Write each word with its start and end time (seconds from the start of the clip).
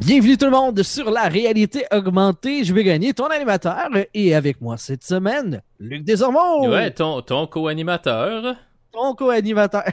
Bienvenue 0.00 0.36
tout 0.36 0.44
le 0.46 0.50
monde 0.50 0.82
sur 0.82 1.10
la 1.10 1.28
réalité 1.28 1.84
augmentée. 1.92 2.64
Je 2.64 2.74
vais 2.74 2.84
gagner 2.84 3.14
ton 3.14 3.26
animateur 3.26 3.88
et 4.12 4.34
avec 4.34 4.60
moi 4.60 4.76
cette 4.76 5.04
semaine, 5.04 5.62
Luc 5.78 6.04
Desormeaux. 6.04 6.68
Ouais, 6.68 6.90
ton, 6.90 7.22
ton 7.22 7.46
co-animateur. 7.46 8.56
Ton 8.92 9.14
co-animateur. 9.14 9.84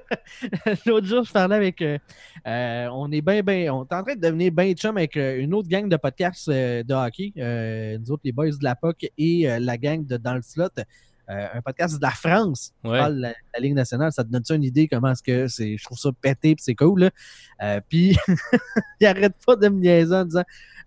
L'autre 0.86 1.06
jour, 1.06 1.24
je 1.24 1.32
parlais 1.32 1.56
avec. 1.56 1.82
euh, 1.82 1.98
euh, 2.46 2.88
on 2.92 3.10
est 3.12 3.20
bien, 3.20 3.42
bien. 3.42 3.72
On 3.74 3.84
est 3.84 3.94
en 3.94 4.02
train 4.02 4.14
de 4.14 4.20
devenir 4.20 4.52
bien 4.52 4.72
chum 4.72 4.96
avec 4.96 5.16
euh, 5.16 5.38
une 5.38 5.54
autre 5.54 5.68
gang 5.68 5.88
de 5.88 5.96
podcasts 5.96 6.48
euh, 6.48 6.82
de 6.82 6.94
hockey. 6.94 7.32
Nous 7.98 8.10
autres, 8.10 8.22
les 8.24 8.32
boys 8.32 8.50
de 8.50 8.64
la 8.64 8.74
POC 8.74 9.10
et 9.18 9.46
la 9.60 9.76
gang 9.76 10.04
de 10.06 10.16
Dans 10.16 10.34
le 10.34 10.42
Slot. 10.42 10.68
Euh, 11.30 11.46
un 11.54 11.62
podcast 11.62 11.96
de 11.96 12.02
la 12.02 12.10
France 12.10 12.72
qui 12.82 12.90
Ouais. 12.90 12.98
parle 12.98 13.14
de 13.16 13.20
la, 13.20 13.34
la 13.54 13.60
Ligue 13.60 13.74
nationale. 13.74 14.10
Ça 14.12 14.24
te 14.24 14.28
donne 14.28 14.44
ça 14.44 14.54
une 14.56 14.64
idée 14.64 14.88
comment 14.88 15.12
est-ce 15.12 15.22
que 15.22 15.46
c'est. 15.46 15.76
Je 15.76 15.84
trouve 15.84 15.96
ça 15.98 16.10
pété 16.20 16.54
puis 16.56 16.64
c'est 16.64 16.74
cool. 16.74 17.00
Là? 17.00 17.10
Euh, 17.62 17.80
puis 17.88 18.16
il 19.00 19.06
arrête 19.06 19.34
pas 19.46 19.54
de 19.56 19.68
me 19.68 19.80
niaiser 19.80 20.14
en 20.14 20.24
disant 20.24 20.42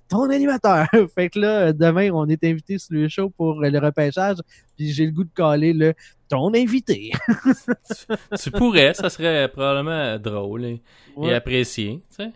ton 0.10 0.30
animateur. 0.30 0.88
fait 1.16 1.30
que 1.30 1.40
là, 1.40 1.72
demain, 1.74 2.12
on 2.12 2.28
est 2.28 2.44
invité 2.44 2.78
sur 2.78 2.94
le 2.96 3.08
show 3.08 3.30
pour 3.30 3.62
le 3.62 3.80
repêchage. 3.80 4.38
Puis 4.78 4.92
j'ai 4.92 5.06
le 5.06 5.12
goût 5.12 5.24
de 5.24 5.34
caler 5.34 5.72
le 5.74 5.94
ton 6.28 6.54
invité. 6.54 7.12
tu 8.42 8.52
pourrais, 8.52 8.94
ça 8.94 9.10
serait 9.10 9.48
probablement 9.48 10.20
drôle 10.20 10.66
et, 10.66 11.34
apprécié. 11.34 12.02
tu 12.10 12.24
sais. 12.26 12.32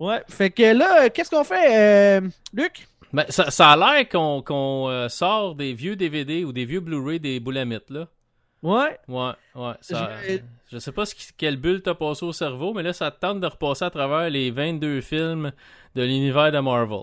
Ouais. 0.00 0.22
Fait 0.28 0.50
que 0.50 0.76
là, 0.76 1.08
qu'est-ce 1.10 1.30
qu'on 1.30 1.44
fait, 1.44 2.18
euh, 2.18 2.28
Luc? 2.52 2.88
Ben, 3.12 3.24
ça, 3.28 3.50
ça 3.50 3.70
a 3.70 3.76
l'air 3.76 4.08
qu'on 4.08 4.88
euh, 4.88 5.08
sort 5.08 5.54
des 5.54 5.74
vieux 5.74 5.96
DVD 5.96 6.44
ou 6.44 6.52
des 6.52 6.64
vieux 6.64 6.80
Blu-ray 6.80 7.20
des 7.20 7.40
boulamites, 7.40 7.90
là. 7.90 8.08
Ouais. 8.62 8.98
Ouais, 9.08 9.32
ouais. 9.54 9.72
Ça, 9.80 10.10
Je- 10.28 10.38
je 10.70 10.78
sais 10.78 10.92
pas 10.92 11.04
ce 11.04 11.14
qui- 11.14 11.32
quelle 11.36 11.56
bulle 11.56 11.82
t'as 11.82 11.94
passé 11.94 12.24
au 12.24 12.32
cerveau, 12.32 12.72
mais 12.72 12.82
là, 12.82 12.92
ça 12.92 13.10
te 13.10 13.18
tente 13.20 13.40
de 13.40 13.46
repasser 13.46 13.84
à 13.84 13.90
travers 13.90 14.30
les 14.30 14.50
22 14.50 15.00
films 15.00 15.52
de 15.94 16.02
l'univers 16.02 16.52
de 16.52 16.58
Marvel. 16.60 17.02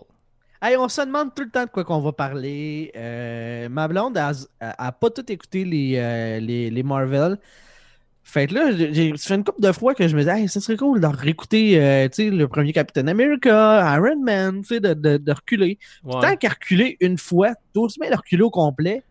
Hey, 0.61 0.75
on 0.77 0.89
se 0.89 1.01
demande 1.01 1.33
tout 1.35 1.43
le 1.43 1.49
temps 1.51 1.66
de 1.66 1.69
quoi 1.69 1.83
qu'on 1.83 1.99
va 1.99 2.11
parler. 2.11 2.91
Euh, 2.95 3.69
ma 3.69 3.88
blonde 3.88 4.17
a, 4.17 4.31
a- 4.59 4.88
a 4.88 4.91
pas 4.91 5.09
tout 5.09 5.29
écouté 5.31 5.63
les, 5.63 5.94
euh, 5.97 6.39
les, 6.39 6.69
les 6.69 6.83
Marvel. 6.83 7.38
Fait 8.23 8.45
que 8.45 8.53
là, 8.53 8.72
j'ai 8.72 9.17
fait 9.17 9.36
une 9.36 9.44
couple 9.44 9.62
de 9.62 9.72
fois 9.72 9.95
que 9.95 10.08
je 10.08 10.16
me 10.16 10.23
dis, 10.23 10.30
hey, 10.30 10.48
ça 10.48 10.59
serait 10.59 10.78
cool 10.78 11.00
de 11.02 11.08
réécouter 11.08 11.81
euh, 11.81 12.08
le 12.17 12.45
premier 12.45 12.73
Captain 12.73 13.08
America, 13.08 13.95
Iron 13.98 14.20
Man, 14.23 14.62
de, 14.70 14.78
de, 14.94 15.17
de 15.17 15.31
reculer. 15.31 15.80
Puis. 16.03 16.12
Tant 16.22 16.36
qu'à 16.36 16.50
reculer 16.50 16.97
une 17.00 17.17
fois, 17.17 17.53
tout 17.73 17.81
aussi 17.81 18.00
bien 18.00 18.09
le 18.12 18.16
reculer 18.17 18.44
au 18.44 18.52
complet, 18.52 19.03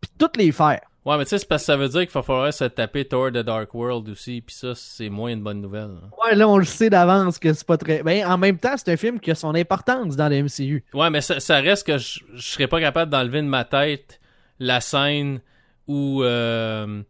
puis 0.00 0.10
toutes 0.18 0.36
les 0.38 0.52
faire. 0.52 0.80
Ouais, 1.04 1.16
mais 1.18 1.24
tu 1.24 1.30
sais, 1.30 1.38
c'est 1.38 1.46
parce 1.48 1.62
que 1.62 1.66
ça 1.66 1.76
veut 1.76 1.88
dire 1.88 2.00
qu'il 2.00 2.10
va 2.10 2.22
falloir 2.22 2.52
se 2.52 2.64
taper 2.64 3.04
Thor 3.04 3.28
The 3.30 3.38
Dark 3.38 3.72
World 3.74 4.08
aussi, 4.08 4.40
puis 4.40 4.56
ça, 4.56 4.74
c'est 4.74 5.08
moins 5.08 5.30
une 5.30 5.42
bonne 5.42 5.60
nouvelle. 5.60 5.90
hein. 6.02 6.10
Ouais, 6.24 6.34
là, 6.34 6.48
on 6.48 6.58
le 6.58 6.64
sait 6.64 6.90
d'avance 6.90 7.38
que 7.38 7.52
c'est 7.52 7.66
pas 7.66 7.76
très. 7.76 8.02
Ben, 8.02 8.26
en 8.26 8.38
même 8.38 8.58
temps, 8.58 8.74
c'est 8.76 8.90
un 8.90 8.96
film 8.96 9.20
qui 9.20 9.30
a 9.30 9.36
son 9.36 9.54
importance 9.54 10.16
dans 10.16 10.28
le 10.28 10.42
MCU. 10.42 10.82
Ouais, 10.94 11.10
mais 11.10 11.20
ça, 11.20 11.38
ça 11.38 11.56
reste 11.60 11.86
que 11.86 11.98
je, 11.98 12.20
je 12.34 12.42
serais 12.42 12.66
pas 12.66 12.80
capable 12.80 13.12
d'enlever 13.12 13.40
de 13.42 13.46
ma 13.46 13.64
tête 13.64 14.18
la 14.58 14.80
scène 14.80 15.40
où, 15.86 16.24
euh, 16.24 17.02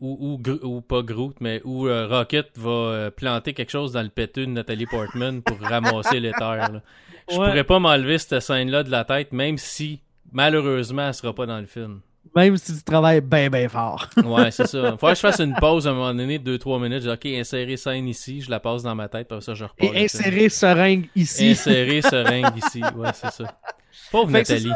Gro- 0.00 0.60
ou 0.62 0.80
pas 0.80 1.02
Groot, 1.02 1.34
mais 1.40 1.60
où 1.64 1.86
euh, 1.88 2.06
Rocket 2.06 2.50
va 2.56 2.70
euh, 2.70 3.10
planter 3.10 3.52
quelque 3.54 3.70
chose 3.70 3.92
dans 3.92 4.02
le 4.02 4.08
péteux 4.08 4.46
de 4.46 4.50
Nathalie 4.52 4.86
Portman 4.86 5.42
pour 5.42 5.58
ramasser 5.60 6.20
les 6.20 6.32
terres. 6.32 6.72
là. 6.72 6.82
Je 7.30 7.36
Ouais. 7.36 7.46
pourrais 7.46 7.64
pas 7.64 7.78
m'enlever 7.78 8.16
cette 8.18 8.40
scène-là 8.40 8.82
de 8.84 8.90
la 8.90 9.04
tête, 9.04 9.32
même 9.32 9.58
si, 9.58 10.00
malheureusement, 10.32 11.08
elle 11.08 11.14
sera 11.14 11.34
pas 11.34 11.46
dans 11.46 11.58
le 11.58 11.66
film. 11.66 12.00
Même 12.36 12.56
si 12.58 12.76
tu 12.76 12.82
travailles 12.82 13.20
bien, 13.22 13.48
bien 13.50 13.68
fort. 13.68 14.06
Ouais, 14.24 14.50
c'est 14.50 14.66
ça. 14.66 14.92
Faudrait 14.98 15.12
que 15.12 15.16
je 15.16 15.20
fasse 15.20 15.40
une 15.40 15.54
pause 15.54 15.86
à 15.86 15.90
un 15.90 15.94
moment 15.94 16.14
donné 16.14 16.38
de 16.38 16.56
2-3 16.56 16.80
minutes. 16.82 17.02
Je 17.02 17.08
dis, 17.10 17.14
OK, 17.14 17.26
insérer 17.40 17.76
scène 17.76 18.06
ici, 18.06 18.40
je 18.42 18.50
la 18.50 18.60
passe 18.60 18.82
dans 18.82 18.94
ma 18.94 19.08
tête, 19.08 19.28
après 19.32 19.40
ça, 19.40 19.54
je 19.54 19.64
repars. 19.64 19.94
Et 19.94 20.04
insérer 20.04 20.48
seringue 20.48 21.08
ici. 21.16 21.50
Insérer 21.50 22.02
seringue 22.02 22.56
ici. 22.56 22.82
Ouais, 22.96 23.10
c'est 23.14 23.30
ça. 23.32 23.58
Pauvre 24.12 24.30
Fait 24.30 24.38
Nathalie. 24.38 24.72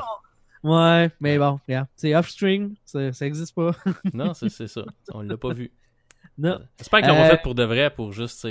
Ça, 0.63 0.69
Ouais, 0.69 1.11
mais 1.21 1.39
bon, 1.39 1.59
regarde. 1.67 1.89
C'est 1.97 2.15
off-string, 2.15 2.75
ça, 2.85 3.13
ça 3.13 3.27
existe 3.27 3.55
pas. 3.55 3.73
Non, 4.15 4.35
c'est 4.35 4.49
c'est 4.49 4.69
ça. 4.69 4.83
On 5.13 5.23
l'a 5.23 5.37
pas 5.37 5.53
vu. 5.53 5.71
non. 6.39 6.59
J'espère 6.79 7.01
qu'ils 7.01 7.09
l'ont 7.11 7.17
Euh, 7.25 7.31
fait 7.31 7.43
pour 7.43 7.55
de 7.55 7.65
vrai, 7.65 7.91
pour 7.91 8.13
juste 8.13 8.47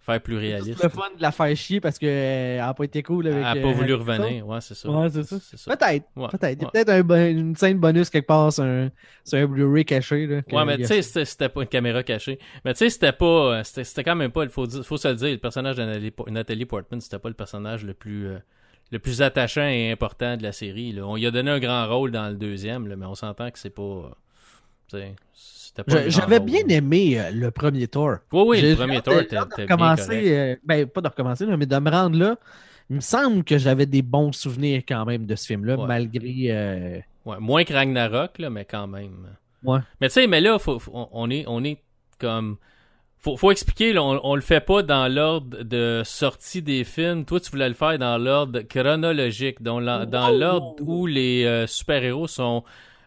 faire 0.00 0.20
plus 0.22 0.36
réaliste. 0.36 0.78
C'est 0.78 0.84
le 0.84 0.88
fun 0.90 1.08
de 1.16 1.20
la 1.20 1.32
faire 1.32 1.56
chier 1.56 1.80
parce 1.80 1.98
qu'elle 1.98 2.60
a 2.60 2.72
pas 2.72 2.84
été 2.84 3.02
cool 3.02 3.26
avec. 3.26 3.38
Elle 3.38 3.44
a 3.44 3.56
euh, 3.56 3.62
pas 3.62 3.72
voulu 3.72 3.92
revenir. 3.94 4.46
Ouais, 4.46 4.60
c'est 4.60 4.74
ça. 4.74 4.82
ça. 4.82 4.90
Ouais, 4.90 5.08
c'est 5.10 5.24
ça. 5.24 5.36
Ça. 5.40 5.76
Peut-être. 5.76 6.06
Ouais, 6.14 6.28
Peut-être. 6.30 6.58
Il 6.58 6.62
y 6.62 6.64
a 6.64 6.66
ouais. 6.66 6.84
peut-être 6.84 7.10
un 7.10 7.28
une 7.28 7.56
scène 7.56 7.78
bonus 7.80 8.08
quelque 8.10 8.26
part 8.28 8.52
sur 8.52 8.62
un, 8.62 8.88
un 9.32 9.46
Blu-ray 9.46 9.84
caché. 9.84 10.28
Là, 10.28 10.42
Ouais, 10.52 10.64
mais 10.64 10.76
tu 10.76 10.84
sais, 10.84 11.02
c'était- 11.02 11.48
pas 11.48 11.62
une 11.62 11.66
caméra 11.66 12.04
cachée. 12.04 12.38
Mais 12.64 12.72
tu 12.74 12.78
sais, 12.78 12.90
c'était 12.90 13.10
pas. 13.12 13.56
euh, 13.58 13.62
C'était 13.64 14.04
quand 14.04 14.14
même 14.14 14.30
pas. 14.30 14.44
Il 14.44 14.50
faut, 14.50 14.64
se 14.68 15.08
le 15.08 15.14
dire, 15.16 15.30
le 15.30 15.38
personnage 15.38 15.74
de 15.74 15.82
Nathalie, 15.84 16.10
Po- 16.12 16.30
Nathalie 16.30 16.66
Portman, 16.66 17.00
c'était 17.00 17.18
pas 17.18 17.28
le 17.28 17.34
personnage 17.34 17.84
le 17.84 17.94
plus. 17.94 18.28
euh, 18.28 18.38
le 18.92 18.98
plus 18.98 19.22
attachant 19.22 19.66
et 19.66 19.90
important 19.90 20.36
de 20.36 20.42
la 20.42 20.52
série. 20.52 20.92
Là. 20.92 21.06
On 21.06 21.16
lui 21.16 21.26
a 21.26 21.30
donné 21.30 21.50
un 21.50 21.58
grand 21.58 21.86
rôle 21.88 22.10
dans 22.12 22.28
le 22.28 22.34
deuxième, 22.36 22.86
là, 22.88 22.96
mais 22.96 23.06
on 23.06 23.14
s'entend 23.14 23.50
que 23.50 23.58
c'est 23.58 23.70
pas. 23.74 24.10
euh, 24.94 25.10
J'avais 26.08 26.40
bien 26.40 26.66
aimé 26.68 27.20
euh, 27.20 27.30
le 27.32 27.50
premier 27.50 27.86
tour. 27.88 28.16
Oui, 28.32 28.42
oui, 28.46 28.60
le 28.62 28.76
premier 28.76 29.00
tour 29.02 29.14
recommencer, 29.14 30.06
correct. 30.06 30.26
euh, 30.28 30.56
ben, 30.64 30.86
pas 30.86 31.00
de 31.02 31.08
recommencer, 31.08 31.44
là, 31.46 31.56
mais 31.56 31.66
de 31.66 31.76
me 31.78 31.90
rendre 31.90 32.18
là. 32.18 32.36
Il 32.88 32.96
me 32.96 33.00
semble 33.00 33.42
que 33.44 33.58
j'avais 33.58 33.84
des 33.86 34.02
bons 34.02 34.32
souvenirs 34.32 34.82
quand 34.88 35.04
même 35.04 35.26
de 35.26 35.34
ce 35.34 35.46
film-là, 35.46 35.76
Ouais. 35.76 35.86
malgré. 35.86 36.34
euh, 36.50 36.98
Ouais, 37.26 37.38
moins 37.40 37.64
que 37.64 37.72
Ragnarok, 37.72 38.38
là, 38.38 38.48
mais 38.50 38.64
quand 38.64 38.86
même. 38.86 39.26
Ouais. 39.64 39.80
Mais 40.00 40.06
tu 40.08 40.14
sais, 40.14 40.26
mais 40.28 40.40
là, 40.40 40.60
faut, 40.60 40.78
faut- 40.78 40.92
on- 40.94 41.08
on, 41.12 41.28
est, 41.30 41.44
on 41.48 41.64
est 41.64 41.82
comme. 42.20 42.56
Faut, 43.26 43.36
faut 43.36 43.50
expliquer, 43.50 43.92
là, 43.92 44.04
on, 44.04 44.20
on 44.22 44.34
le 44.36 44.40
fait 44.40 44.60
pas 44.60 44.82
dans 44.84 45.12
l'ordre 45.12 45.64
de 45.64 46.02
sortie 46.04 46.62
des 46.62 46.84
films. 46.84 47.24
Toi, 47.24 47.40
tu 47.40 47.50
voulais 47.50 47.68
le 47.68 47.74
faire 47.74 47.98
dans 47.98 48.18
l'ordre 48.18 48.60
chronologique, 48.60 49.60
dans 49.62 49.80
la- 49.80 50.06
dans 50.06 50.30
Oh! 50.30 50.38
l'ordre 50.38 50.74
où 50.86 51.06
les 51.06 51.44
euh, 51.44 51.66
super-héros 51.66 52.28
sont 52.28 52.62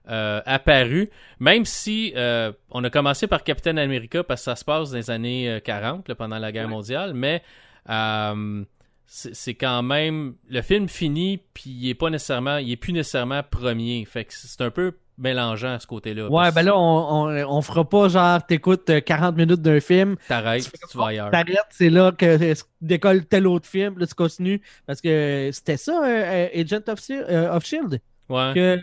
euh, 0.10 0.42
apparus. 0.46 1.08
Même 1.40 1.64
si 1.64 2.12
euh, 2.18 2.52
on 2.72 2.84
a 2.84 2.90
commencé 2.90 3.28
par 3.28 3.46
Captain 3.46 3.78
America 3.78 4.22
parce 4.24 4.42
que 4.42 4.46
ça 4.46 4.56
se 4.58 4.66
passe 4.66 4.92
dans 4.92 4.98
les 4.98 5.10
années 5.10 5.50
euh, 5.50 5.60
40, 5.62 6.10
là, 6.10 6.16
pendant 6.16 6.38
la 6.38 6.52
guerre 6.52 6.66
Ouais. 6.66 6.70
mondiale, 6.72 7.14
mais 7.14 7.42
euh, 7.90 8.64
c'est 9.06 9.34
c'est 9.34 9.54
quand 9.56 9.82
même 9.84 10.36
le 10.50 10.62
film 10.62 10.88
finit 10.90 11.40
puis 11.54 11.70
il 11.70 11.90
est 11.90 11.96
pas 11.96 12.10
nécessairement 12.10 12.58
il 12.58 12.72
est 12.72 12.76
plus 12.76 12.94
nécessairement 12.94 13.42
premier 13.42 14.06
fait 14.06 14.26
que 14.26 14.34
c'est 14.34 14.62
un 14.62 14.70
peu 14.70 14.94
mélangeant 15.20 15.74
à 15.76 15.80
ce 15.80 15.86
côté-là 15.86 16.24
Ouais, 16.30 16.44
parce 16.44 16.56
ben 16.56 16.64
là, 16.64 16.78
on, 16.78 17.28
on, 17.30 17.58
on 17.58 17.62
fera 17.62 17.88
pas 17.88 18.08
genre, 18.08 18.44
t'écoutes 18.46 18.90
euh, 18.90 19.02
40 19.02 19.36
minutes 19.36 19.62
d'un 19.62 19.80
film, 19.80 20.16
t'arrêtes 20.28 20.72
tu 20.90 20.98
vas 20.98 21.08
ailleurs 21.08 21.30
t'arrêtes, 21.32 21.58
c'est 21.70 21.90
là 21.90 22.12
que 22.12 22.26
euh, 22.52 22.54
décolle 22.82 23.26
tel 23.26 23.46
autre 23.46 23.68
film, 23.68 24.00
là, 24.00 24.08
tu 24.08 24.16
continues. 24.16 24.62
Parce 24.88 25.02
que 25.02 25.50
c'était 25.54 25.78
ça, 25.78 26.02
euh, 26.04 26.48
euh, 26.56 26.62
Agent 26.62 26.82
of, 26.92 27.00
Shield- 27.00 27.26
euh, 27.30 27.54
of 27.56 27.64
Shield. 27.66 28.00
ouais 28.30 28.52
Que, 28.56 28.78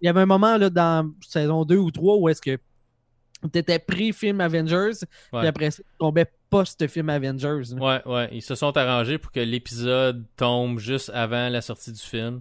il 0.00 0.06
y 0.06 0.08
avait 0.08 0.20
un 0.20 0.26
moment 0.26 0.56
là, 0.56 0.70
dans 0.70 1.10
saison 1.20 1.64
2 1.66 1.76
ou 1.76 1.90
3 1.90 2.16
où 2.16 2.28
est-ce 2.28 2.40
que 2.40 2.56
t'étais 3.52 3.78
pré-film 3.78 4.40
Avengers, 4.40 4.92
puis 5.32 5.46
après 5.46 5.70
ça, 5.70 5.82
tu 5.82 5.88
tombais 5.98 6.26
post-film 6.50 7.08
Avengers. 7.08 7.74
là. 7.74 8.02
ouais 8.04 8.12
ouais 8.12 8.28
ils 8.32 8.42
se 8.42 8.54
sont 8.54 8.76
arrangés 8.76 9.18
pour 9.18 9.30
que 9.32 9.40
l'épisode 9.40 10.24
tombe 10.36 10.78
juste 10.78 11.10
avant 11.14 11.48
la 11.48 11.60
sortie 11.62 11.92
du 11.92 12.00
film 12.00 12.40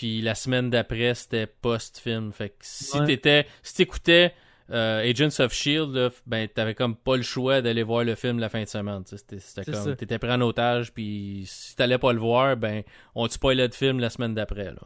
puis 0.00 0.22
la 0.22 0.34
semaine 0.34 0.70
d'après 0.70 1.14
c'était 1.14 1.46
post-film 1.46 2.32
fait 2.32 2.48
que 2.48 2.54
si 2.62 2.98
Ouais. 2.98 3.04
t'étais 3.06 3.46
si 3.62 3.74
t'écoutais 3.74 4.32
euh, 4.70 5.02
Agents 5.10 5.40
of 5.44 5.52
Shield 5.52 5.94
là, 5.94 6.08
ben 6.26 6.48
t'avais 6.48 6.74
comme 6.74 6.96
pas 6.96 7.16
le 7.18 7.22
choix 7.22 7.60
d'aller 7.60 7.82
voir 7.82 8.04
le 8.04 8.14
film 8.14 8.38
la 8.38 8.48
fin 8.48 8.62
de 8.62 8.68
semaine 8.68 9.02
tu 9.04 9.16
c'était 9.38 9.70
comme 9.70 9.94
t'étais 9.96 10.18
pris 10.18 10.32
en 10.32 10.40
otage 10.40 10.92
puis 10.92 11.42
si 11.46 11.76
t'allais 11.76 11.98
pas 11.98 12.14
le 12.14 12.18
voir 12.20 12.56
ben 12.56 12.82
on 13.14 13.26
te 13.28 13.34
spoilait 13.34 13.68
de 13.68 13.74
film 13.74 13.98
la 14.00 14.08
semaine 14.10 14.34
d'après 14.34 14.66
là 14.72 14.82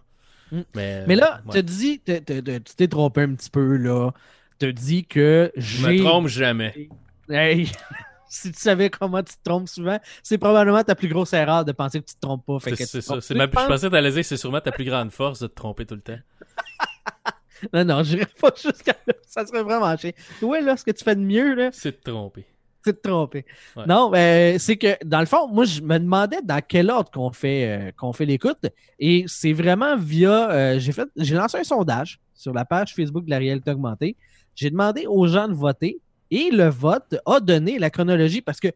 Mm. 0.52 0.60
mais, 0.76 1.06
Mais 1.06 1.16
là, 1.16 1.40
ouais. 1.46 1.62
t'as- 1.62 2.58
tu 2.60 2.74
t'es 2.76 2.86
trompé 2.88 3.22
un 3.22 3.34
petit 3.34 3.48
peu, 3.48 3.76
là. 3.78 4.10
T'as 4.58 4.72
dit 4.72 5.06
que 5.06 5.50
je 5.56 5.86
me 5.86 5.98
trompe 6.02 6.28
jamais 6.28 6.90
Hey, 7.30 7.70
si 8.34 8.52
tu 8.52 8.58
savais 8.60 8.90
comment 8.90 9.22
tu 9.22 9.34
te 9.34 9.42
trompes 9.44 9.68
souvent, 9.68 9.98
c'est 10.22 10.38
probablement 10.38 10.82
ta 10.82 10.94
plus 10.94 11.08
grosse 11.08 11.32
erreur 11.32 11.64
de 11.64 11.72
penser 11.72 12.00
que 12.00 12.06
tu 12.06 12.14
te 12.14 12.20
trompes 12.20 12.44
pas. 12.46 12.58
C'est 12.62 12.76
c'est 12.76 13.00
ça 13.00 13.12
trompes. 13.14 13.22
c'est 13.22 13.34
ma- 13.34 13.44
je 13.46 13.50
pensais 13.50 13.86
que 13.86 13.92
t'allais 13.92 14.10
dire 14.10 14.20
que 14.20 14.26
c'est 14.26 14.36
sûrement 14.36 14.60
ta 14.60 14.72
plus 14.72 14.84
grande 14.84 15.10
force 15.10 15.40
de 15.40 15.46
te 15.46 15.54
tromper 15.54 15.86
tout 15.86 15.94
le 15.94 16.00
temps 16.00 16.18
Non, 17.72 17.84
non, 17.84 18.02
j'irai 18.02 18.26
pas 18.40 18.50
jusqu'à 18.62 18.94
là. 19.06 19.14
Ça 19.26 19.46
serait 19.46 19.62
vraiment 19.62 19.96
chiant. 19.96 20.10
Toi, 20.40 20.60
là, 20.60 20.76
ce 20.76 20.84
que 20.84 20.90
tu 20.90 21.02
fais 21.04 21.14
de 21.16 21.20
mieux, 21.20 21.54
là, 21.54 21.70
c'est 21.72 21.92
de 21.92 21.96
te 21.96 22.10
tromper 22.10 22.44
Tu 22.84 22.92
te. 22.92 23.08
Ouais. 23.08 23.42
Non, 23.86 24.10
mais 24.10 24.58
c'est 24.58 24.76
que 24.76 24.96
dans 25.04 25.20
le 25.20 25.26
fond, 25.26 25.48
moi, 25.48 25.64
je 25.64 25.80
me 25.80 25.98
demandais 25.98 26.42
dans 26.42 26.60
quel 26.66 26.90
ordre 26.90 27.10
qu'on 27.10 27.30
fait, 27.32 27.88
euh, 27.88 27.92
qu'on 27.96 28.12
fait 28.12 28.26
l'écoute. 28.26 28.66
Et 28.98 29.24
c'est 29.28 29.52
vraiment 29.54 29.96
via. 29.96 30.50
euh, 30.50 30.78
j'ai 30.78 30.92
fait, 30.92 31.08
j'ai 31.16 31.34
lancé 31.36 31.56
un 31.58 31.64
sondage 31.64 32.20
sur 32.34 32.52
la 32.52 32.64
page 32.66 32.94
Facebook 32.94 33.24
de 33.24 33.30
la 33.30 33.38
réalité 33.38 33.70
augmentée. 33.70 34.16
J'ai 34.54 34.70
demandé 34.70 35.06
aux 35.06 35.26
gens 35.26 35.48
de 35.48 35.54
voter 35.54 35.98
et 36.34 36.50
le 36.50 36.68
vote 36.68 37.14
a 37.26 37.38
donné 37.38 37.78
la 37.78 37.90
chronologie 37.90 38.40
parce 38.40 38.58
que 38.58 38.68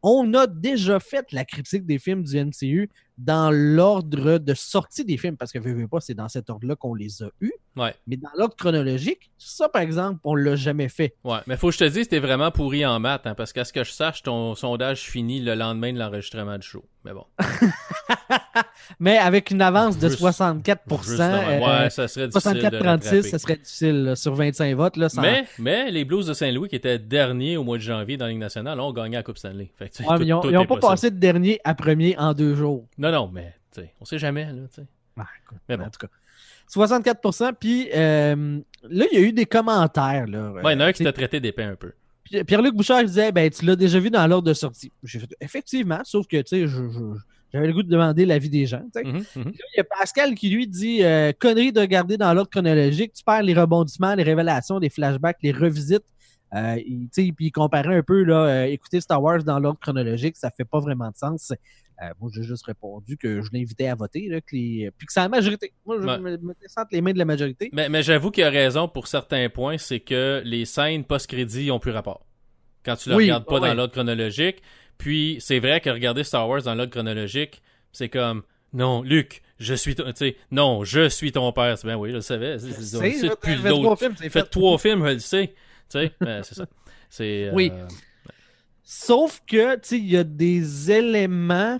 on 0.00 0.32
a 0.34 0.46
déjà 0.46 1.00
fait 1.00 1.26
la 1.32 1.44
critique 1.44 1.84
des 1.84 1.98
films 1.98 2.22
du 2.22 2.38
MCU 2.38 2.88
dans 3.24 3.50
l'ordre 3.52 4.38
de 4.38 4.54
sortie 4.54 5.04
des 5.04 5.16
films, 5.16 5.36
parce 5.36 5.52
que 5.52 5.58
veux, 5.58 5.72
veux 5.74 5.86
pas, 5.88 6.00
c'est 6.00 6.14
dans 6.14 6.28
cet 6.28 6.48
ordre-là 6.50 6.74
qu'on 6.76 6.94
les 6.94 7.22
a 7.22 7.28
eus. 7.40 7.52
Ouais. 7.76 7.94
Mais 8.06 8.16
dans 8.16 8.30
l'ordre 8.36 8.56
chronologique, 8.56 9.30
ça, 9.38 9.68
par 9.68 9.82
exemple, 9.82 10.18
on 10.24 10.34
l'a 10.34 10.56
jamais 10.56 10.88
fait. 10.88 11.14
Ouais, 11.24 11.38
mais 11.46 11.56
faut 11.56 11.68
que 11.68 11.74
je 11.74 11.78
te 11.78 11.84
dise, 11.84 12.08
t'es 12.08 12.18
vraiment 12.18 12.50
pourri 12.50 12.84
en 12.86 12.98
maths, 12.98 13.26
hein, 13.26 13.34
parce 13.34 13.52
qu'à 13.52 13.64
ce 13.64 13.72
que 13.72 13.84
je 13.84 13.92
sache, 13.92 14.22
ton 14.22 14.54
sondage 14.54 15.02
finit 15.02 15.40
le 15.40 15.54
lendemain 15.54 15.92
de 15.92 15.98
l'enregistrement 15.98 16.56
du 16.58 16.66
show. 16.66 16.84
Mais 17.04 17.12
bon. 17.12 17.24
Mais 18.98 19.16
avec 19.16 19.50
une 19.50 19.62
avance 19.62 19.98
de 19.98 20.08
Juste- 20.08 20.20
64 20.20 20.82
Juste 21.02 21.12
de 21.12 21.16
même. 21.18 21.62
euh, 21.62 21.82
ouais, 21.84 21.90
ça 21.90 22.08
serait 22.08 22.28
difficile. 22.28 22.52
de 22.54 22.60
64-36, 22.60 22.84
rattraper. 22.84 23.22
ça 23.22 23.38
serait 23.38 23.56
difficile 23.56 24.02
là, 24.04 24.16
sur 24.16 24.34
25 24.34 24.74
votes. 24.76 24.96
Là, 24.96 25.08
sans- 25.08 25.22
Mais, 25.22 25.44
mais 25.58 25.90
les 25.90 26.04
Blues 26.04 26.26
de 26.26 26.34
Saint-Louis, 26.34 26.68
qui 26.68 26.76
étaient 26.76 26.98
derniers 26.98 27.56
au 27.56 27.64
mois 27.64 27.78
de 27.78 27.82
janvier 27.82 28.16
dans 28.16 28.26
la 28.26 28.30
Ligue 28.32 28.40
nationale, 28.40 28.78
ont 28.80 28.92
gagné 28.92 29.16
la 29.16 29.22
Coupe 29.22 29.38
Stanley. 29.38 29.70
Fait 29.78 29.88
que, 29.88 30.02
Ouais, 30.02 30.18
tout- 30.18 30.22
ils 30.24 30.28
n'ont 30.28 30.40
pas 30.42 30.66
possible. 30.66 30.80
passé 30.80 31.10
de 31.10 31.18
dernier 31.18 31.60
à 31.64 31.74
premier 31.74 32.16
en 32.18 32.34
deux 32.34 32.54
jours. 32.54 32.86
Non, 32.98 33.09
non, 33.10 33.30
mais 33.32 33.54
on 34.00 34.04
sait 34.04 34.18
jamais. 34.18 34.46
Là. 34.46 34.62
Ah, 35.16 35.26
écoute, 35.44 35.58
Mais 35.68 35.76
bon. 35.76 35.84
En 35.84 35.90
tout 35.90 36.06
cas. 36.06 36.12
64% 36.72 37.52
Puis 37.58 37.88
euh, 37.94 38.60
là, 38.88 39.04
il 39.10 39.18
y 39.18 39.22
a 39.22 39.26
eu 39.26 39.32
des 39.32 39.46
commentaires. 39.46 40.26
Là, 40.26 40.52
Ouais, 40.52 40.74
il 40.74 40.74
y 40.74 40.76
en 40.76 40.80
a 40.80 40.84
un 40.84 40.88
Euh, 40.88 40.92
qui 40.92 41.04
t'a 41.04 41.12
traité 41.12 41.40
d'épais 41.40 41.64
un 41.64 41.76
peu. 41.76 41.92
Pierre-Luc 42.46 42.74
Bouchard 42.74 43.02
disait 43.02 43.32
ben 43.32 43.50
tu 43.50 43.64
l'as 43.64 43.74
déjà 43.74 43.98
vu 43.98 44.08
dans 44.08 44.24
l'ordre 44.26 44.46
de 44.46 44.54
sortie. 44.54 44.92
J'ai 45.02 45.18
fait 45.18 45.34
effectivement, 45.40 46.00
sauf 46.04 46.28
que 46.28 46.36
tu 46.42 46.68
sais, 46.68 46.72
j'avais 47.52 47.66
le 47.66 47.72
goût 47.72 47.82
de 47.82 47.88
demander 47.88 48.24
l'avis 48.24 48.50
des 48.50 48.66
gens. 48.66 48.84
Mhm, 48.94 49.24
mhm. 49.34 49.44
Là, 49.44 49.50
il 49.74 49.76
y 49.78 49.80
a 49.80 49.84
Pascal 49.84 50.34
qui 50.36 50.48
lui 50.50 50.68
dit 50.68 51.02
euh, 51.02 51.32
connerie 51.36 51.72
de 51.72 51.80
regarder 51.80 52.16
dans 52.16 52.32
l'ordre 52.32 52.50
chronologique, 52.50 53.12
tu 53.14 53.24
perds 53.24 53.42
les 53.42 53.54
rebondissements, 53.54 54.14
les 54.14 54.22
révélations, 54.22 54.78
les 54.78 54.90
flashbacks, 54.90 55.38
les 55.42 55.52
revisites. 55.52 56.04
Euh, 56.54 56.76
il, 56.84 57.08
puis 57.10 57.46
il 57.46 57.52
comparait 57.52 57.96
un 57.96 58.02
peu 58.02 58.24
là, 58.24 58.44
euh, 58.44 58.64
écouter 58.64 59.00
Star 59.00 59.22
Wars 59.22 59.42
dans 59.44 59.58
l'ordre 59.58 59.78
chronologique, 59.78 60.36
ça 60.36 60.50
fait 60.50 60.64
pas 60.64 60.80
vraiment 60.80 61.08
de 61.10 61.16
sens. 61.16 61.52
Euh, 62.02 62.06
moi, 62.20 62.30
j'ai 62.34 62.42
juste 62.42 62.64
répondu 62.64 63.16
que 63.18 63.42
je 63.42 63.48
l'invitais 63.52 63.86
à 63.88 63.94
voter, 63.94 64.26
là, 64.28 64.40
que 64.40 64.56
les- 64.56 64.90
puis 64.96 65.06
que 65.06 65.12
c'est 65.12 65.20
la 65.20 65.28
majorité. 65.28 65.72
Moi, 65.84 65.96
je 66.00 66.06
me 66.06 66.34
entre 66.76 66.88
les 66.92 67.00
mains 67.02 67.12
de 67.12 67.18
la 67.18 67.24
majorité. 67.26 67.68
Mais, 67.72 67.88
mais 67.90 68.02
j'avoue 68.02 68.30
qu'il 68.30 68.42
a 68.44 68.48
raison 68.50 68.88
pour 68.88 69.06
certains 69.06 69.48
points, 69.50 69.76
c'est 69.76 70.00
que 70.00 70.40
les 70.44 70.64
scènes 70.64 71.04
post-crédit 71.04 71.70
ont 71.70 71.78
plus 71.78 71.90
rapport. 71.90 72.24
Quand 72.84 72.96
tu 72.96 73.10
le 73.10 73.16
Oui, 73.16 73.24
regardes 73.24 73.44
pas 73.44 73.60
ouais. 73.60 73.68
dans 73.68 73.74
l'ordre 73.74 73.92
chronologique. 73.92 74.62
Puis 74.96 75.36
c'est 75.40 75.58
vrai 75.58 75.80
que 75.80 75.90
regarder 75.90 76.24
Star 76.24 76.48
Wars 76.48 76.62
dans 76.62 76.74
l'ordre 76.74 76.92
chronologique, 76.92 77.62
c'est 77.92 78.08
comme 78.08 78.42
non, 78.72 79.02
Luc, 79.02 79.42
je 79.58 79.74
suis 79.74 79.94
ton, 79.94 80.04
tu 80.04 80.12
sais, 80.14 80.36
non, 80.50 80.84
je 80.84 81.08
suis 81.08 81.32
ton 81.32 81.52
père. 81.52 81.76
Bien 81.84 81.96
oui, 81.96 82.10
je 82.10 82.14
le 82.16 82.20
savais. 82.22 82.58
C'est, 82.58 82.68
depuis 83.28 83.56
fait 83.56 83.68
trois 83.68 83.82
l'autre. 83.82 83.98
films, 83.98 84.14
c'est 84.16 84.30
Fait 84.30 84.40
fait. 84.40 84.46
trois 84.48 84.78
films, 84.78 85.06
je 85.06 85.12
le 85.12 85.18
sais. 85.18 85.48
Tu 85.48 85.54
sais, 85.98 86.12
ben, 86.20 86.42
c'est 86.42 86.54
ça. 86.54 86.66
C'est 87.12 87.48
euh, 87.48 87.52
Oui. 87.52 87.72
Sauf 88.92 89.40
que, 89.46 89.74
tu 89.76 89.80
sais, 89.84 89.98
il 89.98 90.10
y 90.10 90.16
a 90.16 90.24
des 90.24 90.90
éléments. 90.90 91.78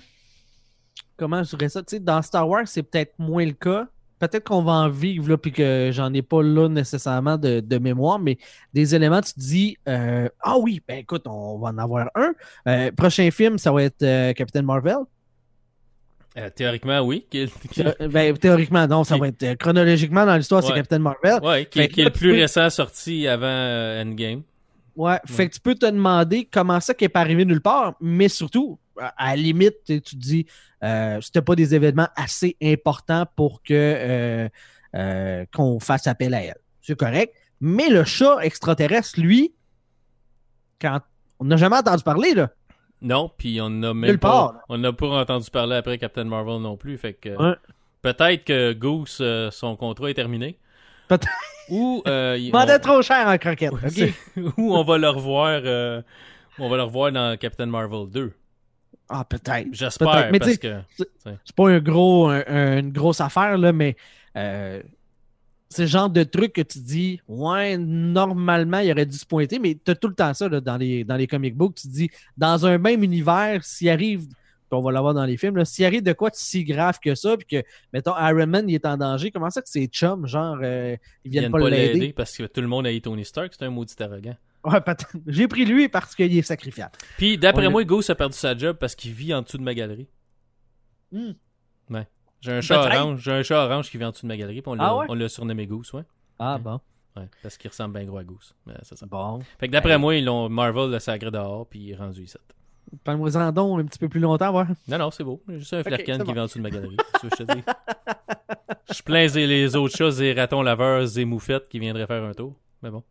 Comment 1.16 1.42
je 1.42 1.56
dirais 1.56 1.68
ça? 1.68 1.82
Tu 1.82 1.96
sais, 1.96 1.98
dans 2.00 2.22
Star 2.22 2.48
Wars, 2.48 2.68
c'est 2.68 2.84
peut-être 2.84 3.14
moins 3.18 3.44
le 3.44 3.50
cas. 3.50 3.88
Peut-être 4.20 4.44
qu'on 4.44 4.62
va 4.62 4.74
en 4.74 4.88
vivre, 4.88 5.28
là, 5.28 5.36
puis 5.36 5.50
que 5.50 5.90
j'en 5.92 6.14
ai 6.14 6.22
pas 6.22 6.40
là 6.40 6.68
nécessairement 6.68 7.36
de, 7.36 7.58
de 7.58 7.78
mémoire, 7.78 8.20
mais 8.20 8.38
des 8.72 8.94
éléments, 8.94 9.20
tu 9.22 9.32
te 9.32 9.40
dis, 9.40 9.76
euh, 9.88 10.28
ah 10.40 10.56
oui, 10.58 10.80
ben 10.86 10.98
écoute, 10.98 11.22
on 11.26 11.58
va 11.58 11.70
en 11.70 11.78
avoir 11.78 12.10
un. 12.14 12.32
Euh, 12.68 12.92
prochain 12.92 13.28
film, 13.32 13.58
ça 13.58 13.72
va 13.72 13.82
être 13.82 14.04
euh, 14.04 14.32
Captain 14.32 14.62
Marvel. 14.62 14.98
euh, 16.38 16.48
théoriquement, 16.50 17.00
oui. 17.00 17.26
Qui, 17.28 17.50
ben, 18.08 18.36
théoriquement, 18.38 18.86
non, 18.86 19.02
ça 19.02 19.16
Qui- 19.16 19.20
va 19.22 19.26
être 19.26 19.54
chronologiquement 19.58 20.24
dans 20.26 20.36
l'histoire, 20.36 20.62
c'est. 20.62 20.74
Captain 20.74 21.00
Marvel. 21.00 21.40
ouais, 21.42 21.66
qui, 21.66 21.80
est 21.80 21.96
le 21.96 22.10
plus 22.10 22.30
récent 22.30 22.70
sorti 22.70 23.26
avant 23.26 23.46
euh, 23.48 24.04
Endgame. 24.04 24.42
Ouais, 25.00 25.18
fait 25.24 25.48
que 25.48 25.54
tu 25.54 25.60
peux 25.60 25.74
te 25.74 25.86
demander 25.86 26.44
comment 26.44 26.78
ça 26.78 26.92
qui 26.92 27.06
est 27.06 27.08
pas 27.08 27.20
arrivé 27.20 27.46
nulle 27.46 27.62
part, 27.62 27.94
mais 28.02 28.28
surtout, 28.28 28.78
à 28.98 29.30
la 29.30 29.36
limite, 29.36 29.76
tu 29.86 30.02
te 30.02 30.14
dis, 30.14 30.44
euh, 30.84 31.18
c'était 31.22 31.40
pas 31.40 31.54
des 31.54 31.74
événements 31.74 32.08
assez 32.16 32.58
importants 32.62 33.24
pour 33.34 33.62
que 33.62 33.72
euh, 33.72 34.48
euh, 34.94 35.46
qu'on 35.54 35.80
fasse 35.80 36.06
appel 36.06 36.34
à 36.34 36.42
elle. 36.42 36.58
C'est 36.82 36.98
correct. 36.98 37.34
Mais 37.62 37.88
le 37.88 38.04
chat 38.04 38.40
extraterrestre, 38.42 39.18
lui, 39.18 39.54
quand 40.78 41.00
on 41.38 41.46
n'a 41.46 41.56
jamais 41.56 41.76
entendu 41.76 42.02
parler, 42.02 42.34
là. 42.34 42.50
Non, 43.00 43.30
puis 43.38 43.58
on 43.62 43.70
n'a 43.70 43.94
même 43.94 44.10
Nulle 44.10 44.18
pas, 44.18 44.28
part, 44.28 44.54
on 44.68 44.76
n'a 44.76 44.92
pas 44.92 45.06
entendu 45.06 45.50
parler 45.50 45.76
après 45.76 45.96
Captain 45.96 46.24
Marvel 46.24 46.60
non 46.60 46.76
plus. 46.76 46.98
Fait 46.98 47.14
que 47.14 47.30
Ouais. 47.30 47.56
peut-être 48.02 48.44
que 48.44 48.74
Goose, 48.74 49.16
euh, 49.22 49.50
son 49.50 49.76
contrat 49.76 50.10
est 50.10 50.14
terminé. 50.14 50.58
Peut-être. 51.10 51.28
Ou 51.68 52.02
euh, 52.06 52.50
on- 52.52 52.78
trop 52.80 53.02
cher 53.02 53.26
en 53.26 53.36
croquette. 53.38 53.72
Ou 54.56 54.74
on 54.74 54.82
va 54.84 54.98
le 54.98 55.08
revoir, 55.08 55.60
euh, 55.64 56.02
on 56.58 56.68
va 56.68 56.76
le 56.76 56.82
revoir 56.84 57.12
dans 57.12 57.36
Captain 57.36 57.66
Marvel 57.66 58.08
2. 58.08 58.32
Ah, 59.08 59.24
peut-être. 59.24 59.68
J'espère 59.72 60.28
mais 60.30 60.38
parce 60.38 60.56
que 60.56 60.80
c'est 60.96 61.54
pas 61.56 61.68
un 61.68 61.80
gros, 61.80 62.28
un- 62.28 62.44
un- 62.46 62.78
une 62.78 62.92
grosse 62.92 63.20
affaire, 63.20 63.58
là, 63.58 63.72
mais 63.72 63.96
euh, 64.36 64.80
c'est 65.68 65.82
le 65.82 65.88
genre 65.88 66.10
de 66.10 66.22
truc 66.22 66.52
que 66.52 66.60
tu 66.62 66.78
dis, 66.78 67.20
ouais, 67.28 67.76
normalement, 67.76 68.78
il 68.78 68.90
aurait 68.92 69.06
dû 69.06 69.16
se 69.16 69.26
pointer, 69.26 69.58
mais 69.58 69.76
tu 69.84 69.90
as 69.90 69.94
tout 69.96 70.08
le 70.08 70.14
temps 70.14 70.32
ça 70.34 70.48
là, 70.48 70.60
dans, 70.60 70.76
les, 70.76 71.02
dans 71.04 71.16
les 71.16 71.26
comic 71.26 71.56
books. 71.56 71.74
Tu 71.76 71.88
dis, 71.88 72.10
dans 72.36 72.66
un 72.66 72.78
même 72.78 73.02
univers, 73.02 73.64
s'il 73.64 73.88
arrive, 73.90 74.26
puis 74.70 74.78
on 74.78 74.82
va 74.82 74.92
l'avoir 74.92 75.14
dans 75.14 75.24
les 75.24 75.36
films, 75.36 75.56
là, 75.56 75.64
s'il 75.64 75.84
arrive 75.84 76.02
de 76.02 76.12
quoi 76.12 76.30
de 76.30 76.36
si 76.36 76.64
grave 76.64 76.98
que 77.02 77.14
ça, 77.16 77.36
puis 77.36 77.46
que, 77.46 77.66
mettons, 77.92 78.12
Iron 78.16 78.46
Man, 78.46 78.68
il 78.68 78.74
est 78.76 78.86
en 78.86 78.96
danger, 78.96 79.30
comment 79.32 79.50
ça 79.50 79.60
que 79.62 79.68
c'est 79.68 79.86
chum, 79.88 80.26
genre, 80.26 80.58
euh, 80.62 80.96
ils 81.24 81.28
ils 81.28 81.30
viennent 81.32 81.42
viennent 81.42 81.52
pas, 81.52 81.58
pas 81.58 81.70
l'aider? 81.70 81.94
l'aider 81.94 82.12
parce 82.12 82.36
que 82.36 82.44
tout 82.44 82.60
le 82.60 82.68
monde 82.68 82.86
a 82.86 82.92
eu 82.92 83.00
Tony 83.00 83.24
Stark, 83.24 83.52
c'est 83.58 83.64
un 83.64 83.70
maudit 83.70 84.00
arrogant. 84.00 84.36
Ouais. 84.62 84.78
J'ai 85.26 85.48
pris 85.48 85.64
lui 85.64 85.88
parce 85.88 86.14
qu'il 86.14 86.36
est 86.36 86.42
sacrifiable. 86.42 86.92
Puis 87.16 87.38
d'après 87.38 87.66
On 87.66 87.70
moi, 87.70 87.84
Goose 87.84 88.10
a 88.10 88.14
perdu 88.14 88.36
sa 88.36 88.56
job 88.56 88.76
parce 88.78 88.94
qu'il 88.94 89.12
vit 89.12 89.34
en 89.34 89.42
dessous 89.42 89.58
de 89.58 89.62
ma 89.62 89.74
galerie. 89.74 90.08
Hmm. 91.10 91.32
J'ai 92.40 92.52
un 92.52 92.60
chat 92.62 92.80
orange, 92.80 93.20
j'ai 93.20 93.32
un 93.32 93.42
chat 93.42 93.64
orange 93.66 93.90
qui 93.90 93.98
vit 93.98 94.04
en 94.04 94.12
dessous 94.12 94.22
de 94.22 94.28
ma 94.28 94.36
galerie, 94.36 94.62
puis 94.62 94.70
on 94.70 94.74
l'a 94.74 94.86
Ah 94.86 94.96
ouais? 94.96 95.28
surnommé 95.28 95.66
Goose, 95.66 95.92
ouais. 95.92 96.04
Ah, 96.38 96.58
bon. 96.58 96.80
Ouais, 97.16 97.28
parce 97.42 97.58
qu'il 97.58 97.68
ressemble 97.68 97.98
bien 97.98 98.04
gros 98.04 98.16
à 98.16 98.24
Goose. 98.24 98.54
Ça. 98.82 99.06
Bon. 99.06 99.40
Fait 99.58 99.66
que 99.66 99.72
d'après 99.72 99.98
moi, 99.98 100.14
ils 100.14 100.24
l'ont 100.24 100.48
Marvel 100.48 100.90
le 100.90 100.98
sacré 101.00 101.30
dehors, 101.30 101.66
puis 101.68 101.80
il 101.80 101.90
est 101.90 101.96
rendu 101.96 102.26
ici. 102.92 103.00
Parle-moi-en 103.04 103.52
donc 103.52 103.80
un 103.80 103.84
petit 103.84 103.98
peu 103.98 104.08
plus 104.08 104.20
longtemps, 104.20 104.50
voir. 104.50 104.66
Non, 104.88 104.98
non, 104.98 105.10
c'est 105.10 105.24
beau. 105.24 105.42
J'ai 105.48 105.58
juste 105.58 105.74
un 105.74 105.82
c'est 105.82 106.02
qui 106.04 106.12
bon. 106.12 106.32
vit 106.32 106.40
en 106.40 106.44
dessous 106.44 106.58
de 106.58 106.62
ma 106.62 106.70
galerie. 106.70 106.96
C'est 107.20 107.28
ce 107.30 107.36
que 107.36 107.36
je 107.38 107.44
te 107.44 107.52
dis. 107.54 107.62
Je 108.94 109.02
plains 109.02 109.26
les- 109.26 109.76
autres 109.76 109.96
chats, 109.96 110.20
les 110.20 110.32
ratons 110.32 110.62
laveurs, 110.62 111.04
les 111.16 111.24
moufettes 111.24 111.68
qui 111.68 111.78
viendraient 111.78 112.06
faire 112.06 112.24
un 112.24 112.32
tour. 112.34 112.54
Mais 112.82 112.90
bon. 112.90 113.02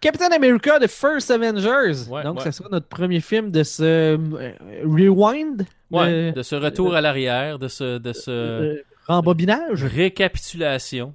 Captain 0.00 0.30
America 0.32 0.80
The 0.80 0.88
First 0.88 1.30
Avengers. 1.30 2.08
Ouais, 2.10 2.24
Donc, 2.24 2.38
ouais. 2.38 2.44
ça 2.44 2.52
sera 2.52 2.68
notre 2.70 2.88
premier 2.88 3.20
film 3.20 3.50
de 3.50 3.62
ce 3.62 3.82
euh, 4.18 4.52
rewind, 4.84 5.64
Ouais, 5.90 6.30
de, 6.32 6.36
de 6.36 6.42
ce 6.42 6.56
retour 6.56 6.94
à 6.94 7.00
l'arrière, 7.00 7.58
de 7.58 7.68
ce, 7.68 7.98
de 7.98 8.12
ce 8.12 8.30
euh, 8.30 8.82
rembobinage. 9.06 9.84
récapitulation. 9.84 11.14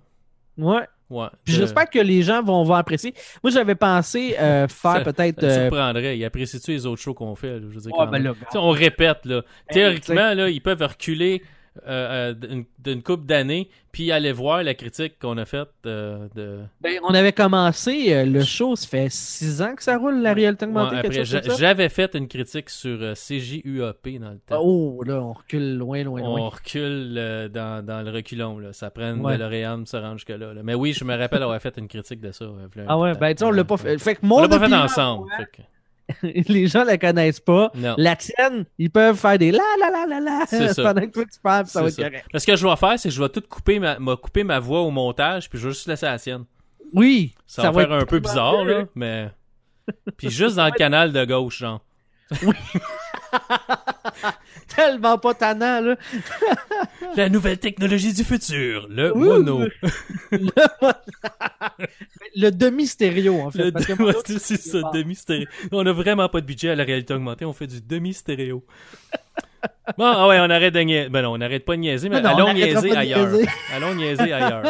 Ouais. 0.57 0.87
Ouais. 1.09 1.27
Puis 1.45 1.53
de- 1.53 1.59
j'espère 1.59 1.89
que 1.89 1.99
les 1.99 2.21
gens 2.21 2.43
vont, 2.43 2.63
vont 2.63 2.73
apprécier. 2.73 3.13
Moi, 3.43 3.51
j'avais 3.51 3.75
pensé 3.75 4.35
euh, 4.39 4.67
faire 4.67 4.91
Ça- 4.93 5.01
peut-être. 5.01 5.39
Ça 5.41 5.47
te 5.47 5.53
euh. 5.59 5.69
Ils 6.17 6.25
apprécient-tu 6.25 6.71
les 6.71 6.85
autres 6.85 7.01
shows 7.01 7.13
qu'on 7.13 7.35
fait? 7.35 7.53
là? 7.53 7.59
Je 7.61 7.75
veux 7.75 7.81
dire, 7.81 7.91
ouais, 7.91 7.97
quand 7.97 8.07
ben 8.07 8.23
là, 8.23 8.33
on 8.55 8.69
répète, 8.71 9.25
là. 9.25 9.35
Hey, 9.69 9.73
Théoriquement, 9.73 10.33
là, 10.33 10.49
ils 10.49 10.61
peuvent 10.61 10.81
reculer 10.81 11.41
euh, 11.87 12.33
euh, 12.33 12.63
d'une- 12.79 13.03
couple 13.03 13.25
d'années, 13.25 13.69
puis 13.91 14.11
aller 14.11 14.31
voir 14.31 14.63
la 14.63 14.73
critique 14.73 15.19
qu'on 15.19 15.37
a 15.37 15.45
faite 15.45 15.69
euh, 15.85 16.27
de. 16.35 16.59
ben, 16.81 16.99
on 17.03 17.13
avait 17.13 17.33
commencé 17.33 18.13
euh, 18.13 18.25
le 18.25 18.43
show, 18.43 18.75
ça 18.75 18.87
fait 18.87 19.09
six 19.11 19.61
ans 19.61 19.75
que 19.75 19.83
ça 19.83 19.97
roule, 19.97 20.21
la 20.21 20.33
réalité 20.33 20.65
Ouais, 20.65 20.71
augmentée. 20.81 21.25
ça? 21.25 21.41
j'avais 21.57 21.89
fait 21.89 22.15
une 22.15 22.27
critique 22.27 22.69
sur 22.69 22.97
CJUAP 23.15 24.07
dans 24.19 24.31
le 24.31 24.39
temps. 24.45 24.59
Oh, 24.61 25.03
là, 25.05 25.21
on 25.21 25.33
recule 25.33 25.77
loin, 25.77 26.03
loin, 26.03 26.21
On 26.23 26.37
loin. 26.37 26.49
recule 26.49 27.15
euh, 27.17 27.47
dans, 27.49 27.85
dans 27.85 28.01
le 28.03 28.11
reculon. 28.11 28.59
Là. 28.59 28.73
Ça 28.73 28.89
prend 28.89 29.13
Ouais. 29.17 29.37
DeLorean 29.37 29.85
se 29.85 29.97
rendre 29.97 30.15
jusque-là. 30.17 30.53
là. 30.53 30.61
Mais 30.63 30.73
oui, 30.75 30.93
je 30.93 31.03
me 31.03 31.15
rappelle 31.17 31.41
avoir 31.43 31.59
fait 31.61 31.77
une 31.77 31.87
critique 31.87 32.21
de 32.21 32.31
ça. 32.31 32.45
Ah 32.87 32.97
ouais, 32.99 33.13
de 33.13 33.17
ben, 33.19 33.33
tu 33.33 33.43
on 33.43 33.51
l'a 33.51 33.63
pas 33.63 33.75
Ouais. 33.75 33.81
fait. 33.81 33.97
Fait 33.97 34.15
que 34.15 34.19
On 34.29 34.41
l'a 34.41 34.47
pas 34.47 34.59
fait 34.67 34.73
ensemble. 34.75 35.29
fait 35.37 35.45
que- 35.45 35.61
les 36.23 36.67
gens 36.67 36.83
la 36.83 36.97
connaissent 36.97 37.39
pas. 37.39 37.71
Non. 37.75 37.95
La 37.97 38.15
tienne, 38.15 38.65
ils 38.77 38.89
peuvent 38.89 39.17
faire 39.17 39.37
des 39.37 39.51
la 39.51 39.63
la 39.79 39.89
la 39.89 40.05
la 40.05 40.19
la 40.19 40.73
pendant 40.75 41.01
que 41.01 41.11
toi 41.11 41.23
tu 41.25 41.39
parles, 41.41 41.67
ça 41.67 41.81
va 41.81 41.89
être 41.89 41.95
correct. 41.95 42.25
Parce 42.31 42.45
que 42.45 42.51
ce 42.51 42.55
que 42.55 42.55
je 42.55 42.67
vais 42.67 42.75
faire, 42.75 42.99
c'est 42.99 43.09
que 43.09 43.15
je 43.15 43.21
vais 43.21 43.29
tout 43.29 43.43
couper 43.47 43.79
ma, 43.79 43.99
m'a 43.99 44.15
couper 44.15 44.43
ma 44.43 44.59
voix 44.59 44.81
au 44.81 44.91
montage, 44.91 45.49
puis 45.49 45.59
je 45.59 45.67
vais 45.67 45.73
juste 45.73 45.87
laisser 45.87 46.05
la 46.05 46.17
sienne. 46.17 46.45
Oui, 46.93 47.35
Ça, 47.45 47.69
va, 47.71 47.81
faire 47.81 47.91
un 47.91 48.05
peu 48.05 48.19
bizarre, 48.21 48.63
là, 48.63 48.85
mais. 48.95 49.29
Puis 50.17 50.29
juste 50.29 50.55
dans 50.55 50.65
le 50.65 50.71
canal 50.71 51.11
de 51.11 51.25
gauche, 51.25 51.59
genre. 51.59 51.81
Tellement 54.75 55.17
pas 55.17 55.33
tannant, 55.33 55.81
là. 55.81 55.95
La 57.15 57.29
nouvelle 57.29 57.57
technologie 57.57 58.13
du 58.13 58.23
futur, 58.23 58.87
le 58.89 59.15
Oui, 59.15 59.27
mono. 59.27 59.61
Le, 60.31 60.39
le 62.35 62.49
demi-stéréo, 62.51 63.41
en 63.41 63.51
fait. 63.51 63.65
Le 63.65 63.71
parce 63.71 63.85
que 63.85 63.93
ouais, 64.03 64.13
c'est 64.25 64.57
ça, 64.57 64.81
demi-stéréo. 64.93 65.47
On 65.71 65.85
a 65.85 65.91
vraiment 65.93 66.29
pas 66.29 66.41
de 66.41 66.45
budget 66.45 66.69
à 66.69 66.75
la 66.75 66.83
réalité 66.83 67.13
augmentée, 67.13 67.45
on 67.45 67.53
fait 67.53 67.67
du 67.67 67.81
demi-stéréo. 67.81 68.63
Bon, 69.97 70.05
ah 70.05 70.27
ouais, 70.27 70.37
on 70.39 70.49
arrête 70.49 70.73
de 70.73 70.79
niaiser. 70.81 71.09
Ben 71.09 71.21
non, 71.23 71.33
on 71.33 71.41
arrête 71.41 71.65
pas 71.65 71.75
de 71.75 71.81
niaiser, 71.81 72.09
mais 72.09 72.21
Non, 72.21 72.29
allons 72.29 72.53
niaiser 72.53 72.89
de 72.89 72.95
ailleurs. 72.95 73.27
niaiser. 73.27 73.49
Allons 73.73 73.95
niaiser 73.95 74.33
ailleurs. 74.33 74.63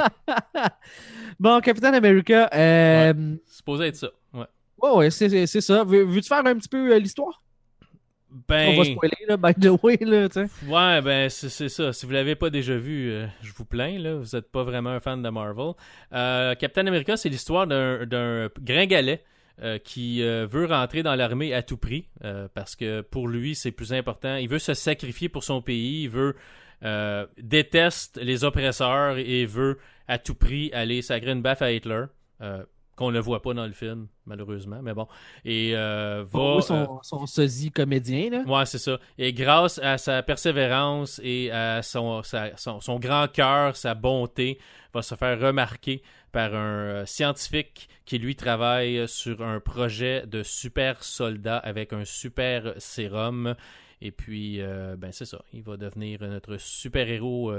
Bon, 1.40 1.60
Captain 1.60 1.94
America, 1.94 2.50
euh, 2.54 3.14
C'est 3.46 3.58
supposé 3.58 3.88
être 3.88 3.96
ça. 3.96 4.08
Ouais. 4.34 4.46
ouais, 4.82 4.92
ouais, 4.92 5.10
c'est 5.12 5.62
ça. 5.62 5.84
Veux- 5.84 6.04
Veux-tu 6.06 6.28
faire 6.28 6.46
un 6.46 6.56
petit 6.56 6.70
peu 6.70 6.94
euh, 6.94 7.00
l'histoire? 7.00 7.42
Ben, 8.30 8.70
On 8.74 8.78
va 8.78 8.84
spoiler, 8.84 9.18
là, 9.28 9.38
by 9.38 9.54
the 9.54 9.72
way, 9.82 9.98
là, 10.02 10.28
tu 10.28 10.42
sais. 10.46 10.66
Ouais, 10.68 11.02
ben 11.02 11.30
c'est 11.30 11.70
ça. 11.70 11.94
Si 11.94 12.06
vous 12.06 12.12
l'avez 12.12 12.36
pas 12.36 12.50
déjà 12.50 12.76
vu, 12.76 13.10
euh, 13.10 13.26
je 13.42 13.54
vous 13.54 13.64
plains, 13.64 13.98
là. 13.98 14.16
Vous 14.16 14.36
êtes 14.36 14.52
pas 14.52 14.64
vraiment 14.64 14.90
un 14.90 15.00
fan 15.00 15.22
de 15.22 15.30
Marvel. 15.30 15.74
Euh, 16.14 16.54
Captain 16.56 16.86
America, 16.88 17.16
c'est 17.16 17.30
l'histoire 17.30 17.68
d'un 17.68 18.50
gringalet 18.62 19.24
euh, 19.62 19.78
qui 19.78 20.24
euh, 20.24 20.46
veut 20.46 20.66
rentrer 20.66 21.04
dans 21.04 21.16
l'armée 21.16 21.54
à 21.54 21.64
tout 21.64 21.78
prix 21.78 22.10
parce 22.54 22.76
que 22.76 23.02
pour 23.02 23.28
lui, 23.28 23.56
c'est 23.56 23.72
plus 23.72 23.94
important. 23.94 24.36
Il 24.36 24.50
veut 24.50 24.60
se 24.60 24.74
sacrifier 24.74 25.30
pour 25.30 25.44
son 25.44 25.62
pays. 25.62 26.04
Il 26.04 26.10
veut 26.10 26.36
déteste 27.38 28.20
les 28.22 28.44
oppresseurs 28.44 29.18
et 29.18 29.46
veut 29.46 29.80
à 30.08 30.20
tout 30.20 30.36
prix 30.36 30.70
aller 30.74 31.02
sacrer 31.02 31.32
une 31.32 31.42
baffe 31.42 31.62
à 31.62 31.72
Hitler. 31.72 32.04
Euh, 32.98 33.04
qu'on 33.06 33.12
ne 33.12 33.20
voit 33.20 33.42
pas 33.42 33.54
dans 33.54 33.66
le 33.66 33.74
film, 33.74 34.08
malheureusement, 34.26 34.82
mais 34.82 34.94
bon. 34.94 35.08
Et 35.46 35.72
euh, 35.76 36.26
va... 36.30 36.40
Euh, 36.40 36.62
son, 36.62 37.00
son 37.04 37.26
sosie 37.28 37.72
comédien, 37.72 38.30
là. 38.30 38.44
Ouais, 38.46 38.66
c'est 38.66 38.80
ça. 38.80 39.00
Et 39.18 39.34
grâce 39.34 39.80
à 39.80 39.98
sa 39.98 40.24
persévérance 40.24 41.22
et 41.24 41.52
à 41.52 41.82
son, 41.84 42.24
sa- 42.24 42.58
son, 42.58 42.82
son 42.82 43.00
grand 43.00 43.32
cœur, 43.32 43.76
sa 43.76 43.94
bonté, 43.94 44.60
va 44.94 45.02
se 45.02 45.16
faire 45.16 45.40
remarquer 45.40 46.02
par 46.32 46.54
un 46.54 46.58
euh, 46.58 47.06
scientifique 47.06 47.88
qui 48.06 48.18
lui 48.20 48.36
travaille 48.36 49.08
sur 49.08 49.42
un 49.42 49.60
projet 49.60 50.26
de 50.28 50.44
super 50.44 51.04
soldat 51.04 51.58
avec 51.58 51.94
un 51.94 52.06
super 52.06 52.74
sérum. 52.78 53.56
Et 54.02 54.12
puis, 54.12 54.62
euh, 54.62 54.96
ben 54.98 55.12
c'est 55.12 55.26
ça. 55.26 55.42
Il 55.54 55.64
va 55.64 55.78
devenir 55.78 56.22
notre 56.22 56.58
super 56.58 57.10
héros. 57.10 57.52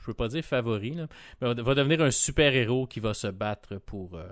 Je 0.00 0.06
veux 0.06 0.14
pas 0.14 0.28
dire 0.28 0.44
favori, 0.44 0.92
là, 0.94 1.06
mais 1.40 1.54
va 1.54 1.74
devenir 1.74 2.00
un 2.02 2.10
super 2.10 2.54
héros 2.54 2.86
qui 2.86 3.00
va 3.00 3.14
se 3.14 3.26
battre 3.28 3.76
pour. 3.78 4.14
euh, 4.16 4.24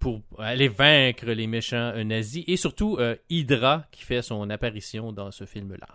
pour 0.00 0.20
aller 0.38 0.68
vaincre 0.68 1.24
les 1.26 1.46
méchants 1.46 1.92
euh, 1.94 2.04
nazis 2.04 2.44
et 2.46 2.56
surtout 2.58 2.96
euh, 2.98 3.16
Hydra 3.30 3.84
qui 3.90 4.02
fait 4.04 4.20
son 4.20 4.50
apparition 4.50 5.12
dans 5.12 5.30
ce 5.30 5.46
film-là. 5.46 5.86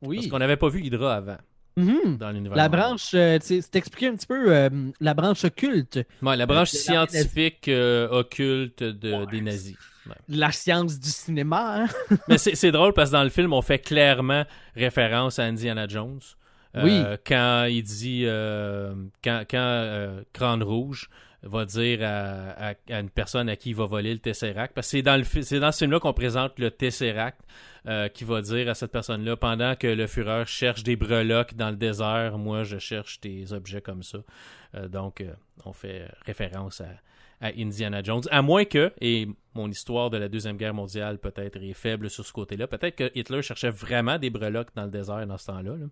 Oui. 0.00 0.16
Parce 0.16 0.28
qu'on 0.28 0.38
n'avait 0.38 0.56
pas 0.56 0.68
vu 0.68 0.80
Hydra 0.82 1.16
avant 1.16 1.36
Mhm. 1.76 2.16
dans 2.16 2.30
l'univers. 2.30 2.56
La 2.56 2.68
branche, 2.70 3.10
euh, 3.14 3.36
c'est 3.42 3.74
expliqué 3.76 4.06
un 4.06 4.14
petit 4.14 4.28
peu 4.28 4.54
euh, 4.56 4.70
la 5.00 5.12
branche 5.12 5.44
occulte, 5.44 5.98
Ouais, 6.22 6.36
la 6.36 6.46
branche 6.46 6.70
scientifique 6.70 7.68
euh, 7.68 8.08
occulte 8.10 8.82
de- 8.82 9.12
Ouais. 9.12 9.26
des 9.26 9.40
nazis. 9.42 9.76
Ouais. 10.06 10.14
la 10.28 10.52
science 10.52 10.98
du 11.00 11.08
cinéma. 11.10 11.82
Hein? 11.84 12.16
Mais 12.28 12.38
c'est 12.38 12.54
c'est 12.54 12.70
drôle 12.72 12.92
parce 12.94 13.10
que 13.10 13.16
dans 13.16 13.24
le 13.24 13.30
film, 13.30 13.52
on 13.52 13.62
fait 13.62 13.78
clairement 13.80 14.44
référence 14.76 15.38
à 15.38 15.44
Indiana 15.44 15.86
Jones. 15.88 16.20
Euh, 16.76 16.82
Oui. 16.84 17.02
Quand 17.26 17.64
il 17.70 17.82
dit, 17.82 18.24
euh, 18.26 18.94
quand, 19.22 19.44
quand 19.48 19.58
euh, 19.58 20.22
Crâne 20.32 20.62
Rouge 20.62 21.08
va 21.42 21.64
dire 21.66 22.00
à, 22.02 22.70
à- 22.70 22.74
à 22.90 23.00
une 23.00 23.10
personne 23.10 23.48
à 23.50 23.56
qui 23.56 23.70
il 23.70 23.76
va 23.76 23.84
voler 23.84 24.12
le 24.14 24.18
Tesseract, 24.18 24.74
parce 24.74 24.86
que 24.86 24.90
c'est 24.92 25.02
dans, 25.02 25.16
le, 25.16 25.24
c'est 25.24 25.60
dans 25.60 25.72
ce 25.72 25.78
film-là 25.80 26.00
qu'on 26.00 26.14
présente 26.14 26.58
le 26.58 26.70
Tesseract, 26.70 27.38
euh, 27.86 28.08
qui 28.08 28.24
va 28.24 28.40
dire 28.40 28.68
à 28.70 28.74
cette 28.74 28.90
personne-là, 28.92 29.36
pendant 29.36 29.76
que 29.76 29.86
le 29.86 30.06
Führer 30.06 30.44
cherche 30.46 30.82
des 30.84 30.96
breloques 30.96 31.54
dans 31.54 31.68
le 31.70 31.76
désert, 31.76 32.38
moi 32.38 32.62
je 32.64 32.78
cherche 32.78 33.20
des 33.20 33.52
objets 33.52 33.82
comme 33.82 34.02
ça. 34.02 34.18
Euh, 34.74 34.88
donc, 34.88 35.20
euh, 35.20 35.32
on 35.66 35.74
fait 35.74 36.08
référence 36.24 36.80
à, 36.80 36.88
à 37.46 37.48
Indiana 37.58 38.02
Jones. 38.02 38.22
À 38.30 38.40
moins 38.40 38.64
que, 38.64 38.90
et 39.02 39.28
mon 39.54 39.70
histoire 39.70 40.08
de 40.08 40.16
la 40.16 40.28
Deuxième 40.30 40.56
Guerre 40.56 40.72
mondiale 40.72 41.18
peut-être 41.18 41.62
est 41.62 41.74
faible 41.74 42.08
sur 42.08 42.24
ce 42.24 42.32
côté-là, 42.32 42.66
peut-être 42.66 42.96
que 42.96 43.10
Hitler 43.14 43.42
cherchait 43.42 43.68
vraiment 43.70 44.18
des 44.18 44.30
breloques 44.30 44.74
dans 44.74 44.84
le 44.84 44.90
désert 44.90 45.26
dans 45.26 45.36
ce 45.36 45.46
temps-là. 45.48 45.72
là. 45.76 45.86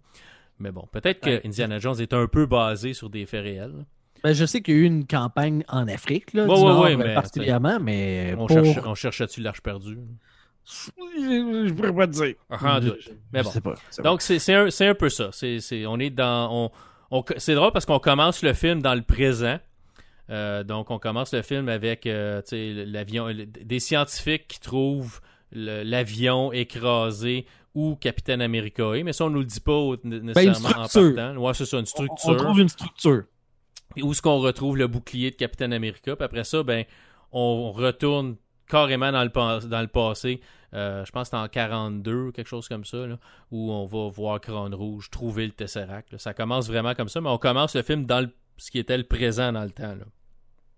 Mais 0.59 0.71
bon, 0.71 0.87
peut-être 0.92 1.21
que 1.21 1.30
Ouais. 1.30 1.40
Indiana 1.47 1.78
Jones 1.78 2.00
est 2.00 2.12
un 2.12 2.26
peu 2.26 2.47
basé 2.47 2.94
sur 2.94 3.11
des 3.11 3.26
faits 3.26 3.42
réels. 3.42 3.85
Ben, 4.23 4.32
je 4.32 4.44
sais 4.44 4.61
qu'il 4.62 4.75
y 4.75 4.76
a 4.78 4.80
eu 4.80 4.85
une 4.85 5.06
campagne 5.06 5.64
en 5.68 5.88
Afrique, 5.88 6.32
là, 6.32 6.44
Ouais, 6.47 6.54
du 6.54 6.61
ouais, 6.62 6.68
Nord, 6.68 6.80
ouais, 6.82 6.92
euh, 6.94 6.97
mais, 6.99 7.14
particulièrement, 7.14 7.80
mais 7.80 8.35
On, 8.38 8.47
pour... 8.47 8.50
cherche, 8.64 8.78
on 8.87 8.94
cherche-tu 8.94 9.40
l'arche 9.40 9.61
perdue? 9.62 9.99
Je, 10.64 10.90
je 11.68 11.73
pourrais 11.73 11.92
pas 11.92 12.06
te 12.06 12.12
dire. 12.12 12.35
En 12.50 12.80
Je- 12.80 12.87
doute. 12.88 12.97
je- 13.00 13.11
Mais 13.32 13.40
je 13.40 13.44
bon. 13.44 13.50
sais 13.50 13.61
pas. 13.61 13.75
c'est 13.90 14.02
Donc, 14.02 14.23
c'est 14.23 14.38
c'est 14.38 14.54
un, 14.54 14.68
un 14.90 14.94
peu 14.94 15.09
ça. 15.09 15.30
C'est 15.32 15.59
c'est- 15.59 15.87
on 15.87 15.99
est 15.99 16.11
dans. 16.11 16.71
On, 17.11 17.18
on- 17.18 17.25
c'est 17.38 17.54
drôle 17.56 17.73
parce 17.73 17.85
qu'on 17.85 17.99
commence 17.99 18.42
le 18.44 18.52
film 18.52 18.80
dans 18.80 18.94
le 18.94 19.02
présent. 19.02 19.59
Euh, 20.30 20.62
donc, 20.62 20.92
on 20.92 21.00
commence 21.00 21.35
le 21.35 21.42
film 21.42 21.68
avec 21.68 22.06
euh, 22.06 22.40
l'avion, 22.52 23.28
des 23.35 23.80
scientifiques 23.80 24.47
qui 24.47 24.61
trouvent 24.61 25.21
l'avion 25.50 26.52
écrasé 26.52 27.44
où 27.74 27.96
Capitaine 27.96 28.42
America 28.42 28.92
est. 28.94 29.02
Mais 29.02 29.12
ça, 29.12 29.24
on 29.24 29.30
nous 29.30 29.40
le 29.40 29.44
dit 29.46 29.60
pas 29.60 29.72
au- 29.72 29.96
nécessairement 30.04 30.68
en 30.68 30.82
Ben, 30.84 31.14
partant. 31.14 31.36
Ouais, 31.36 31.54
c'est 31.54 31.64
ça, 31.64 31.76
une 31.78 31.82
On, 31.82 31.86
structure. 31.86 32.28
on 32.30 32.34
trouve 32.36 32.60
une 32.60 32.68
structure. 32.68 33.24
Puis 33.94 34.02
où 34.02 34.12
est-ce 34.12 34.22
qu'on 34.22 34.38
retrouve 34.38 34.76
le 34.76 34.86
bouclier 34.86 35.30
de 35.30 35.36
Captain 35.36 35.72
America? 35.72 36.14
Puis 36.16 36.24
après 36.24 36.44
ça, 36.44 36.62
ben, 36.62 36.84
on 37.32 37.72
retourne 37.72 38.36
carrément 38.68 39.10
dans 39.12 39.22
le, 39.24 39.30
pas- 39.30 39.60
dans 39.60 39.80
le 39.80 39.86
passé. 39.88 40.40
Euh, 40.74 41.04
je 41.04 41.10
pense 41.12 41.28
que 41.30 41.36
c'est 41.36 41.42
en 41.42 41.48
42, 41.48 42.32
quelque 42.32 42.46
chose 42.48 42.66
comme 42.68 42.84
ça, 42.86 43.06
là, 43.06 43.18
où 43.50 43.70
on 43.72 43.84
va 43.84 44.08
voir 44.08 44.40
Crâne 44.40 44.74
Rouge 44.74 45.10
trouver 45.10 45.44
le 45.46 45.52
Tesseract. 45.52 46.12
là. 46.12 46.18
Ça 46.18 46.32
commence 46.32 46.68
vraiment 46.68 46.94
comme 46.94 47.08
ça, 47.08 47.20
mais 47.20 47.28
on 47.28 47.36
commence 47.38 47.74
le 47.76 47.82
film 47.82 48.06
dans 48.06 48.20
le- 48.20 48.30
ce 48.56 48.70
qui 48.70 48.78
était 48.78 48.96
le 48.96 49.04
présent 49.04 49.52
dans 49.52 49.64
le 49.64 49.70
temps. 49.70 49.94
Là. 49.94 50.04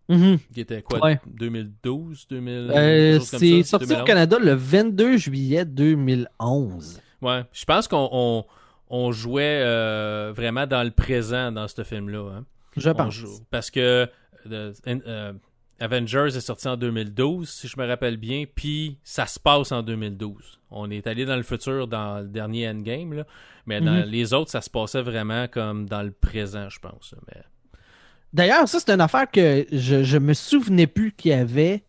Mhm. 0.08 0.38
Qui 0.52 0.60
était 0.60 0.82
quoi 0.82 1.02
Ouais. 1.02 1.20
2012 1.26 2.26
2000, 2.28 2.70
Euh, 2.74 3.18
c'est 3.20 3.62
sorti 3.62 3.86
2011? 3.86 4.02
au 4.02 4.04
Canada 4.04 4.38
le 4.38 4.52
22 4.52 5.16
juillet 5.16 5.64
2011. 5.64 7.00
Ouais. 7.22 7.42
Je 7.52 7.64
pense 7.64 7.88
qu'on 7.88 8.08
on, 8.12 8.44
on 8.90 9.12
jouait 9.12 9.62
euh, 9.64 10.32
vraiment 10.36 10.66
dans 10.66 10.82
le 10.82 10.90
présent 10.90 11.50
dans 11.52 11.68
ce 11.68 11.82
film-là. 11.84 12.30
hein. 12.38 12.44
Je 12.76 12.90
On 12.90 12.94
pense. 12.94 13.14
joue- 13.14 13.40
Parce 13.50 13.70
que 13.70 14.08
euh, 14.50 15.32
Avengers 15.80 16.28
est 16.36 16.40
sorti 16.40 16.68
en 16.68 16.76
2012, 16.76 17.48
si 17.48 17.66
je 17.68 17.78
me 17.80 17.86
rappelle 17.86 18.16
bien, 18.16 18.44
puis 18.52 18.98
ça 19.04 19.26
se 19.26 19.40
passe 19.40 19.72
en 19.72 19.82
2012. 19.82 20.60
On 20.70 20.90
est 20.90 21.06
allé 21.06 21.24
dans 21.24 21.36
le 21.36 21.42
futur 21.42 21.88
dans 21.88 22.18
le 22.20 22.28
dernier 22.28 22.68
Endgame, 22.68 23.12
là, 23.14 23.24
mais 23.66 23.80
dans 23.80 23.92
Mhm. 24.04 24.10
les 24.10 24.34
autres, 24.34 24.50
ça 24.50 24.60
se 24.60 24.70
passait 24.70 25.02
vraiment 25.02 25.46
comme 25.48 25.88
dans 25.88 26.02
le 26.02 26.10
présent, 26.12 26.68
je 26.68 26.78
pense. 26.78 27.14
Mais... 27.28 27.42
D'ailleurs, 28.34 28.68
ça, 28.68 28.78
c'est 28.80 28.90
une 28.92 29.00
affaire 29.00 29.30
que 29.30 29.64
je, 29.72 30.02
je 30.02 30.18
me 30.18 30.34
souvenais 30.34 30.86
plus 30.86 31.12
qu'il 31.12 31.30
y 31.30 31.34
avait. 31.34 31.84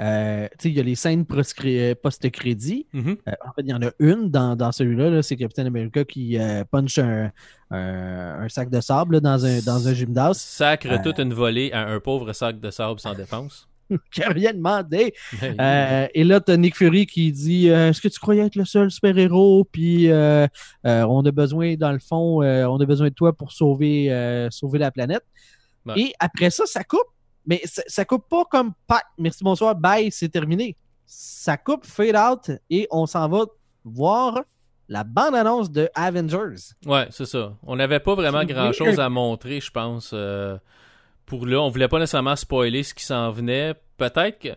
Euh, 0.00 0.48
il 0.64 0.72
y 0.72 0.80
a 0.80 0.82
les 0.82 0.94
scènes 0.94 1.24
proscri- 1.24 1.94
post-crédit. 1.94 2.86
Mhm. 2.94 3.16
Euh, 3.28 3.32
en 3.46 3.52
fait, 3.52 3.60
il 3.62 3.68
y 3.68 3.74
en 3.74 3.82
a 3.82 3.90
une 3.98 4.30
dans, 4.30 4.56
dans 4.56 4.72
celui-là. 4.72 5.10
là, 5.10 5.22
c'est 5.22 5.36
Captain 5.36 5.66
America 5.66 6.04
qui 6.04 6.38
euh, 6.38 6.64
punch 6.64 6.96
un, 6.98 7.30
un- 7.70 8.40
un 8.40 8.48
sac 8.48 8.70
de 8.70 8.80
sable 8.80 9.16
là, 9.16 9.20
dans, 9.20 9.44
un, 9.44 9.58
dans 9.60 9.86
un 9.88 9.92
gymnase. 9.92 10.38
Sacre 10.38 10.88
Euh. 10.90 10.98
toute 11.04 11.18
une 11.18 11.34
volée 11.34 11.70
à 11.72 11.86
un 11.86 12.00
pauvre 12.00 12.32
sac 12.32 12.58
de 12.60 12.70
sable 12.70 12.98
sans 12.98 13.12
défense. 13.14 13.68
qui 14.12 14.22
a 14.22 14.28
rien 14.30 14.54
demandé. 14.54 15.12
Euh, 15.42 16.06
et 16.14 16.22
là, 16.24 16.40
t'as 16.40 16.56
Nick 16.56 16.76
Fury 16.76 17.06
qui 17.06 17.30
dit 17.32 17.68
euh, 17.68 17.90
Est-ce 17.90 18.00
que 18.00 18.06
tu 18.08 18.20
croyais 18.20 18.46
être 18.46 18.54
le 18.54 18.64
seul 18.64 18.90
super-héros? 18.90 19.64
Puis 19.70 20.10
euh, 20.10 20.46
euh, 20.86 21.02
on 21.08 21.22
a 21.26 21.30
besoin, 21.32 21.74
dans 21.74 21.90
le 21.92 21.98
fond, 21.98 22.40
euh, 22.42 22.64
on 22.66 22.78
a 22.80 22.86
besoin 22.86 23.08
de 23.08 23.14
toi 23.14 23.36
pour 23.36 23.50
sauver, 23.52 24.10
euh, 24.12 24.48
sauver 24.50 24.78
la 24.78 24.90
planète. 24.92 25.24
Ouais. 25.86 26.00
Et 26.00 26.14
après 26.18 26.50
ça, 26.50 26.66
ça 26.66 26.84
coupe. 26.84 27.00
Mais 27.46 27.60
ça, 27.64 27.82
ça 27.86 28.04
coupe 28.04 28.28
pas 28.28 28.44
comme 28.44 28.72
pack. 28.86 29.04
Merci, 29.18 29.42
bonsoir, 29.42 29.74
bye, 29.74 30.10
c'est 30.12 30.28
terminé. 30.28 30.76
Ça 31.06 31.56
coupe, 31.56 31.86
fade 31.86 32.14
out, 32.16 32.50
et 32.68 32.86
on 32.90 33.06
s'en 33.06 33.28
va 33.28 33.46
voir 33.84 34.40
la 34.88 35.04
bande-annonce 35.04 35.70
de 35.70 35.88
Avengers. 35.94 36.74
Ouais, 36.84 37.06
c'est 37.10 37.24
ça. 37.24 37.56
On 37.62 37.76
n'avait 37.76 38.00
pas 38.00 38.14
vraiment 38.14 38.44
grand-chose 38.44 39.00
à 39.00 39.08
montrer, 39.08 39.60
je 39.60 39.70
pense. 39.70 40.10
euh, 40.12 40.58
pour 41.26 41.46
là, 41.46 41.60
on 41.60 41.68
voulait 41.68 41.88
pas 41.88 41.98
nécessairement 41.98 42.36
spoiler 42.36 42.82
ce 42.82 42.92
qui 42.92 43.04
s'en 43.04 43.30
venait. 43.30 43.74
Peut-être 43.96 44.38
que. 44.38 44.48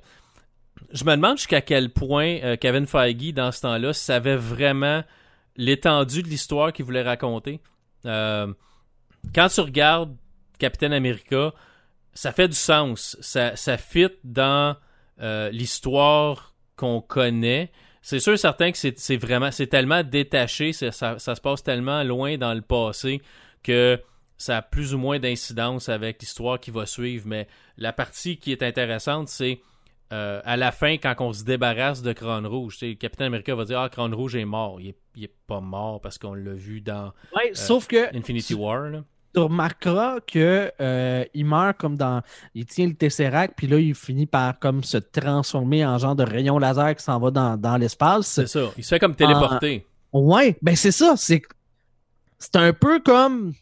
Je 0.92 1.06
me 1.06 1.12
demande 1.15 1.38
jusqu'à 1.38 1.62
quel 1.62 1.92
point 1.92 2.39
euh, 2.44 2.58
Kevin 2.58 2.86
Feige, 2.86 3.34
dans 3.34 3.51
ce 3.51 3.62
temps-là, 3.62 3.94
savait 3.94 4.36
vraiment 4.36 5.03
l'étendue 5.56 6.24
de 6.24 6.27
l'histoire 6.27 6.74
qu'il 6.74 6.86
voulait 6.86 7.03
raconter. 7.03 7.62
Euh, 8.06 8.51
quand 9.34 9.48
tu 9.48 9.62
regardes 9.62 10.15
Captain 10.57 10.91
America, 10.91 11.53
ça 12.13 12.31
fait 12.31 12.48
du 12.48 12.55
sens. 12.55 13.17
Ça, 13.22 13.55
ça 13.55 13.77
fit 13.77 14.10
dans 14.24 14.75
euh, 15.22 15.50
l'histoire 15.50 16.53
qu'on 16.75 17.01
connaît. 17.01 17.72
C'est 18.01 18.19
sûr 18.19 18.33
et 18.33 18.38
certain 18.38 18.72
que 18.72 18.77
c'est 18.77 19.00
c'est 19.00 19.17
vraiment, 19.17 19.51
c'est 19.51 19.67
tellement 19.67 20.03
détaché, 20.03 20.74
ça, 20.74 20.91
ça 20.91 21.36
se 21.36 21.41
passe 21.41 21.63
tellement 21.63 22.03
loin 22.03 22.38
dans 22.38 22.53
le 22.53 22.62
passé 22.62 23.22
que 23.63 24.00
ça 24.38 24.57
a 24.57 24.62
plus 24.62 24.93
ou 24.93 24.98
moins 24.98 25.19
d'incidence 25.19 25.88
avec 25.88 26.19
l'histoire 26.22 26.60
qui 26.60 26.69
va 26.72 26.86
suivre. 26.86 27.25
Mais 27.27 27.48
la 27.77 27.93
partie 27.93 28.38
qui 28.38 28.51
est 28.51 28.62
intéressante, 28.62 29.29
c'est 29.29 29.62
euh, 30.12 30.41
à 30.43 30.57
la 30.57 30.72
fin, 30.72 30.98
quand 30.98 31.15
on 31.19 31.33
se 31.33 31.43
débarrasse 31.43 32.01
de 32.01 32.13
Crâne 32.13 32.45
Rouge, 32.45 32.77
le 32.81 32.93
Capitaine 32.93 33.27
America 33.27 33.55
va 33.55 33.65
dire 33.65 33.79
Ah, 33.79 33.89
Crâne 33.89 34.13
Rouge 34.13 34.36
est 34.36 34.45
mort. 34.45 34.79
Il 34.81 34.95
est, 35.24 35.33
pas 35.48 35.60
mort 35.60 36.01
parce 36.01 36.17
qu'on 36.17 36.33
l'a 36.33 36.53
vu 36.53 36.81
dans 36.81 37.13
ouais, 37.36 37.51
sauf 37.53 37.88
que 37.88 38.15
Infinity 38.15 38.53
War. 38.53 38.89
Là. 38.89 39.03
Tu 39.34 39.40
remarqueras 39.40 40.20
que 40.22 40.72
il 41.34 41.46
meurt 41.46 41.78
comme 41.78 41.98
dans. 41.98 42.22
Il 42.54 42.66
tient 42.66 42.88
le 42.88 42.94
Tesseract, 42.94 43.56
puis 43.56 43.68
là, 43.68 43.80
il 43.80 43.96
finit 43.96 44.28
par 44.28 44.60
comme 44.60 44.84
se 44.84 44.98
transformer 44.98 45.86
en 45.86 45.98
genre 45.98 46.16
de 46.16 46.24
rayon 46.24 46.60
laser 46.60 46.96
qui 46.96 47.04
s'en 47.04 47.20
va 47.20 47.32
dans, 47.32 47.58
dans 47.58 47.78
l'espace. 47.78 48.28
C'est 48.28 48.48
ça. 48.48 48.72
Il 48.78 48.84
se 48.84 48.90
fait 48.90 49.00
comme 49.00 49.16
téléporter. 49.16 49.86
Ouais, 50.12 50.56
ben 50.62 50.75
c'est 50.75 50.92
ça. 50.92 51.16
C'est 51.18 51.42
c'est 52.38 52.58
un 52.58 52.74
peu 52.74 53.00
comme 53.00 53.54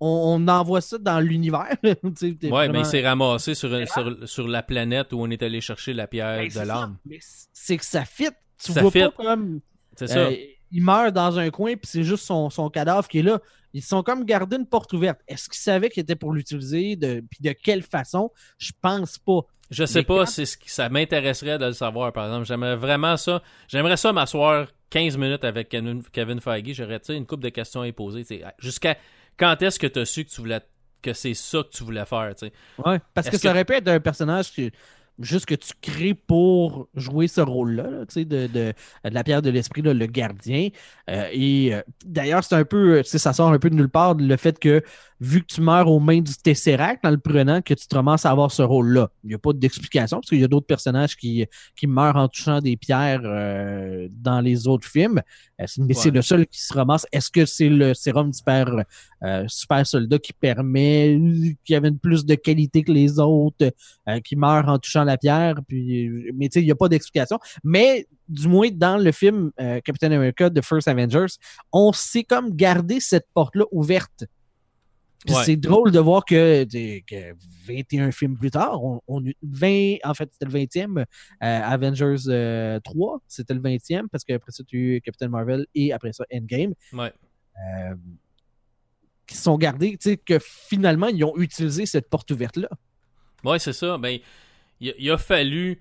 on, 0.00 0.46
envoie 0.48 0.80
ça 0.80 0.98
dans 0.98 1.20
l'univers. 1.20 1.76
ouais, 1.82 2.68
mais 2.68 2.80
il 2.80 2.84
s'est 2.84 3.06
ramassé 3.06 3.54
sur, 3.54 3.70
sur, 4.24 4.48
la 4.48 4.62
planète 4.62 5.12
où 5.12 5.20
on 5.20 5.30
est 5.30 5.42
allé 5.42 5.60
chercher 5.60 5.92
la 5.92 6.06
pierre 6.06 6.38
ben, 6.38 6.48
de 6.48 6.66
l'âme. 6.66 6.96
C'est 7.52 7.76
que 7.76 7.84
ça 7.84 8.04
fit. 8.04 8.28
Tu 8.62 8.72
vois 8.72 8.90
pas 8.90 9.10
comme. 9.10 9.60
C'est 9.96 10.08
ça. 10.08 10.18
Euh, 10.18 10.36
il 10.72 10.82
meurt 10.82 11.14
dans 11.14 11.38
un 11.38 11.50
coin, 11.50 11.74
puis 11.74 11.88
c'est 11.90 12.02
juste 12.02 12.24
son, 12.24 12.50
son, 12.50 12.68
cadavre 12.68 13.06
qui 13.08 13.20
est 13.20 13.22
là. 13.22 13.40
Ils 13.76 13.82
sont 13.82 14.02
comme 14.02 14.24
gardé 14.24 14.56
une 14.56 14.66
porte 14.66 14.94
ouverte. 14.94 15.20
Est-ce 15.28 15.50
qu'ils 15.50 15.60
savaient 15.60 15.90
qu'il 15.90 16.02
était 16.02 16.16
pour 16.16 16.32
l'utiliser? 16.32 16.96
De, 16.96 17.22
puis 17.30 17.40
de 17.42 17.52
quelle 17.52 17.82
façon? 17.82 18.30
Je 18.56 18.72
pense 18.80 19.18
pas. 19.18 19.40
Je 19.70 19.84
sais 19.84 20.02
pas 20.02 20.24
si 20.24 20.46
ça 20.64 20.88
m'intéresserait 20.88 21.58
de 21.58 21.66
le 21.66 21.74
savoir, 21.74 22.10
par 22.10 22.24
exemple. 22.24 22.46
J'aimerais 22.46 22.76
vraiment 22.76 23.18
ça. 23.18 23.42
J'aimerais 23.68 23.98
ça 23.98 24.14
m'asseoir 24.14 24.68
15 24.88 25.18
minutes 25.18 25.44
avec 25.44 25.68
Kevin, 25.68 26.40
Feige. 26.40 26.72
J'aurais 26.72 27.00
une 27.10 27.26
couple 27.26 27.42
de 27.42 27.50
questions 27.50 27.82
à 27.82 27.92
poser. 27.92 28.24
Jusqu'à 28.58 28.96
quand 29.36 29.60
est-ce 29.60 29.78
que 29.78 29.86
tu 29.86 29.98
as 29.98 30.06
su 30.06 30.24
que 30.24 30.30
tu 30.30 30.40
voulais 30.40 30.60
que 31.02 31.12
c'est 31.12 31.34
ça 31.34 31.62
que 31.62 31.68
tu 31.68 31.84
voulais 31.84 32.06
faire, 32.06 32.34
tu 32.34 32.46
sais? 32.46 32.52
Ouais, 32.82 32.98
parce 33.12 33.28
que 33.28 33.36
ça 33.36 33.50
aurait 33.50 33.66
pu 33.66 33.74
être 33.74 33.88
un 33.88 34.00
personnage 34.00 34.52
qui 34.52 34.72
juste 35.18 35.46
que 35.46 35.54
tu 35.54 35.72
crées 35.80 36.14
pour 36.14 36.88
jouer 36.94 37.28
ce 37.28 37.40
rôle-là, 37.40 38.06
tu 38.06 38.14
sais, 38.14 38.24
de, 38.24 38.46
de, 38.46 38.72
la 39.04 39.24
pierre 39.24 39.42
de 39.42 39.50
l'esprit, 39.50 39.82
le 39.82 40.06
gardien. 40.06 40.68
Euh, 41.10 41.28
et 41.32 41.74
euh, 41.74 41.82
d'ailleurs, 42.04 42.44
c'est 42.44 42.54
un 42.54 42.64
peu, 42.64 43.02
sais, 43.02 43.18
ça 43.18 43.32
sort 43.32 43.52
un 43.52 43.58
peu 43.58 43.70
de 43.70 43.74
nulle 43.74 43.88
part 43.88 44.14
le 44.14 44.36
fait 44.36 44.58
que 44.58 44.82
vu 45.20 45.40
que 45.40 45.46
tu 45.46 45.60
meurs 45.60 45.88
aux 45.88 46.00
mains 46.00 46.20
du 46.20 46.34
Tesseract 46.34 47.04
en 47.04 47.10
le 47.10 47.18
prenant, 47.18 47.62
que 47.62 47.74
tu 47.74 47.86
te 47.86 47.94
commences 47.94 48.26
à 48.26 48.30
avoir 48.30 48.50
ce 48.50 48.62
rôle-là. 48.62 49.08
Il 49.24 49.28
n'y 49.28 49.34
a 49.34 49.38
pas 49.38 49.52
d'explication, 49.52 50.18
parce 50.18 50.28
qu'il 50.28 50.40
y 50.40 50.44
a 50.44 50.48
d'autres 50.48 50.66
personnages 50.66 51.16
qui, 51.16 51.46
qui 51.74 51.86
meurent 51.86 52.16
en 52.16 52.28
touchant 52.28 52.60
des 52.60 52.76
pierres 52.76 53.22
euh, 53.24 54.08
dans 54.10 54.40
les 54.40 54.68
autres 54.68 54.86
films. 54.86 55.22
Euh, 55.60 55.64
mais 55.78 55.94
c'est 55.94 56.10
le 56.10 56.20
seul 56.20 56.46
qui 56.46 56.60
se 56.60 56.74
ramasse. 56.74 57.06
Est-ce 57.12 57.30
que 57.30 57.46
c'est 57.46 57.70
le 57.70 57.94
sérum 57.94 58.32
super, 58.32 58.84
euh, 59.22 59.44
super 59.48 59.86
soldat 59.86 60.18
qui 60.18 60.34
permet, 60.34 61.18
qui 61.64 61.74
avait 61.74 61.92
plus 61.92 62.26
de 62.26 62.34
qualité 62.34 62.82
que 62.82 62.92
les 62.92 63.18
autres, 63.18 63.72
qui 64.24 64.36
meurt 64.36 64.68
en 64.68 64.78
touchant 64.78 65.04
la 65.06 65.16
pierre? 65.16 65.60
Puis, 65.66 66.10
mais 66.34 66.48
tu 66.48 66.54
sais, 66.54 66.62
il 66.62 66.66
n'y 66.66 66.72
a 66.72 66.76
pas 66.76 66.88
d'explication. 66.88 67.38
Mais 67.64 68.06
du 68.28 68.48
moins 68.48 68.68
dans 68.72 68.96
le 68.96 69.12
film 69.12 69.52
Captain 69.84 70.12
America 70.12 70.50
The 70.50 70.62
First 70.62 70.88
Avengers, 70.88 71.36
on 71.72 71.92
sait 71.92 72.24
comme 72.24 72.54
garder 72.54 73.00
cette 73.00 73.26
porte-là 73.34 73.64
ouverte 73.72 74.26
c'est 75.44 75.56
drôle 75.56 75.90
de 75.90 75.98
voir 75.98 76.24
que, 76.24 76.66
21 77.66 78.10
films 78.12 78.36
plus 78.36 78.50
tard, 78.50 78.82
on, 78.82 79.22
20, 79.42 79.96
en 80.04 80.14
fait, 80.14 80.30
c'était 80.32 80.46
le 80.46 80.52
20e, 80.52 80.98
euh, 80.98 81.04
Avengers 81.40 82.80
3, 82.84 83.14
euh, 83.14 83.18
c'était 83.26 83.54
le 83.54 83.60
20e, 83.60 84.08
parce 84.10 84.24
qu'après 84.24 84.52
ça, 84.52 84.62
tu 84.64 84.76
as 84.76 84.80
eu 84.96 85.00
Captain 85.00 85.28
Marvel 85.28 85.66
et 85.74 85.92
après 85.92 86.12
ça, 86.12 86.24
Endgame. 86.32 86.74
Ouais. 86.92 87.12
Euh, 87.56 87.94
qui 89.26 89.36
sont 89.36 89.58
gardés, 89.58 89.92
tu 89.92 90.10
sais, 90.10 90.16
que 90.16 90.38
finalement, 90.38 91.08
ils 91.08 91.24
ont 91.24 91.36
utilisé 91.36 91.84
cette 91.84 92.08
porte 92.08 92.30
ouverte-là. 92.30 92.68
Ouais, 93.42 93.58
c'est 93.58 93.72
ça. 93.72 93.98
Ben, 93.98 94.20
il, 94.80 95.10
a 95.10 95.18
fallu 95.18 95.80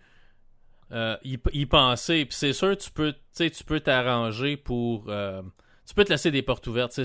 y, 0.92 1.66
penser. 1.66 2.25
Puis 2.25 2.38
c'est 2.38 2.54
sûr, 2.54 2.78
tu 2.78 2.92
peux, 2.92 3.14
tu 3.36 3.64
peux 3.66 3.80
t'arranger 3.80 4.58
pour. 4.58 5.06
tu 5.06 5.94
peux 5.96 6.04
te 6.04 6.10
laisser 6.10 6.32
des 6.32 6.42
portes 6.42 6.68
ouvertes 6.68 7.00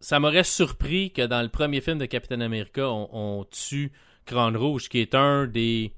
ça 0.00 0.20
m'aurait 0.20 0.44
surpris 0.44 1.10
que 1.12 1.22
dans 1.22 1.42
le 1.42 1.48
premier 1.48 1.80
film 1.80 1.98
de 1.98 2.06
Captain 2.06 2.40
America, 2.40 2.88
on, 2.88 3.44
tue 3.50 3.92
Crâne 4.24 4.56
Rouge, 4.56 4.88
qui 4.88 5.00
est 5.00 5.14
un 5.14 5.46
des 5.46 5.92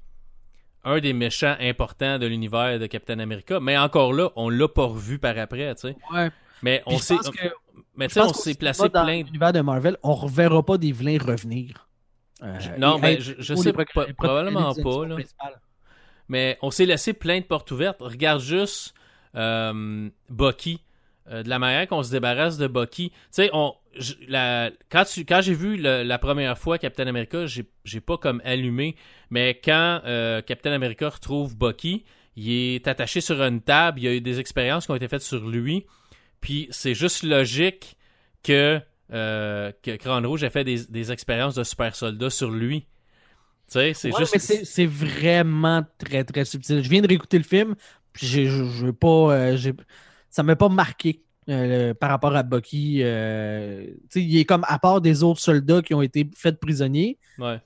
un 0.85 0.99
des 0.99 1.11
méchants 1.11 1.55
importants 1.59 2.17
de 2.19 2.25
l'univers 2.25 2.79
de 2.79 2.87
Captain 2.87 3.19
America. 3.19 3.59
Mais 3.59 3.77
encore 3.77 4.13
là, 4.13 4.31
on 4.37 4.49
l'a 4.49 4.69
pas 4.69 4.85
revu 4.85 5.19
par 5.19 5.37
après, 5.37 5.75
tu 5.75 5.81
sais. 5.81 5.97
Ouais. 6.13 6.31
Mais 6.63 6.81
on 6.85 6.97
s'est, 6.97 7.17
mais 7.95 8.07
tu 8.07 8.13
sais, 8.13 8.21
on 8.21 8.33
s'est 8.33 8.53
placé 8.53 8.87
dans 8.89 9.03
plein. 9.03 9.23
l'univers 9.23 9.51
de 9.51 9.59
Marvel, 9.59 9.97
on 10.03 10.13
reverra 10.13 10.63
pas 10.63 10.77
des 10.77 10.93
vilains 10.93 11.17
revenir. 11.23 11.88
Euh, 12.41 12.57
non, 12.77 12.99
mais 12.99 13.19
je, 13.19 13.33
je 13.37 13.53
sais 13.55 13.73
probablement 13.73 14.73
pas 14.73 15.05
là. 15.05 15.17
Mais 16.27 16.57
on 16.61 16.71
s'est 16.71 16.85
laissé 16.85 17.13
plein 17.13 17.39
de 17.39 17.45
portes 17.45 17.71
ouvertes. 17.71 18.01
Regarde 18.01 18.41
juste 18.41 18.93
euh, 19.35 20.09
Bucky. 20.29 20.81
Euh, 21.31 21.43
de 21.43 21.49
la 21.49 21.59
manière 21.59 21.87
qu'on 21.87 22.01
se 22.01 22.11
débarrasse 22.11 22.57
de 22.57 22.67
Bucky. 22.67 23.09
Tu 23.09 23.17
sais, 23.31 23.49
on, 23.53 23.75
la, 24.27 24.71
quand, 24.89 25.03
quand 25.27 25.41
j'ai 25.41 25.53
vu 25.53 25.77
la 25.77 26.17
première 26.17 26.57
fois 26.57 26.77
Captain 26.77 27.07
America, 27.07 27.45
j'ai 27.45 28.01
pas 28.01 28.17
comme 28.17 28.41
allumé, 28.43 28.95
mais 29.29 29.59
quand 29.63 30.01
euh, 30.05 30.41
Captain 30.41 30.71
America 30.71 31.09
retrouve 31.09 31.55
Bucky, 31.55 32.03
il 32.35 32.51
est 32.51 32.87
attaché 32.87 33.21
sur 33.21 33.41
une 33.41 33.61
table, 33.61 33.99
il 33.99 34.03
y 34.03 34.07
a 34.07 34.13
eu 34.13 34.21
des 34.21 34.39
expériences 34.39 34.85
qui 34.85 34.91
ont 34.91 34.95
été 34.95 35.07
faites 35.07 35.21
sur 35.21 35.47
lui, 35.47 35.85
puis 36.41 36.67
c'est 36.71 36.93
juste 36.95 37.23
logique 37.23 37.97
que, 38.43 38.79
euh, 39.11 39.71
que 39.81 40.25
Rouge 40.27 40.43
ait 40.43 40.49
fait 40.49 40.63
des, 40.63 41.11
expériences 41.11 41.55
de 41.55 41.63
super 41.63 41.95
soldats 41.95 42.29
sur 42.29 42.51
lui. 42.51 42.81
Tu 43.67 43.73
sais, 43.73 43.93
c'est 43.93 44.11
juste. 44.17 44.63
c'est 44.65 44.85
vraiment 44.85 45.83
très 45.97 46.23
très 46.23 46.45
subtil. 46.45 46.83
Je 46.83 46.89
viens 46.89 47.01
de 47.01 47.07
réécouter 47.07 47.37
le 47.37 47.43
film, 47.43 47.75
puis 48.13 48.27
j'ai 48.27 48.93
pas. 48.93 49.33
Euh, 49.33 49.57
ça 50.29 50.43
m'a 50.43 50.55
pas 50.55 50.69
marqué. 50.69 51.21
Euh, 51.49 51.95
par 51.95 52.11
rapport 52.11 52.35
à 52.35 52.43
Bucky. 52.43 52.99
Euh, 53.01 53.87
il 54.13 54.37
est 54.37 54.45
comme 54.45 54.63
à 54.67 54.77
part 54.77 55.01
des 55.01 55.23
autres 55.23 55.39
soldats 55.39 55.81
qui 55.81 55.95
ont 55.95 56.01
été 56.03 56.29
faits 56.35 56.59
prisonniers. 56.59 57.17
Ouais. 57.39 57.59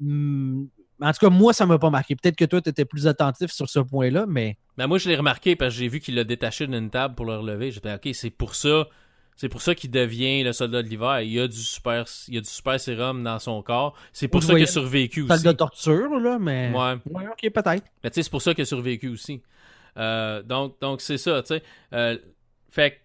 Hmm, 0.00 0.64
en 1.02 1.12
tout 1.12 1.18
cas, 1.20 1.28
moi, 1.28 1.52
ça 1.52 1.66
m'a 1.66 1.78
pas 1.78 1.90
marqué. 1.90 2.16
Peut-être 2.16 2.36
que 2.36 2.46
toi, 2.46 2.62
tu 2.62 2.70
étais 2.70 2.86
plus 2.86 3.06
attentif 3.06 3.50
sur 3.50 3.68
ce 3.68 3.80
point-là, 3.80 4.24
mais. 4.26 4.56
Ben 4.78 4.86
moi, 4.86 4.96
je 4.96 5.10
l'ai 5.10 5.16
remarqué 5.16 5.54
parce 5.54 5.74
que 5.74 5.80
j'ai 5.80 5.88
vu 5.88 6.00
qu'il 6.00 6.14
l'a 6.14 6.24
détaché 6.24 6.66
d'une 6.66 6.88
table 6.88 7.14
pour 7.14 7.26
le 7.26 7.36
relever. 7.36 7.70
J'étais 7.70 7.92
OK, 7.92 8.08
c'est 8.14 8.30
pour 8.30 8.54
ça. 8.54 8.88
C'est 9.36 9.48
pour 9.48 9.60
ça 9.60 9.74
qu'il 9.74 9.90
devient 9.90 10.42
le 10.42 10.52
soldat 10.52 10.82
de 10.82 10.88
l'hiver. 10.88 11.20
Il 11.20 11.30
y 11.30 11.40
a 11.40 11.46
du 11.46 11.56
super, 11.56 12.04
il 12.28 12.34
y 12.34 12.38
a 12.38 12.40
du 12.40 12.48
super 12.48 12.80
sérum 12.80 13.22
dans 13.22 13.38
son 13.38 13.62
corps. 13.62 13.94
C'est 14.12 14.28
pour 14.28 14.42
ça 14.42 14.54
qu'il 14.54 14.62
a 14.62 14.66
survécu 14.66 15.22
aussi. 15.22 15.44
de 15.44 15.52
torture, 15.52 16.18
là, 16.18 16.38
mais. 16.38 16.72
Ouais. 16.74 16.96
ouais 17.12 17.28
ok, 17.28 17.52
peut-être. 17.52 17.84
Mais 18.02 18.10
tu 18.10 18.14
sais, 18.14 18.22
c'est 18.22 18.30
pour 18.30 18.42
ça 18.42 18.54
qu'il 18.54 18.62
a 18.62 18.66
survécu 18.66 19.08
aussi. 19.08 19.42
Euh, 19.98 20.42
donc, 20.42 20.80
donc 20.80 21.00
c'est 21.00 21.18
ça, 21.18 21.42
tu 21.42 21.54
sais. 21.54 22.20
fait 22.70 23.02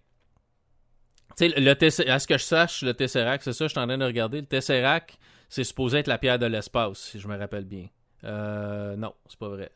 le 1.39 2.09
à 2.09 2.19
ce 2.19 2.27
que 2.27 2.37
je 2.37 2.43
sache, 2.43 2.83
le 2.83 2.93
Tesseract, 2.93 3.43
c'est 3.43 3.53
ça, 3.53 3.65
je 3.65 3.71
suis 3.71 3.79
en 3.79 3.87
train 3.87 3.97
de 3.97 4.05
regarder. 4.05 4.41
Le 4.41 4.47
Tesseract, 4.47 5.17
c'est 5.49 5.63
supposé 5.63 5.99
être 5.99 6.07
la 6.07 6.17
pierre 6.17 6.39
de 6.39 6.45
l'espace, 6.45 6.99
si 6.99 7.19
je 7.19 7.27
me 7.27 7.37
rappelle 7.37 7.65
bien. 7.65 7.87
Euh, 8.23 8.95
non, 8.95 9.13
c'est 9.27 9.39
pas 9.39 9.49
vrai. 9.49 9.71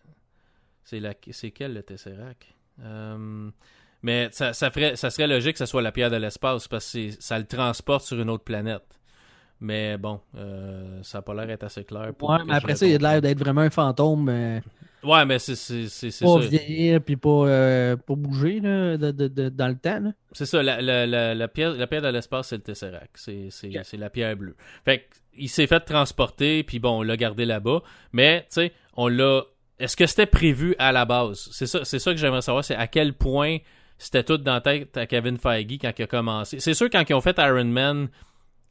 C'est 0.83 0.99
la... 0.99 1.13
c'est 1.31 1.51
quel 1.51 1.73
le 1.73 1.83
Tesseract? 1.83 2.45
Euh, 2.81 3.49
Mais 4.05 4.29
ça, 4.31 4.53
ça, 4.53 4.69
ferait, 4.69 4.95
ça 4.95 5.09
serait 5.09 5.25
logique 5.25 5.53
que 5.53 5.57
ce 5.57 5.65
soit 5.65 5.81
la 5.81 5.91
pierre 5.91 6.11
de 6.11 6.17
l'espace 6.17 6.67
parce 6.67 6.93
que 6.93 7.09
ça 7.19 7.39
le 7.39 7.45
transporte 7.45 8.05
sur 8.05 8.21
une 8.21 8.29
autre 8.29 8.43
planète. 8.43 8.83
Mais 9.59 9.97
bon, 9.97 10.19
euh, 10.37 10.99
ça 11.01 11.17
n'a 11.17 11.21
pas 11.23 11.33
l'air 11.33 11.47
d'être 11.47 11.63
assez 11.63 11.83
clair. 11.83 12.13
Pour 12.13 12.29
ouais, 12.29 12.37
mais 12.45 12.53
après 12.53 12.75
ça, 12.75 12.85
il 12.85 13.03
a 13.03 13.13
l'air 13.13 13.21
d'être 13.23 13.39
vraiment 13.39 13.61
un 13.61 13.71
fantôme. 13.71 14.29
Ouais, 15.03 15.25
mais 15.25 15.39
c'est 15.39 15.55
ça. 15.55 16.23
Pas 16.23 16.37
vieillir 16.37 17.01
puis 17.01 17.15
pas, 17.15 17.47
euh, 17.47 17.95
pas 17.95 18.13
bouger 18.13 18.59
là, 18.59 18.95
de, 18.95 19.09
de, 19.11 19.49
dans 19.49 19.69
le 19.69 19.75
temps. 19.75 20.13
C'est 20.33 20.45
ça, 20.45 20.61
la, 20.61 20.83
la, 20.83 21.07
la, 21.07 21.33
la, 21.33 21.47
pierre, 21.47 21.71
la 21.71 21.87
pierre 21.87 22.03
de 22.03 22.09
l'espace, 22.09 22.49
c'est 22.49 22.57
le 22.57 22.61
Tesseract. 22.61 23.17
C'est 23.49 23.97
la 23.97 24.09
pierre 24.11 24.37
bleue. 24.37 24.55
Fait 24.83 25.09
il 25.33 25.49
s'est 25.49 25.65
fait 25.65 25.79
transporter, 25.79 26.61
puis 26.61 26.77
bon, 26.77 26.99
on 26.99 27.01
l'a 27.01 27.17
gardé 27.17 27.45
là-bas. 27.45 27.81
Mais, 28.13 28.41
tu 28.41 28.61
sais, 28.61 28.71
on 28.95 29.07
l'a. 29.07 29.41
Est-ce 29.79 29.97
que 29.97 30.05
c'était 30.05 30.27
prévu 30.27 30.75
à 30.77 30.91
la 30.91 31.05
base? 31.05 31.49
C'est 31.51 31.65
ça, 31.65 31.83
ça 31.83 32.11
que 32.11 32.17
j'aimerais 32.17 32.43
savoir, 32.43 32.63
c'est 32.63 32.75
à 32.75 32.85
quel 32.85 33.13
point 33.13 33.57
c'était 33.97 34.23
tout 34.23 34.38
dans 34.38 34.53
la 34.53 34.62
tête 34.62 34.97
à 34.97 35.05
Kevin 35.05 35.38
Feige 35.38 35.77
quand 35.81 35.91
il 35.97 36.03
a 36.03 36.08
commencé. 36.08 36.60
C'est 36.60 36.73
sûr, 36.73 36.89
quand 36.89 37.03
ils 37.10 37.13
ont 37.13 37.21
fait 37.21 37.38
Iron 37.39 37.65
Man, 37.65 38.10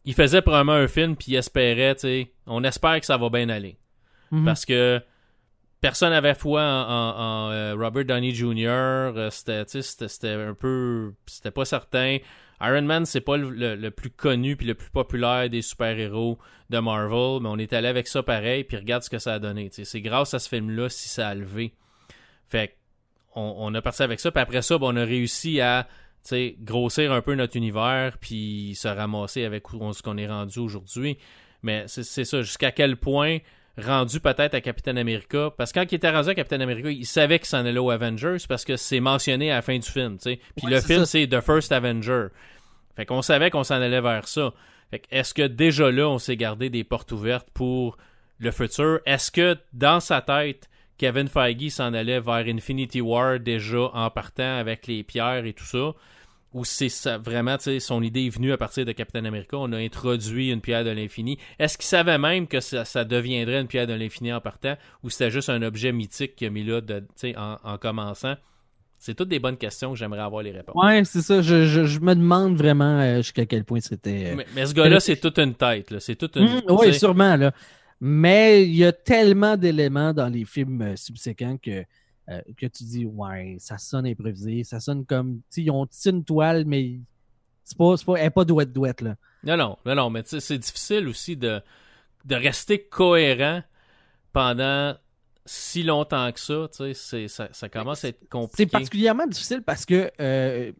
il 0.04 0.14
faisait 0.14 0.42
probablement 0.42 0.72
un 0.72 0.88
film, 0.88 1.16
puis 1.16 1.32
il 1.32 1.36
espérait, 1.36 1.94
tu 1.94 2.00
sais, 2.00 2.32
on 2.46 2.62
espère 2.64 3.00
que 3.00 3.06
ça 3.06 3.16
va 3.16 3.30
bien 3.30 3.48
aller. 3.48 3.78
Mm-hmm. 4.32 4.44
Parce 4.44 4.66
que 4.66 5.02
personne 5.80 6.10
n'avait 6.10 6.34
foi 6.34 6.62
en, 6.62 7.50
euh, 7.50 7.74
Robert 7.74 8.04
Downey 8.04 8.34
Jr. 8.34 8.68
Euh, 8.68 9.30
c'était 9.30 10.30
un 10.30 10.54
peu. 10.54 11.14
C'était 11.26 11.50
pas 11.50 11.64
certain. 11.64 12.18
Iron 12.60 12.82
Man, 12.82 13.04
c'est 13.04 13.20
pas 13.20 13.36
le, 13.36 13.90
plus 13.90 14.10
connu 14.10 14.56
puis 14.56 14.66
le 14.66 14.74
plus 14.74 14.90
populaire 14.90 15.50
des 15.50 15.60
super-héros 15.60 16.38
de 16.70 16.78
Marvel, 16.78 17.42
mais 17.42 17.48
on 17.48 17.58
est 17.58 17.72
allé 17.72 17.88
avec 17.88 18.06
ça 18.08 18.22
pareil, 18.22 18.64
puis 18.64 18.76
regarde 18.76 19.02
ce 19.02 19.10
que 19.10 19.18
ça 19.18 19.34
a 19.34 19.38
donné. 19.38 19.68
C'est 19.70 20.00
grâce 20.00 20.34
à 20.34 20.38
ce 20.38 20.48
film-là 20.48 20.88
si 20.88 21.08
ça 21.08 21.28
a 21.28 21.34
levé. 21.34 21.74
Fait 22.46 22.76
on, 23.34 23.74
a 23.74 23.82
parti 23.82 24.02
avec 24.02 24.20
ça, 24.20 24.30
puis 24.30 24.40
après 24.40 24.62
ça, 24.62 24.78
ben, 24.78 24.86
on 24.86 24.96
a 24.96 25.04
réussi 25.04 25.60
à 25.60 25.86
grossir 26.60 27.12
un 27.12 27.20
peu 27.20 27.34
notre 27.34 27.56
univers, 27.56 28.16
puis 28.18 28.74
se 28.76 28.88
ramasser 28.88 29.44
avec 29.44 29.64
ce 29.68 30.02
qu'on 30.02 30.16
est 30.16 30.26
rendu 30.26 30.58
aujourd'hui. 30.58 31.18
Mais 31.62 31.84
c'est 31.86 32.24
ça, 32.24 32.42
jusqu'à 32.42 32.72
quel 32.72 32.96
point 32.96 33.38
rendu 33.78 34.20
peut-être 34.20 34.54
à 34.54 34.60
Captain 34.60 34.96
America. 34.96 35.50
Parce 35.56 35.72
que 35.72 35.80
quand 35.80 35.90
il 35.90 35.94
était 35.96 36.10
rendu 36.10 36.28
à 36.28 36.34
Captain 36.34 36.60
America, 36.60 36.90
il 36.90 37.06
savait 37.06 37.38
qu'il 37.38 37.48
s'en 37.48 37.64
allait 37.64 37.78
aux 37.78 37.90
Avengers 37.90 38.36
parce 38.48 38.64
que 38.64 38.76
c'est 38.76 39.00
mentionné 39.00 39.50
à 39.50 39.56
la 39.56 39.62
fin 39.62 39.78
du 39.78 39.88
film. 39.88 40.16
tu 40.16 40.30
sais. 40.30 40.40
Puis 40.56 40.66
Ouais, 40.66 40.72
le 40.72 40.80
film, 40.80 41.04
c'est 41.04 41.26
The 41.26 41.40
First 41.40 41.72
Avenger. 41.72 42.26
Fait 42.96 43.06
qu'on 43.06 43.22
savait 43.22 43.50
qu'on 43.50 43.64
s'en 43.64 43.76
allait 43.76 44.00
vers 44.00 44.28
ça. 44.28 44.52
Fait 44.90 45.00
que 45.00 45.06
est-ce 45.10 45.34
que 45.34 45.42
déjà 45.42 45.90
là, 45.90 46.08
on 46.08 46.18
s'est 46.18 46.36
gardé 46.36 46.70
des 46.70 46.84
portes 46.84 47.10
ouvertes 47.12 47.48
pour 47.52 47.96
le 48.38 48.50
futur? 48.50 49.00
Est-ce 49.06 49.32
que 49.32 49.56
dans 49.72 50.00
sa 50.00 50.20
tête, 50.20 50.68
Kevin 50.98 51.28
Feige 51.28 51.70
s'en 51.70 51.92
allait 51.94 52.20
vers 52.20 52.44
Infinity 52.46 53.00
War 53.00 53.40
déjà 53.40 53.90
en 53.92 54.10
partant 54.10 54.58
avec 54.58 54.86
les 54.86 55.02
pierres 55.02 55.44
et 55.44 55.52
tout 55.52 55.64
ça? 55.64 55.92
Ou 56.52 56.64
c'est 56.64 56.88
ça, 56.88 57.18
vraiment, 57.18 57.56
tu 57.56 57.64
sais, 57.64 57.80
son 57.80 58.00
idée 58.00 58.26
est 58.26 58.28
venue 58.28 58.52
à 58.52 58.56
partir 58.56 58.84
de 58.86 58.92
Captain 58.92 59.24
America, 59.24 59.56
on 59.56 59.72
a 59.72 59.76
introduit 59.76 60.52
une 60.52 60.60
pierre 60.60 60.84
de 60.84 60.90
l'infini. 60.90 61.36
Est-ce 61.58 61.76
qu'il 61.76 61.86
savait 61.86 62.16
même 62.16 62.46
que 62.46 62.60
ça, 62.60 62.84
ça 62.84 63.04
deviendrait 63.04 63.60
une 63.60 63.66
pierre 63.66 63.88
de 63.88 63.92
l'infini 63.92 64.32
en 64.32 64.40
partant, 64.40 64.76
ou 65.02 65.10
c'était 65.10 65.32
juste 65.32 65.48
un 65.50 65.62
objet 65.62 65.90
mythique 65.90 66.36
qu'il 66.36 66.46
a 66.46 66.50
mis 66.50 66.62
là 66.62 66.80
de, 66.80 67.00
tu 67.00 67.06
sais, 67.16 67.36
en, 67.36 67.58
en 67.64 67.76
commençant? 67.76 68.36
C'est 69.00 69.14
toutes 69.14 69.30
des 69.30 69.40
bonnes 69.40 69.56
questions 69.56 69.90
que 69.90 69.98
j'aimerais 69.98 70.20
avoir 70.20 70.44
les 70.44 70.52
réponses. 70.52 70.76
Ouais, 70.82 71.04
c'est 71.04 71.22
ça. 71.22 71.42
Je, 71.42 71.66
je, 71.66 71.86
je 71.86 71.98
me 71.98 72.14
demande 72.14 72.56
vraiment 72.56 73.00
euh, 73.00 73.16
jusqu'à 73.16 73.44
quel 73.46 73.64
point 73.64 73.80
c'était. 73.80 74.28
euh, 74.28 74.34
Mais, 74.36 74.46
mais 74.54 74.64
ce 74.64 74.74
gars-là, 74.74 75.00
c'est 75.00 75.16
toute 75.16 75.38
une 75.38 75.54
tête. 75.54 75.98
C'est 75.98 76.14
toute 76.14 76.36
une. 76.36 76.62
Tu 76.62 76.72
oui, 76.72 76.94
sûrement, 76.94 77.36
là. 77.36 77.52
Mais 78.06 78.66
il 78.66 78.74
y 78.76 78.84
a 78.84 78.92
tellement 78.92 79.56
d'éléments 79.56 80.12
dans 80.12 80.28
les 80.28 80.44
films 80.44 80.82
euh, 80.82 80.94
subséquents 80.94 81.56
que, 81.56 81.84
euh, 82.28 82.42
que 82.54 82.66
tu 82.66 82.84
dis, 82.84 83.06
ouais, 83.06 83.56
ça 83.58 83.78
sonne 83.78 84.06
improvisé, 84.06 84.62
ça 84.62 84.78
sonne 84.78 85.06
comme, 85.06 85.40
tu 85.50 85.62
ils 85.62 85.70
ont 85.70 85.86
tissé 85.86 86.10
une 86.10 86.22
toile, 86.22 86.66
mais 86.66 86.98
c'est 87.64 87.78
pas, 87.78 87.96
c'est 87.96 88.04
pas, 88.04 88.16
elle 88.16 88.26
est 88.26 88.30
pas 88.30 88.44
douette-douette, 88.44 89.00
là. 89.00 89.16
Non, 89.42 89.56
non, 89.56 89.78
non, 89.86 89.94
non, 89.94 90.10
mais 90.10 90.22
c'est 90.26 90.58
difficile 90.58 91.08
aussi 91.08 91.34
de, 91.34 91.62
de 92.26 92.34
rester 92.34 92.78
cohérent 92.78 93.62
pendant 94.34 94.94
si 95.46 95.82
longtemps 95.82 96.30
que 96.30 96.40
ça, 96.40 96.68
tu 96.72 96.76
sais, 96.76 96.94
c'est- 96.94 97.28
ça, 97.28 97.48
ça 97.52 97.70
commence 97.70 98.04
à 98.04 98.08
être 98.08 98.20
C'est 98.20 98.28
compliqué. 98.28 98.70
particulièrement 98.70 99.26
difficile 99.26 99.62
parce 99.62 99.86
que 99.86 100.10
euh, 100.20 100.72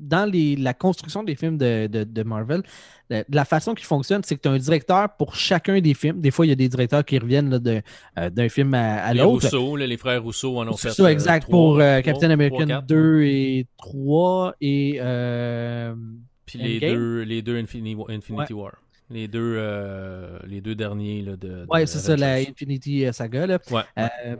dans 0.00 0.30
les, 0.30 0.56
la 0.56 0.74
construction 0.74 1.22
des 1.22 1.34
films 1.34 1.58
de, 1.58 1.86
de, 1.86 2.04
de 2.04 2.22
Marvel, 2.22 2.62
la, 3.08 3.24
la 3.28 3.44
façon 3.44 3.74
qui 3.74 3.84
fonctionne, 3.84 4.22
c'est 4.24 4.36
que 4.36 4.40
tu 4.40 4.48
as 4.48 4.52
un 4.52 4.58
directeur 4.58 5.08
pour 5.16 5.34
chacun 5.34 5.80
des 5.80 5.94
films. 5.94 6.20
Des 6.20 6.30
fois, 6.30 6.46
il 6.46 6.50
y 6.50 6.52
a 6.52 6.56
des 6.56 6.68
directeurs 6.68 7.04
qui 7.04 7.18
reviennent 7.18 7.60
euh, 8.18 8.30
d'un 8.30 8.48
film 8.48 8.72
à, 8.74 9.02
à 9.02 9.12
les 9.12 9.20
l'autre. 9.20 9.44
Rousseau, 9.46 9.76
là, 9.76 9.86
les 9.86 9.96
frères 9.96 10.22
Rousseau 10.22 10.58
en 10.58 10.68
ont 10.68 10.76
fait. 10.76 10.90
ça, 10.90 11.02
euh, 11.04 11.08
exact, 11.08 11.48
pour 11.50 11.78
euh, 11.80 12.00
Captain 12.02 12.20
trois, 12.28 12.32
American 12.32 12.66
quatre. 12.66 12.86
2 12.86 13.22
et 13.22 13.66
3 13.78 14.54
et 14.60 14.96
euh, 15.00 15.94
Puis 16.46 16.58
les 16.58 16.80
deux, 16.80 17.22
les 17.22 17.42
deux 17.42 17.60
Infini- 17.60 17.96
Infinity 18.08 18.52
War. 18.52 18.72
Les 19.12 19.26
deux, 19.26 19.56
euh, 19.58 20.38
les 20.46 20.60
deux 20.60 20.76
derniers 20.76 21.22
là, 21.22 21.34
de. 21.36 21.66
ouais, 21.68 21.80
de 21.82 21.86
c'est 21.86 21.98
ça, 21.98 22.16
la. 22.16 22.34
Infinity 22.34 23.06
euh, 23.06 23.10
Saga. 23.12 23.44
Là. 23.44 23.58
Ouais. 23.72 23.82
Euh, 23.98 24.36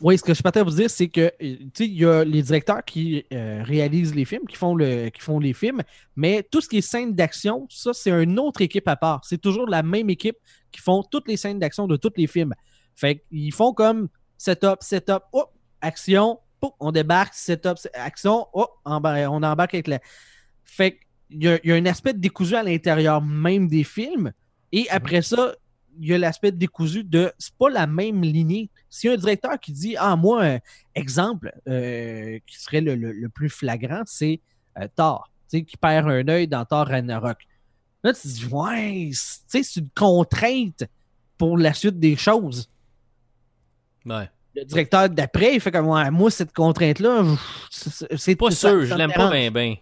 oui, 0.00 0.18
ce 0.18 0.22
que 0.22 0.34
je 0.34 0.42
peux 0.42 0.60
vous 0.60 0.70
dire, 0.70 0.90
c'est 0.90 1.08
que 1.08 1.20
euh, 1.20 1.30
tu 1.40 1.70
sais, 1.72 1.86
il 1.86 1.98
y 1.98 2.04
a 2.04 2.22
les 2.22 2.42
directeurs 2.42 2.84
qui 2.84 3.24
euh, 3.32 3.62
réalisent 3.64 4.14
les 4.14 4.26
films, 4.26 4.46
qui 4.46 4.56
font, 4.56 4.74
le, 4.74 5.08
qui 5.08 5.22
font 5.22 5.38
les 5.38 5.54
films, 5.54 5.82
mais 6.16 6.42
tout 6.42 6.60
ce 6.60 6.68
qui 6.68 6.78
est 6.78 6.82
scènes 6.82 7.14
d'action, 7.14 7.66
ça, 7.70 7.92
c'est 7.94 8.10
une 8.10 8.38
autre 8.38 8.60
équipe 8.60 8.86
à 8.88 8.96
part. 8.96 9.24
C'est 9.24 9.40
toujours 9.40 9.66
la 9.66 9.82
même 9.82 10.10
équipe 10.10 10.36
qui 10.70 10.80
font 10.82 11.02
toutes 11.02 11.28
les 11.28 11.38
scènes 11.38 11.58
d'action 11.58 11.86
de 11.86 11.96
tous 11.96 12.12
les 12.16 12.26
films. 12.26 12.52
Fait 12.94 13.24
qu'ils 13.30 13.52
font 13.54 13.72
comme 13.72 14.08
setup, 14.36 14.76
setup, 14.80 15.22
oh, 15.32 15.46
action, 15.80 16.40
oh, 16.60 16.74
on 16.78 16.92
débarque, 16.92 17.32
setup, 17.32 17.78
se- 17.78 17.88
action, 17.94 18.48
oh, 18.52 18.66
on 18.84 18.92
embarque 19.42 19.74
avec 19.74 19.88
la. 19.88 20.00
Fait 20.64 20.98
qu'il 21.30 21.42
y 21.42 21.68
y 21.68 21.72
a 21.72 21.74
un 21.74 21.86
aspect 21.86 22.12
décousu 22.12 22.54
à 22.54 22.62
l'intérieur 22.62 23.22
même 23.22 23.66
des 23.66 23.84
films, 23.84 24.32
et 24.72 24.86
après 24.90 25.22
ça, 25.22 25.54
il 25.98 26.08
y 26.08 26.14
a 26.14 26.18
l'aspect 26.18 26.52
décousu 26.52 27.04
de 27.04 27.32
c'est 27.38 27.54
pas 27.54 27.70
la 27.70 27.86
même 27.86 28.22
lignée. 28.22 28.70
Si 28.90 29.08
un 29.08 29.16
directeur 29.16 29.58
qui 29.60 29.72
dit 29.72 29.96
Ah, 29.98 30.16
moi, 30.16 30.44
un 30.44 30.58
exemple 30.94 31.52
euh, 31.68 32.38
qui 32.46 32.58
serait 32.60 32.80
le, 32.80 32.94
le- 32.94 33.12
le 33.12 33.28
plus 33.28 33.48
flagrant, 33.50 34.02
c'est 34.06 34.40
euh, 34.80 34.86
Thor, 34.94 35.30
tu 35.50 35.58
sais, 35.58 35.64
qui 35.64 35.76
perd 35.76 36.08
un 36.08 36.26
œil 36.28 36.48
dans 36.48 36.64
Thor 36.64 36.86
Ragnarok. 36.86 37.38
Là, 38.02 38.12
tu 38.12 38.20
te 38.22 38.28
dis 38.28 38.46
Ouais, 38.46 39.10
c'est- 39.12 39.40
tu 39.40 39.44
sais, 39.48 39.62
c'est 39.62 39.80
une 39.80 39.90
contrainte 39.94 40.84
pour 41.38 41.58
la 41.58 41.72
suite 41.74 41.98
des 41.98 42.16
choses. 42.16 42.68
Ouais. 44.04 44.30
Le 44.54 44.64
directeur 44.64 45.08
d'après, 45.10 45.54
il 45.56 45.60
fait 45.60 45.70
comme 45.70 45.88
Ouais, 45.88 46.10
moi, 46.10 46.30
cette 46.30 46.52
contrainte-là, 46.54 47.24
c'est 47.70 48.16
c'est- 48.16 48.36
Pas 48.36 48.50
sûr, 48.50 48.84
je 48.86 48.92
me 48.94 48.98
l'aime 48.98 49.12
pas 49.12 49.30
bien, 49.30 49.50
bien. 49.50 49.74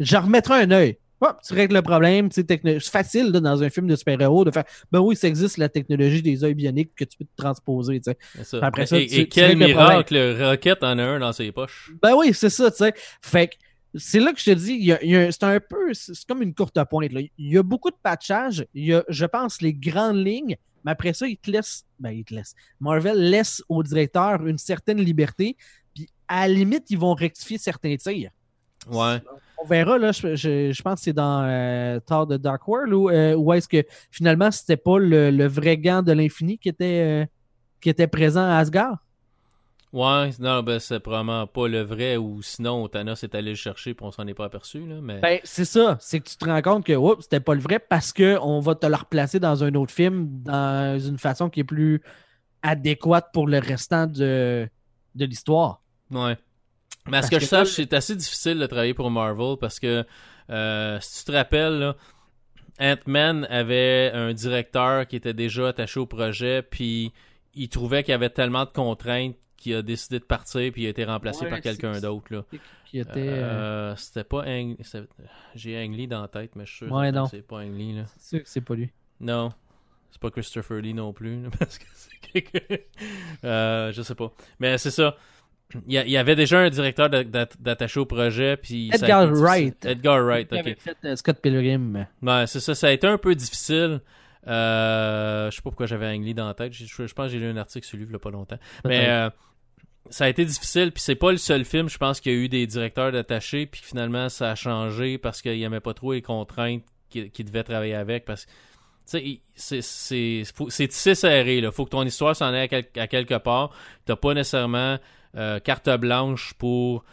Je 0.00 0.16
remettrai 0.16 0.62
un 0.62 0.70
œil. 0.70 0.96
Hop, 1.24 1.38
tu 1.46 1.54
règles 1.54 1.74
le 1.76 1.82
problème. 1.82 2.28
C'est 2.32 2.46
facile 2.80 3.30
là, 3.30 3.38
dans 3.40 3.62
un 3.62 3.70
film 3.70 3.86
de 3.86 3.94
super-héros 3.96 4.44
de 4.44 4.50
faire 4.50 4.64
Ben 4.90 5.00
oui, 5.00 5.14
ça 5.14 5.28
existe 5.28 5.56
la 5.56 5.68
technologie 5.68 6.20
des 6.20 6.42
œils 6.44 6.54
bioniques 6.54 6.94
que 6.96 7.04
tu 7.04 7.16
peux 7.16 7.24
te 7.24 7.36
transposer. 7.36 8.00
ça. 8.02 8.12
Après 8.60 8.86
ça, 8.86 8.98
et, 8.98 9.06
tu- 9.06 9.14
et 9.14 9.22
tu 9.24 9.28
quel 9.28 9.46
règles 9.50 9.60
le 9.60 9.66
miracle, 9.66 10.36
Rocket 10.42 10.82
en 10.82 10.98
a 10.98 11.02
un 11.04 11.20
dans 11.20 11.32
ses 11.32 11.52
poches. 11.52 11.92
Ben 12.02 12.14
oui, 12.16 12.34
c'est 12.34 12.50
ça, 12.50 12.70
tu 12.70 12.78
sais. 12.78 12.92
Fait 13.22 13.46
que 13.48 13.54
c'est 13.94 14.18
là 14.20 14.32
que 14.32 14.40
je 14.40 14.46
te 14.46 14.50
dis, 14.58 14.92
c'est 15.30 15.44
un 15.44 15.60
peu, 15.60 15.94
c'est 15.94 16.14
c'est 16.14 16.26
comme 16.26 16.42
une 16.42 16.54
courte 16.54 16.76
pointe. 16.90 17.12
Là. 17.12 17.20
Il 17.20 17.52
y 17.52 17.56
a 17.56 17.62
beaucoup 17.62 17.90
de 17.90 17.96
patchage. 18.02 18.66
Il 18.74 18.86
y 18.86 18.94
a, 18.94 19.04
je 19.08 19.24
pense, 19.26 19.60
les 19.62 19.74
grandes 19.74 20.24
lignes, 20.26 20.56
mais 20.84 20.90
après 20.90 21.12
ça, 21.12 21.28
il 21.28 21.36
te 21.36 21.50
laisse, 21.50 21.84
ben 22.00 22.10
il 22.10 22.24
te 22.24 22.34
laisse. 22.34 22.54
Marvel 22.80 23.30
laisse 23.30 23.62
au 23.68 23.82
directeur 23.82 24.44
une 24.46 24.58
certaine 24.58 25.00
liberté, 25.00 25.56
puis 25.94 26.08
à 26.26 26.48
la 26.48 26.54
limite, 26.54 26.84
ils 26.90 26.98
vont 26.98 27.14
rectifier 27.14 27.58
certains 27.58 27.94
tirs. 27.96 28.30
Ouais. 28.90 29.18
On 29.62 29.66
verra, 29.66 29.96
là, 29.98 30.10
je, 30.12 30.34
je- 30.34 30.72
je 30.72 30.82
pense 30.82 30.96
que 30.96 31.04
c'est 31.04 31.12
dans 31.12 31.44
euh, 31.44 32.00
Thor 32.00 32.26
de 32.26 32.36
Dark 32.36 32.66
World 32.66 32.92
ou 32.92 33.10
euh, 33.10 33.52
est-ce 33.52 33.68
que 33.68 33.84
finalement 34.10 34.50
c'était 34.50 34.76
pas 34.76 34.98
le, 34.98 35.30
le 35.30 35.46
vrai 35.46 35.76
gant 35.78 36.02
de 36.02 36.12
l'infini 36.12 36.58
qui 36.58 36.68
était, 36.68 37.22
euh, 37.22 37.26
qui 37.80 37.88
était 37.88 38.08
présent 38.08 38.42
à 38.44 38.56
Asgard? 38.56 38.98
Ouais, 39.92 40.30
non, 40.40 40.62
ben 40.62 40.78
c'est 40.78 41.00
probablement 41.00 41.46
pas 41.46 41.68
le 41.68 41.82
vrai, 41.82 42.16
ou 42.16 42.40
sinon 42.40 42.88
Thanos 42.88 43.22
est 43.24 43.34
allé 43.34 43.50
le 43.50 43.56
chercher 43.56 43.92
puis 43.92 44.06
on 44.06 44.10
s'en 44.10 44.26
est 44.26 44.32
pas 44.34 44.46
aperçu, 44.46 44.86
là. 44.86 44.96
Mais... 45.02 45.20
Ben, 45.20 45.38
c'est 45.44 45.66
ça. 45.66 45.98
C'est 46.00 46.18
que 46.20 46.28
tu 46.30 46.36
te 46.36 46.44
rends 46.46 46.62
compte 46.62 46.86
que 46.86 46.94
oups, 46.94 47.22
c'était 47.24 47.40
pas 47.40 47.54
le 47.54 47.60
vrai 47.60 47.78
parce 47.78 48.12
qu'on 48.12 48.60
va 48.60 48.74
te 48.74 48.86
le 48.86 48.96
replacer 48.96 49.38
dans 49.38 49.62
un 49.62 49.74
autre 49.74 49.92
film 49.92 50.28
dans 50.42 50.98
une 50.98 51.18
façon 51.18 51.50
qui 51.50 51.60
est 51.60 51.64
plus 51.64 52.00
adéquate 52.62 53.28
pour 53.34 53.46
le 53.46 53.58
restant 53.58 54.06
de, 54.06 54.66
de 55.14 55.24
l'histoire. 55.26 55.82
Ouais. 56.10 56.36
Mais 57.08 57.16
à 57.18 57.22
ce 57.22 57.30
que, 57.30 57.36
que 57.36 57.42
je 57.42 57.46
sache, 57.46 57.68
c'est 57.68 57.92
assez 57.94 58.14
difficile 58.16 58.58
de 58.58 58.66
travailler 58.66 58.94
pour 58.94 59.10
Marvel 59.10 59.56
parce 59.60 59.80
que 59.80 60.04
euh, 60.50 60.98
si 61.00 61.24
tu 61.24 61.32
te 61.32 61.36
rappelles, 61.36 61.94
Ant-Man 62.80 63.46
avait 63.50 64.10
un 64.14 64.32
directeur 64.32 65.06
qui 65.06 65.16
était 65.16 65.34
déjà 65.34 65.68
attaché 65.68 66.00
au 66.00 66.06
projet, 66.06 66.62
puis 66.62 67.12
il 67.54 67.68
trouvait 67.68 68.02
qu'il 68.02 68.12
y 68.12 68.14
avait 68.14 68.30
tellement 68.30 68.64
de 68.64 68.70
contraintes 68.70 69.36
qu'il 69.56 69.74
a 69.76 69.82
décidé 69.82 70.18
de 70.18 70.24
partir, 70.24 70.72
puis 70.72 70.82
il 70.82 70.86
a 70.86 70.90
été 70.90 71.04
remplacé 71.04 71.44
Ouais, 71.44 71.50
par 71.50 71.60
quelqu'un 71.60 72.00
d'autre. 72.00 72.32
Euh, 72.32 72.42
Euh, 73.16 73.96
c'était 73.96 74.24
pas 74.24 74.44
Ang... 74.46 74.76
J'ai 75.54 75.76
Ang 75.82 75.94
Lee 75.96 76.08
dans 76.08 76.22
la 76.22 76.28
tête, 76.28 76.56
mais 76.56 76.66
je 76.66 76.70
suis 76.74 76.86
sûr 76.86 76.94
Ouais, 76.94 77.12
que 77.12 77.18
c'est 77.30 77.46
pas 77.46 77.56
Ang 77.58 77.76
Lee. 77.76 78.02
C'est 78.18 78.36
sûr 78.36 78.42
que 78.44 78.48
c'est 78.48 78.60
pas 78.60 78.74
lui. 78.74 78.90
Non. 79.20 79.52
C'est 80.10 80.20
pas 80.20 80.30
Christopher 80.30 80.80
Lee 80.80 80.94
non 80.94 81.12
plus, 81.12 81.42
là, 81.42 81.48
parce 81.58 81.78
que 81.78 81.84
c'est 81.94 82.18
quelqu'un. 82.42 82.76
Je 83.42 84.02
sais 84.02 84.14
pas. 84.14 84.32
Mais 84.58 84.78
c'est 84.78 84.90
ça. 84.90 85.16
Il 85.86 85.94
y, 85.94 86.10
il 86.10 86.16
avait 86.16 86.36
déjà 86.36 86.58
un 86.60 86.70
directeur 86.70 87.08
d'a- 87.10 87.24
d'a- 87.24 87.48
d'attaché 87.58 88.00
au 88.00 88.06
projet, 88.06 88.56
puis. 88.56 88.90
Edgar. 88.92 89.30
Wright. 89.32 89.84
Edgar 89.84 90.22
Wright, 90.24 90.48
Il 90.52 90.58
avait 90.58 90.72
ok. 90.72 90.78
fait 90.80 90.96
euh, 91.04 91.16
Scott 91.16 91.38
Pilgrim. 91.40 92.06
Ouais, 92.22 92.46
c'est 92.46 92.60
ça. 92.60 92.74
Ça 92.74 92.88
a 92.88 92.90
été 92.92 93.06
un 93.06 93.18
peu 93.18 93.34
difficile. 93.34 94.00
Euh, 94.48 95.50
je 95.50 95.56
sais 95.56 95.62
pas 95.62 95.70
pourquoi 95.70 95.86
j'avais 95.86 96.06
Ang 96.06 96.24
Lee 96.24 96.34
dans 96.34 96.46
la 96.48 96.54
tête. 96.54 96.72
Je, 96.72 96.84
je- 96.84 97.06
je 97.06 97.14
pense 97.14 97.26
que 97.26 97.32
j'ai 97.32 97.38
lu 97.38 97.46
un 97.48 97.56
article 97.56 97.86
sur 97.86 97.96
lui 97.96 98.06
il 98.08 98.12
y 98.12 98.14
a 98.14 98.18
pas 98.18 98.30
longtemps. 98.30 98.58
Mais 98.84 99.08
euh, 99.08 99.30
ça 100.10 100.24
a 100.24 100.28
été 100.28 100.44
difficile, 100.44 100.90
puis 100.92 101.02
c'est 101.02 101.14
pas 101.14 101.30
le 101.30 101.38
seul 101.38 101.64
film, 101.64 101.88
je 101.88 101.96
pense, 101.98 102.20
qu'il 102.20 102.32
y 102.32 102.34
a 102.34 102.38
eu 102.38 102.48
des 102.48 102.66
directeurs 102.66 103.12
d'attaché, 103.12 103.66
puis 103.66 103.80
finalement 103.84 104.28
ça 104.28 104.50
a 104.50 104.54
changé 104.56 105.16
parce 105.18 105.42
qu'il 105.42 105.62
aimait 105.62 105.80
pas 105.80 105.94
trop 105.94 106.12
les 106.12 106.22
contraintes 106.22 106.82
qu'il 107.10 107.44
devait 107.44 107.62
travailler 107.62 107.94
avec. 107.94 108.24
Parce 108.24 108.46
que, 108.46 108.50
tu 108.50 108.56
sais, 109.04 109.22
il- 109.22 109.40
c'est- 109.54 111.14
serré, 111.14 111.60
là. 111.60 111.70
Faut 111.70 111.84
que 111.84 111.90
ton 111.90 112.02
histoire 112.04 112.34
s'en 112.34 112.46
aille 112.46 112.62
à, 112.62 112.68
quel- 112.68 112.86
à 112.96 113.06
quelque 113.06 113.34
part. 113.38 113.70
T'as 114.06 114.16
pas 114.16 114.34
nécessairement 114.34 114.98
euh, 115.36 115.58
carte 115.60 115.88
blanche 115.98 116.54
pour 116.54 117.04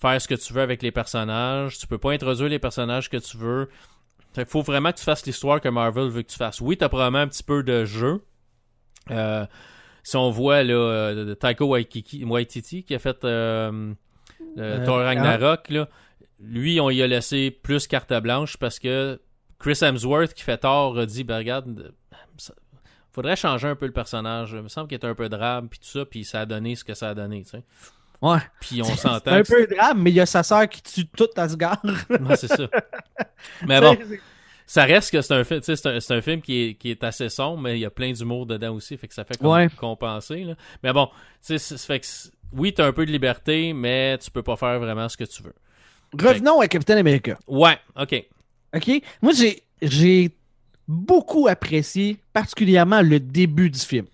faire 0.00 0.20
ce 0.20 0.28
que 0.28 0.34
tu 0.34 0.52
veux 0.52 0.62
avec 0.62 0.82
les 0.82 0.90
personnages. 0.92 1.78
Tu 1.78 1.86
peux 1.86 1.98
pas 1.98 2.12
introduire 2.12 2.48
les 2.48 2.58
personnages 2.58 3.08
que 3.10 3.16
tu 3.16 3.36
veux. 3.36 3.68
Qu'il 4.34 4.44
faut 4.46 4.62
vraiment 4.62 4.90
que 4.92 4.98
tu 4.98 5.04
fasses 5.04 5.24
l'histoire 5.26 5.60
que 5.60 5.68
Marvel 5.68 6.08
veut 6.08 6.22
que 6.22 6.30
tu 6.30 6.36
fasses. 6.36 6.60
Oui, 6.60 6.76
t'as 6.76 6.88
probablement 6.88 7.20
un 7.22 7.28
petit 7.28 7.42
peu 7.44 7.62
de 7.62 7.84
jeu. 7.84 8.22
Euh, 9.10 9.46
si 10.02 10.16
on 10.16 10.30
voit 10.30 10.62
là, 10.62 10.74
euh, 10.74 11.34
Taiko 11.34 11.66
Waititi, 11.66 12.24
Waititi 12.24 12.84
qui 12.84 12.94
a 12.94 12.98
fait 12.98 13.24
euh, 13.24 13.92
Euh, 14.58 14.84
Thor 14.84 14.98
Ragnarok, 14.98 15.70
là, 15.70 15.88
lui, 16.40 16.80
on 16.80 16.90
y 16.90 17.00
a 17.02 17.06
laissé 17.06 17.50
plus 17.50 17.86
carte 17.86 18.12
blanche 18.14 18.56
parce 18.56 18.78
que 18.78 19.20
Chris 19.58 19.78
Hemsworth 19.82 20.34
qui 20.34 20.42
fait 20.42 20.58
Thor 20.58 20.98
a 20.98 21.06
dit 21.06 21.24
ben 21.24 21.38
regarde, 21.38 21.92
ça- 22.36 22.54
faudrait 23.14 23.36
changer 23.36 23.68
un 23.68 23.76
peu 23.76 23.86
le 23.86 23.92
personnage. 23.92 24.50
Il 24.54 24.62
me 24.62 24.68
semble 24.68 24.88
qu'il 24.88 24.96
était 24.96 25.06
un 25.06 25.14
peu 25.14 25.28
drabe 25.28 25.68
puis 25.68 25.78
tout 25.78 25.86
ça, 25.88 26.04
puis 26.04 26.24
ça 26.24 26.40
a 26.40 26.46
donné 26.46 26.74
ce 26.76 26.84
que 26.84 26.94
ça 26.94 27.10
a 27.10 27.14
donné. 27.14 27.42
tu 27.44 27.50
sais. 27.50 27.62
Ouais. 28.20 28.38
Puis 28.60 28.80
on 28.82 28.84
C'est 28.86 28.96
s'entend. 28.96 29.32
un 29.32 29.42
que 29.42 29.48
peu 29.48 29.66
grave, 29.74 29.96
mais 29.98 30.10
il 30.10 30.14
y 30.14 30.20
a 30.20 30.26
sa 30.26 30.42
sœur 30.42 30.68
qui 30.68 30.82
tue 30.82 31.06
tout 31.06 31.28
Asgard. 31.36 31.80
c'est- 31.82 32.20
Ouais, 32.22 32.36
c'est 32.36 32.48
ça. 32.48 32.68
Mais 33.66 33.80
bon, 33.80 33.96
ça 34.66 34.84
reste 34.84 35.10
que 35.10 35.20
c'est 35.20 35.34
un, 35.34 35.44
film, 35.44 35.60
c'est 35.62 35.86
un, 35.86 36.00
c'est 36.00 36.14
un 36.14 36.22
film 36.22 36.40
qui 36.40 36.62
est, 36.62 36.74
qui 36.74 36.90
est 36.90 37.04
assez 37.04 37.28
sombre, 37.28 37.58
mais 37.60 37.76
il 37.76 37.80
y 37.80 37.84
a 37.84 37.90
plein 37.90 38.12
d'humour 38.12 38.46
dedans 38.46 38.74
aussi, 38.74 38.96
fait 38.96 39.08
que 39.08 39.12
ça 39.14 39.24
fait 39.24 39.36
comme 39.36 39.50
Ouais. 39.50 39.68
compenser. 39.76 40.44
Là. 40.44 40.54
Mais 40.82 40.92
bon, 40.94 41.06
tu 41.06 41.12
sais, 41.42 41.58
c'est- 41.58 41.76
ça 41.76 41.86
fait 41.86 42.00
que 42.00 42.06
c'est- 42.06 42.30
oui, 42.52 42.72
t'as 42.72 42.86
un 42.86 42.92
peu 42.92 43.04
de 43.04 43.10
liberté, 43.12 43.72
mais 43.74 44.16
tu 44.18 44.30
peux 44.30 44.42
pas 44.42 44.56
faire 44.56 44.78
vraiment 44.80 45.08
ce 45.08 45.16
que 45.18 45.24
tu 45.24 45.42
veux. 45.42 45.54
Revenons 46.18 46.60
à 46.60 46.68
Captain 46.68 46.96
America. 46.96 47.36
Ouais, 47.46 47.76
ok. 48.00 48.24
OK? 48.74 49.02
Moi, 49.20 49.32
j'ai, 49.36 49.62
j'ai 49.82 50.30
beaucoup 50.88 51.48
apprécié, 51.48 52.18
particulièrement 52.32 53.02
le 53.02 53.20
début 53.20 53.70
du 53.70 53.78
film. 53.78 54.06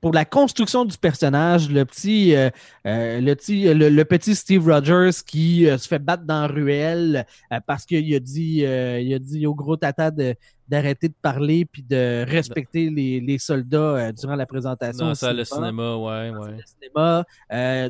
Pour 0.00 0.14
la 0.14 0.24
construction 0.24 0.86
du 0.86 0.96
personnage, 0.96 1.70
le 1.70 1.84
petit, 1.84 2.34
euh, 2.34 2.48
euh, 2.86 3.20
le, 3.20 3.34
petit 3.34 3.64
le, 3.74 3.90
le 3.90 4.04
petit 4.06 4.34
Steve 4.34 4.66
Rogers 4.66 5.10
qui 5.26 5.68
euh, 5.68 5.76
se 5.76 5.86
fait 5.86 5.98
battre 5.98 6.24
dans 6.24 6.40
la 6.40 6.46
ruelle 6.46 7.26
parce 7.66 7.84
qu'il 7.84 8.14
a 8.14 8.18
dit, 8.18 8.60
il 8.60 9.14
a 9.14 9.18
dit 9.18 9.46
au 9.46 9.54
gros 9.54 9.76
tata 9.76 10.10
de, 10.10 10.34
d'arrêter 10.68 11.08
de 11.08 11.14
parler 11.20 11.66
puis 11.66 11.82
de 11.82 12.24
respecter 12.26 12.88
les, 12.88 13.20
les 13.20 13.38
soldats 13.38 14.10
durant 14.12 14.36
la 14.36 14.46
présentation. 14.46 15.04
Dans 15.04 15.12
au 15.12 15.14
ça, 15.14 15.34
le 15.34 15.44
cinéma 15.44 15.96
ouais, 15.96 16.30
ouais. 16.30 16.52
le 16.52 16.62
cinéma, 16.64 17.24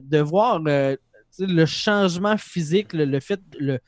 de 0.01 0.19
voir 0.19 0.59
le 0.59 1.66
changement 1.66 2.37
physique, 2.37 2.93
le, 2.93 3.05
le 3.05 3.21
fait, 3.21 3.40
le, 3.57 3.79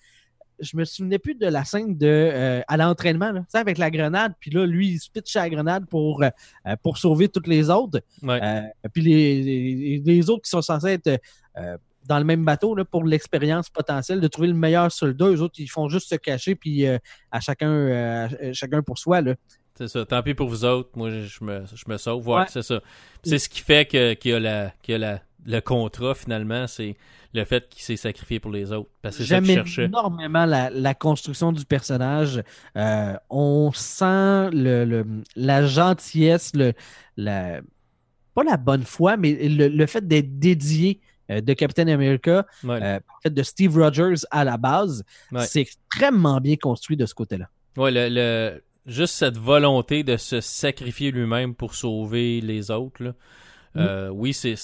je 0.63 0.77
me 0.77 0.85
souvenais 0.85 1.19
plus 1.19 1.35
de 1.35 1.47
la 1.47 1.65
scène 1.65 1.99
de 1.99 2.07
euh, 2.07 2.61
à 2.69 2.77
l'entraînement, 2.77 3.33
là, 3.33 3.43
avec 3.53 3.77
la 3.77 3.91
grenade, 3.91 4.33
puis 4.41 4.51
là, 4.51 4.65
lui, 4.65 4.89
il 4.93 4.99
se 4.99 5.11
pitche 5.11 5.37
à 5.37 5.43
la 5.43 5.51
grenade 5.51 5.87
pour, 5.87 6.23
euh, 6.23 6.31
euh, 6.67 6.77
pour 6.83 6.97
sauver 6.97 7.29
toutes 7.29 7.47
les 7.49 7.69
autres. 7.69 8.01
Ouais. 8.23 8.41
Euh, 8.43 8.63
puis 8.93 9.03
les, 9.03 9.43
les, 9.43 10.03
les 10.05 10.31
autres 10.31 10.43
qui 10.43 10.51
sont 10.51 10.63
censés 10.63 10.93
être 10.93 11.21
dans 12.07 12.19
le 12.19 12.25
même 12.25 12.45
bateau 12.45 12.75
là, 12.75 12.85
pour 12.85 13.05
l'expérience 13.05 13.69
potentielle 13.69 14.21
de 14.21 14.27
trouver 14.29 14.49
le 14.49 14.55
meilleur 14.55 14.91
soldat, 14.91 15.27
eux 15.27 15.41
autres, 15.43 15.57
ils 15.59 15.69
font 15.69 15.89
juste 15.89 16.09
se 16.09 16.15
cacher, 16.17 16.55
puis 16.55 16.87
à 16.87 17.41
chacun, 17.41 18.27
à 18.29 18.53
chacun 18.53 18.83
pour 18.83 18.99
soi. 18.99 19.21
Là. 19.21 19.35
C'est 19.77 19.89
ça. 19.89 20.05
Tant 20.05 20.23
pis 20.23 20.35
pour 20.35 20.49
vous 20.49 20.65
autres. 20.65 20.91
Moi, 20.97 21.11
je 21.11 21.45
me, 21.45 21.63
je 21.75 21.85
me 21.89 21.97
sauve. 21.97 22.27
Ouais, 22.29 22.41
Ouais. 22.41 22.45
c'est 22.49 22.63
ça. 22.63 22.81
C'est 23.23 23.39
ce 23.39 23.49
qui 23.49 23.61
fait 23.61 23.87
que, 23.87 24.15
qu'il 24.15 24.33
y 24.33 24.35
a, 24.35 24.41
la, 24.41 24.73
qu'il 24.83 24.93
y 24.93 24.95
a 24.97 24.99
la, 24.99 25.21
le 25.45 25.61
contrat, 25.61 26.15
finalement. 26.15 26.67
C'est 26.67 26.97
le 27.35 27.45
fait 27.45 27.69
qu'il 27.69 27.83
s'est 27.83 27.97
sacrifié 27.97 28.41
pour 28.41 28.51
les 28.51 28.73
autres. 28.73 28.91
Parce 29.03 29.17
que 29.19 29.25
J'aime 29.25 29.47
énormément 29.79 30.45
la, 30.47 30.71
la 30.71 30.95
construction 30.95 31.53
du 31.53 31.65
personnage. 31.65 32.43
Euh, 32.77 33.15
on 33.31 33.71
sent 33.73 34.51
le, 34.53 34.85
le- 34.85 35.07
la 35.37 35.67
gentillesse, 35.67 36.53
le, 36.55 36.73
la, 37.17 37.61
pas 38.35 38.45
la 38.45 38.57
bonne 38.57 38.85
foi, 38.85 39.17
mais 39.17 39.33
le, 39.49 39.69
le 39.69 39.87
fait 39.87 40.07
d'être 40.07 40.39
dédié 40.39 41.01
euh, 41.31 41.41
de 41.41 41.53
Captain 41.55 41.89
America, 41.89 42.47
Ouais. 42.65 42.83
euh, 42.83 42.97
en 42.99 43.21
fait 43.23 43.31
de 43.35 43.43
Steve 43.43 43.77
Rogers 43.77 44.25
à 44.31 44.45
la 44.45 44.57
base, 44.59 45.05
Ouais. 45.33 45.45
c'est 45.47 45.61
extrêmement 45.61 46.41
bien 46.41 46.57
construit 46.57 46.97
de 46.97 47.07
ce 47.07 47.15
côté-là. 47.15 47.49
Ouais, 47.77 47.91
le, 47.91 48.09
le- 48.11 48.63
juste 48.87 49.15
cette 49.15 49.39
volonté 49.39 50.03
de 50.03 50.17
se 50.17 50.41
sacrifier 50.41 51.11
lui-même 51.13 51.55
pour 51.55 51.75
sauver 51.75 52.41
les 52.41 52.71
autres. 52.71 53.03
là. 53.03 53.13
Euh, 53.77 54.09
oui, 54.11 54.35
c'est 54.35 54.55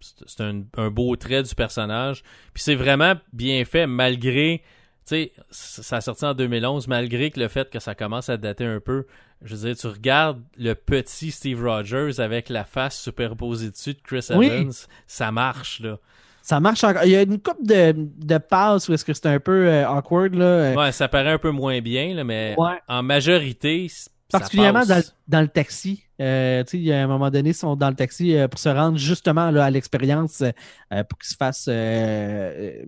c'est 0.00 0.40
un, 0.42 0.62
un 0.76 0.90
beau 0.90 1.14
trait 1.16 1.42
du 1.42 1.54
personnage. 1.54 2.22
Puis 2.54 2.62
c'est 2.62 2.74
vraiment 2.74 3.14
bien 3.32 3.64
fait 3.64 3.86
malgré, 3.86 4.62
tu 5.06 5.30
sais, 5.30 5.32
ça 5.50 5.96
a 5.96 6.00
sorti 6.00 6.24
en 6.24 6.34
2011, 6.34 6.88
malgré 6.88 7.30
que 7.30 7.40
le 7.40 7.48
fait 7.48 7.68
que 7.70 7.78
ça 7.80 7.94
commence 7.94 8.28
à 8.28 8.36
dater 8.36 8.64
un 8.64 8.80
peu. 8.80 9.06
Je 9.42 9.54
veux 9.54 9.68
dire, 9.68 9.76
tu 9.76 9.86
regardes 9.86 10.42
le 10.56 10.74
petit 10.74 11.30
Steve 11.30 11.62
Rogers 11.64 12.18
avec 12.20 12.48
la 12.48 12.64
face 12.64 13.00
superposée 13.00 13.70
dessus 13.70 13.94
de 13.94 14.00
Chris 14.02 14.26
Oui. 14.34 14.46
Evans, 14.46 14.72
ça 15.06 15.30
marche 15.30 15.80
là. 15.80 15.98
Ça 16.42 16.60
marche 16.60 16.82
encore. 16.82 17.04
Il 17.04 17.10
y 17.10 17.16
a 17.16 17.22
une 17.22 17.38
coupe 17.40 17.64
de, 17.64 17.92
de 17.94 18.38
passes 18.38 18.88
où 18.88 18.94
est-ce 18.94 19.04
que 19.04 19.12
c'est 19.12 19.26
un 19.26 19.38
peu 19.38 19.68
euh, 19.68 19.86
awkward, 19.88 20.34
là. 20.34 20.44
euh, 20.44 20.74
Ouais, 20.74 20.92
ça 20.92 21.06
paraît 21.06 21.32
un 21.32 21.38
peu 21.38 21.50
moins 21.50 21.80
bien 21.80 22.14
là, 22.14 22.24
mais 22.24 22.54
ouais. 22.58 22.80
en 22.88 23.02
majorité, 23.02 23.86
ça 23.88 24.10
Particulièrement 24.30 24.84
dans, 24.86 25.02
dans 25.28 25.40
le 25.40 25.48
taxi. 25.48 26.04
Euh, 26.20 26.64
a 26.64 26.94
un 27.02 27.06
moment 27.06 27.30
donné, 27.30 27.50
ils 27.50 27.54
sont 27.54 27.76
dans 27.76 27.90
le 27.90 27.94
taxi 27.94 28.34
euh, 28.36 28.48
pour 28.48 28.58
se 28.58 28.68
rendre 28.68 28.98
justement 28.98 29.50
là, 29.52 29.64
à 29.66 29.70
l'expérience 29.70 30.40
euh, 30.40 30.50
euh, 30.92 31.04
pour 31.04 31.18
qu'ils 31.18 31.30
se 31.30 31.36
fassent 31.36 31.68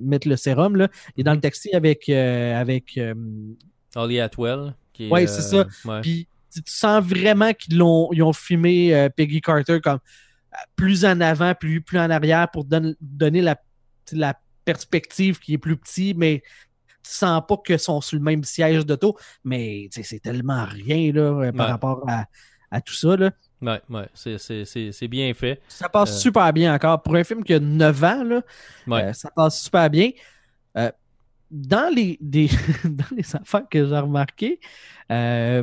mettre 0.01 0.29
le 0.29 0.37
sérum. 0.37 0.77
Là. 0.77 0.89
Il 1.17 1.21
est 1.21 1.25
dans 1.25 1.35
le 1.35 1.41
taxi 1.41 1.71
avec. 1.75 2.09
avec 2.09 2.99
Holly 3.95 4.21
Atwell. 4.21 4.75
Ouais, 5.11 5.27
c'est 5.27 5.43
ça. 5.43 5.65
ouais. 5.87 6.01
puis 6.03 6.29
tu 6.53 6.61
sens 6.67 7.03
vraiment 7.05 7.53
qu'ils 7.53 7.79
l'ont 7.79 8.09
ils 8.13 8.23
ont 8.23 8.33
filmé 8.33 9.09
Peggy 9.17 9.41
Carter 9.41 9.81
comme 9.81 10.01
plus 10.77 11.05
en 11.05 11.21
avant, 11.21 11.55
plus, 11.55 11.81
plus 11.81 11.99
en 11.99 12.11
arrière 12.11 12.51
pour 12.51 12.65
donner, 12.65 12.95
donner 13.01 13.41
la, 13.41 13.57
la 14.13 14.35
perspective 14.65 15.39
qui 15.39 15.55
est 15.55 15.59
plus 15.59 15.77
petit, 15.77 16.13
mais 16.17 16.43
tu 17.03 17.13
sens 17.13 17.41
pas 17.49 17.57
qu'ils 17.65 17.79
sont 17.79 18.01
sur 18.01 18.19
le 18.19 18.25
même 18.25 18.45
siège 18.45 18.85
d'auto, 18.85 19.17
mais 19.45 19.89
c'est 19.91 20.21
tellement 20.21 20.65
rien 20.67 21.13
là, 21.13 21.51
par 21.53 21.67
Ouais. 21.67 21.71
rapport 21.73 22.05
à, 22.09 22.27
à 22.71 22.81
tout 22.81 22.95
ça. 22.95 23.17
Là. 23.17 23.31
Ouais, 23.63 23.81
ouais, 23.91 24.09
c'est, 24.15 24.39
c'est, 24.39 24.65
c'est, 24.65 24.91
c'est 24.93 25.09
bien 25.09 25.33
fait. 25.35 25.61
Ça 25.69 25.89
passe 25.89 26.13
Euh. 26.17 26.19
super 26.19 26.53
bien 26.53 26.75
encore. 26.75 27.03
Pour 27.03 27.15
un 27.17 27.25
film 27.25 27.45
qui 27.45 27.53
a 27.55 27.61
9 27.61 28.05
ans, 28.05 28.25
là, 28.25 28.43
Ouais. 28.87 29.03
euh, 29.05 29.13
ça 29.13 29.31
passe 29.35 29.63
super 29.63 29.91
bien. 29.91 30.11
Euh, 30.79 30.91
dans, 31.51 31.93
les, 31.95 32.17
des, 32.21 32.49
dans 32.85 33.05
les 33.17 33.37
affaires 33.37 33.69
que 33.71 33.87
j'ai 33.87 33.99
remarquées, 33.99 34.61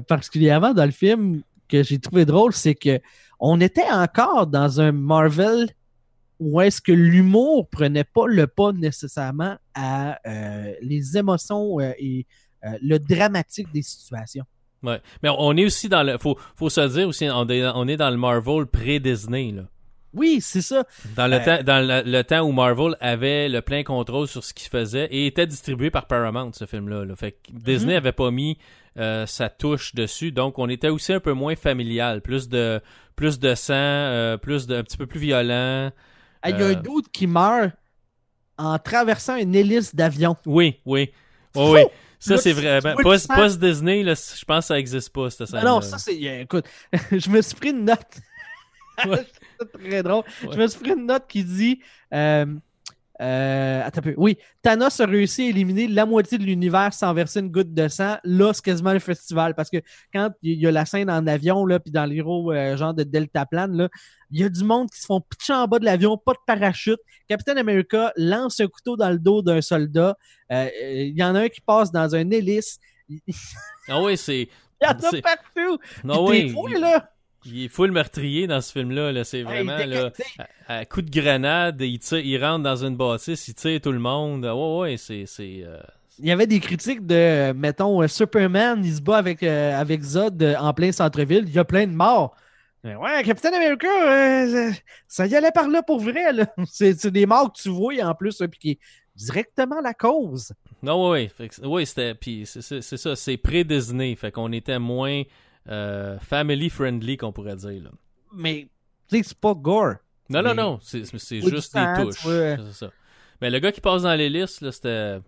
particulièrement 0.07 0.73
dans 0.73 0.85
le 0.85 0.91
film 0.91 1.41
que 1.67 1.83
j'ai 1.83 1.99
trouvé 1.99 2.25
drôle, 2.25 2.53
c'est 2.53 2.75
que 2.75 2.99
on 3.39 3.59
était 3.61 3.89
encore 3.91 4.47
dans 4.47 4.81
un 4.81 4.91
Marvel 4.91 5.69
où 6.39 6.61
est-ce 6.61 6.81
que 6.81 6.91
l'humour 6.91 7.67
prenait 7.69 8.03
pas 8.03 8.27
le 8.27 8.47
pas 8.47 8.71
nécessairement 8.73 9.57
à 9.75 10.19
les 10.81 11.17
émotions 11.17 11.79
et 11.79 12.25
le 12.81 12.97
dramatique 12.99 13.71
des 13.73 13.81
situations. 13.81 14.45
Ouais. 14.87 15.01
Mais 15.23 15.29
on 15.37 15.55
est 15.57 15.65
aussi 15.65 15.89
dans 15.89 16.03
le. 16.03 16.17
Faut, 16.17 16.37
faut 16.55 16.69
se 16.69 16.81
dire 16.81 17.07
aussi, 17.07 17.27
on 17.29 17.47
est, 17.49 17.65
on 17.75 17.87
est 17.87 17.97
dans 17.97 18.09
le 18.09 18.17
Marvel 18.17 18.65
pré-Disney, 18.65 19.51
là. 19.51 19.63
Oui, 20.13 20.39
c'est 20.41 20.61
ça. 20.61 20.83
Dans, 21.15 21.27
le, 21.27 21.35
Euh. 21.35 21.39
temps, 21.57 21.63
dans 21.63 21.85
le, 21.85 22.09
le 22.09 22.23
temps 22.23 22.41
où 22.41 22.51
Marvel 22.51 22.95
avait 23.01 23.49
le 23.49 23.61
plein 23.61 23.83
contrôle 23.83 24.27
sur 24.27 24.43
ce 24.43 24.53
qu'il 24.53 24.69
faisait 24.69 25.05
et 25.11 25.27
était 25.27 25.45
distribué 25.45 25.91
par 25.91 26.07
Paramount, 26.07 26.51
ce 26.53 26.65
film-là. 26.65 27.05
là. 27.05 27.15
Fait 27.15 27.33
que 27.33 27.51
Disney 27.51 27.91
Mhm. 27.93 27.97
avait 27.97 28.11
pas 28.13 28.31
mis 28.31 28.57
euh, 28.97 29.27
sa 29.27 29.49
touche 29.49 29.93
dessus, 29.93 30.31
donc 30.31 30.57
on 30.57 30.69
était 30.69 30.89
aussi 30.89 31.13
un 31.13 31.19
peu 31.19 31.33
moins 31.33 31.55
familial. 31.55 32.21
Plus 32.21 32.49
de, 32.49 32.81
plus 33.15 33.37
de 33.37 33.53
sang, 33.53 33.73
euh, 33.75 34.37
plus 34.37 34.65
de, 34.65 34.75
un 34.77 34.83
petit 34.83 34.97
peu 34.97 35.05
plus 35.05 35.19
violent. 35.19 35.91
Ah, 36.41 36.49
Il 36.49 36.57
y 36.59 36.63
a 36.63 36.67
un 36.67 36.73
doute 36.73 37.05
qui 37.11 37.27
meurt 37.27 37.71
en 38.57 38.79
traversant 38.79 39.35
une 39.35 39.53
hélice 39.53 39.93
d'avion. 39.93 40.35
Oui, 40.47 40.79
oui. 40.85 41.11
Oui. 41.55 41.81
Ça, 42.19 42.37
c'est 42.37 42.53
vraiment. 42.53 42.95
Post, 42.95 43.29
là, 44.03 44.13
je 44.15 44.45
pense 44.45 44.63
que 44.63 44.67
ça 44.67 44.79
existe 44.79 45.09
pas, 45.09 45.29
cette 45.29 45.47
scène 45.47 45.59
Ah 45.61 45.65
non, 45.65 45.81
ça 45.81 45.97
c'est. 45.97 46.15
Écoute, 46.15 46.65
je 47.11 47.29
me 47.29 47.41
suis 47.41 47.55
pris 47.55 47.69
une 47.69 47.85
note. 47.85 47.99
Ouais. 49.05 49.27
c'est 49.59 49.71
très 49.73 50.01
drôle. 50.01 50.23
Ouais. 50.41 50.49
Je 50.53 50.57
me 50.57 50.65
suis 50.65 50.79
pris 50.79 50.89
une 50.89 51.05
note 51.05 51.25
qui 51.27 51.43
dit. 51.43 51.79
Euh, 52.15 52.47
euh, 53.21 53.81
attends 53.83 53.99
un 53.99 54.01
peu. 54.03 54.13
Oui, 54.17 54.37
Thanos 54.61 54.99
a 54.99 55.05
réussi 55.05 55.43
à 55.43 55.49
éliminer 55.49 55.87
la 55.87 56.05
moitié 56.05 56.37
de 56.37 56.43
l'univers 56.43 56.93
sans 56.93 57.13
verser 57.13 57.39
une 57.39 57.49
goutte 57.49 57.73
de 57.73 57.87
sang. 57.87 58.17
Là, 58.23 58.51
c'est 58.53 58.63
quasiment 58.63 58.93
le 58.93 58.99
festival. 58.99 59.55
Parce 59.55 59.69
que 59.69 59.77
quand 60.13 60.29
il 60.43 60.59
y 60.59 60.67
a 60.67 60.71
la 60.71 60.85
scène 60.85 61.09
en 61.09 61.25
avion, 61.27 61.65
là, 61.65 61.79
puis 61.79 61.91
dans 61.91 62.05
les 62.05 62.17
gros 62.17 62.51
euh, 62.51 62.77
genre 62.77 62.93
de 62.93 63.03
deltaplane, 63.03 63.75
là, 63.75 63.89
il 64.29 64.41
y 64.41 64.43
a 64.43 64.49
du 64.49 64.63
monde 64.63 64.89
qui 64.91 64.99
se 64.99 65.05
font 65.05 65.21
pitcher 65.21 65.53
en 65.53 65.67
bas 65.67 65.79
de 65.79 65.85
l'avion, 65.85 66.17
pas 66.17 66.33
de 66.33 66.39
parachute. 66.45 66.99
Captain 67.27 67.57
America 67.57 68.11
lance 68.17 68.59
un 68.59 68.67
couteau 68.67 68.97
dans 68.97 69.09
le 69.09 69.19
dos 69.19 69.41
d'un 69.41 69.61
soldat. 69.61 70.15
Euh, 70.51 70.69
Il 70.81 71.17
y 71.17 71.23
en 71.23 71.33
a 71.35 71.41
un 71.41 71.49
qui 71.49 71.61
passe 71.61 71.91
dans 71.91 72.13
un 72.13 72.29
hélice. 72.29 72.79
Il 73.09 73.19
Ah 73.87 74.01
oui, 74.01 74.17
c'est. 74.17 74.47
y 74.81 74.85
en 74.85 74.89
a 74.91 75.21
partout. 75.21 75.79
Non, 76.03 76.27
Puis 76.27 76.53
oui. 76.55 76.71
il- 76.75 76.81
là, 76.81 77.09
Il 77.47 77.63
est 77.65 77.67
full 77.69 77.91
meurtrier 77.91 78.45
dans 78.47 78.61
ce 78.61 78.71
film-là. 78.71 79.11
Là. 79.11 79.23
C'est 79.23 79.43
vraiment 79.43 79.77
Hey, 79.77 79.87
là, 79.87 80.11
t'sais, 80.11 80.23
à, 80.67 80.77
à 80.79 80.85
coup 80.85 81.01
de 81.01 81.09
grenade, 81.09 81.81
il, 81.81 81.99
tire, 81.99 82.19
il 82.19 82.43
rentre 82.43 82.63
dans 82.63 82.85
une 82.85 82.95
bâtisse, 82.95 83.47
il 83.47 83.53
tire 83.55 83.81
tout 83.81 83.91
le 83.91 83.99
monde. 83.99 84.45
Ah, 84.45 84.55
Ouais, 84.55 84.79
ouais, 84.91 84.97
c'est. 84.97 85.25
c'est 85.25 85.61
euh, 85.65 85.77
Il 86.19 86.25
y 86.25 86.31
avait 86.31 86.47
des 86.47 86.59
critiques 86.59 87.05
de, 87.05 87.15
euh, 87.15 87.53
mettons, 87.55 88.01
euh, 88.03 88.07
Superman, 88.07 88.81
il 88.83 88.93
se 88.95 89.01
bat 89.01 89.17
avec, 89.17 89.43
euh, 89.43 89.79
avec 89.79 90.01
Zod 90.03 90.41
euh, 90.43 90.55
en 90.59 90.73
plein 90.73 90.91
centre-ville, 90.91 91.45
il 91.47 91.53
y 91.53 91.59
a 91.59 91.65
plein 91.65 91.87
de 91.87 91.93
morts. 91.93 92.35
Euh, 92.85 92.95
Ouais, 92.95 93.23
Captain 93.23 93.51
America, 93.53 93.87
euh, 93.87 94.71
ça 95.07 95.25
y 95.27 95.35
allait 95.35 95.51
par 95.51 95.67
là 95.67 95.81
pour 95.83 95.99
vrai. 95.99 96.31
là. 96.33 96.45
C'est 96.71 97.07
des 97.07 97.25
morts 97.25 97.51
que 97.53 97.61
tu 97.61 97.69
vois 97.69 97.95
en 98.03 98.13
plus, 98.13 98.39
hein, 98.41 98.47
puis 98.47 98.59
qui 98.59 98.69
est 98.71 98.79
directement 99.15 99.81
la 99.81 99.93
cause. 99.95 100.53
Non, 100.83 101.05
ouais, 101.09 101.11
ouais. 101.23 101.27
Fait 101.35 101.49
que- 101.49 101.65
ouais, 101.65 101.85
c'était. 101.85 102.13
Puis 102.13 102.43
c'est 102.45 102.81
ça, 102.81 103.15
c'est 103.15 103.37
pré-Disney. 103.37 104.15
Fait 104.15 104.31
qu'on 104.31 104.51
était 104.51 104.77
moins 104.79 105.23
euh, 105.69 106.17
family-friendly, 106.19 107.17
qu'on 107.17 107.31
pourrait 107.31 107.55
dire. 107.55 107.83
Là. 107.83 107.91
Mais, 108.33 108.67
tu 109.09 109.17
sais, 109.17 109.23
c'est 109.23 109.37
pas 109.37 109.53
gore. 109.53 109.95
Non, 110.29 110.41
non, 110.41 110.53
non, 110.53 110.79
c'est 110.81 111.03
juste 111.41 111.73
des 111.73 111.85
touches. 112.03 112.23
vois. 112.23 112.57
C'est 112.57 112.73
ça. 112.73 112.91
Mais 113.41 113.49
le 113.49 113.59
gars 113.59 113.71
qui 113.71 113.81
passe 113.81 114.01
dans 114.03 114.13
l'hélice, 114.15 114.61
là, 114.61 114.71
c'était. 114.71 115.19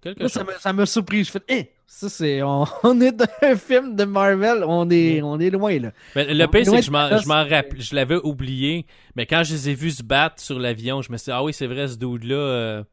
quelque 0.00 0.20
Moi, 0.20 0.28
chose. 0.28 0.44
ça 0.58 0.72
m'a- 0.72 0.86
surpris. 0.86 1.24
Je 1.24 1.30
fais, 1.30 1.42
eh, 1.48 1.70
ça 1.86 2.08
c'est, 2.08 2.42
on, 2.42 2.64
on 2.82 3.00
est 3.00 3.12
dans 3.12 3.26
un 3.42 3.56
film 3.56 3.96
de 3.96 4.04
Marvel, 4.04 4.64
on 4.66 4.88
est, 4.90 5.22
on 5.22 5.38
est 5.38 5.50
loin 5.50 5.78
là. 5.78 5.92
Mais 6.16 6.32
le 6.34 6.46
pire, 6.46 6.60
est 6.60 6.64
c'est 6.64 6.76
que 6.76 6.82
je 6.82 6.90
m'en, 6.90 7.08
de 7.08 7.80
je 7.80 7.94
l'avais 7.94 8.16
oublié, 8.16 8.86
mais 9.14 9.26
quand 9.26 9.42
je 9.44 9.52
les 9.52 9.70
ai 9.70 9.74
vus 9.74 9.92
se 9.92 10.02
battre 10.02 10.42
sur 10.42 10.58
l'avion, 10.58 11.02
je 11.02 11.12
me 11.12 11.16
suis 11.16 11.26
dit, 11.26 11.30
ah 11.32 11.44
oui, 11.44 11.52
c'est 11.52 11.66
vrai, 11.66 11.86
ce 11.88 11.96
dude-là, 11.96 12.34
euh, 12.34 12.84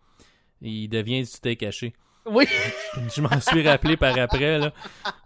il 0.62 0.88
devient 0.90 1.22
du 1.24 1.40
thé 1.42 1.56
caché. 1.56 1.94
Oui. 2.26 2.46
Je 3.16 3.22
m'en 3.22 3.40
suis 3.40 3.68
rappelé 3.68 3.98
par 3.98 4.18
après, 4.18 4.58
là. 4.58 4.72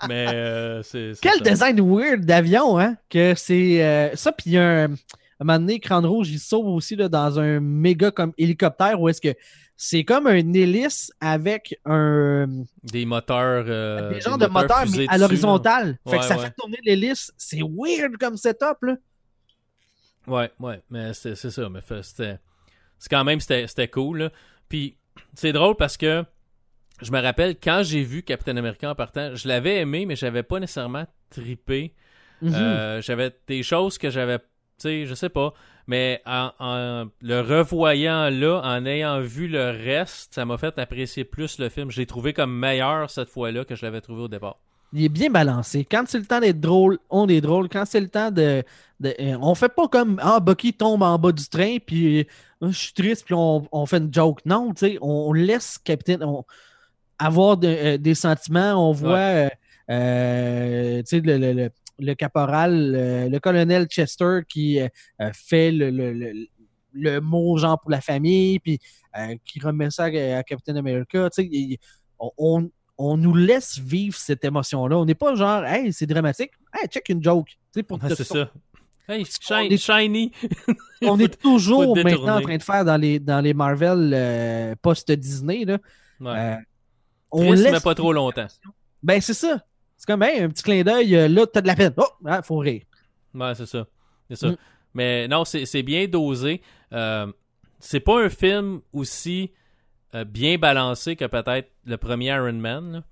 Mais 0.08 0.28
euh, 0.34 0.84
c'est. 0.84 1.14
Quel 1.22 1.36
ça. 1.36 1.40
design 1.52 1.80
weird 1.82 2.26
d'avion, 2.26 2.78
hein? 2.80 2.98
Que 3.10 3.34
c'est 3.36 3.84
euh, 3.84 4.16
ça, 4.16 4.32
puis 4.32 4.52
il 4.52 4.54
y 4.54 4.58
a 4.58 4.84
un, 4.84 4.86
un 4.86 4.96
moment 5.40 5.60
donné, 5.60 5.80
Crâne 5.80 6.06
Rouge, 6.06 6.30
il 6.30 6.40
sauve 6.40 6.68
aussi 6.68 6.96
là, 6.96 7.08
dans 7.08 7.40
un 7.40 7.60
méga 7.60 8.12
comme 8.12 8.34
hélicoptère 8.38 9.00
où 9.00 9.08
est-ce 9.08 9.22
que 9.22 9.34
c'est 9.78 10.04
comme 10.04 10.28
un 10.28 10.36
hélice 10.36 11.10
avec 11.22 11.80
un 11.86 12.48
Des 12.84 13.06
moteurs. 13.06 13.64
euh, 13.70 14.10
des 14.14 14.20
genres 14.20 14.38
de 14.38 14.48
moteurs 14.48 14.84
mais 14.92 15.06
à 15.08 15.18
l'horizontale. 15.18 15.98
Fait 16.10 16.18
que 16.18 16.26
ça 16.26 16.36
ouais. 16.38 16.46
fait 16.46 16.54
tourner 16.58 16.80
l'hélice. 16.84 17.32
C'est 17.38 17.62
weird 17.62 18.18
comme 18.18 18.36
setup, 18.36 18.78
là. 18.82 18.98
Ouais, 20.28 20.52
ouais. 20.60 20.82
Mais 20.90 21.14
c'est 21.14 21.36
c'est 21.36 21.50
ça. 21.50 21.70
Mais 21.70 21.80
c'était. 22.02 22.40
C'est 22.98 23.10
quand 23.10 23.24
même, 23.24 23.40
c'était 23.40 23.68
c'était 23.68 23.88
cool, 23.88 24.18
là. 24.24 24.30
Puis 24.68 24.98
c'est 25.34 25.54
drôle 25.54 25.78
parce 25.78 25.96
que 25.96 26.26
je 27.02 27.12
me 27.12 27.22
rappelle 27.22 27.56
quand 27.62 27.82
j'ai 27.84 28.04
vu 28.04 28.24
Captain 28.24 28.56
America 28.58 28.90
en 28.90 28.96
partant, 28.96 29.36
je 29.36 29.48
l'avais 29.48 29.78
aimé, 29.78 30.06
mais 30.06 30.16
j'avais 30.16 30.44
pas 30.44 30.60
nécessairement 30.60 31.06
trippé. 31.30 31.94
Mhm. 32.42 32.54
Euh, 32.56 33.02
j'avais 33.02 33.32
des 33.48 33.64
choses 33.64 33.98
que 33.98 34.10
j'avais, 34.10 34.40
tu 34.40 34.46
sais, 34.80 35.06
je 35.06 35.14
sais 35.14 35.30
pas, 35.30 35.54
mais 35.88 36.22
en, 36.26 36.52
en 36.60 37.06
le 37.22 37.42
revoyant 37.42 38.30
là, 38.30 38.62
en 38.64 38.86
ayant 38.86 39.20
vu 39.22 39.48
le 39.48 39.70
reste, 39.72 40.34
ça 40.36 40.46
m'a 40.46 40.58
fait 40.58 40.78
apprécier 40.80 41.24
plus 41.24 41.60
le 41.60 41.70
film. 41.70 41.92
Je 41.92 42.00
l'ai 42.00 42.06
trouvé 42.06 42.32
comme 42.34 42.54
meilleur 42.58 43.10
cette 43.10 43.30
fois-là 43.30 43.66
que 43.66 43.76
je 43.76 43.86
l'avais 43.86 44.02
trouvé 44.02 44.24
au 44.24 44.28
départ. 44.28 44.58
Il 44.94 45.04
est 45.04 45.10
bien 45.10 45.30
balancé. 45.30 45.86
Quand 45.86 46.04
c'est 46.08 46.18
le 46.18 46.26
temps 46.26 46.40
d'être 46.40 46.60
drôle, 46.60 46.98
on 47.12 47.28
est 47.28 47.42
drôle. 47.42 47.70
Quand 47.70 47.86
c'est 47.86 48.00
le 48.00 48.10
temps 48.10 48.32
de. 48.32 48.64
de- 49.00 49.14
euh, 49.20 49.38
on 49.40 49.54
fait 49.54 49.70
pas 49.70 49.88
comme 49.88 50.20
Ah, 50.24 50.40
Bucky 50.40 50.74
tombe 50.74 51.04
en 51.04 51.20
bas 51.20 51.32
du 51.32 51.48
train, 51.48 51.78
puis 51.86 52.22
euh, 52.22 52.24
je 52.72 52.72
suis 52.78 52.94
triste, 52.94 53.26
puis 53.26 53.36
on, 53.36 53.68
on 53.72 53.86
fait 53.86 53.98
une 53.98 54.12
joke. 54.12 54.40
Non, 54.46 54.74
tu 54.74 54.88
sais, 54.88 54.98
on 55.02 55.32
laisse 55.34 55.78
Capitaine 55.78 56.24
on- 56.24 56.44
avoir 57.20 57.58
de- 57.58 57.68
euh, 57.68 57.98
des 57.98 58.16
sentiments. 58.16 58.90
On 58.90 58.92
voit 58.92 59.18
euh, 59.18 59.50
euh, 59.92 61.02
le, 61.12 61.38
le- 61.38 61.54
le- 61.54 61.70
le 62.02 62.14
caporal, 62.16 63.28
le 63.30 63.40
colonel 63.40 63.86
Chester 63.88 64.40
qui 64.48 64.80
fait 65.34 65.72
le, 65.72 65.90
le- 65.90 66.14
le- 66.14 66.48
le 66.94 67.20
mot 67.20 67.58
genre 67.58 67.80
pour 67.80 67.92
la 67.92 68.00
famille, 68.02 68.60
puis 68.60 68.80
qui 69.46 69.60
remet 69.60 69.92
ça 69.92 70.06
à, 70.06 70.38
à 70.38 70.44
Captain 70.44 70.76
America. 70.78 71.28
Il- 71.40 71.78
on- 72.20 72.32
on, 72.38 72.70
on 72.98 73.18
nous 73.18 73.36
laisse 73.36 73.78
vivre 73.80 74.16
cette 74.18 74.44
émotion-là. 74.46 74.98
On 74.98 75.06
n'est 75.06 75.16
pas 75.16 75.36
genre, 75.36 75.66
hey, 75.66 75.92
c'est 75.92 76.06
dramatique. 76.06 76.52
Hey, 76.74 76.88
check 76.88 77.10
une 77.10 77.24
joke. 77.24 77.50
Pour 77.88 78.02
Ouais, 78.02 78.10
c'est 78.16 78.24
ça. 78.24 78.50
Hey, 79.08 79.26
shiny, 79.26 79.74
est- 79.74 79.78
shiny. 79.78 80.32
On 81.02 81.20
est 81.20 81.38
toujours 81.42 81.96
maintenant 82.04 82.38
en 82.38 82.42
train 82.42 82.58
de 82.58 82.64
faire 82.64 82.86
dans 82.86 82.98
les, 82.98 83.20
dans 83.20 83.42
les 83.42 83.54
Marvel 83.54 84.12
euh, 84.14 84.76
post-Disney. 84.82 85.66
Ouais. 85.66 85.78
Euh, 86.28 86.56
on 87.32 87.48
Triste, 87.48 87.64
laisse 87.64 87.74
mais 87.74 87.80
pas 87.80 87.96
trop 87.96 88.14
longtemps. 88.14 88.48
Ben, 89.04 89.22
c'est 89.22 89.34
ça. 89.34 89.64
C'est 89.98 90.06
comme, 90.06 90.24
hey, 90.24 90.42
un 90.42 90.50
petit 90.50 90.64
clin 90.64 90.84
d'œil, 90.84 91.16
euh, 91.16 91.28
là, 91.28 91.46
t'as 91.46 91.62
de 91.62 91.68
la 91.68 91.76
peine. 91.76 91.94
Oh, 91.98 92.06
ah, 92.26 92.42
faut 92.42 92.58
rire. 92.58 92.84
Ouais, 93.34 93.54
c'est 93.56 93.66
ça. 93.66 93.86
C'est 94.30 94.36
ça. 94.38 94.48
Mm. 94.50 94.58
Mais 94.94 95.28
non, 95.28 95.44
c'est 95.46 95.84
bien 95.84 96.08
dosé. 96.08 96.62
Euh, 96.94 97.28
c'est 97.80 98.00
pas 98.00 98.22
un 98.24 98.30
film 98.30 98.82
aussi 98.94 99.52
euh, 100.16 100.24
bien 100.24 100.58
balancé 100.58 101.16
que 101.16 101.26
peut-être 101.26 101.70
le 101.86 101.98
premier 101.98 102.28
Iron 102.28 102.54
Man. 102.54 102.92
là. 102.94 103.04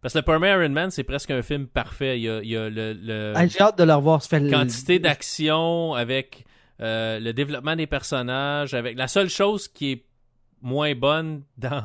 Parce 0.00 0.14
que 0.14 0.18
le 0.20 0.24
premier 0.24 0.50
Iron 0.50 0.68
Man, 0.70 0.90
c'est 0.90 1.02
presque 1.04 1.30
un 1.32 1.42
film 1.42 1.66
parfait. 1.66 2.18
Il 2.18 2.22
y 2.22 2.28
a, 2.30 2.40
il 2.42 2.48
y 2.48 2.56
a 2.56 2.70
le, 2.70 2.92
le- 2.94 3.32
Ah, 3.36 3.46
J'ai 3.46 3.60
hâte 3.60 3.76
de 3.78 3.84
le 3.84 3.92
revoir 3.94 4.22
faire 4.22 4.40
le- 4.40 4.50
quantité 4.50 4.98
d'action 5.00 5.92
avec 5.94 6.44
euh, 6.80 7.18
le 7.18 7.32
développement 7.32 7.74
des 7.76 7.86
personnages. 7.88 8.74
avec 8.74 8.96
La 8.96 9.08
seule 9.08 9.28
chose 9.28 9.66
qui 9.68 9.90
est 9.92 10.04
moins 10.62 10.94
bonne 10.94 11.42
dans 11.58 11.84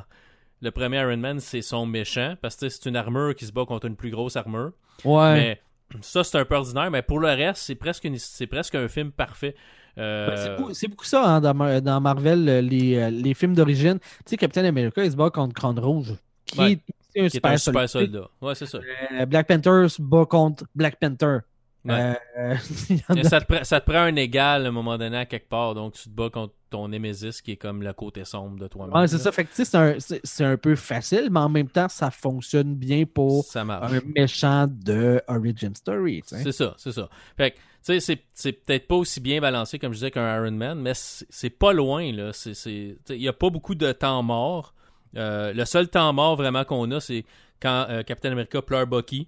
le 0.64 0.72
premier 0.72 0.98
Iron 1.02 1.18
Man, 1.18 1.40
c'est 1.40 1.62
son 1.62 1.86
méchant. 1.86 2.36
Parce 2.42 2.56
que 2.56 2.70
c'est 2.70 2.88
une 2.90 2.96
armure 2.96 3.36
qui 3.36 3.46
se 3.46 3.52
bat 3.52 3.66
contre 3.66 3.86
une 3.86 3.96
plus 3.96 4.10
grosse 4.10 4.36
armure. 4.36 4.72
Ouais. 5.06 5.34
Mais 5.34 5.62
ça, 6.02 6.24
c'est 6.24 6.38
un 6.40 6.46
peu 6.46 6.56
ordinaire. 6.56 6.90
Mais 6.90 7.02
pour 7.02 7.20
le 7.20 7.28
reste, 7.28 7.62
c'est 7.64 7.76
presque, 7.76 8.06
une- 8.06 8.18
c'est 8.18 8.48
presque 8.48 8.76
un 8.76 8.88
film 8.88 9.12
parfait. 9.12 9.56
Euh, 10.00 10.28
Ben, 10.30 10.38
c'est 10.38 10.56
beaucoup- 10.56 10.74
C'est 10.74 10.88
beaucoup 10.88 11.06
ça 11.06 11.24
hein, 11.36 11.40
dans, 11.42 11.54
Mar- 11.54 11.82
dans 11.82 12.02
Marvel, 12.02 12.50
euh, 12.50 12.62
les, 12.62 13.12
les 13.12 13.34
films 13.36 13.54
d'origine. 13.54 14.00
Tu 14.00 14.08
sais, 14.26 14.38
Captain 14.38 14.66
America, 14.66 15.04
il 15.04 15.12
se 15.12 15.16
bat 15.16 15.30
contre 15.30 15.54
Crâne 15.54 15.78
Rouge, 15.80 16.14
qui 16.48 16.60
Ouais. 16.60 16.72
est 16.72 16.76
un 16.76 16.80
qui 17.14 17.20
est 17.20 17.30
super, 17.30 17.52
un 17.52 17.58
super 17.58 17.88
soldat. 17.90 18.08
soldat. 18.22 18.30
Ouais, 18.42 18.56
c'est 18.56 18.66
ça. 18.66 18.80
Euh, 19.20 19.26
Black 19.28 19.48
Panther 19.48 19.88
se 19.90 20.02
bat 20.02 20.26
contre 20.26 20.64
Black 20.74 21.00
Panther. 21.00 21.40
Ouais. 21.86 22.18
Euh, 22.38 22.56
a- 23.10 23.24
ça, 23.24 23.42
te 23.42 23.46
prend, 23.54 23.64
ça 23.64 23.82
te 23.82 23.90
prend 23.92 24.02
un 24.04 24.16
égal 24.16 24.66
à 24.66 24.70
un 24.70 24.72
moment 24.72 24.98
donné 24.98 25.18
à 25.18 25.26
quelque 25.26 25.50
part. 25.50 25.74
Donc, 25.76 25.94
tu 25.94 26.04
te 26.04 26.10
bats 26.10 26.30
contre 26.30 26.54
ton 26.70 26.88
Némésis 26.88 27.42
qui 27.42 27.52
est 27.52 27.58
comme 27.58 27.84
le 27.84 27.92
côté 27.94 28.24
sombre 28.26 28.58
de 28.58 28.68
toi-même. 28.68 28.96
Ouais, 28.96 29.08
c'est 29.08 29.18
ça. 29.18 29.32
Fait 29.32 29.44
que, 29.44 29.50
c'est 29.54 29.76
un, 29.76 29.96
c'est- 30.00 30.44
un 30.46 30.56
peu 30.58 30.76
facile, 30.76 31.28
mais 31.30 31.42
en 31.42 31.50
même 31.50 31.68
temps, 31.70 31.90
ça 31.90 32.10
fonctionne 32.10 32.76
bien 32.76 33.04
pour 33.06 33.44
Ça 33.44 33.62
un 33.62 34.00
méchant 34.16 34.66
de 34.68 35.22
Origin 35.28 35.76
Story. 35.76 36.22
C'est 36.26 36.52
ça, 36.54 36.74
c'est 36.78 36.94
ça. 36.94 37.10
Fait 37.38 37.52
que, 37.52 37.58
tu 37.86 38.00
sais, 38.00 38.18
c'est, 38.34 38.52
peut-être 38.54 38.88
pas 38.88 38.96
aussi 38.96 39.20
bien 39.20 39.42
balancé 39.42 39.78
comme 39.78 39.92
je 39.92 39.98
disais 39.98 40.12
qu'un 40.12 40.38
Iron 40.42 40.52
Man, 40.56 40.80
mais 40.80 40.94
c'est, 40.96 41.50
pas 41.50 41.74
loin, 41.74 42.10
là. 42.14 42.32
Il 42.56 42.96
y 43.10 43.28
a 43.28 43.34
pas 43.34 43.50
beaucoup 43.50 43.76
de 43.76 43.92
temps 43.92 44.24
mort. 44.24 44.74
Euh, 45.18 45.52
le 45.54 45.66
seul 45.66 45.90
temps 45.90 46.12
mort 46.14 46.38
vraiment 46.38 46.64
qu'on 46.64 46.90
a, 46.92 47.00
c'est 47.02 47.26
quand 47.62 47.86
euh, 47.90 48.04
Captain 48.04 48.32
America 48.32 48.62
pleure 48.62 48.88
Bucky, 48.88 49.28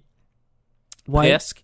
Ouais. 1.06 1.28
presque. 1.28 1.62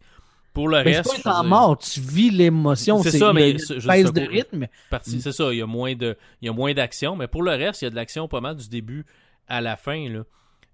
Pour 0.53 0.69
le 0.69 0.83
Mais 0.85 0.97
reste, 0.97 1.11
c'est 1.17 1.23
pas 1.23 1.39
un 1.39 1.43
temps 1.43 1.49
mort, 1.49 1.79
tu 1.79 2.01
vis 2.01 2.31
l'émotion. 2.31 3.03
C'est 3.03 3.11
ça, 3.11 3.17
il 3.17 3.21
y 3.21 3.29
a 3.29 3.33
mais 3.33 4.03
de 4.05 4.29
rythme. 4.29 4.67
c'est 5.03 5.33
ça, 5.33 5.53
il 5.53 5.59
y 5.59 5.63
a 5.63 5.67
moins 5.67 5.95
de, 5.95 6.17
il 6.43 6.47
y 6.47 6.49
a 6.49 6.53
moins 6.53 6.75
d'action, 6.75 7.17
mais 7.17 7.27
pour 7.27 7.43
le 7.43 7.53
reste, 7.53 7.83
il 7.83 7.87
y 7.87 7.89
a 7.89 7.91
de 7.91 7.95
l'action 7.95 8.29
pas 8.29 8.41
mal 8.41 8.57
du 8.57 8.69
début 8.69 9.07
à 9.49 9.61
la 9.61 9.77
fin, 9.77 10.09
là. 10.09 10.25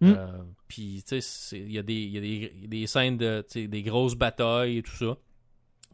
Mm. 0.01 0.14
Euh, 0.17 0.27
Puis, 0.69 1.03
tu 1.07 1.21
sais, 1.21 1.59
il 1.59 1.73
y 1.73 1.79
a 1.79 1.83
des, 1.83 1.95
il 1.95 2.11
y 2.12 2.19
a 2.19 2.21
des, 2.21 2.67
des 2.67 2.87
scènes 2.87 3.17
de, 3.17 3.45
des 3.55 3.83
grosses 3.83 4.14
batailles 4.14 4.79
et 4.79 4.83
tout 4.83 4.97
ça. 4.97 5.17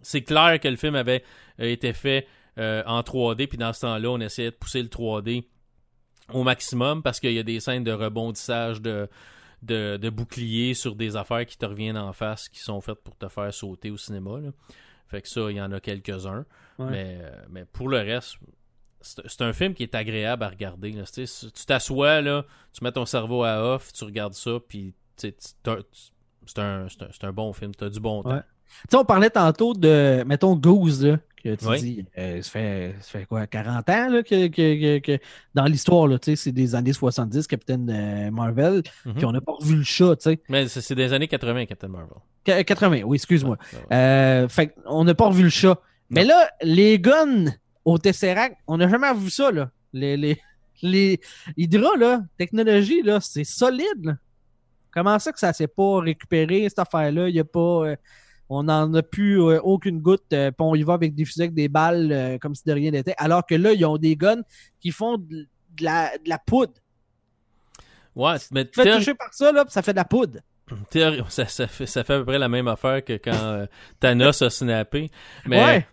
C'est 0.03 0.23
clair 0.23 0.61
que 0.61 0.68
le 0.68 0.77
film 0.77 0.94
avait 0.94 1.23
euh, 1.61 1.70
été 1.70 1.92
fait 1.92 2.27
euh, 2.59 2.83
en 2.87 3.01
3D, 3.01 3.47
puis 3.47 3.59
dans 3.59 3.73
ce 3.73 3.81
temps-là, 3.81 4.11
on 4.11 4.20
essayait 4.20 4.51
de 4.51 4.57
pousser 4.57 4.83
le 4.83 4.88
3D 4.88 5.44
au 6.33 6.42
maximum 6.42 7.03
parce 7.03 7.20
qu'il 7.20 7.33
y 7.33 7.38
a 7.38 7.42
des 7.42 7.61
scènes 7.61 7.85
de 7.85 7.92
rebondissage 7.92 8.81
de, 8.81 9.09
de, 9.64 9.96
de 9.96 10.11
boucliers 10.11 10.74
sur 10.74 10.94
des 10.96 11.16
affaires 11.16 11.44
qui 11.46 11.57
te 11.59 11.66
reviennent 11.66 11.96
en 11.98 12.12
face, 12.12 12.48
qui 12.48 12.61
sont 12.61 12.81
faites 12.81 13.03
pour 13.03 13.16
te 13.16 13.29
faire 13.29 13.53
sauter 13.53 13.90
au 13.90 13.96
cinéma. 13.96 14.38
là. 14.40 14.50
Fait 15.09 15.22
que 15.22 15.29
ça, 15.29 15.50
il 15.50 15.57
y 15.57 15.61
en 15.61 15.70
a 15.72 15.81
quelques-uns. 15.81 16.44
Ouais. 16.79 16.90
Mais, 16.90 17.20
mais 17.50 17.64
pour 17.66 17.88
le 17.88 17.98
reste, 17.98 18.37
c'est 19.00 19.42
un 19.42 19.53
film 19.53 19.74
qui 19.74 19.83
est 19.83 19.94
agréable 19.94 20.42
à 20.44 20.48
regarder. 20.48 20.92
là. 20.92 21.05
Tu 21.05 21.27
t'assois, 21.66 22.20
là, 22.20 22.44
tu 22.72 22.83
mets 22.83 22.92
ton 22.92 23.05
cerveau 23.07 23.44
à 23.44 23.62
off, 23.74 23.92
tu 23.92 24.05
regardes 24.05 24.35
ça, 24.35 24.59
puis 24.66 24.94
c'est 25.16 25.37
un, 25.66 25.83
un, 26.57 26.87
un 27.22 27.33
bon 27.33 27.53
film. 27.53 27.74
Tu 27.74 27.85
as 27.85 27.90
du 27.90 28.00
bon 28.00 28.22
temps. 28.22 28.35
Ouais. 28.35 28.42
Tu 28.82 28.88
sais, 28.90 28.96
on 28.96 29.04
parlait 29.04 29.30
tantôt 29.30 29.74
de, 29.74 30.22
mettons, 30.26 30.54
Goose, 30.56 31.04
là, 31.06 31.18
que 31.42 31.54
tu 31.54 31.64
dis, 31.78 32.04
euh, 32.18 32.40
ça, 32.42 32.50
fait, 32.50 32.94
ça 33.00 33.18
fait 33.18 33.26
quoi, 33.26 33.46
40 33.46 33.88
ans, 33.90 34.08
là, 34.10 34.22
que, 34.22 34.46
que- 34.48 34.98
que- 34.98 34.98
que- 34.98 35.22
dans 35.54 35.64
l'histoire, 35.66 36.06
là, 36.06 36.18
tu 36.18 36.30
sais, 36.30 36.37
c'est 36.37 36.52
des 36.52 36.74
années 36.74 36.92
70, 36.92 37.46
Captain 37.46 37.87
euh, 37.88 38.30
Marvel, 38.30 38.82
puis 39.16 39.24
on 39.24 39.32
n'a 39.32 39.40
pas 39.40 39.52
revu 39.52 39.76
le 39.76 39.82
chat, 39.84 40.16
tu 40.16 40.30
sais. 40.30 40.40
Mais 40.48 40.68
c'est 40.68 40.94
des 40.94 41.12
années 41.12 41.28
80, 41.28 41.66
Captain 41.66 41.88
Marvel. 41.88 42.16
Qu- 42.44 42.64
80, 42.64 43.02
oui, 43.04 43.16
excuse-moi. 43.16 43.56
Ouais. 43.72 43.96
Euh, 43.96 44.48
fait 44.48 44.74
on 44.87 45.04
n'a 45.04 45.14
pas 45.14 45.26
revu 45.28 45.42
le 45.44 45.48
chat. 45.50 45.78
Mais 46.10 46.24
là, 46.24 46.48
les 46.62 46.98
guns 46.98 47.46
au 47.84 47.98
Tesseract, 47.98 48.56
on 48.66 48.76
n'a 48.78 48.88
jamais 48.88 49.10
revu 49.10 49.30
ça, 49.30 49.50
là. 49.50 49.70
Les, 49.92 50.16
les, 50.16 50.40
les 50.82 51.20
Hydra, 51.56 51.96
là, 51.98 52.22
technologie, 52.38 53.02
là, 53.02 53.20
c'est 53.20 53.44
solide, 53.44 54.02
là. 54.04 54.14
Comment 54.92 55.18
ça 55.18 55.32
que 55.32 55.38
ça 55.38 55.52
s'est 55.52 55.66
pas 55.66 56.00
récupéré, 56.00 56.68
cette 56.68 56.78
affaire-là? 56.78 57.28
Il 57.28 57.34
y 57.34 57.40
a 57.40 57.44
pas... 57.44 57.94
on 58.48 58.64
n'en 58.64 58.92
a 58.94 59.02
plus 59.02 59.40
euh, 59.42 59.61
aucune 59.62 60.00
goutte. 60.00 60.33
euh, 60.33 60.50
puis 60.50 60.57
on 60.66 60.74
y 60.74 60.83
va 60.83 60.94
avec 60.94 61.14
des 61.14 61.24
fusils 61.24 61.42
avec 61.42 61.54
des 61.54 61.68
balles 61.68 62.11
euh, 62.12 62.38
comme 62.38 62.54
si 62.54 62.62
de 62.66 62.72
rien 62.72 62.90
n'était. 62.90 63.14
Alors 63.18 63.44
que 63.46 63.54
là, 63.54 63.72
ils 63.72 63.85
ont 63.85 63.96
des 63.98 64.16
guns 64.16 64.42
qui 64.80 64.90
font 64.90 65.16
de, 65.18 65.46
de 65.76 65.85
la, 65.85 66.16
de 66.18 66.28
la 66.28 66.38
poudre. 66.38 66.74
Ouais, 68.14 68.37
mais 68.52 68.64
Tu 68.66 68.80
fais 68.83 68.96
toucher 68.96 69.14
par 69.14 69.33
ça, 69.35 69.50
là, 69.50 69.64
puis 69.64 69.72
ça 69.72 69.83
fait 69.83 69.92
de 69.92 69.96
la 69.98 70.04
poudre. 70.04 70.38
ça, 71.28 71.46
ça 71.46 71.66
fait, 71.66 71.87
ça 71.87 72.04
fait 72.04 72.14
à 72.14 72.18
peu 72.18 72.24
près 72.26 72.38
la 72.38 72.48
même 72.48 72.68
affaire 72.68 73.04
que 73.04 73.14
quand 73.14 73.33
euh, 73.35 73.66
Thanos 74.00 74.40
a 74.42 74.50
snappé. 74.50 75.11
Mais 75.46 75.62
Ouais. 75.62 75.87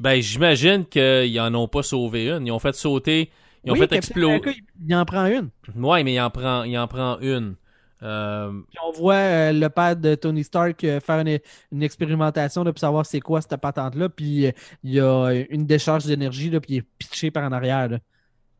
ben, 0.00 0.20
j'imagine 0.20 0.84
qu'ils 0.86 1.40
en 1.40 1.54
ont 1.54 1.68
pas 1.68 1.82
sauvé 1.82 2.28
une. 2.28 2.46
Ils 2.46 2.52
ont 2.52 2.58
fait 2.58 2.74
sauter. 2.74 3.30
Ils 3.64 3.70
ont 3.70 3.74
Oui, 3.74 3.80
fait 3.80 3.92
exploser. 3.94 4.56
Il 4.86 4.94
en 4.94 5.04
prend 5.04 5.24
une. 5.26 5.48
Ouais, 5.76 6.02
mais 6.04 6.14
il 6.14 6.20
en 6.20 6.30
prend, 6.30 6.64
il 6.64 6.76
en 6.76 6.88
prend 6.88 7.18
une. 7.20 7.54
Euh, 8.02 8.50
Puis 8.68 8.78
on 8.86 8.90
voit 8.92 9.14
euh, 9.14 9.52
le 9.52 9.68
père 9.68 9.94
de 9.96 10.14
Tony 10.16 10.42
Stark 10.44 10.82
euh, 10.84 10.98
faire 11.00 11.20
une, 11.20 11.38
une 11.70 11.82
expérimentation 11.82 12.64
là, 12.64 12.72
pour 12.72 12.80
savoir 12.80 13.06
c'est 13.06 13.20
quoi 13.20 13.40
cette 13.40 13.56
patente-là. 13.60 14.08
Puis 14.08 14.46
euh, 14.46 14.50
il 14.82 14.92
y 14.94 15.00
a 15.00 15.30
une 15.50 15.66
décharge 15.66 16.04
d'énergie, 16.06 16.50
là, 16.50 16.60
puis 16.60 16.74
il 16.74 16.76
est 16.78 16.86
pitché 16.98 17.30
par 17.30 17.44
en 17.44 17.52
arrière. 17.52 17.88
là. 17.88 17.98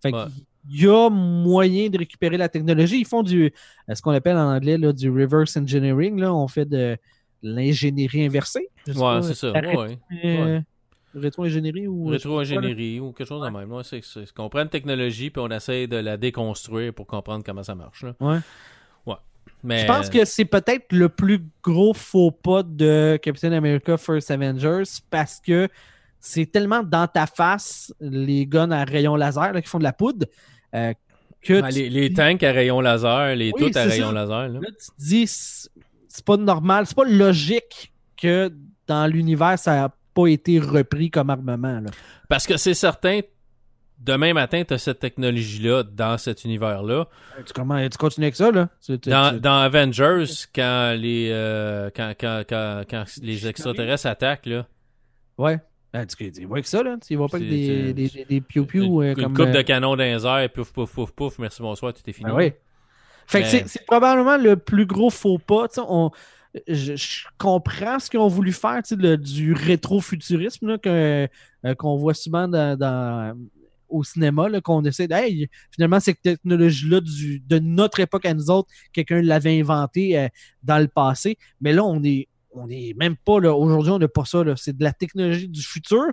Fait 0.00 0.12
Ouais. 0.12 0.24
qu'il 0.68 0.84
y 0.84 0.88
a 0.88 1.10
moyen 1.10 1.88
de 1.88 1.98
récupérer 1.98 2.36
la 2.36 2.48
technologie. 2.48 3.00
Ils 3.00 3.06
font 3.06 3.22
du 3.24 3.52
ce 3.92 4.00
qu'on 4.00 4.12
appelle 4.12 4.36
en 4.36 4.52
anglais 4.54 4.78
là, 4.78 4.92
du 4.92 5.10
reverse 5.10 5.56
engineering. 5.56 6.20
Là. 6.20 6.32
On 6.34 6.46
fait 6.46 6.64
de 6.66 6.96
l'ingénierie 7.42 8.24
inversée. 8.26 8.68
Ouais, 8.86 9.22
c'est 9.22 9.34
ça. 9.34 9.48
arrête- 9.54 9.76
Ouais, 9.76 9.98
euh, 10.24 10.44
Ouais. 10.58 10.62
Rétro-ingénierie 11.14 11.86
ou. 11.88 12.06
Rétro-ingénierie 12.06 13.00
ou 13.00 13.12
quelque 13.12 13.26
chose 13.28 13.44
de 13.44 13.48
même. 13.50 13.70
Ouais, 13.70 13.82
c'est, 13.84 14.02
c'est 14.02 14.32
qu'on 14.32 14.48
prend 14.48 14.62
une 14.62 14.68
technologie 14.68 15.30
puis 15.30 15.42
on 15.44 15.50
essaie 15.50 15.86
de 15.86 15.96
la 15.96 16.16
déconstruire 16.16 16.94
pour 16.94 17.06
comprendre 17.06 17.44
comment 17.44 17.62
ça 17.62 17.74
marche. 17.74 18.02
Là. 18.04 18.14
Ouais. 18.20 18.38
Mais... 19.62 19.80
Je 19.80 19.86
pense 19.86 20.10
que 20.10 20.24
c'est 20.24 20.44
peut-être 20.44 20.92
le 20.92 21.08
plus 21.08 21.40
gros 21.62 21.94
faux 21.94 22.30
pas 22.30 22.62
de 22.62 23.18
Captain 23.22 23.52
America 23.52 23.96
First 23.96 24.30
Avengers 24.30 24.82
parce 25.10 25.40
que 25.40 25.68
c'est 26.20 26.46
tellement 26.50 26.82
dans 26.82 27.06
ta 27.06 27.26
face 27.26 27.92
les 28.00 28.46
guns 28.46 28.70
à 28.70 28.84
rayon 28.84 29.16
laser 29.16 29.52
là, 29.52 29.62
qui 29.62 29.68
font 29.68 29.78
de 29.78 29.84
la 29.84 29.92
poudre 29.92 30.26
euh, 30.74 30.92
que 31.42 31.60
tu- 31.68 31.74
les, 31.74 31.90
les 31.90 32.12
tanks 32.12 32.42
à 32.42 32.52
rayon 32.52 32.80
laser, 32.80 33.34
les 33.36 33.52
Oui, 33.54 33.70
tout 33.72 33.78
à 33.78 33.82
rayon 33.84 34.08
ça. 34.08 34.12
laser. 34.12 34.48
Là. 34.48 34.60
là, 34.60 34.68
tu 34.68 34.86
te 34.86 34.92
dis 34.98 35.26
c'est 35.26 35.68
c'est 36.08 36.24
pas 36.24 36.36
normal, 36.36 36.86
c'est 36.86 36.96
pas 36.96 37.04
logique 37.06 37.92
que 38.20 38.52
dans 38.86 39.06
l'univers 39.06 39.58
ça 39.58 39.74
n'a 39.76 39.94
pas 40.14 40.26
été 40.26 40.58
repris 40.58 41.10
comme 41.10 41.30
armement. 41.30 41.80
Là. 41.80 41.90
Parce 42.28 42.46
que 42.46 42.56
c'est 42.58 42.74
certain, 42.74 43.20
demain 44.04 44.32
matin, 44.34 44.62
tu 44.66 44.74
as 44.74 44.78
cette 44.78 44.98
technologie-là 44.98 45.82
dans 45.84 46.18
cet 46.18 46.44
univers-là. 46.44 47.06
Euh, 47.38 47.42
Tu, 47.46 47.52
comment, 47.52 47.78
tu 47.88 47.96
continues 47.98 48.26
avec 48.26 48.36
ça, 48.36 48.50
là? 48.50 48.68
Tu- 48.84 48.98
tu- 48.98 49.10
Dans, 49.10 49.32
tu- 49.34 49.40
dans 49.40 49.58
Avengers, 49.58 50.24
quand 50.54 50.94
les, 50.98 51.28
euh, 51.30 51.90
quand, 51.94 52.12
quand, 52.18 52.42
quand, 52.48 52.82
quand 52.88 53.04
les 53.22 53.46
extraterrestres 53.46 54.06
attaquent, 54.06 54.46
là, 54.46 54.66
Ouais. 55.38 55.58
Ben, 55.92 56.06
tu 56.06 56.30
tu 56.32 56.44
vois 56.46 56.60
que 56.62 56.68
ça, 56.68 56.82
là. 56.82 56.96
Tu 57.06 57.16
vois 57.16 57.28
pas 57.28 57.38
que 57.38 57.44
des, 57.44 57.92
des, 57.92 58.08
des, 58.08 58.24
des 58.24 58.40
piou-piou 58.40 59.02
une, 59.02 59.10
euh, 59.10 59.14
comme. 59.14 59.34
coupe 59.34 59.46
euh, 59.46 59.52
de 59.52 59.62
canon 59.62 59.90
dans 59.96 60.02
les 60.04 60.24
airs, 60.26 60.48
pouf, 60.50 60.72
pouf, 60.72 60.90
pouf, 60.92 61.10
pouf, 61.12 61.38
merci, 61.38 61.60
bonsoir, 61.60 61.92
tout 61.92 62.00
est 62.06 62.12
fini. 62.12 62.30
Ben 62.30 62.36
oui. 62.36 62.52
Fait 63.26 63.40
que 63.40 63.44
Mais- 63.44 63.50
c'est- 63.50 63.68
c'est 63.68 63.84
probablement 63.86 64.36
le 64.38 64.56
plus 64.56 64.86
gros 64.86 65.10
faux 65.10 65.38
pas. 65.38 65.68
Tu 65.68 65.74
sais, 65.74 65.80
on, 65.86 66.10
je, 66.66 66.96
je 66.96 67.24
comprends 67.38 67.98
ce 67.98 68.08
qu'ils 68.10 68.20
ont 68.20 68.28
voulu 68.28 68.52
faire, 68.52 68.82
tu 68.82 68.94
sais, 68.94 68.96
le- 68.96 69.16
du 69.18 69.52
rétro-futurisme 69.52 70.76
euh, 70.86 71.26
qu'on 71.78 71.96
voit 71.96 72.14
souvent 72.14 72.48
dans, 72.48 72.76
dans- 72.78 73.34
au 73.92 74.02
cinéma, 74.02 74.48
qu'on 74.60 74.82
essaie 74.84 75.06
de. 75.06 75.14
Finalement, 75.70 76.00
cette 76.00 76.20
technologie-là 76.22 77.00
de 77.00 77.58
notre 77.58 78.00
époque 78.00 78.24
à 78.26 78.34
nous 78.34 78.50
autres, 78.50 78.68
quelqu'un 78.92 79.22
l'avait 79.22 79.60
inventé 79.60 80.18
euh, 80.18 80.28
dans 80.62 80.78
le 80.78 80.88
passé. 80.88 81.36
Mais 81.60 81.72
là, 81.72 81.84
on 81.84 82.02
est, 82.02 82.28
on 82.52 82.68
est 82.68 82.94
même 82.96 83.16
pas. 83.16 83.34
Aujourd'hui, 83.34 83.92
on 83.92 83.98
n'a 83.98 84.08
pas 84.08 84.24
ça. 84.24 84.42
C'est 84.56 84.76
de 84.76 84.82
la 84.82 84.92
technologie 84.92 85.48
du 85.48 85.62
futur, 85.62 86.06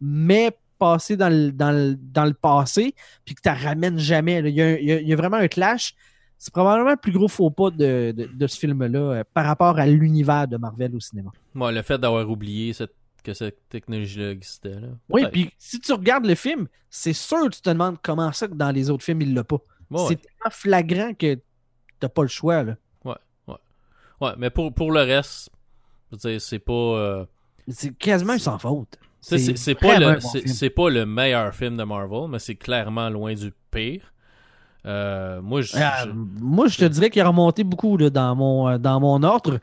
mais 0.00 0.56
passé 0.78 1.16
dans 1.16 1.30
le, 1.30 1.52
dans 1.52 2.24
le, 2.24 2.34
passé, 2.34 2.94
puis 3.24 3.34
que 3.34 3.40
tu 3.40 3.48
la 3.48 3.54
ramènes 3.54 3.98
jamais. 3.98 4.40
Il 4.40 4.54
y, 4.54 5.12
a, 5.12 5.16
vraiment 5.16 5.38
un 5.38 5.48
clash. 5.48 5.94
C'est 6.38 6.52
probablement 6.52 6.90
le 6.90 6.96
plus 6.96 7.12
gros 7.12 7.28
faux 7.28 7.50
pas 7.50 7.70
de, 7.70 8.14
ce 8.46 8.58
film-là 8.58 8.98
euh, 8.98 9.24
par 9.32 9.46
rapport 9.46 9.78
à 9.78 9.86
l'univers 9.86 10.46
de 10.46 10.58
Marvel 10.58 10.94
au 10.94 11.00
cinéma. 11.00 11.30
Le 11.54 11.82
fait 11.82 11.98
d'avoir 11.98 12.30
oublié 12.30 12.74
cette- 12.74 12.94
que 13.26 13.34
cette 13.34 13.68
technologie-là 13.68 14.30
existait. 14.30 14.80
Là. 14.80 14.88
Oui, 15.08 15.26
puis 15.32 15.50
si 15.58 15.80
tu 15.80 15.92
regardes 15.92 16.26
le 16.26 16.36
film, 16.36 16.68
c'est 16.88 17.12
sûr 17.12 17.42
que 17.44 17.56
tu 17.56 17.60
te 17.60 17.68
demandes 17.68 17.96
comment 18.00 18.30
ça 18.32 18.46
que 18.46 18.54
dans 18.54 18.70
les 18.70 18.88
autres 18.88 19.02
films, 19.02 19.22
il 19.22 19.34
l'a 19.34 19.42
pas. 19.42 19.58
Ouais, 19.90 20.04
C'est 20.08 20.16
tellement 20.16 20.50
flagrant 20.50 21.12
que 21.14 21.38
t'as 21.98 22.08
pas 22.08 22.22
le 22.22 22.28
choix. 22.28 22.62
Là. 22.62 22.76
ouais, 24.20 24.30
mais 24.38 24.50
pour, 24.50 24.72
pour 24.72 24.92
le 24.92 25.00
reste, 25.00 25.50
je 26.10 26.16
veux 26.16 26.30
dire, 26.30 26.40
c'est 26.40 26.58
pas. 26.60 26.72
euh, 26.72 27.24
C'est 27.68 27.96
quasiment 27.98 28.38
sans 28.38 28.58
faute. 28.58 28.96
c'est, 29.20 29.74
pas 29.74 29.98
le, 29.98 30.20
bon 30.20 30.70
pas 30.76 30.90
le 30.90 31.04
meilleur 31.04 31.52
film 31.54 31.76
de 31.76 31.82
Marvel, 31.82 32.28
mais 32.30 32.38
c'est 32.38 32.54
clairement 32.54 33.10
loin 33.10 33.34
du 33.34 33.52
pire. 33.72 34.12
Euh, 34.86 35.42
moi, 35.42 35.62
je, 35.62 35.76
Ah, 35.76 36.04
je- 36.06 36.12
moi, 36.12 36.68
je 36.68 36.78
te 36.78 36.84
dirais 36.84 37.10
qu'il 37.10 37.20
a 37.22 37.26
remonté 37.26 37.64
beaucoup 37.64 37.96
là, 37.96 38.08
dans, 38.08 38.36
mon, 38.36 38.68
euh, 38.68 38.78
dans 38.78 39.00
mon 39.00 39.20
ordre. 39.24 39.58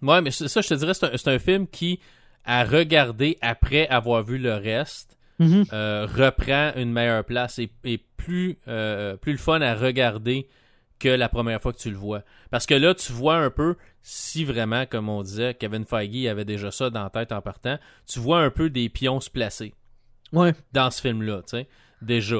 Ouais, 0.00 0.22
mais 0.22 0.30
ça, 0.30 0.60
je 0.62 0.68
te 0.68 0.74
dirais, 0.74 0.94
c'est 0.94 1.12
un, 1.12 1.16
c'est 1.16 1.28
un 1.28 1.38
film 1.38 1.66
qui, 1.66 2.00
à 2.44 2.64
regarder 2.64 3.38
après 3.40 3.86
avoir 3.88 4.22
vu 4.22 4.38
le 4.38 4.54
reste, 4.54 5.16
Mhm. 5.38 5.64
euh, 5.72 6.06
reprend 6.06 6.72
une 6.76 6.92
meilleure 6.92 7.24
place 7.24 7.58
et, 7.58 7.70
et 7.84 7.98
plus, 8.18 8.58
euh, 8.68 9.16
plus 9.16 9.32
le 9.32 9.38
fun 9.38 9.60
à 9.62 9.74
regarder 9.74 10.48
que 10.98 11.08
la 11.08 11.30
première 11.30 11.62
fois 11.62 11.72
que 11.72 11.78
tu 11.78 11.90
le 11.90 11.96
vois. 11.96 12.22
Parce 12.50 12.66
que 12.66 12.74
là, 12.74 12.92
tu 12.94 13.10
vois 13.12 13.36
un 13.36 13.48
peu, 13.50 13.76
si 14.02 14.44
vraiment, 14.44 14.84
comme 14.84 15.08
on 15.08 15.22
disait, 15.22 15.54
Kevin 15.54 15.86
Feige 15.86 16.26
avait 16.26 16.44
déjà 16.44 16.70
ça 16.70 16.90
dans 16.90 17.04
la 17.04 17.08
tête 17.10 17.32
en 17.32 17.40
partant, 17.40 17.78
tu 18.06 18.18
vois 18.20 18.40
un 18.40 18.50
peu 18.50 18.68
des 18.68 18.90
pions 18.90 19.18
se 19.20 19.30
placer 19.30 19.72
Ouais. 20.32 20.52
dans 20.72 20.90
ce 20.90 21.00
film-là, 21.00 21.40
tu 21.48 21.56
sais, 21.56 21.68
déjà. 22.02 22.36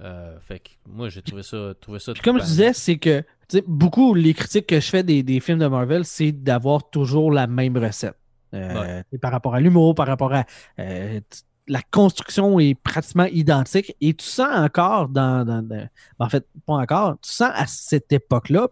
Euh, 0.00 0.36
fait 0.40 0.58
que 0.58 0.70
moi, 0.88 1.08
j'ai 1.08 1.22
trouvé 1.22 1.42
ça, 1.44 1.72
trouvé 1.80 1.98
ça 2.00 2.14
Puis 2.14 2.22
comme 2.22 2.40
je 2.40 2.44
disais, 2.46 2.72
c'est 2.72 2.96
que 2.98 3.22
beaucoup 3.68 4.14
les 4.14 4.34
critiques 4.34 4.66
que 4.66 4.80
je 4.80 4.88
fais 4.88 5.02
des, 5.04 5.22
des 5.22 5.38
films 5.38 5.58
de 5.60 5.66
Marvel, 5.68 6.04
c'est 6.04 6.32
d'avoir 6.32 6.90
toujours 6.90 7.30
la 7.30 7.46
même 7.46 7.76
recette. 7.76 8.16
Euh, 8.54 9.02
Par 9.22 9.30
rapport 9.32 9.54
à 9.54 9.60
l'humour, 9.60 9.94
par 9.94 10.06
rapport 10.06 10.32
à 10.34 10.44
euh, 10.78 11.20
la 11.68 11.82
construction 11.90 12.58
est 12.58 12.74
pratiquement 12.74 13.26
identique. 13.26 13.94
Et 14.00 14.12
tu 14.14 14.24
sens 14.26 14.48
encore 14.56 15.08
dans, 15.08 15.44
dans- 15.44 15.62
dans- 15.62 15.88
en 16.18 16.28
fait, 16.28 16.46
pas 16.66 16.74
encore, 16.74 17.18
tu 17.20 17.30
sens 17.30 17.50
à 17.54 17.66
cette 17.66 18.12
époque-là, 18.12 18.68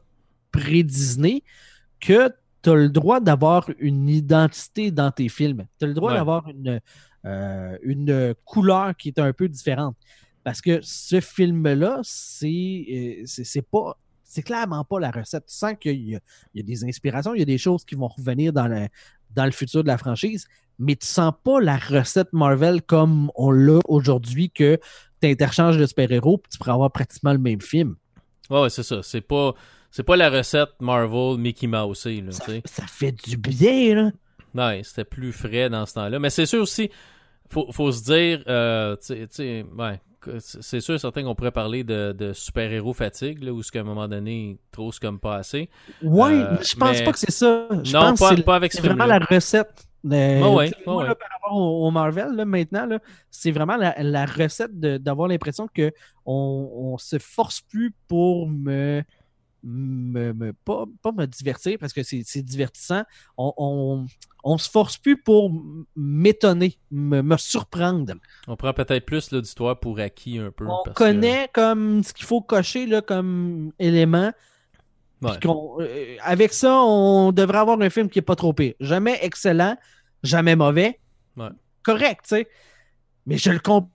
pré-Disney, 0.52 1.42
que 2.00 2.30
tu 2.62 2.70
as 2.70 2.74
le 2.74 2.88
droit 2.88 3.20
d'avoir 3.20 3.68
une 3.78 4.08
identité 4.08 4.90
dans 4.90 5.10
tes 5.10 5.28
films. 5.28 5.66
Tu 5.78 5.84
as 5.84 5.88
le 5.88 5.94
droit 5.94 6.10
Ouais. 6.12 6.16
d'avoir 6.18 6.48
une, 6.48 6.80
euh, 7.24 7.78
une 7.82 8.34
couleur 8.44 8.96
qui 8.96 9.08
est 9.08 9.18
un 9.18 9.32
peu 9.32 9.48
différente. 9.48 9.96
Parce 10.44 10.60
que 10.60 10.80
ce 10.82 11.20
film-là, 11.20 12.00
c'est 12.02 13.22
c'est 13.26 13.62
pas. 13.68 13.96
C'est 14.30 14.42
clairement 14.42 14.84
pas 14.84 15.00
la 15.00 15.10
recette. 15.10 15.46
Tu 15.46 15.54
sens 15.54 15.72
qu'il 15.80 16.06
y, 16.06 16.14
a- 16.14 16.20
il 16.52 16.58
y 16.58 16.60
a 16.60 16.62
des 16.62 16.84
inspirations, 16.84 17.32
il 17.34 17.38
y 17.38 17.42
a 17.42 17.46
des 17.46 17.56
choses 17.56 17.82
qui 17.82 17.94
vont 17.94 18.08
revenir 18.08 18.52
dans 18.52 18.68
le, 18.68 18.86
dans 19.38 19.44
le 19.44 19.52
futur 19.52 19.82
de 19.82 19.88
la 19.88 19.96
franchise, 19.98 20.46
mais 20.78 20.96
tu 20.96 21.06
sens 21.06 21.32
pas 21.44 21.60
la 21.60 21.76
recette 21.76 22.32
Marvel 22.32 22.82
comme 22.82 23.30
on 23.36 23.50
l'a 23.50 23.78
aujourd'hui, 23.86 24.50
que 24.50 24.78
tu 25.22 25.28
interchanges 25.28 25.78
de 25.78 25.86
super-héros 25.86 26.42
tu 26.50 26.58
pourras 26.58 26.74
avoir 26.74 26.90
pratiquement 26.92 27.32
le 27.32 27.38
même 27.38 27.60
film. 27.60 27.94
Ouais, 28.50 28.62
ouais, 28.62 28.70
c'est 28.70 28.82
ça. 28.82 29.02
C'est 29.02 29.20
pas, 29.20 29.54
c'est 29.90 30.02
pas 30.02 30.16
la 30.16 30.28
recette 30.30 30.70
Marvel 30.80 31.38
Mickey 31.38 31.66
Mouse, 31.66 32.06
là, 32.06 32.60
Ça, 32.64 32.86
fait 32.86 33.12
du 33.12 33.36
bien, 33.36 33.94
là. 33.94 34.10
Ouais, 34.54 34.82
c'était 34.82 35.04
plus 35.04 35.32
frais 35.32 35.68
dans 35.70 35.86
ce 35.86 35.94
temps-là. 35.94 36.18
Mais 36.18 36.30
c'est 36.30 36.46
sûr 36.46 36.62
aussi, 36.62 36.90
faut, 37.48 37.70
faut 37.72 37.92
se 37.92 38.02
dire, 38.04 38.42
euh, 38.48 38.96
tu 38.96 39.06
sais- 39.06 39.26
tu 39.28 39.34
sais, 39.36 39.66
ouais, 39.76 40.00
c'est 40.38 40.80
sûr 40.80 40.98
certain 41.00 41.22
qu'on 41.24 41.34
pourrait 41.34 41.50
parler 41.52 41.84
de, 41.84 42.12
de 42.12 42.32
super-héros 42.32 42.92
fatigue, 42.92 43.42
là, 43.42 43.52
où 43.52 43.62
ce 43.62 43.72
qu'à 43.72 43.80
un 43.80 43.84
moment 43.84 44.08
donné, 44.08 44.58
trop 44.70 44.92
c'est 44.92 45.00
comme 45.00 45.18
pas 45.18 45.36
assez. 45.36 45.68
Ouais, 46.02 46.32
Euh, 46.32 46.56
je 46.62 46.76
pense 46.76 46.98
mais- 46.98 47.04
pas 47.04 47.12
que 47.12 47.18
c'est 47.18 47.30
ça. 47.30 47.66
Je 47.82 47.92
Non, 47.92 48.00
pense 48.00 48.18
pas- 48.20 48.30
que 48.30 48.36
c'est- 48.36 48.42
pas 48.42 48.56
avec 48.56 48.72
ce 48.72 48.80
c'est 48.80 48.86
vraiment 48.86 49.06
la 49.06 49.18
recette. 49.18 49.84
Ouais, 50.04 50.40
ouais, 50.40 50.70
là, 50.86 51.14
par 51.16 51.28
rapport 51.32 51.56
au, 51.56 51.90
Marvel, 51.90 52.28
là, 52.36 52.44
maintenant, 52.44 52.88
c'est 53.32 53.50
vraiment 53.50 53.76
la, 53.76 53.94
la 54.00 54.26
recette 54.26 54.78
d'avoir 54.78 55.26
l'impression 55.28 55.66
que 55.72 55.90
on, 56.24 56.70
on 56.72 56.98
se 56.98 57.18
force 57.18 57.60
plus 57.62 57.92
pour 58.06 58.48
me, 58.48 59.02
me, 59.62 60.32
me- 60.32 60.52
pas, 60.52 60.84
pas 61.02 61.12
me 61.12 61.26
divertir 61.26 61.78
parce 61.78 61.92
que 61.92 62.02
c'est 62.02 62.42
divertissant. 62.42 63.02
On, 63.36 63.52
on, 63.56 64.06
on 64.44 64.58
se 64.58 64.70
force 64.70 64.96
plus 64.98 65.16
pour 65.20 65.50
m'étonner, 65.96 66.78
me, 66.90 67.22
me 67.22 67.36
surprendre. 67.36 68.14
On 68.46 68.56
prend 68.56 68.72
peut-être 68.72 69.04
plus 69.04 69.30
l'auditoire 69.30 69.78
pour 69.80 69.98
acquis 69.98 70.38
un 70.38 70.50
peu. 70.50 70.64
On 70.66 70.82
parce 70.84 70.94
que- 70.96 71.04
connaît 71.04 71.48
comme 71.52 72.02
ce 72.04 72.12
qu'il 72.12 72.26
faut 72.26 72.40
cocher 72.40 72.86
là, 72.86 73.02
comme 73.02 73.72
élément. 73.78 74.32
Ouais. 75.20 75.32
Euh, 75.44 76.16
avec 76.22 76.52
ça, 76.52 76.80
on 76.80 77.32
devrait 77.32 77.58
avoir 77.58 77.80
un 77.80 77.90
film 77.90 78.08
qui 78.08 78.20
est 78.20 78.22
pas 78.22 78.36
trop 78.36 78.52
pire. 78.52 78.74
Jamais 78.78 79.18
excellent, 79.22 79.76
jamais 80.22 80.54
mauvais. 80.54 81.00
Ouais. 81.36 81.48
Correct, 81.82 82.20
tu 82.22 82.28
sais. 82.36 82.48
Mais 83.26 83.36
je 83.36 83.50
le 83.50 83.58
comprends 83.58 83.90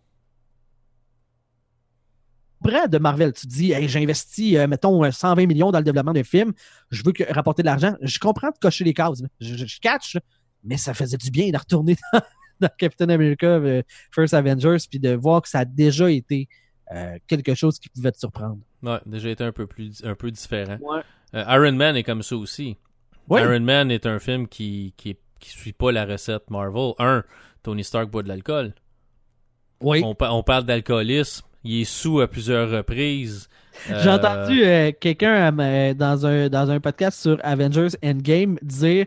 de 2.63 2.97
Marvel. 2.97 3.33
Tu 3.33 3.47
te 3.47 3.51
dis, 3.53 3.71
hey, 3.71 3.87
j'ai 3.87 4.01
investi, 4.01 4.57
euh, 4.57 4.67
mettons, 4.67 5.03
euh, 5.03 5.11
120 5.11 5.45
millions 5.45 5.71
dans 5.71 5.79
le 5.79 5.83
développement 5.83 6.13
d'un 6.13 6.23
film. 6.23 6.53
Je 6.91 7.03
veux 7.03 7.11
que, 7.11 7.23
rapporter 7.31 7.61
de 7.61 7.67
l'argent. 7.67 7.95
Je 8.01 8.19
comprends 8.19 8.49
de 8.49 8.57
cocher 8.59 8.83
les 8.83 8.93
cases. 8.93 9.21
Je, 9.39 9.55
je, 9.55 9.65
je 9.65 9.79
catch, 9.79 10.17
mais 10.63 10.77
ça 10.77 10.93
faisait 10.93 11.17
du 11.17 11.31
bien 11.31 11.49
de 11.49 11.57
retourner 11.57 11.95
dans, 12.13 12.21
dans 12.59 12.69
Captain 12.77 13.09
America 13.09 13.47
euh, 13.47 13.83
First 14.11 14.33
Avengers 14.33 14.77
puis 14.89 14.99
de 14.99 15.13
voir 15.13 15.41
que 15.41 15.49
ça 15.49 15.59
a 15.59 15.65
déjà 15.65 16.09
été 16.09 16.47
euh, 16.91 17.17
quelque 17.27 17.53
chose 17.53 17.79
qui 17.79 17.89
pouvait 17.89 18.11
te 18.11 18.19
surprendre. 18.19 18.59
Ouais, 18.81 18.99
déjà 19.05 19.29
été 19.29 19.43
un 19.43 19.51
peu 19.51 19.67
plus, 19.67 20.03
un 20.03 20.15
peu 20.15 20.31
différent. 20.31 20.77
Ouais. 20.81 21.01
Euh, 21.33 21.43
Iron 21.47 21.73
Man 21.73 21.95
est 21.95 22.03
comme 22.03 22.23
ça 22.23 22.35
aussi. 22.35 22.77
Oui. 23.29 23.41
Iron 23.41 23.61
Man 23.61 23.91
est 23.91 24.05
un 24.05 24.19
film 24.19 24.47
qui, 24.47 24.93
qui, 24.97 25.17
qui 25.39 25.49
suit 25.49 25.73
pas 25.73 25.91
la 25.91 26.05
recette 26.05 26.49
Marvel. 26.49 26.93
Un, 26.99 27.23
Tony 27.61 27.83
Stark 27.83 28.09
boit 28.09 28.23
de 28.23 28.27
l'alcool. 28.27 28.73
Oui. 29.81 30.01
On 30.03 30.43
parle 30.43 30.65
d'alcoolisme. 30.65 31.45
Il 31.63 31.81
est 31.81 31.85
sous 31.85 32.19
à 32.19 32.27
plusieurs 32.27 32.69
reprises. 32.69 33.47
J'ai 33.87 34.09
Euh, 34.09 34.15
entendu 34.15 34.63
euh, 34.63 34.91
quelqu'un 34.97 35.57
euh, 35.57 35.93
dans, 35.93 36.25
un, 36.25 36.49
dans 36.49 36.69
un 36.69 36.79
podcast 36.79 37.19
sur 37.19 37.37
Avengers 37.43 37.89
Endgame 38.03 38.57
dire 38.61 39.05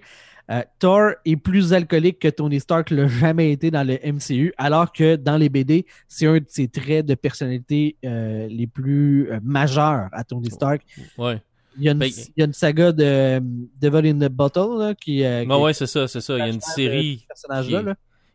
Thor 0.79 1.13
est 1.25 1.37
plus 1.37 1.73
alcoolique 1.73 2.21
que 2.21 2.29
Tony 2.29 2.61
Stark 2.61 2.91
l'a 2.91 3.09
jamais 3.09 3.51
été 3.51 3.73
dans 3.73 3.83
le 3.83 3.99
MCU, 4.05 4.53
alors 4.59 4.93
que 4.93 5.17
dans 5.17 5.37
les 5.37 5.49
BD, 5.49 5.87
c'est 6.07 6.27
un 6.27 6.37
de 6.37 6.45
ses 6.47 6.69
traits 6.69 7.05
de 7.05 7.17
personnalité 7.17 7.97
les 8.05 8.69
plus 8.73 9.29
majeurs 9.43 10.09
à 10.13 10.23
Tony 10.23 10.51
Stark. 10.51 10.83
Ouais. 11.19 11.43
Il 11.79 11.83
y 11.85 11.89
a 11.89 11.93
une, 11.93 11.99
Ben, 11.99 12.09
il 12.09 12.33
y 12.37 12.43
a 12.43 12.47
une 12.47 12.53
saga 12.53 12.93
de 12.93 13.41
Devil 13.81 14.09
in 14.09 14.19
the 14.21 14.31
Bottle 14.31 14.79
là, 14.79 14.95
qui, 14.95 15.23
Ben 15.23 15.49
qui 15.49 15.53
ouais, 15.53 15.75
c'est 15.75 15.89
ça, 15.89 16.07
c'est 16.07 16.21
ça. 16.21 16.39
Il 16.39 16.39
y 16.39 16.43
a 16.43 16.49
une 16.49 16.61
série. 16.61 17.27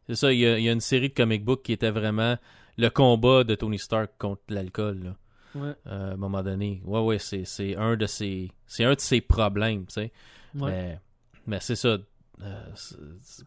C'est 0.07 0.15
ça, 0.15 0.34
il 0.34 0.39
y, 0.39 0.45
a, 0.45 0.59
il 0.59 0.65
y 0.65 0.69
a 0.69 0.74
une 0.74 0.82
série 0.82 1.07
de 1.07 1.13
comic 1.13 1.45
books 1.45 1.63
qui 1.63 1.72
était 1.72 1.91
vraiment 1.91 2.36
le 2.82 2.89
combat 2.89 3.43
de 3.43 3.55
Tony 3.55 3.79
Stark 3.79 4.11
contre 4.17 4.41
l'alcool. 4.49 5.15
Ouais. 5.55 5.73
Euh, 5.88 6.11
à 6.11 6.13
un 6.13 6.17
moment 6.17 6.41
donné. 6.43 6.82
Ouais, 6.86 6.99
ouais, 7.01 7.19
c'est, 7.19 7.45
c'est 7.45 7.75
un 7.75 7.95
de 7.95 8.05
ses. 8.07 8.49
C'est 8.67 8.84
un 8.86 8.93
de 8.93 8.99
ses 9.01 9.21
problèmes, 9.21 9.86
tu 9.86 9.93
sais. 9.93 10.11
Ouais. 10.55 10.71
Mais, 10.71 10.99
mais 11.47 11.57
c'est 11.61 11.75
ça. 11.75 11.97
Euh, 12.43 12.63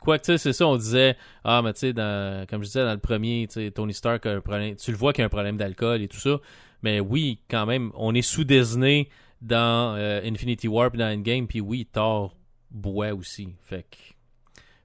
quoi 0.01 0.18
que 0.18 0.24
tu 0.24 0.32
sais, 0.32 0.39
c'est 0.39 0.53
ça, 0.53 0.68
on 0.68 0.76
disait, 0.76 1.16
ah, 1.43 1.62
mais 1.62 1.72
tu 1.72 1.80
sais, 1.80 1.93
dans- 1.93 2.47
comme 2.49 2.62
je 2.62 2.66
disais 2.68 2.85
dans 2.85 2.93
le 2.93 2.99
premier, 3.01 3.47
tu 3.49 3.55
sais, 3.55 3.70
Tony 3.72 3.93
Stark 3.93 4.24
a 4.26 4.30
un 4.35 4.41
problème, 4.41 4.76
tu 4.76 4.93
le 4.93 4.97
vois 4.97 5.12
qu'il 5.12 5.22
y 5.22 5.24
a 5.24 5.26
un 5.26 5.30
problème 5.30 5.57
d'alcool 5.57 6.01
et 6.01 6.07
tout 6.07 6.18
ça, 6.20 6.39
mais 6.82 7.01
oui, 7.01 7.41
quand 7.51 7.66
même, 7.66 7.91
on 7.97 8.14
est 8.14 8.22
sous-désigné 8.22 9.09
dans 9.43 9.97
euh, 9.97 10.20
Infinity 10.24 10.68
War 10.68 10.91
puis 10.93 10.99
dans 11.01 11.12
Endgame, 11.12 11.49
puis 11.49 11.61
oui, 11.61 11.89
Thor 11.91 12.37
boit 12.70 13.14
aussi, 13.14 13.49
fait 13.64 13.82
que 13.91 13.97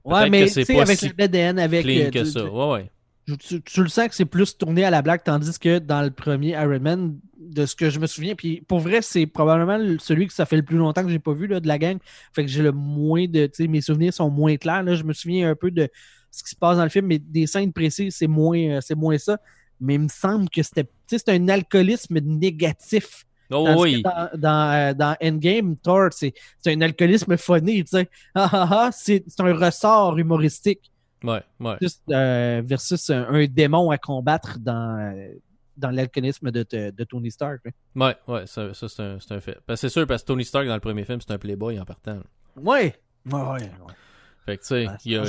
Ouais, 0.02 0.28
mais 0.28 0.40
que 0.46 0.50
c'est 0.50 0.64
pas 0.64 0.82
avec 0.82 0.98
si 0.98 1.06
le 1.08 1.14
BDN, 1.14 1.58
avec. 1.60 1.82
clean 1.84 2.10
que 2.10 2.24
ça, 2.24 2.44
ouais, 2.44 2.72
ouais. 2.72 2.90
Tu, 3.36 3.62
tu 3.62 3.82
le 3.82 3.88
sens 3.88 4.08
que 4.08 4.14
c'est 4.14 4.24
plus 4.24 4.56
tourné 4.56 4.84
à 4.84 4.90
la 4.90 5.02
blague, 5.02 5.22
tandis 5.24 5.58
que 5.58 5.78
dans 5.78 6.02
le 6.02 6.10
premier 6.10 6.50
Iron 6.50 6.80
Man, 6.80 7.18
de 7.38 7.66
ce 7.66 7.74
que 7.74 7.90
je 7.90 7.98
me 7.98 8.06
souviens, 8.06 8.34
puis 8.34 8.62
pour 8.68 8.78
vrai, 8.80 9.02
c'est 9.02 9.26
probablement 9.26 9.78
le- 9.78 9.98
celui 9.98 10.26
que 10.26 10.32
ça 10.32 10.46
fait 10.46 10.56
le 10.56 10.62
plus 10.62 10.76
longtemps 10.76 11.02
que 11.02 11.08
j'ai 11.08 11.18
pas 11.18 11.32
vu 11.32 11.46
là, 11.46 11.58
de 11.60 11.66
la 11.68 11.78
gang. 11.78 11.98
Fait 12.32 12.44
que 12.44 12.50
j'ai 12.50 12.62
le 12.62 12.72
moins 12.72 13.26
de. 13.26 13.46
Tu 13.46 13.64
sais, 13.64 13.66
mes 13.66 13.80
souvenirs 13.80 14.12
sont 14.14 14.30
moins 14.30 14.56
clairs. 14.56 14.82
Là. 14.82 14.94
Je 14.94 15.02
me 15.04 15.12
souviens 15.12 15.50
un 15.50 15.54
peu 15.54 15.70
de 15.70 15.88
ce 16.30 16.42
qui 16.44 16.50
se 16.50 16.56
passe 16.56 16.76
dans 16.76 16.84
le 16.84 16.90
film, 16.90 17.06
mais 17.06 17.18
des 17.18 17.46
scènes 17.46 17.72
précises, 17.72 18.14
c'est 18.16 18.26
moins, 18.28 18.58
euh, 18.58 18.80
c'est 18.80 18.94
moins 18.94 19.18
ça. 19.18 19.38
Mais 19.80 19.94
il 19.94 20.00
me 20.00 20.08
semble 20.08 20.48
que 20.50 20.62
c'était. 20.62 20.84
Tu 20.84 20.90
sais, 21.06 21.18
c'est 21.18 21.32
un 21.34 21.48
alcoolisme 21.48 22.18
négatif. 22.20 23.24
Oh 23.52 23.64
oui, 23.82 24.02
Dans, 24.02 24.28
dans, 24.36 24.72
euh, 24.72 24.94
dans 24.94 25.16
Endgame, 25.20 25.76
Thor, 25.76 26.10
c'est 26.12 26.32
un 26.66 26.80
alcoolisme 26.82 27.36
funny, 27.36 27.82
tu 27.82 27.90
sais. 27.90 28.08
Ah 28.34 28.48
ah 28.52 28.68
ah, 28.70 28.90
c'est 28.92 29.24
un 29.40 29.52
ressort 29.54 30.16
humoristique 30.18 30.92
ouais, 31.24 31.42
ouais. 31.60 31.76
versus, 31.80 32.00
euh, 32.10 32.62
versus 32.64 33.10
un, 33.10 33.26
un 33.28 33.46
démon 33.46 33.90
à 33.90 33.98
combattre 33.98 34.58
dans, 34.58 34.98
euh, 34.98 35.32
dans 35.76 35.90
l'alcoolisme 35.90 36.50
de, 36.50 36.64
de, 36.70 36.90
de 36.90 37.04
Tony 37.04 37.30
Stark. 37.30 37.60
là. 37.64 37.70
Ouais, 37.94 38.16
ouais, 38.26 38.46
ça, 38.46 38.74
ça, 38.74 38.88
c'est 38.88 39.02
un, 39.02 39.18
un 39.30 39.40
fait. 39.40 39.58
C'est 39.76 39.88
sûr, 39.88 40.06
parce 40.06 40.22
que 40.22 40.28
Tony 40.28 40.44
Stark, 40.44 40.66
dans 40.66 40.74
le 40.74 40.80
premier 40.80 41.04
film, 41.04 41.20
c'est 41.20 41.32
un 41.32 41.38
playboy 41.38 41.78
en 41.78 41.84
partant. 41.84 42.20
Ouais. 42.56 42.94
Ouais, 43.30 43.40
ouais. 43.40 43.70
Fait 44.46 44.56
que, 44.56 44.62
tu 44.62 44.68
sais, 44.68 44.86
il 45.04 45.12
y 45.12 45.16
a, 45.16 45.24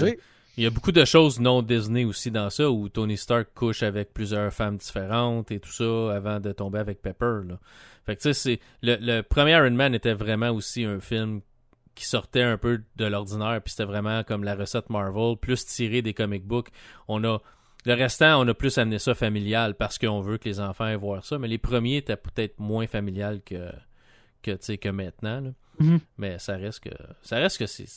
il 0.58 0.64
y 0.64 0.68
a 0.68 0.70
beaucoup 0.70 0.92
de 0.92 1.06
choses 1.06 1.40
non 1.40 1.62
Disney 1.62 2.04
aussi 2.06 2.32
dans 2.32 2.50
ça, 2.50 2.70
où 2.70 2.90
Tony 2.90 3.18
Stark 3.18 3.50
couche 3.54 3.84
avec 3.84 4.14
plusieurs 4.14 4.52
femmes 4.54 4.78
différentes 4.78 5.52
et 5.52 5.60
tout 5.60 5.72
ça, 5.72 6.16
avant 6.16 6.40
de 6.40 6.52
tomber 6.52 6.80
avec 6.80 7.02
Pepper, 7.02 7.42
là. 7.48 7.60
Fait 8.06 8.16
que, 8.16 8.22
tu 8.22 8.34
sais, 8.34 8.34
c'est... 8.34 8.60
Le, 8.82 8.98
le 9.00 9.22
premier 9.22 9.52
Iron 9.52 9.72
Man 9.72 9.94
était 9.94 10.14
vraiment 10.14 10.50
aussi 10.50 10.84
un 10.86 11.00
film 11.00 11.42
qui 11.96 12.06
sortait 12.06 12.44
un 12.44 12.58
peu 12.58 12.82
de 12.96 13.06
l'ordinaire, 13.06 13.62
puis 13.64 13.72
c'était 13.72 13.86
vraiment 13.86 14.24
comme 14.24 14.44
la 14.44 14.56
recette 14.56 14.90
Marvel, 14.90 15.36
plus 15.38 15.66
tiré 15.66 16.02
des 16.02 16.14
comic 16.14 16.46
books. 16.46 16.70
On 17.08 17.24
a... 17.24 17.40
Le 17.86 17.96
restant, 17.96 18.40
on 18.40 18.48
a 18.48 18.54
plus 18.54 18.78
amené 18.78 19.00
ça 19.00 19.16
familial 19.16 19.74
parce 19.76 19.98
qu'on 19.98 20.22
veut 20.22 20.38
que 20.38 20.48
les 20.48 20.60
enfants 20.60 20.86
aient 20.86 20.96
voir 20.96 21.26
ça, 21.26 21.40
mais 21.40 21.48
les 21.48 21.58
premiers 21.58 21.98
étaient 21.98 22.16
peut-être 22.16 22.60
moins 22.60 22.86
familial 22.86 23.42
que, 23.44 23.72
que, 24.44 24.76
que 24.76 24.90
maintenant, 24.90 25.42
là. 25.42 25.50
Mhm. 25.80 26.00
Mais 26.18 26.38
ça 26.38 26.58
reste 26.58 26.82
que 26.82 26.96
ça 27.24 27.38
reste 27.38 27.58
que 27.58 27.66
c'est 27.66 27.88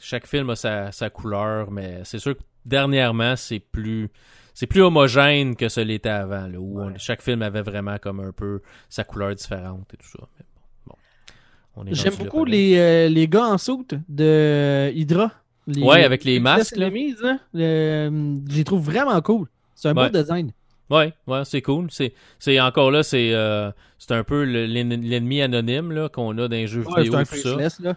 chaque 0.00 0.26
film 0.26 0.50
a 0.50 0.56
sa, 0.56 0.90
sa 0.90 1.08
couleur, 1.08 1.70
mais 1.70 2.00
c'est 2.04 2.18
sûr 2.18 2.36
que 2.36 2.42
dernièrement 2.64 3.36
c'est 3.36 3.60
plus 3.60 4.10
c'est 4.54 4.66
plus 4.66 4.82
homogène 4.82 5.54
que 5.56 5.68
ce 5.68 5.80
l'était 5.80 6.08
avant, 6.08 6.46
là, 6.48 6.58
où 6.58 6.80
on- 6.80 6.98
chaque 6.98 7.22
film 7.22 7.42
avait 7.42 7.62
vraiment 7.62 7.98
comme 7.98 8.18
un 8.20 8.32
peu 8.32 8.60
sa 8.88 9.04
couleur 9.04 9.34
différente 9.34 9.92
et 9.94 9.96
tout 9.96 10.08
ça. 10.08 10.26
Mais 10.38 10.44
bon, 10.86 10.94
bon. 10.94 10.94
On 10.94 11.61
est 11.61 11.61
J'aime 11.90 12.14
beaucoup 12.16 12.44
les, 12.44 12.76
euh, 12.76 13.08
les 13.08 13.26
gars 13.28 13.46
en 13.46 13.58
soute 13.58 13.94
de 14.08 14.90
Hydra. 14.94 15.30
Les- 15.66 15.82
Ouais, 15.82 16.04
avec 16.04 16.24
les 16.24 16.34
les 16.34 16.40
masques, 16.40 16.76
là. 16.76 16.90
Là. 16.90 17.38
Euh, 17.54 18.10
je 18.50 18.56
les 18.56 18.64
trouve 18.64 18.82
vraiment 18.84 19.20
cool. 19.22 19.46
C'est 19.74 19.88
un 19.88 19.94
Ouais. 19.96 20.10
beau 20.10 20.18
design. 20.18 20.50
Ouais, 20.90 21.12
ouais, 21.26 21.44
c'est 21.44 21.62
cool. 21.62 21.86
C'est, 21.90 22.12
c'est 22.38 22.60
encore 22.60 22.90
là, 22.90 23.02
c'est, 23.02 23.32
euh, 23.32 23.70
c'est 23.98 24.12
un 24.12 24.24
peu 24.24 24.44
le- 24.44 24.66
l'en- 24.66 24.88
l'ennemi 25.00 25.40
anonyme 25.40 25.92
là 25.92 26.08
qu'on 26.08 26.32
a 26.36 26.48
dans 26.48 26.56
les 26.56 26.66
jeux 26.66 26.84
Ouais, 26.86 27.04
vidéo 27.04 27.12
c'est 27.12 27.18
un 27.20 27.24
tout 27.24 27.36
ça. 27.36 27.56
là. 27.82 27.94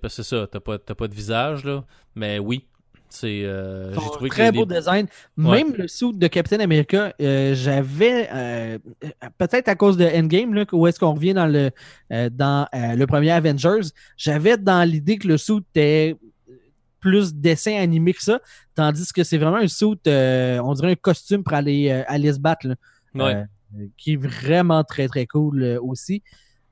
Parce 0.00 0.16
que 0.16 0.22
c'est 0.22 0.28
ça, 0.36 0.46
t'as 0.50 0.60
pas, 0.60 0.78
t'as 0.78 0.94
pas 0.94 1.08
de 1.08 1.14
visage 1.14 1.64
là, 1.64 1.82
mais 2.14 2.38
oui, 2.38 2.64
c'est, 3.08 3.42
euh, 3.44 3.92
trouvé 3.94 4.28
très 4.30 4.52
beau 4.52 4.64
design. 4.66 5.06
Même 5.36 5.74
le 5.76 5.88
suit 5.88 6.12
de 6.14 6.26
Captain 6.26 6.60
America, 6.60 7.12
euh, 7.20 7.54
j'avais 7.54 8.28
euh, 8.32 8.78
peut-être 9.38 9.68
à 9.68 9.74
cause 9.74 9.96
de 9.96 10.04
Endgame, 10.04 10.54
là, 10.54 10.64
où 10.72 10.86
est-ce 10.86 10.98
qu'on 11.00 11.14
revient 11.14 11.34
dans 11.34 11.46
le 11.46 11.70
euh, 12.12 12.28
dans 12.30 12.68
le 12.72 13.04
premier 13.06 13.30
Avengers, 13.30 13.88
j'avais 14.16 14.56
dans 14.56 14.88
l'idée 14.88 15.18
que 15.18 15.28
le 15.28 15.38
suit 15.38 15.58
était 15.74 16.16
plus 17.00 17.34
dessin 17.34 17.76
animé 17.76 18.12
que 18.12 18.22
ça, 18.22 18.40
tandis 18.74 19.12
que 19.12 19.22
c'est 19.22 19.38
vraiment 19.38 19.58
un 19.58 19.68
suit, 19.68 19.98
on 20.06 20.72
dirait 20.74 20.92
un 20.92 20.96
costume 20.96 21.44
pour 21.44 21.54
aller 21.54 21.90
aller 22.08 22.32
se 22.32 22.38
battre, 22.40 22.66
là, 22.68 22.74
Ouais. 23.14 23.44
qui 23.96 24.14
est 24.14 24.16
vraiment 24.16 24.84
très 24.84 25.08
très 25.08 25.26
cool 25.26 25.78
aussi. 25.82 26.22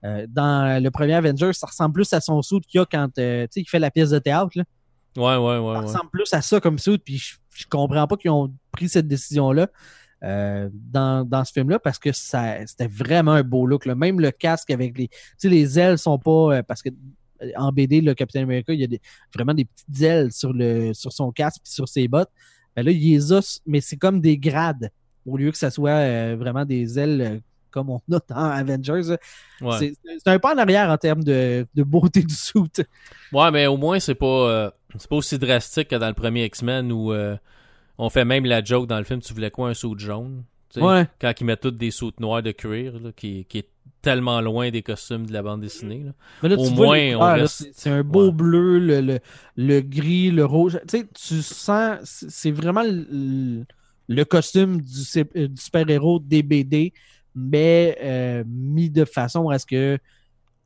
Dans 0.02 0.82
le 0.82 0.90
premier 0.90 1.14
Avengers, 1.14 1.52
ça 1.52 1.66
ressemble 1.66 1.94
plus 1.94 2.12
à 2.12 2.20
son 2.20 2.42
suit 2.42 2.60
qu'il 2.60 2.78
y 2.78 2.82
a 2.82 2.86
quand 2.86 3.08
tu 3.08 3.22
sais, 3.22 3.48
il 3.56 3.68
fait 3.68 3.78
la 3.78 3.90
pièce 3.90 4.10
de 4.10 4.18
théâtre. 4.18 4.50
Là 4.56 4.64
ouais, 5.16 5.36
ouais, 5.36 5.36
ouais, 5.36 5.74
ça 5.74 5.80
ouais. 5.80 5.86
ressemble 5.86 6.10
plus 6.10 6.32
à 6.34 6.42
ça 6.42 6.60
comme 6.60 6.78
ça, 6.78 6.92
puis 7.04 7.18
je, 7.18 7.36
je 7.54 7.66
comprends 7.68 8.06
pas 8.06 8.16
qu'ils 8.16 8.30
ont 8.30 8.52
pris 8.72 8.88
cette 8.88 9.06
décision-là 9.08 9.68
euh, 10.22 10.68
dans, 10.72 11.24
dans 11.28 11.44
ce 11.44 11.52
film-là 11.52 11.78
parce 11.78 11.98
que 11.98 12.10
ça 12.12 12.66
c'était 12.66 12.86
vraiment 12.86 13.32
un 13.32 13.42
beau 13.42 13.66
look. 13.66 13.84
là. 13.86 13.94
Même 13.94 14.20
le 14.20 14.30
casque 14.30 14.70
avec 14.70 14.96
les. 14.96 15.08
Tu 15.08 15.16
sais, 15.38 15.48
les 15.48 15.78
ailes 15.78 15.98
sont 15.98 16.18
pas. 16.18 16.56
euh, 16.56 16.62
parce 16.62 16.82
que 16.82 16.88
euh, 17.42 17.50
en 17.56 17.72
BD, 17.72 18.00
le 18.00 18.14
Captain 18.14 18.42
America, 18.42 18.72
il 18.72 18.80
y 18.80 18.84
a 18.84 18.86
des- 18.86 19.00
vraiment 19.34 19.52
des 19.54 19.66
petites 19.66 20.02
ailes 20.02 20.32
sur, 20.32 20.52
le, 20.52 20.94
sur 20.94 21.12
son 21.12 21.30
casque 21.30 21.60
et 21.66 21.70
sur 21.70 21.88
ses 21.88 22.08
bottes. 22.08 22.30
Ben 22.74 22.84
là, 22.84 22.90
il 22.90 23.00
les 23.00 23.32
a, 23.32 23.40
mais 23.66 23.80
c'est 23.80 23.96
comme 23.98 24.20
des 24.20 24.38
grades 24.38 24.90
au 25.26 25.36
lieu 25.36 25.50
que 25.50 25.58
ça 25.58 25.70
soit 25.70 25.90
euh, 25.90 26.36
vraiment 26.38 26.64
des 26.64 26.98
ailes 26.98 27.40
comme 27.74 27.90
on 27.90 28.00
a 28.12 28.20
dans 28.28 28.36
Avengers. 28.36 29.16
Ouais. 29.60 29.92
C'est 30.18 30.28
un 30.28 30.38
pas 30.38 30.54
en 30.54 30.58
arrière 30.58 30.88
en 30.90 30.96
termes 30.96 31.24
de, 31.24 31.66
de 31.74 31.82
beauté 31.82 32.22
du 32.22 32.34
suit. 32.34 32.60
Ouais, 33.32 33.50
mais 33.50 33.66
au 33.66 33.76
moins, 33.76 33.98
c'est 33.98 34.14
pas, 34.14 34.26
euh, 34.48 34.70
c'est 34.96 35.08
pas 35.08 35.16
aussi 35.16 35.38
drastique 35.38 35.88
que 35.88 35.96
dans 35.96 36.06
le 36.08 36.14
premier 36.14 36.44
X-Men 36.44 36.92
où 36.92 37.12
euh, 37.12 37.36
on 37.98 38.08
fait 38.10 38.24
même 38.24 38.44
la 38.46 38.62
joke 38.62 38.86
dans 38.86 38.98
le 38.98 39.04
film, 39.04 39.20
tu 39.20 39.34
voulais 39.34 39.50
quoi, 39.50 39.68
un 39.70 39.74
saut 39.74 39.98
jaune? 39.98 40.44
Ouais. 40.76 41.06
Quand 41.20 41.32
ils 41.40 41.44
mettent 41.44 41.60
toutes 41.60 41.76
des 41.78 41.90
sauts 41.92 42.10
noirs 42.18 42.42
de 42.42 42.50
cuir, 42.52 42.94
là, 43.00 43.10
qui, 43.14 43.44
qui 43.44 43.58
est 43.58 43.68
tellement 44.02 44.40
loin 44.40 44.70
des 44.70 44.82
costumes 44.82 45.24
de 45.26 45.32
la 45.32 45.40
bande 45.42 45.60
dessinée. 45.60 46.02
Là. 46.04 46.12
Mais 46.42 46.48
là, 46.50 46.56
Au 46.58 46.68
moins, 46.70 47.14
on 47.16 47.20
reste- 47.40 47.68
c'est 47.72 47.90
un 47.90 48.02
beau 48.02 48.26
Ouais. 48.26 48.32
bleu, 48.32 48.78
le, 48.78 49.00
le, 49.00 49.18
le 49.56 49.80
gris, 49.80 50.30
le 50.32 50.44
rouge. 50.44 50.78
Tu 50.88 50.98
sais, 50.98 51.06
tu 51.14 51.42
sens, 51.42 51.98
c'est 52.28 52.50
vraiment 52.50 52.82
le, 52.82 53.64
le 54.08 54.24
costume 54.24 54.80
du, 54.80 55.00
euh, 55.16 55.48
du 55.48 55.56
super-héros 55.60 56.18
des 56.18 56.42
BD, 56.42 56.92
mais 57.34 57.98
euh, 58.02 58.44
mis 58.46 58.90
de 58.90 59.04
façon 59.04 59.48
à 59.48 59.58
ce 59.58 59.66
que. 59.66 59.98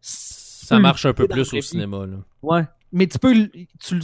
Ça 0.00 0.78
marche 0.78 1.06
un 1.06 1.14
peu 1.14 1.26
plus 1.28 1.52
au 1.54 1.60
cinéma. 1.60 2.06
Là. 2.06 2.16
Ouais. 2.42 2.62
Mais 2.92 3.06
tu 3.06 3.18
peux, 3.18 3.34
tu, 3.80 4.00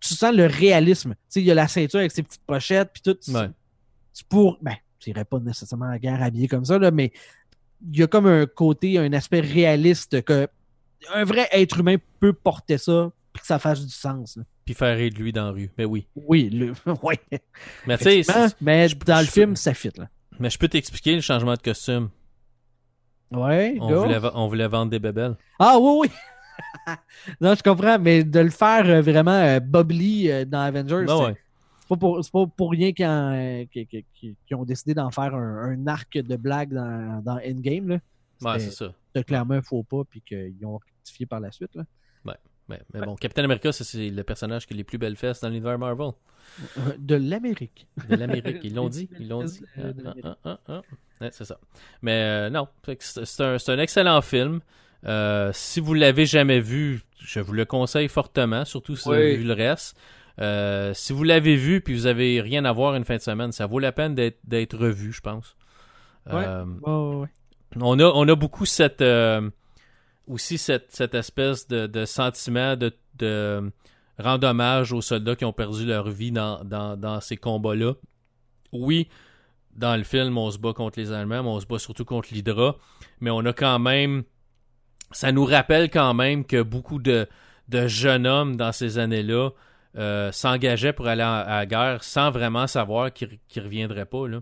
sens 0.00 0.34
le 0.34 0.46
réalisme. 0.46 1.10
Tu 1.14 1.18
sais, 1.28 1.40
il 1.40 1.46
y 1.46 1.50
a 1.50 1.54
la 1.54 1.68
ceinture 1.68 2.00
avec 2.00 2.12
ses 2.12 2.22
petites 2.22 2.44
pochettes, 2.46 2.90
puis 2.92 3.02
tout. 3.02 3.16
Ouais. 3.32 3.48
Tu 4.14 4.24
pour, 4.24 4.58
ben, 4.62 4.76
tu 4.98 5.10
irais 5.10 5.24
pas 5.24 5.38
nécessairement 5.38 5.86
à 5.86 5.92
la 5.92 5.98
guerre 5.98 6.22
habillé 6.22 6.48
comme 6.48 6.64
ça, 6.64 6.78
là, 6.78 6.90
mais 6.90 7.12
il 7.92 7.98
y 7.98 8.02
a 8.02 8.06
comme 8.06 8.26
un 8.26 8.46
côté, 8.46 8.98
un 8.98 9.12
aspect 9.12 9.40
réaliste 9.40 10.22
que 10.22 10.48
un 11.14 11.24
vrai 11.24 11.48
être 11.52 11.78
humain 11.80 11.96
peut 12.20 12.32
porter 12.32 12.78
ça, 12.78 13.10
puis 13.32 13.40
que 13.42 13.46
ça 13.46 13.58
fasse 13.58 13.84
du 13.84 13.92
sens. 13.92 14.36
là. 14.36 14.42
Puis 14.64 14.74
faire 14.74 14.96
rire 14.96 15.12
de 15.12 15.18
lui 15.18 15.32
dans 15.32 15.44
la 15.46 15.50
rue. 15.52 15.70
Mais 15.78 15.84
oui. 15.84 16.06
Oui, 16.16 16.50
le, 16.50 16.72
ouais. 17.02 17.20
Mais 17.86 17.96
tu 17.98 18.04
sais, 18.04 18.22
c'est- 18.22 18.56
mais 18.60 18.88
je- 18.88 18.96
dans 18.96 19.20
le 19.20 19.26
je- 19.26 19.30
film, 19.30 19.54
ça 19.56 19.72
fit. 19.74 19.90
Là. 19.96 20.08
Mais 20.40 20.50
je 20.50 20.58
peux 20.58 20.68
t'expliquer 20.68 21.14
le 21.14 21.20
changement 21.20 21.54
de 21.54 21.62
costume. 21.62 22.10
Ouais, 23.30 23.76
On 23.80 23.88
voulait, 24.02 24.20
on 24.34 24.46
voulait 24.48 24.68
vendre 24.68 24.90
des 24.90 24.98
bébelles. 25.00 25.36
Ah 25.58 25.76
oui, 25.80 26.08
oui. 26.08 26.10
non, 27.40 27.54
je 27.54 27.62
comprends, 27.62 27.98
mais 27.98 28.22
de 28.24 28.40
le 28.40 28.50
faire 28.50 28.86
euh, 28.86 29.02
vraiment 29.02 29.32
euh, 29.32 29.60
Bob 29.60 29.90
Lee 29.90 30.30
euh, 30.30 30.44
dans 30.44 30.60
Avengers, 30.60 31.04
Ben 31.06 31.16
c'est 31.18 31.24
ouais. 31.24 31.36
c'est 31.80 31.88
pas, 31.88 31.96
pour, 31.96 32.24
c'est 32.24 32.32
pas 32.32 32.46
pour 32.46 32.70
rien 32.70 32.92
qu'ils 32.92 33.04
euh, 33.04 33.64
qu'ils- 33.72 34.36
ont 34.54 34.64
décidé 34.64 34.94
d'en 34.94 35.10
faire 35.10 35.34
un, 35.34 35.70
un 35.72 35.86
arc 35.86 36.16
de 36.16 36.36
blague 36.36 36.72
dans, 36.72 37.20
dans 37.22 37.38
Endgame. 37.38 37.88
Là. 37.88 37.98
Ouais, 38.42 38.60
c'est 38.60 38.70
ça. 38.70 38.92
C'était 39.08 39.24
clairement 39.24 39.54
un 39.54 39.62
faux 39.62 39.82
pas, 39.82 40.02
puis 40.08 40.20
qu'ils 40.22 40.64
ont 40.64 40.78
rectifié 40.78 41.26
par 41.26 41.40
la 41.40 41.50
suite. 41.50 41.74
Là. 41.74 41.82
Mais, 42.68 42.80
mais 42.92 43.00
bon, 43.00 43.14
Captain 43.14 43.44
America, 43.44 43.72
c'est 43.72 44.10
le 44.10 44.24
personnage 44.24 44.66
qui 44.66 44.74
a 44.74 44.76
les 44.76 44.84
plus 44.84 44.98
belles 44.98 45.16
fesses 45.16 45.40
dans 45.40 45.48
l'univers 45.48 45.78
Marvel. 45.78 46.10
De 46.98 47.14
l'Amérique. 47.14 47.86
De 48.08 48.16
l'Amérique. 48.16 48.58
Ils 48.64 48.74
l'ont 48.74 48.88
dit. 48.88 49.08
Ils 49.20 49.28
l'ont 49.28 49.44
dit. 49.44 49.62
Ah, 49.78 50.36
ah, 50.44 50.58
ah. 50.68 50.82
Ouais, 51.20 51.30
c'est 51.32 51.44
ça. 51.44 51.58
Mais 52.02 52.22
euh, 52.22 52.50
non, 52.50 52.68
c'est 52.98 53.40
un, 53.40 53.56
un 53.66 53.78
excellent 53.78 54.20
film. 54.20 54.60
Euh, 55.06 55.50
si 55.54 55.80
vous 55.80 55.94
l'avez 55.94 56.26
jamais 56.26 56.60
vu, 56.60 57.02
je 57.18 57.40
vous 57.40 57.52
le 57.52 57.64
conseille 57.64 58.08
fortement, 58.08 58.64
surtout 58.64 58.96
si 58.96 59.08
vous 59.08 59.14
avez 59.14 59.36
vu 59.36 59.44
le 59.44 59.52
reste. 59.52 59.96
Euh, 60.40 60.92
si 60.92 61.12
vous 61.12 61.24
l'avez 61.24 61.56
vu 61.56 61.80
puis 61.80 61.94
vous 61.94 62.06
avez 62.06 62.42
rien 62.42 62.66
à 62.66 62.72
voir 62.72 62.94
une 62.94 63.04
fin 63.04 63.16
de 63.16 63.22
semaine, 63.22 63.52
ça 63.52 63.66
vaut 63.66 63.78
la 63.78 63.92
peine 63.92 64.14
d'être 64.14 64.76
revu, 64.76 65.12
je 65.12 65.20
pense. 65.20 65.56
Ouais, 66.26 66.34
ouais, 66.34 66.44
ouais. 66.86 67.28
on 67.80 67.98
a, 68.00 68.04
on 68.04 68.28
a 68.28 68.34
beaucoup 68.34 68.66
cette 68.66 69.02
aussi 70.26 70.58
cette, 70.58 70.92
cette 70.92 71.14
espèce 71.14 71.68
de, 71.68 71.86
de 71.86 72.04
sentiment 72.04 72.76
de, 72.76 72.92
de 73.14 73.70
rendre 74.18 74.48
hommage 74.48 74.92
aux 74.92 75.02
soldats 75.02 75.36
qui 75.36 75.44
ont 75.44 75.52
perdu 75.52 75.86
leur 75.86 76.08
vie 76.08 76.32
dans, 76.32 76.64
dans, 76.64 76.96
dans 76.96 77.20
ces 77.20 77.36
combats-là. 77.36 77.94
Oui, 78.72 79.08
dans 79.74 79.96
le 79.96 80.04
film, 80.04 80.36
on 80.38 80.50
se 80.50 80.58
bat 80.58 80.72
contre 80.72 80.98
les 80.98 81.12
Allemands, 81.12 81.42
mais 81.42 81.48
on 81.48 81.60
se 81.60 81.66
bat 81.66 81.78
surtout 81.78 82.04
contre 82.04 82.32
l'Hydra. 82.32 82.76
Mais 83.20 83.30
on 83.30 83.44
a 83.44 83.52
quand 83.52 83.78
même. 83.78 84.24
Ça 85.12 85.30
nous 85.32 85.44
rappelle 85.44 85.90
quand 85.90 86.14
même 86.14 86.44
que 86.44 86.62
beaucoup 86.62 86.98
de, 86.98 87.28
de 87.68 87.86
jeunes 87.86 88.26
hommes 88.26 88.56
dans 88.56 88.72
ces 88.72 88.98
années-là 88.98 89.50
euh, 89.96 90.32
s'engageaient 90.32 90.92
pour 90.92 91.06
aller 91.06 91.22
à, 91.22 91.44
la 91.46 91.66
guerre 91.66 92.02
sans 92.02 92.30
vraiment 92.30 92.66
savoir 92.66 93.12
qu'ils 93.12 93.38
ne 93.56 93.62
reviendraient 93.62 94.06
pas. 94.06 94.26
Là. 94.26 94.40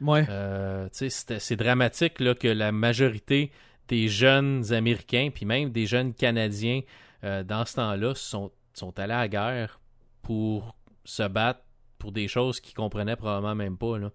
Ouais. 0.00 0.26
Euh, 0.28 0.88
c'est 0.92 1.56
dramatique 1.56 2.20
là, 2.20 2.34
que 2.34 2.48
la 2.48 2.70
majorité 2.70 3.50
des 3.88 4.08
jeunes 4.08 4.72
Américains, 4.72 5.30
puis 5.32 5.44
même 5.44 5.70
des 5.70 5.86
jeunes 5.86 6.14
Canadiens, 6.14 6.80
euh, 7.22 7.42
dans 7.42 7.64
ce 7.64 7.76
temps-là, 7.76 8.14
sont, 8.14 8.50
sont 8.72 8.98
allés 8.98 9.12
à 9.12 9.20
la 9.20 9.28
guerre 9.28 9.80
pour 10.22 10.74
se 11.04 11.22
battre 11.22 11.60
pour 11.98 12.12
des 12.12 12.28
choses 12.28 12.60
qu'ils 12.60 12.74
comprenaient 12.74 13.16
probablement 13.16 13.54
même 13.54 13.76
pas. 13.76 13.98
Là. 13.98 14.10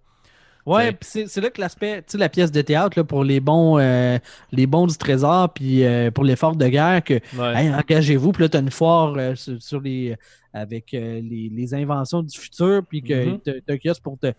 Ouais, 0.66 0.92
puis 0.92 1.26
c'est 1.26 1.40
là 1.40 1.50
que 1.50 1.60
l'aspect, 1.60 2.02
tu 2.02 2.12
sais, 2.12 2.18
la 2.18 2.28
pièce 2.28 2.52
de 2.52 2.60
théâtre 2.60 2.98
là, 2.98 3.04
pour 3.04 3.24
les 3.24 3.40
bons, 3.40 3.78
euh, 3.78 4.18
les 4.52 4.66
bons 4.66 4.86
du 4.86 4.96
trésor, 4.96 5.52
puis 5.52 5.84
euh, 5.84 6.10
pour 6.10 6.24
l'effort 6.24 6.54
de 6.54 6.68
guerre, 6.68 7.02
que 7.02 7.18
engagez-vous, 7.38 8.32
puis 8.32 8.42
là, 8.42 8.48
tu 8.48 8.56
as 8.56 8.60
une 8.60 8.70
foire 8.70 9.14
euh, 9.16 9.34
sur, 9.34 9.80
les, 9.80 10.14
avec 10.52 10.92
les, 10.92 11.50
les, 11.52 11.74
inventions 11.74 12.22
du 12.22 12.38
futur, 12.38 12.82
puis 12.86 13.02
que 13.02 13.30
mm 13.30 13.40
tu 13.44 13.50
as 13.50 13.72
un 13.72 13.78
kiosque 13.78 14.02
pour 14.02 14.18
te, 14.18 14.32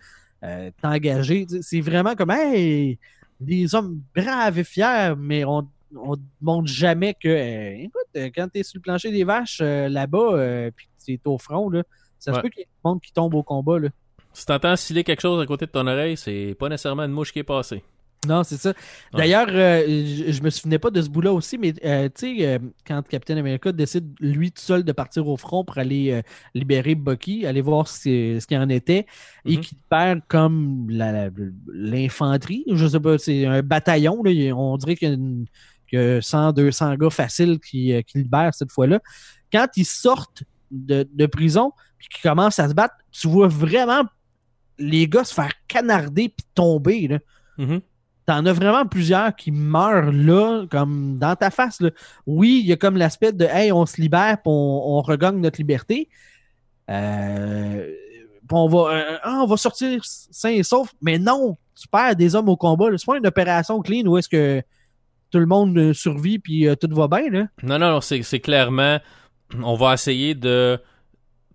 t'engager. 0.81 1.47
C'est 1.61 1.81
vraiment 1.81 2.15
comme, 2.15 2.31
hey, 2.31 2.99
des 3.41 3.75
hommes 3.75 4.01
braves 4.15 4.59
et 4.59 4.63
fiers, 4.63 5.13
mais 5.17 5.43
on 5.43 5.67
ne 5.91 6.15
montre 6.41 6.67
jamais 6.67 7.13
que, 7.13 7.81
écoute, 7.83 8.07
quand 8.35 8.47
tu 8.53 8.59
es 8.59 8.63
sur 8.63 8.77
le 8.77 8.81
plancher 8.81 9.11
des 9.11 9.23
vaches 9.23 9.59
là-bas, 9.59 10.71
puis 10.75 10.87
que 10.87 11.05
tu 11.05 11.19
au 11.25 11.37
front, 11.37 11.69
là, 11.69 11.83
ça 12.19 12.33
se 12.33 12.39
peut 12.39 12.49
qu'il 12.49 12.59
y 12.59 12.63
ait 12.63 12.65
du 12.65 12.79
monde 12.85 13.01
qui 13.01 13.11
tombe 13.11 13.33
au 13.33 13.43
combat. 13.43 13.79
Là. 13.79 13.89
Si 14.31 14.45
t'entends 14.45 14.75
sciller 14.75 15.03
quelque 15.03 15.21
chose 15.21 15.41
à 15.41 15.45
côté 15.45 15.65
de 15.65 15.71
ton 15.71 15.87
oreille, 15.87 16.15
c'est 16.15 16.55
pas 16.57 16.69
nécessairement 16.69 17.03
une 17.03 17.11
mouche 17.11 17.33
qui 17.33 17.39
est 17.39 17.43
passée. 17.43 17.83
Non, 18.27 18.43
c'est 18.43 18.57
ça. 18.57 18.73
D'ailleurs, 19.13 19.47
euh, 19.49 19.83
je, 19.87 20.43
me 20.43 20.51
souvenais 20.51 20.77
pas 20.77 20.91
de 20.91 21.01
ce 21.01 21.09
bout-là 21.09 21.33
aussi, 21.33 21.57
mais 21.57 21.73
euh, 21.83 22.07
tu 22.13 22.37
sais, 22.37 22.45
euh, 22.45 22.59
quand 22.85 23.01
Captain 23.07 23.35
America 23.35 23.71
décide, 23.71 24.13
lui 24.19 24.51
tout 24.51 24.61
seul, 24.61 24.83
de 24.83 24.91
partir 24.91 25.27
au 25.27 25.37
front 25.37 25.65
pour 25.65 25.79
aller 25.79 26.21
libérer 26.53 26.93
Bucky, 26.93 27.47
aller 27.47 27.61
voir 27.61 27.87
ce, 27.87 28.45
qu'il 28.45 28.57
en 28.57 28.69
était, 28.69 29.07
et 29.45 29.57
mhm. 29.57 29.61
qu'il 29.61 29.77
perd 29.89 30.21
comme 30.27 30.87
l'infanterie, 31.73 32.63
je 32.71 32.85
sais 32.85 32.99
pas, 32.99 33.17
c'est 33.17 33.47
un 33.47 33.63
bataillon, 33.63 34.21
on 34.23 34.77
dirait 34.77 34.95
qu'il 34.95 35.47
y 35.91 35.97
a, 35.97 36.21
100, 36.21 36.53
200 36.53 36.95
gars 36.97 37.09
faciles 37.09 37.59
qui, 37.59 37.91
qui 38.05 38.19
libèrent 38.19 38.53
cette 38.53 38.71
fois-là. 38.71 38.99
Quand 39.51 39.67
ils 39.75 39.85
sortent 39.85 40.43
de, 40.69 41.09
de 41.11 41.25
prison, 41.25 41.71
puis 41.97 42.07
qu'ils 42.07 42.21
commencent 42.21 42.59
à 42.59 42.69
se 42.69 42.75
battre, 42.75 42.95
tu 43.11 43.27
vois 43.27 43.47
vraiment 43.47 44.03
les 44.77 45.07
gars 45.07 45.23
se 45.23 45.33
faire 45.33 45.53
canarder 45.67 46.29
puis 46.29 46.45
tomber. 46.53 47.07
Là. 47.07 47.19
Mm-hmm. 47.57 47.81
T'en 48.25 48.45
as 48.45 48.53
vraiment 48.53 48.85
plusieurs 48.85 49.35
qui 49.35 49.51
meurent 49.51 50.11
là, 50.11 50.65
comme 50.69 51.17
dans 51.17 51.35
ta 51.35 51.49
face. 51.49 51.79
Oui, 52.27 52.59
il 52.63 52.67
y 52.67 52.71
a 52.71 52.75
comme 52.75 52.97
l'aspect 52.97 53.31
de 53.31 53.45
Hey, 53.45 53.71
on 53.71 53.85
se 53.85 53.99
libère 53.99 54.37
on, 54.45 54.83
on 54.85 55.01
regagne 55.01 55.39
notre 55.39 55.57
liberté. 55.57 56.07
Euh, 56.89 57.87
on 58.51 58.67
va, 58.67 58.93
euh, 58.93 59.17
ah, 59.23 59.39
on 59.43 59.47
va 59.47 59.57
sortir 59.57 60.01
sain 60.03 60.49
et 60.49 60.63
sauf. 60.63 60.93
Mais 61.01 61.17
non, 61.17 61.57
tu 61.79 61.87
perds 61.87 62.15
des 62.15 62.35
hommes 62.35 62.49
au 62.49 62.57
combat. 62.57 62.85
C'est 62.97 63.05
pas 63.05 63.17
une 63.17 63.27
opération 63.27 63.81
clean 63.81 64.05
où 64.05 64.17
est-ce 64.17 64.29
que 64.29 64.61
tout 65.31 65.39
le 65.39 65.45
monde 65.45 65.93
survit 65.93 66.39
puis 66.39 66.67
euh, 66.67 66.75
tout 66.75 66.93
va 66.93 67.07
bien. 67.07 67.29
Là. 67.29 67.47
Non, 67.63 67.79
non, 67.79 68.01
c'est 68.01 68.39
clairement. 68.39 68.99
On 69.63 69.75
va 69.75 69.93
essayer 69.93 70.35
de 70.35 70.79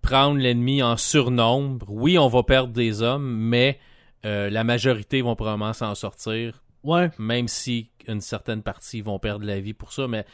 prendre 0.01 0.37
l'ennemi 0.37 0.81
en 0.83 0.97
surnombre. 0.97 1.85
Oui, 1.89 2.17
on 2.17 2.27
va 2.27 2.43
perdre 2.43 2.73
des 2.73 3.01
hommes, 3.01 3.27
mais 3.27 3.79
euh, 4.27 4.49
la 4.49 4.63
majorité 4.63 5.21
vont 5.21 5.35
probablement 5.35 5.73
s'en 5.73 5.95
sortir. 5.95 6.61
Ouais. 6.83 7.09
Même 7.17 7.47
si 7.47 7.89
une 8.07 8.21
certaine 8.21 8.61
partie 8.61 9.01
vont 9.01 9.19
perdre 9.19 9.45
la 9.45 9.59
vie 9.59 9.73
pour 9.73 9.93
ça, 9.93 10.07
mais 10.07 10.25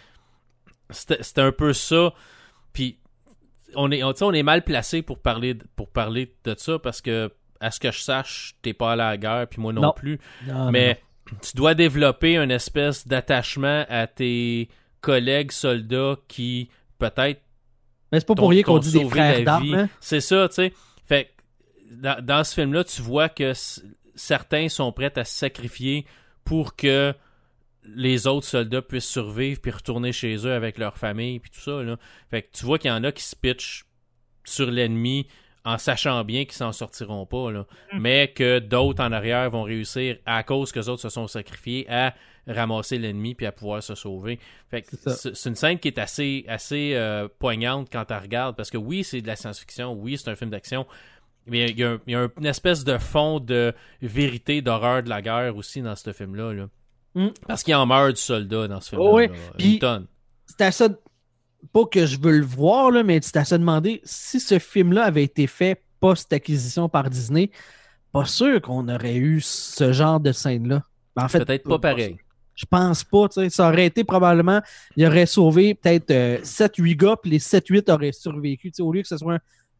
c'était 0.89 1.41
un 1.41 1.51
peu 1.51 1.73
ça. 1.73 2.13
Puis 2.73 2.97
on 3.75 3.91
est, 3.91 4.03
on, 4.03 4.33
est 4.33 4.43
mal 4.43 4.63
placé 4.63 5.01
pour 5.01 5.19
parler, 5.19 5.55
pour 5.75 5.89
parler 5.89 6.35
de 6.43 6.55
ça 6.57 6.79
parce 6.79 7.01
que, 7.01 7.31
à 7.59 7.71
ce 7.71 7.79
que 7.79 7.91
je 7.91 7.99
sache, 7.99 8.55
t'es 8.61 8.73
pas 8.73 8.93
allé 8.93 9.03
à 9.03 9.11
la 9.11 9.17
guerre, 9.17 9.47
puis 9.47 9.61
moi 9.61 9.73
non, 9.73 9.93
plus. 9.93 10.19
mais 10.71 11.01
tu 11.41 11.55
dois 11.55 11.75
développer 11.75 12.37
une 12.37 12.51
espèce 12.51 13.07
d'attachement 13.07 13.85
à 13.89 14.07
tes 14.07 14.69
collègues 15.01 15.51
soldats 15.51 16.17
qui 16.27 16.69
peut-être 16.97 17.41
mais 18.11 18.19
c'est 18.19 18.27
pas 18.27 18.35
pour 18.35 18.51
rien 18.51 18.61
qu'on 18.61 18.77
dit 18.77 18.91
des 18.91 19.05
frères 19.05 19.43
d'armes. 19.43 19.73
Hein. 19.73 19.89
C'est 19.99 20.21
ça, 20.21 20.47
tu 20.47 20.55
sais. 20.55 20.73
Dans, 21.93 22.43
ce 22.43 22.53
film-là, 22.53 22.83
tu 22.83 23.01
vois 23.01 23.29
que 23.29 23.53
certains 24.15 24.69
sont 24.69 24.91
prêts 24.91 25.17
à 25.17 25.25
se 25.25 25.33
sacrifier 25.33 26.05
pour 26.43 26.75
que 26.75 27.13
les 27.85 28.27
autres 28.27 28.47
soldats 28.47 28.81
puissent 28.81 29.09
survivre 29.09 29.59
puis 29.61 29.71
retourner 29.71 30.11
chez 30.11 30.35
eux 30.47 30.53
avec 30.53 30.77
leur 30.77 30.97
famille 30.97 31.39
puis 31.39 31.51
tout 31.51 31.59
ça. 31.59 31.83
Là. 31.83 31.97
Fait 32.29 32.43
que 32.43 32.47
tu 32.53 32.65
vois 32.65 32.77
qu'il 32.77 32.89
y 32.89 32.93
en 32.93 33.03
a 33.03 33.11
qui 33.11 33.23
se 33.23 33.35
pitchent 33.35 33.85
sur 34.45 34.71
l'ennemi 34.71 35.27
en 35.65 35.77
sachant 35.77 36.23
bien 36.23 36.43
qu'ils 36.43 36.53
s'en 36.53 36.71
sortiront 36.71 37.25
pas. 37.25 37.51
Là. 37.51 37.65
Mm. 37.93 37.99
Mais 37.99 38.27
que 38.29 38.59
d'autres 38.59 39.03
en 39.03 39.11
arrière 39.11 39.49
vont 39.49 39.63
réussir 39.63 40.17
à 40.25 40.43
cause 40.43 40.71
que 40.71 40.79
les 40.79 40.89
autres 40.89 41.01
se 41.01 41.09
sont 41.09 41.27
sacrifiés 41.27 41.85
à 41.89 42.13
ramasser 42.47 42.97
l'ennemi 42.97 43.35
puis 43.35 43.45
à 43.45 43.51
pouvoir 43.51 43.81
se 43.81 43.95
sauver. 43.95 44.39
c'est 44.69 45.49
une 45.49 45.55
scène 45.55 45.79
qui 45.79 45.87
est 45.87 45.97
assez, 45.97 46.43
assez 46.47 46.93
euh, 46.93 47.29
poignante 47.39 47.87
quand 47.91 48.05
tu 48.05 48.13
regardes 48.13 48.55
parce 48.57 48.69
que 48.69 48.77
oui, 48.77 49.03
c'est 49.03 49.21
de 49.21 49.27
la 49.27 49.37
science-fiction, 49.37 49.93
oui, 49.93 50.17
c'est 50.17 50.29
un 50.29 50.35
film 50.35 50.49
d'action, 50.49 50.85
mais 51.45 51.69
il 51.71 51.79
y, 51.79 51.83
a, 51.83 51.97
une 52.37 52.45
espèce 52.45 52.83
de 52.83 52.97
fond 52.97 53.39
de 53.39 53.73
vérité, 54.01 54.61
d'horreur 54.61 55.03
de 55.03 55.09
la 55.09 55.21
guerre 55.21 55.55
aussi 55.57 55.81
dans 55.81 55.95
ce 55.95 56.13
film-là. 56.13 56.53
Là. 56.53 56.67
Mm. 57.15 57.27
Parce 57.47 57.63
qu'il 57.63 57.75
en 57.75 57.85
meurt 57.85 58.15
du 58.15 58.21
soldat 58.21 58.67
dans 58.67 58.81
ce 58.81 58.91
film-là. 58.91 59.09
Oh, 59.09 59.19
oui. 59.59 59.79
C'est 60.45 60.61
à 60.61 60.71
ça, 60.71 60.89
pas 61.71 61.85
que 61.85 62.05
je 62.05 62.19
veux 62.19 62.37
le 62.37 62.45
voir, 62.45 62.91
là, 62.91 63.03
mais 63.03 63.19
c'est 63.21 63.37
à 63.37 63.45
se 63.45 63.55
demander 63.55 64.01
si 64.03 64.39
ce 64.39 64.59
film-là 64.59 65.05
avait 65.05 65.23
été 65.23 65.47
fait 65.47 65.81
post-acquisition 65.99 66.89
par 66.89 67.09
Disney, 67.09 67.49
pas 68.11 68.25
sûr 68.25 68.61
qu'on 68.61 68.87
aurait 68.89 69.15
eu 69.15 69.41
ce 69.41 69.93
genre 69.93 70.19
de 70.19 70.31
scène-là. 70.31 70.83
Ben, 71.15 71.25
en 71.25 71.27
fait, 71.27 71.45
peut-être 71.45 71.67
pas 71.67 71.79
pareil. 71.79 72.17
Je 72.55 72.65
pense 72.65 73.03
pas, 73.03 73.27
tu 73.29 73.41
sais. 73.41 73.49
Ça 73.49 73.69
aurait 73.69 73.87
été 73.87 74.03
probablement, 74.03 74.61
il 74.95 75.05
aurait 75.07 75.25
sauvé 75.25 75.73
peut-être 75.73 76.11
7-8 76.43 76.91
euh, 76.91 76.95
gars, 76.95 77.15
puis 77.21 77.31
les 77.31 77.39
7-8 77.39 77.91
auraient 77.91 78.11
survécu. 78.11 78.69
Tu 78.69 78.75
sais, 78.75 78.83
au 78.83 78.91
lieu 78.91 79.01
que 79.01 79.07
ce 79.07 79.17
soit 79.17 79.35
un, 79.35 79.39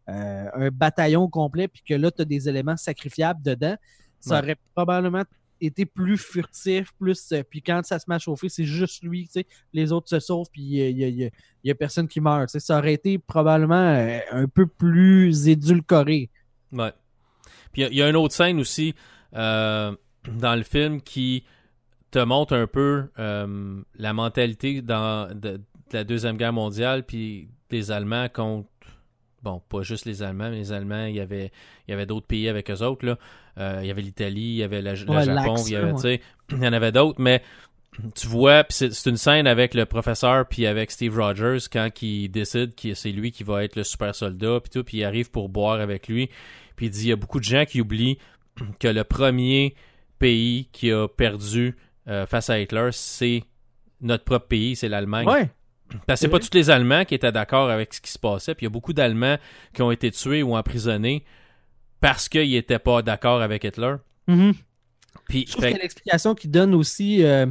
euh, 0.10 0.70
bataillon 0.72 1.28
complet, 1.28 1.68
puis 1.68 1.82
que 1.88 1.94
là, 1.94 2.12
tu 2.12 2.22
as 2.22 2.26
des 2.26 2.50
éléments 2.50 2.78
sacrifiables 2.78 3.42
dedans, 3.42 3.76
ça 4.20 4.40
aurait 4.40 4.58
probablement 4.74 5.24
été 5.60 5.86
plus 5.86 6.18
furtif, 6.18 6.92
plus. 7.00 7.32
Euh, 7.32 7.44
puis 7.50 7.62
quand 7.62 7.82
ça 7.86 8.00
se 8.00 8.06
met 8.08 8.16
à 8.16 8.20
chauffer, 8.20 8.50
c'est 8.50 8.66
juste 8.66 9.04
lui, 9.04 9.26
tu 9.26 9.34
sais. 9.34 9.48
Les 9.74 9.92
autres 9.92 10.10
se 10.10 10.20
sauvent, 10.20 10.48
puis 10.52 10.62
il 10.62 10.96
n'y 10.96 11.26
a, 11.26 11.30
y 11.64 11.72
a, 11.72 11.76
personne 11.76 12.08
qui 12.08 12.22
meurt. 12.22 12.48
Tu 12.48 12.54
sais. 12.54 12.60
Ça 12.60 12.78
aurait 12.78 12.94
été 12.94 13.18
probablement 13.18 14.20
un 14.32 14.48
peu 14.48 14.68
plus 14.68 15.48
édulcoré. 15.48 16.30
Ouais. 16.72 16.92
Puis 17.72 17.84
il 17.84 17.96
y, 17.96 18.02
a 18.02 18.10
une 18.10 18.16
autre 18.16 18.34
scène 18.34 18.60
aussi 18.60 18.94
dans 19.32 19.98
le 20.56 20.64
film 20.64 21.02
qui 21.02 21.44
te 22.14 22.20
montre 22.20 22.56
un 22.56 22.68
peu 22.68 23.10
euh, 23.18 23.82
la 23.96 24.14
mentalité 24.14 24.82
dans, 24.84 25.36
de, 25.36 25.60
la 25.92 26.04
Deuxième 26.04 26.38
Guerre 26.38 26.54
mondiale, 26.54 27.04
puis 27.04 27.50
des 27.70 27.92
Allemands 27.92 28.30
contre. 28.30 28.70
Bon, 29.44 29.62
pas 29.68 29.82
juste 29.82 30.06
les 30.06 30.24
Allemands, 30.24 30.50
mais 30.50 30.58
les 30.58 30.72
Allemands, 30.72 31.06
il 31.06 31.16
y 31.16 31.20
avait, 31.20 31.52
il 31.88 31.92
y 31.92 31.94
avait 31.94 32.06
d'autres 32.06 32.26
pays 32.26 32.48
avec 32.48 32.72
eux 32.72 32.82
autres. 32.82 33.06
Là. 33.06 33.18
Euh, 33.58 33.80
il 33.82 33.88
y 33.88 33.92
avait 33.92 34.02
l'Italie, 34.02 34.42
il 34.42 34.56
y 34.56 34.64
avait 34.64 34.82
le 34.82 34.96
Japon, 34.96 35.20
il 35.20 35.74
y, 35.74 35.76
avait, 35.76 36.22
il 36.52 36.64
y 36.64 36.68
en 36.68 36.74
avait 36.74 36.94
d'autres, 36.94 37.22
mais 37.22 37.44
tu 38.16 38.28
vois, 38.28 38.64
puis 38.64 38.90
c'est 38.92 39.10
une 39.10 39.18
scène 39.18 39.46
avec 39.46 39.74
le 39.74 39.86
professeur 39.86 40.48
puis 40.48 40.66
avec 40.66 40.92
Steve 40.92 41.20
Rogers 41.20 41.60
quand 41.72 41.90
il 42.02 42.30
décide 42.30 42.74
que 42.74 42.94
c'est 42.94 43.12
lui 43.12 43.32
qui 43.32 43.44
va 43.44 43.64
être 43.64 43.76
le 43.76 43.84
super 43.84 44.16
soldat 44.16 44.62
puis 44.62 44.70
tout, 44.70 44.84
puis 44.84 44.98
il 45.00 45.04
arrive 45.04 45.30
pour 45.30 45.50
boire 45.50 45.82
avec 45.82 46.08
lui, 46.08 46.30
puis 46.78 46.86
il 46.86 46.90
dit 46.90 47.04
il 47.04 47.10
y 47.10 47.12
a 47.12 47.18
beaucoup 47.18 47.40
de 47.40 47.46
gens 47.46 47.66
qui 47.66 47.82
oublient 47.82 48.18
que 48.80 48.88
le 48.88 49.04
premier 49.04 49.76
pays 50.20 50.70
qui 50.72 50.92
a 50.92 51.08
perdu 51.08 51.76
euh, 52.08 52.26
face 52.26 52.50
à 52.50 52.60
Hitler, 52.60 52.90
c'est 52.92 53.44
notre 54.00 54.24
propre 54.24 54.48
pays, 54.48 54.76
c'est 54.78 54.90
l'Allemagne. 54.90 55.28
Ouais. 55.28 55.50
Parce 56.08 56.20
que 56.20 56.26
c'est 56.26 56.32
pas 56.32 56.40
tous 56.40 56.54
les 56.54 56.70
Allemands 56.70 57.06
qui 57.06 57.16
étaient 57.16 57.32
d'accord 57.32 57.70
avec 57.70 57.94
ce 57.94 58.02
qui 58.02 58.12
se 58.12 58.20
passait. 58.20 58.56
Puis 58.56 58.66
il 58.66 58.68
y 58.68 58.72
a 58.72 58.72
beaucoup 58.72 58.94
d'Allemands 58.94 59.38
qui 59.74 59.82
ont 59.82 59.92
été 59.92 60.12
tués 60.12 60.44
ou 60.44 60.56
emprisonnés 60.56 61.24
parce 62.00 62.30
qu'ils 62.30 62.52
n'étaient 62.52 62.80
pas 62.80 63.02
d'accord 63.02 63.42
avec 63.42 63.64
Hitler. 63.64 63.96
Mm-hmm. 64.28 64.54
Puis, 65.30 65.46
Je 65.48 65.52
trouve 65.54 65.68
qu'il 65.68 65.78
l'explication 65.78 66.36
qui 66.36 66.48
donne 66.48 66.74
aussi 66.74 67.24
euh, 67.24 67.46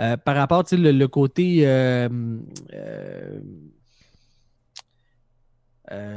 euh, 0.00 0.16
par 0.16 0.34
rapport 0.34 0.64
le, 0.72 0.90
le 0.90 1.08
côté 1.08 1.64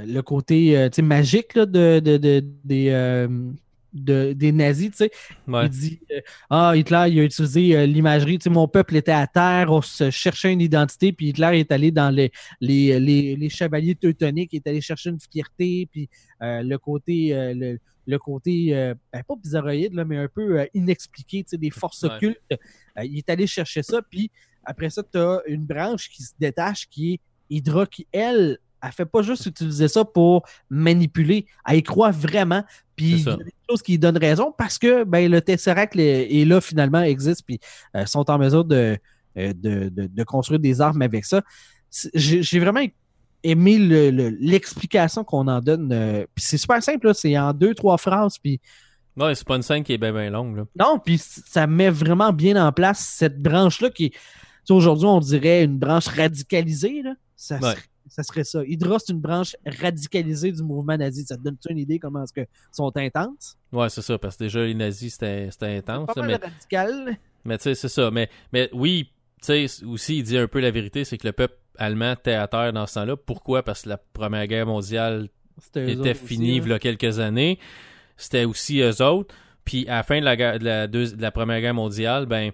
le 0.07 0.22
côté 0.22 0.89
magique 1.01 1.55
de, 1.55 1.99
de, 1.99 2.18
de, 2.18 2.43
des, 2.63 3.28
de, 3.95 4.33
des 4.33 4.51
nazis, 4.51 4.91
tu 4.91 4.97
sais. 4.97 5.11
Ouais. 5.47 5.65
Il 5.65 5.69
dit 5.69 5.99
euh, 6.11 6.19
Ah, 6.49 6.73
Hitler, 6.75 7.05
il 7.09 7.19
a 7.19 7.23
utilisé 7.23 7.75
euh, 7.75 7.85
l'imagerie, 7.85 8.37
tu 8.37 8.43
sais, 8.43 8.49
mon 8.49 8.67
peuple 8.67 8.95
était 8.97 9.11
à 9.11 9.25
terre, 9.25 9.71
on 9.71 9.81
se 9.81 10.11
cherchait 10.11 10.53
une 10.53 10.61
identité, 10.61 11.11
puis 11.11 11.29
Hitler 11.29 11.59
est 11.59 11.71
allé 11.71 11.91
dans 11.91 12.09
les, 12.13 12.31
les, 12.61 12.99
les, 12.99 13.35
les 13.35 13.49
chevaliers 13.49 13.95
teutoniques, 13.95 14.51
il 14.53 14.57
est 14.57 14.67
allé 14.67 14.81
chercher 14.81 15.09
une 15.09 15.19
fierté, 15.19 15.87
puis 15.91 16.09
euh, 16.41 16.61
le 16.61 16.77
côté, 16.77 17.31
le, 17.33 17.79
le 18.05 18.19
côté, 18.19 18.71
ben, 19.11 19.23
pas 19.27 19.35
bizarroïde, 19.41 19.93
là, 19.93 20.05
mais 20.05 20.17
un 20.17 20.27
peu 20.27 20.67
inexpliqué, 20.73 21.43
tu 21.43 21.49
sais, 21.51 21.57
des 21.57 21.71
forces 21.71 22.03
Ouais. 22.03 22.15
occultes. 22.15 22.39
Il 23.03 23.17
est 23.17 23.29
allé 23.29 23.47
chercher 23.47 23.81
ça, 23.81 24.01
puis 24.01 24.29
après 24.63 24.89
ça, 24.89 25.01
tu 25.03 25.17
as 25.17 25.41
une 25.47 25.63
branche 25.65 26.09
qui 26.09 26.23
se 26.23 26.33
détache, 26.39 26.87
qui 26.89 27.13
est 27.13 27.19
Hydra, 27.49 27.85
qui, 27.85 28.07
elle, 28.11 28.57
elle 28.86 28.91
fait 28.91 29.05
pas 29.05 29.21
juste 29.21 29.45
utiliser 29.45 29.88
ça 29.88 30.05
pour 30.05 30.43
manipuler, 30.69 31.45
elle 31.67 31.77
y 31.77 31.83
croit 31.83 32.11
vraiment, 32.11 32.63
puis 32.95 33.11
il 33.11 33.19
y 33.23 33.29
a 33.29 33.36
des 33.38 33.53
choses 33.69 33.81
qui 33.81 33.97
donnent 33.99 34.17
raison 34.17 34.53
parce 34.57 34.77
que 34.77 35.03
ben, 35.03 35.29
le 35.29 35.41
Tesseract 35.41 35.95
est 35.97 36.45
là, 36.47 36.61
finalement, 36.61 37.01
existe, 37.01 37.43
puis 37.45 37.59
euh, 37.95 38.05
sont 38.05 38.29
en 38.29 38.38
mesure 38.38 38.63
de, 38.65 38.97
euh, 39.38 39.53
de, 39.53 39.89
de, 39.89 40.07
de 40.07 40.23
construire 40.23 40.59
des 40.59 40.79
armes 40.81 41.01
avec 41.01 41.25
ça. 41.25 41.41
J'ai 42.13 42.59
vraiment 42.59 42.86
aimé 43.43 43.77
le- 43.77 44.09
le- 44.11 44.29
l'explication 44.39 45.23
qu'on 45.23 45.47
en 45.47 45.59
donne. 45.61 45.91
euh, 45.91 46.25
puis 46.33 46.43
c'est 46.43 46.57
super 46.57 46.81
simple, 46.81 47.13
c'est 47.13 47.38
en 47.38 47.53
deux, 47.53 47.73
trois 47.73 47.97
phrases, 47.97 48.38
puis 48.38 48.59
Ouais, 49.17 49.33
c'est 49.33 49.47
pas 49.47 49.55
une 49.55 49.61
scène 49.61 49.81
qui 49.83 49.93
est 49.93 49.97
bien 49.97 50.11
bien 50.11 50.29
longue. 50.29 50.57
Là. 50.57 50.63
non, 50.77 50.99
puis 50.99 51.17
ça 51.17 51.67
met 51.67 51.89
vraiment 51.89 52.33
bien 52.33 52.61
en 52.65 52.73
place 52.73 52.99
cette 53.17 53.41
branche-là 53.41 53.89
qui 53.89 54.11
aujourd'hui, 54.69 55.05
on 55.07 55.19
dirait 55.19 55.63
une 55.63 55.77
branche 55.77 56.07
radicalisée, 56.07 57.01
là. 57.01 57.13
Ça, 57.38 57.55
Ouais. 57.55 57.71
serait, 57.71 57.81
ça 58.08 58.24
serait 58.24 58.43
ça. 58.43 58.64
Hydra, 58.66 58.99
c'est 58.99 59.14
une 59.14 59.20
branche 59.20 59.56
radicalisée 59.66 60.51
du 60.51 60.64
mouvement 60.64 60.97
nazi. 60.97 61.26
Ça 61.26 61.38
te 61.38 61.41
donne-tu 61.41 61.72
une 61.72 61.80
idée 61.80 61.99
comment 61.99 62.24
est-ce 62.24 62.34
que 62.34 62.45
sont 62.72 62.95
intenses? 62.95 63.58
Ouais, 63.72 63.89
c'est 63.89 64.01
ça, 64.01 64.18
parce 64.18 64.38
que 64.38 64.43
déjà, 64.45 64.64
les 64.64 64.74
nazis, 64.74 65.14
c'était 65.14 65.49
intense. 65.62 66.08
Pas 66.14 66.22
là, 66.22 66.28
mais 66.28 66.36
radical. 66.36 67.18
mais 67.43 67.58
tu 67.58 67.64
sais, 67.64 67.76
c'est 67.76 67.89
ça. 67.89 68.12
Mais, 68.12 68.30
mais 68.53 68.70
oui, 68.74 69.10
tu 69.41 69.68
sais, 69.68 69.84
aussi, 69.86 70.18
il 70.18 70.24
dit 70.24 70.38
un 70.38 70.47
peu 70.47 70.60
la 70.60 70.72
vérité, 70.72 71.03
c'est 71.03 71.18
que 71.18 71.28
le 71.28 71.34
peuple 71.34 71.56
allemand 71.78 72.14
était 72.14 72.34
à 72.34 72.47
terre 72.47 72.72
dans 72.74 72.88
ce 72.88 72.95
temps-là. 72.95 73.16
Pourquoi? 73.18 73.64
Parce 73.64 73.84
que 73.84 73.89
la 73.89 73.97
Première 73.97 74.47
Guerre 74.47 74.66
mondiale 74.66 75.30
était 75.76 76.14
finie 76.14 76.60
là. 76.60 76.66
il 76.66 76.70
y 76.70 76.74
a 76.74 76.80
quelques 76.80 77.20
années. 77.20 77.60
C'était 78.18 78.45
aussi 78.45 78.80
eux 78.80 79.01
autres. 79.01 79.36
Puis 79.66 79.88
à 79.88 79.95
la 79.95 80.03
fin 80.03 80.20
de 80.20 80.26
la, 80.26 80.36
guerre- 80.36 80.60
de 80.60 80.66
la, 80.66 80.88
de 80.88 81.16
la 81.20 81.32
Première 81.32 81.60
Guerre 81.60 81.74
mondiale, 81.74 82.28
ben 82.28 82.51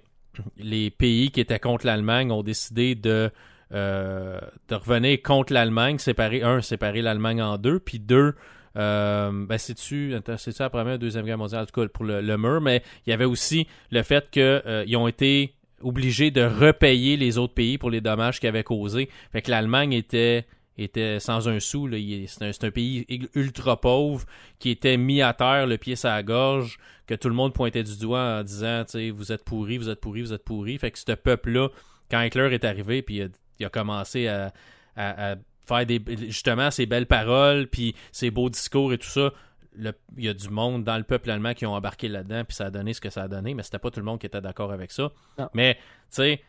les 0.58 0.89
pays 0.89 1.30
qui 1.30 1.41
étaient 1.41 1.60
contre 1.60 1.86
l'Allemagne 1.86 2.32
ont 2.32 2.41
décidé 2.41 2.95
de, 2.95 3.30
euh, 3.74 4.39
de 4.67 4.76
revenir 4.76 5.22
contre 5.22 5.53
l'Allemagne, 5.53 5.97
séparer, 5.97 6.43
un, 6.43 6.61
séparer 6.61 7.01
l'Allemagne 7.01 7.41
en 7.41 7.57
deux, 7.57 7.80
puis 7.80 7.99
deux, 7.99 8.36
euh, 8.78 9.32
ben 9.32 9.57
c'est-tu, 9.57 10.13
c'est-tu 10.38 10.61
la 10.61 10.69
Première 10.69 10.95
ou 10.95 10.97
Deuxième 10.97 11.26
Guerre 11.26 11.38
mondiale, 11.38 11.63
en 11.63 11.65
tout 11.65 11.82
cas 11.82 11.88
pour 11.88 12.05
le, 12.05 12.38
mur, 12.38 12.61
mais 12.61 12.84
il 13.05 13.09
y 13.09 13.13
avait 13.13 13.26
aussi 13.26 13.67
le 13.91 14.03
fait 14.03 14.30
qu'ils 14.30 14.97
ont 14.97 15.07
été 15.07 15.55
obligés 15.82 16.32
de 16.32 16.43
repayer 16.43 17.17
les 17.17 17.38
autres 17.38 17.53
pays 17.53 17.78
pour 17.78 17.89
les 17.89 18.01
dommages 18.01 18.39
qu'ils 18.39 18.49
avaient 18.49 18.63
causés. 18.63 19.09
Fait 19.32 19.41
que 19.41 19.49
l'Allemagne 19.51 19.93
était 19.93 20.45
était 20.78 21.19
sans 21.19 21.47
un 21.47 21.59
sou. 21.59 21.89
C'est 22.28 22.43
un, 22.43 22.67
un 22.67 22.72
pays 22.72 23.05
ultra 23.36 23.80
pauvre 23.80 24.26
qui 24.59 24.69
était 24.69 24.97
mis 24.97 25.22
à 25.22 25.34
terre, 25.34 25.67
le 25.67 25.78
pied 25.78 25.95
sur 25.95 26.09
la 26.09 26.24
gorge, 26.24 26.78
que 27.07 27.15
tout 27.15 27.30
le 27.30 27.36
monde 27.36 27.53
pointait 27.53 27.84
du 27.84 27.97
doigt 27.97 28.39
en 28.39 28.43
disant, 28.43 28.84
vous 29.13 29.32
êtes 29.32 29.43
pourris, 29.43 29.78
vous 29.78 29.89
êtes 29.89 29.99
pourris, 29.99 30.22
vous 30.22 30.34
êtes 30.34 30.43
pourris. 30.43 30.78
Fait 30.78 30.91
que 30.91 30.99
ce 30.99 31.11
peuple-là, 31.11 31.69
quand 32.09 32.22
Hitler 32.22 32.53
est 32.53 32.65
arrivé, 32.65 33.01
puis 33.01 33.17
il 33.17 33.24
a, 33.24 33.28
il 33.60 33.66
a 33.66 33.70
commencé 33.70 34.28
à, 34.28 34.52
à- 34.95 35.32
à 35.32 35.36
faire 35.68 35.86
des, 35.86 36.02
justement 36.28 36.72
ces 36.72 36.86
belles 36.86 37.06
paroles, 37.08 37.68
puis 37.68 37.95
ces 38.12 38.32
beaux 38.32 38.49
discours 38.49 38.93
et 38.93 38.97
tout 38.97 39.08
ça, 39.08 39.32
le- 39.76 39.93
il 40.18 40.26
y 40.26 40.30
a 40.30 40.34
du 40.34 40.49
monde 40.49 40.84
dans 40.84 40.97
le 40.97 41.04
peuple 41.04 41.30
allemand 41.32 41.54
qui 41.54 41.66
ont 41.66 41.74
embarqué 41.74 42.08
là-dedans, 42.08 42.43
puis 42.45 42.56
ça 42.56 42.66
a 42.66 42.72
donné 42.72 42.93
ce 42.93 43.02
que 43.02 43.10
ça 43.10 43.24
a 43.24 43.28
donné, 43.28 43.54
mais 43.54 43.64
c'était 43.64 43.80
pas 43.80 43.91
tout 43.91 43.99
le 43.99 44.06
monde 44.06 44.20
qui 44.20 44.26
était 44.26 44.41
d'accord 44.41 44.72
avec 44.72 44.91
ça. 44.91 45.12
Non. 45.38 45.49
Mais, 45.54 45.76
tu 45.76 45.82
sais, 46.10 46.41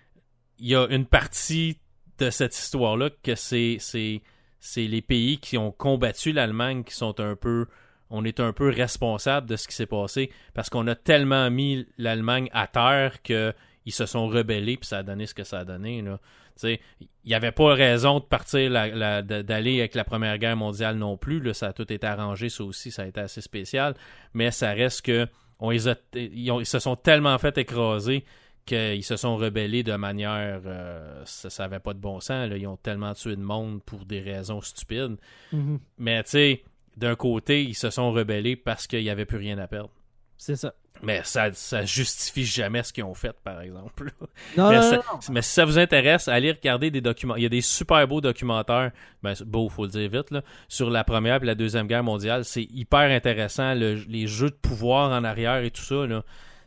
il 0.58 0.68
y 0.68 0.74
a 0.74 0.86
une 0.90 1.06
partie 1.06 1.78
de 2.18 2.30
cette 2.30 2.56
histoire-là 2.56 3.10
que 3.22 3.34
c'est, 3.34 3.76
c'est, 3.80 4.22
c'est 4.60 4.86
les 4.86 5.02
pays 5.02 5.38
qui 5.38 5.56
ont 5.58 5.70
combattu 5.72 6.32
l'Allemagne 6.32 6.84
qui 6.84 6.94
sont 6.94 7.18
un 7.20 7.36
peu. 7.36 7.66
On 8.10 8.24
est 8.26 8.40
un 8.40 8.52
peu 8.52 8.68
responsable 8.68 9.48
de 9.48 9.56
ce 9.56 9.66
qui 9.66 9.74
s'est 9.74 9.86
passé 9.86 10.30
parce 10.52 10.68
qu'on 10.68 10.86
a 10.86 10.94
tellement 10.94 11.50
mis 11.50 11.86
l'Allemagne 11.96 12.48
à 12.52 12.66
terre 12.66 13.22
qu'ils 13.22 13.54
se 13.88 14.04
sont 14.04 14.28
rebellés 14.28 14.76
puis 14.76 14.86
ça 14.86 14.98
a 14.98 15.02
donné 15.02 15.26
ce 15.26 15.32
que 15.34 15.44
ça 15.44 15.60
a 15.60 15.64
donné. 15.64 16.02
Là. 16.02 16.20
Il 16.64 16.78
n'y 17.26 17.34
avait 17.34 17.52
pas 17.52 17.74
raison 17.74 18.18
de 18.18 18.24
partir 18.24 18.70
d'aller 18.70 19.80
avec 19.80 19.94
la 19.94 20.04
Première 20.04 20.38
Guerre 20.38 20.56
mondiale 20.56 20.96
non 20.96 21.16
plus. 21.16 21.40
Là, 21.40 21.54
ça 21.54 21.68
a 21.68 21.72
tout 21.72 21.90
été 21.92 22.06
arrangé, 22.06 22.48
ça 22.48 22.64
aussi, 22.64 22.90
ça 22.90 23.02
a 23.02 23.06
été 23.06 23.20
assez 23.20 23.40
spécial. 23.40 23.94
Mais 24.34 24.50
ça 24.50 24.72
reste 24.72 25.02
que 25.02 25.26
on 25.58 25.70
les 25.70 25.88
a- 25.88 25.96
ils, 26.14 26.50
ont- 26.50 26.60
ils 26.60 26.66
se 26.66 26.78
sont 26.78 26.96
tellement 26.96 27.38
fait 27.38 27.56
écraser 27.58 28.24
qu'ils 28.66 29.04
se 29.04 29.16
sont 29.16 29.36
rebellés 29.36 29.82
de 29.82 29.94
manière. 29.94 30.60
euh, 30.66 31.22
ça 31.24 31.64
n'avait 31.64 31.80
pas 31.80 31.94
de 31.94 31.98
bon 32.00 32.20
sens. 32.20 32.48
là. 32.48 32.56
Ils 32.56 32.66
ont 32.66 32.76
tellement 32.76 33.12
tué 33.14 33.36
de 33.36 33.42
monde 33.42 33.82
pour 33.84 34.04
des 34.04 34.20
raisons 34.20 34.60
stupides. 34.60 35.16
Mhm. 35.52 35.78
Mais 35.98 36.22
tu 36.24 36.30
sais, 36.30 36.62
d'un 36.96 37.14
côté, 37.16 37.62
ils 37.64 37.74
se 37.74 37.90
sont 37.90 38.12
rebellés 38.12 38.56
parce 38.56 38.86
qu'il 38.86 39.02
n'y 39.02 39.10
avait 39.10 39.24
plus 39.24 39.38
rien 39.38 39.58
à 39.58 39.66
perdre. 39.66 39.90
C'est 40.36 40.56
ça. 40.56 40.74
Mais 41.02 41.20
ça, 41.24 41.52
ça 41.52 41.84
justifie 41.84 42.44
jamais 42.44 42.82
ce 42.84 42.92
qu'ils 42.92 43.02
ont 43.04 43.14
fait, 43.14 43.34
par 43.42 43.60
exemple. 43.60 44.12
Non, 44.56 44.68
mais, 44.70 44.76
non, 44.76 44.82
ça- 44.82 44.96
non, 44.96 45.02
non. 45.14 45.18
mais 45.32 45.42
si 45.42 45.50
ça 45.52 45.64
vous 45.64 45.78
intéresse, 45.78 46.28
allez 46.28 46.52
regarder 46.52 46.90
des 46.90 47.00
documents. 47.00 47.36
Il 47.36 47.42
y 47.42 47.46
a 47.46 47.48
des 47.48 47.60
super 47.60 48.06
beaux 48.06 48.20
documentaires, 48.20 48.92
ben, 49.22 49.34
beau, 49.46 49.68
faut 49.68 49.84
le 49.84 49.90
dire 49.90 50.08
vite, 50.10 50.30
là, 50.30 50.42
sur 50.68 50.90
la 50.90 51.02
première 51.04 51.42
et 51.42 51.46
la 51.46 51.54
deuxième 51.54 51.86
guerre 51.86 52.04
mondiale. 52.04 52.44
C'est 52.44 52.64
hyper 52.64 53.10
intéressant. 53.10 53.74
le- 53.74 53.94
les 54.08 54.26
jeux 54.26 54.50
de 54.50 54.54
pouvoir 54.54 55.10
en 55.10 55.24
arrière 55.24 55.58
et 55.64 55.70
tout 55.70 55.82
ça, 55.82 56.04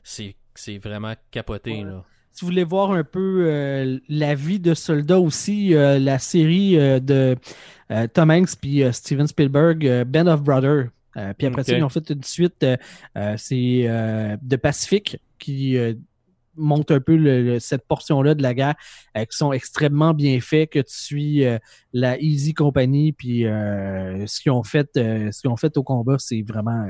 c'est, 0.03 0.35
vraiment 0.79 1.13
capoté. 1.31 1.71
Ouais. 1.71 1.83
Là. 1.83 2.03
Si 2.31 2.41
vous 2.41 2.47
voulez 2.51 2.63
voir 2.65 2.91
un 2.91 3.03
peu 3.05 3.45
euh, 3.47 3.97
la 4.09 4.35
vie 4.35 4.59
de 4.59 4.73
soldats 4.73 5.19
aussi, 5.19 5.73
euh, 5.73 5.97
la 5.99 6.19
série 6.19 6.77
euh, 6.77 6.99
de 6.99 7.37
Tom 8.13 8.31
Hanks 8.31 8.57
puis 8.59 8.83
Steven 8.91 9.27
Spielberg, 9.27 10.03
Band 10.05 10.27
of 10.27 10.41
Brothers. 10.41 10.87
Euh, 11.17 11.33
puis 11.37 11.47
après 11.47 11.63
ça, 11.63 11.71
ils 11.79 11.83
ont 11.83 11.89
fait 11.89 12.09
une 12.09 12.23
suite, 12.23 12.63
euh, 12.63 12.77
euh, 13.17 13.35
c'est 13.37 13.87
de 14.41 14.55
Pacifique 14.55 15.17
qui 15.39 15.77
montre 16.57 16.93
un 16.95 17.01
peu 17.01 17.17
le- 17.17 17.43
le- 17.43 17.59
cette 17.59 17.85
portion-là 17.85 18.33
de 18.33 18.41
la 18.41 18.53
guerre, 18.53 18.75
euh, 19.17 19.25
qui 19.25 19.35
sont 19.35 19.51
extrêmement 19.51 20.13
bien 20.13 20.39
faits, 20.39 20.69
que 20.71 20.79
tu 20.79 20.93
suis 20.95 21.43
euh, 21.45 21.57
la 21.91 22.17
Easy 22.21 22.53
Company, 22.53 23.11
puis 23.11 23.45
euh, 23.45 24.25
ce 24.25 24.39
qu'ils 24.39 24.53
ont 24.53 24.63
fait, 24.63 24.89
ce 24.95 25.41
qu'ils 25.41 25.49
ont 25.49 25.57
fait 25.57 25.75
au 25.75 25.83
combat, 25.83 26.15
c'est 26.17 26.41
vraiment, 26.43 26.87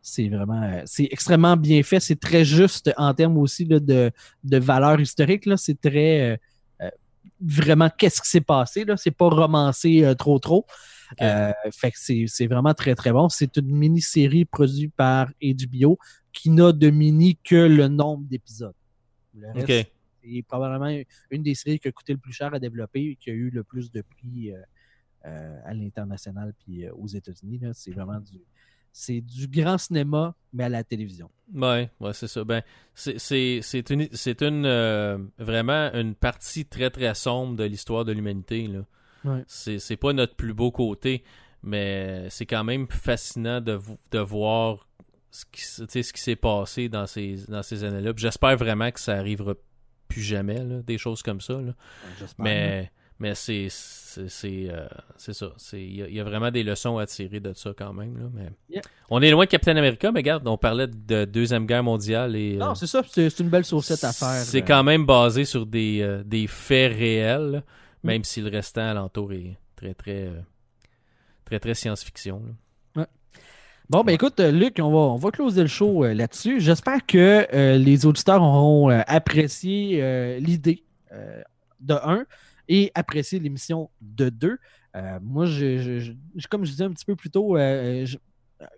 c'est 0.00 0.28
vraiment, 0.28 0.82
c'est 0.84 1.06
extrêmement 1.12 1.56
bien 1.56 1.84
fait, 1.84 2.00
c'est 2.00 2.18
très 2.18 2.44
juste 2.44 2.92
en 2.96 3.14
termes 3.14 3.38
aussi 3.38 3.64
là, 3.66 3.78
de, 3.78 4.10
de 4.42 4.56
valeur 4.58 5.00
historique, 5.00 5.46
là, 5.46 5.56
c'est 5.56 5.80
très 5.80 6.40
vraiment 7.40 7.88
qu'est-ce 7.96 8.20
qui 8.20 8.28
s'est 8.28 8.40
passé, 8.40 8.84
là, 8.84 8.96
c'est 8.96 9.10
pas 9.12 9.28
romancé 9.28 10.12
trop 10.18 10.38
trop. 10.40 10.66
Euh, 11.20 11.52
fait 11.70 11.90
que 11.90 11.98
c'est 11.98 12.46
vraiment 12.46 12.74
très 12.74 12.94
très 12.94 13.12
bon. 13.12 13.28
C'est 13.28 13.56
une 13.56 13.66
mini-série 13.66 14.44
produite 14.44 14.94
par 14.94 15.28
HBO 15.42 15.98
qui 16.32 16.50
n'a 16.50 16.72
de 16.72 16.90
mini 16.90 17.38
que 17.42 17.56
le 17.56 17.88
nombre 17.88 18.24
d'épisodes. 18.24 18.74
Le 19.34 19.84
c'est 20.24 20.44
probablement 20.46 21.02
une 21.30 21.42
des 21.42 21.56
séries 21.56 21.80
qui 21.80 21.88
a 21.88 21.92
coûté 21.92 22.12
le 22.12 22.18
plus 22.18 22.32
cher 22.32 22.54
à 22.54 22.60
développer 22.60 23.00
et 23.00 23.16
qui 23.16 23.30
a 23.30 23.32
eu 23.32 23.50
le 23.50 23.64
plus 23.64 23.90
de 23.90 24.02
prix 24.02 24.52
euh, 24.52 24.58
euh, 25.24 25.60
à 25.64 25.74
l'international 25.74 26.54
puis 26.64 26.88
aux 26.90 27.08
États-Unis. 27.08 27.60
C'est 27.72 27.90
vraiment 27.90 28.20
du 28.20 28.40
c'est 28.92 29.20
du 29.22 29.48
grand 29.48 29.78
cinéma, 29.78 30.34
mais 30.52 30.64
à 30.64 30.68
la 30.68 30.84
télévision. 30.84 31.30
Ouais, 31.54 31.90
ouais, 32.00 32.12
c'est 32.12 32.28
ça. 32.28 32.44
Ben, 32.44 32.62
c'est, 32.94 33.90
une, 33.90 34.02
une 34.02 34.66
euh, 34.66 35.18
vraiment 35.38 35.90
une 35.94 36.14
partie 36.14 36.66
très 36.66 36.90
très 36.90 37.14
sombre 37.14 37.56
de 37.56 37.64
l'histoire 37.64 38.04
de 38.04 38.12
l'humanité. 38.12 38.68
Ouais. 39.24 39.44
C'est, 39.46 39.78
c'est 39.78 39.96
pas 39.96 40.12
notre 40.12 40.34
plus 40.34 40.54
beau 40.54 40.70
côté, 40.70 41.22
mais 41.62 42.26
c'est 42.30 42.46
quand 42.46 42.64
même 42.64 42.86
fascinant 42.88 43.60
de, 43.60 43.78
de 44.10 44.18
voir 44.18 44.88
ce 45.30 45.44
qui, 45.50 45.62
ce 45.62 45.84
s'est 46.14 46.36
passé 46.36 46.88
dans 46.88 47.06
ces, 47.06 47.36
dans 47.48 47.62
ces 47.62 47.84
années-là. 47.84 48.12
J'espère 48.16 48.56
vraiment 48.56 48.90
que 48.90 49.00
ça 49.00 49.14
arrivera 49.14 49.54
plus 50.08 50.22
jamais, 50.22 50.62
là, 50.62 50.82
des 50.82 50.98
choses 50.98 51.22
comme 51.22 51.40
ça. 51.40 51.54
Là. 51.54 51.72
Mais, 52.38 52.90
mais 53.18 53.34
c'est, 53.34 53.68
c'est, 53.70 54.28
c'est, 54.28 54.66
euh, 54.68 54.86
c'est 55.16 55.32
ça. 55.32 55.52
Il 55.72 55.96
y, 55.96 56.02
a- 56.02 56.08
il 56.08 56.14
y 56.14 56.20
a 56.20 56.24
vraiment 56.24 56.50
des 56.50 56.62
leçons 56.64 56.98
à 56.98 57.06
tirer 57.06 57.40
de 57.40 57.54
ça 57.54 57.70
quand 57.74 57.94
même. 57.94 58.18
Là, 58.18 58.24
mais... 58.34 58.50
Yeah. 58.68 58.82
On 59.08 59.22
est 59.22 59.30
loin 59.30 59.44
de 59.44 59.50
Captain 59.50 59.76
America, 59.76 60.10
mais 60.12 60.20
regarde, 60.20 60.46
on 60.46 60.58
parlait 60.58 60.88
de 60.88 61.24
Deuxième 61.24 61.64
Guerre 61.66 61.84
mondiale 61.84 62.36
et. 62.36 62.56
Non, 62.56 62.72
euh, 62.72 62.74
c'est 62.74 62.86
ça, 62.86 63.02
c'est 63.08 63.30
c'est 63.30 63.42
une 63.42 63.48
belle 63.48 63.64
saucette 63.64 64.02
à 64.04 64.12
faire. 64.12 64.42
c'est 64.42 64.62
euh, 64.62 64.66
quand 64.66 64.82
même 64.82 65.06
basé 65.06 65.44
sur 65.44 65.64
des, 65.64 66.00
euh, 66.02 66.22
des 66.24 66.46
faits 66.46 66.92
réels, 66.94 67.50
là. 67.52 67.62
Même 68.02 68.24
si 68.24 68.40
le 68.40 68.48
restant 68.48 68.82
alentour 68.90 69.32
est 69.32 69.56
très, 69.76 69.94
très, 69.94 70.26
euh, 70.26 70.40
très, 71.44 71.58
très 71.60 71.74
science-fiction. 71.74 72.42
Bon, 73.90 74.04
ben 74.04 74.12
écoute, 74.14 74.40
euh, 74.40 74.50
Luc, 74.52 74.78
on 74.80 74.90
va, 74.90 74.98
on 74.98 75.16
va 75.16 75.30
closer 75.30 75.60
le 75.60 75.66
show 75.68 76.04
euh, 76.04 76.14
là-dessus. 76.14 76.60
J'espère 76.60 77.04
que 77.04 77.46
euh, 77.52 77.76
les 77.76 78.06
auditeurs 78.06 78.40
auront 78.42 78.88
apprécié 78.88 80.38
l'idée 80.40 80.84
de 81.80 81.94
un 81.94 82.24
et 82.68 82.90
apprécié 82.94 83.38
l'émission 83.38 83.90
de 84.00 84.30
deux. 84.30 84.58
Moi, 85.20 85.44
je, 85.46 85.78
je- 85.78 86.12
je- 86.36 86.46
comme 86.48 86.64
je 86.64 86.70
disais 86.70 86.84
un 86.84 86.92
petit 86.92 87.04
peu 87.04 87.16
plus 87.16 87.28
tôt, 87.28 87.56
euh, 87.56 88.06
je- 88.06 88.16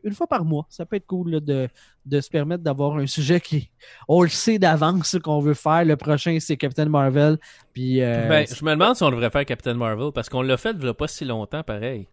une 0.03 0.13
fois 0.15 0.27
par 0.27 0.45
mois. 0.45 0.67
Ça 0.69 0.87
peut 0.87 0.97
être 0.97 1.07
cool 1.07 1.31
là, 1.33 1.41
de, 1.41 1.69
de 2.07 2.21
se 2.21 2.29
permettre 2.31 2.63
d'avoir 2.63 2.97
un 2.97 3.07
sujet 3.07 3.41
qui, 3.41 3.71
on 4.09 4.23
le 4.23 4.29
sait 4.29 4.59
d'avance 4.59 5.09
ce 5.11 5.17
qu'on 5.19 5.41
veut 5.41 5.55
faire. 5.55 5.85
Le 5.85 5.97
prochain, 5.97 6.39
c'est 6.41 6.57
Captain 6.57 6.87
Marvel. 6.87 7.39
Puis, 7.73 8.01
euh, 8.03 8.29
Ben, 8.29 8.47
je 8.47 8.65
me 8.65 8.71
demande 8.73 8.97
si 8.97 9.03
on 9.03 9.11
devrait 9.11 9.31
faire 9.31 9.45
Captain 9.45 9.75
Marvel 9.75 10.13
parce 10.13 10.29
qu'on 10.29 10.43
l'a 10.43 10.57
fait 10.57 10.75
il 10.79 10.85
y 10.85 10.89
a 10.89 10.95
pas 10.95 11.09
si 11.09 11.25
longtemps, 11.25 11.63
pareil. 11.63 12.09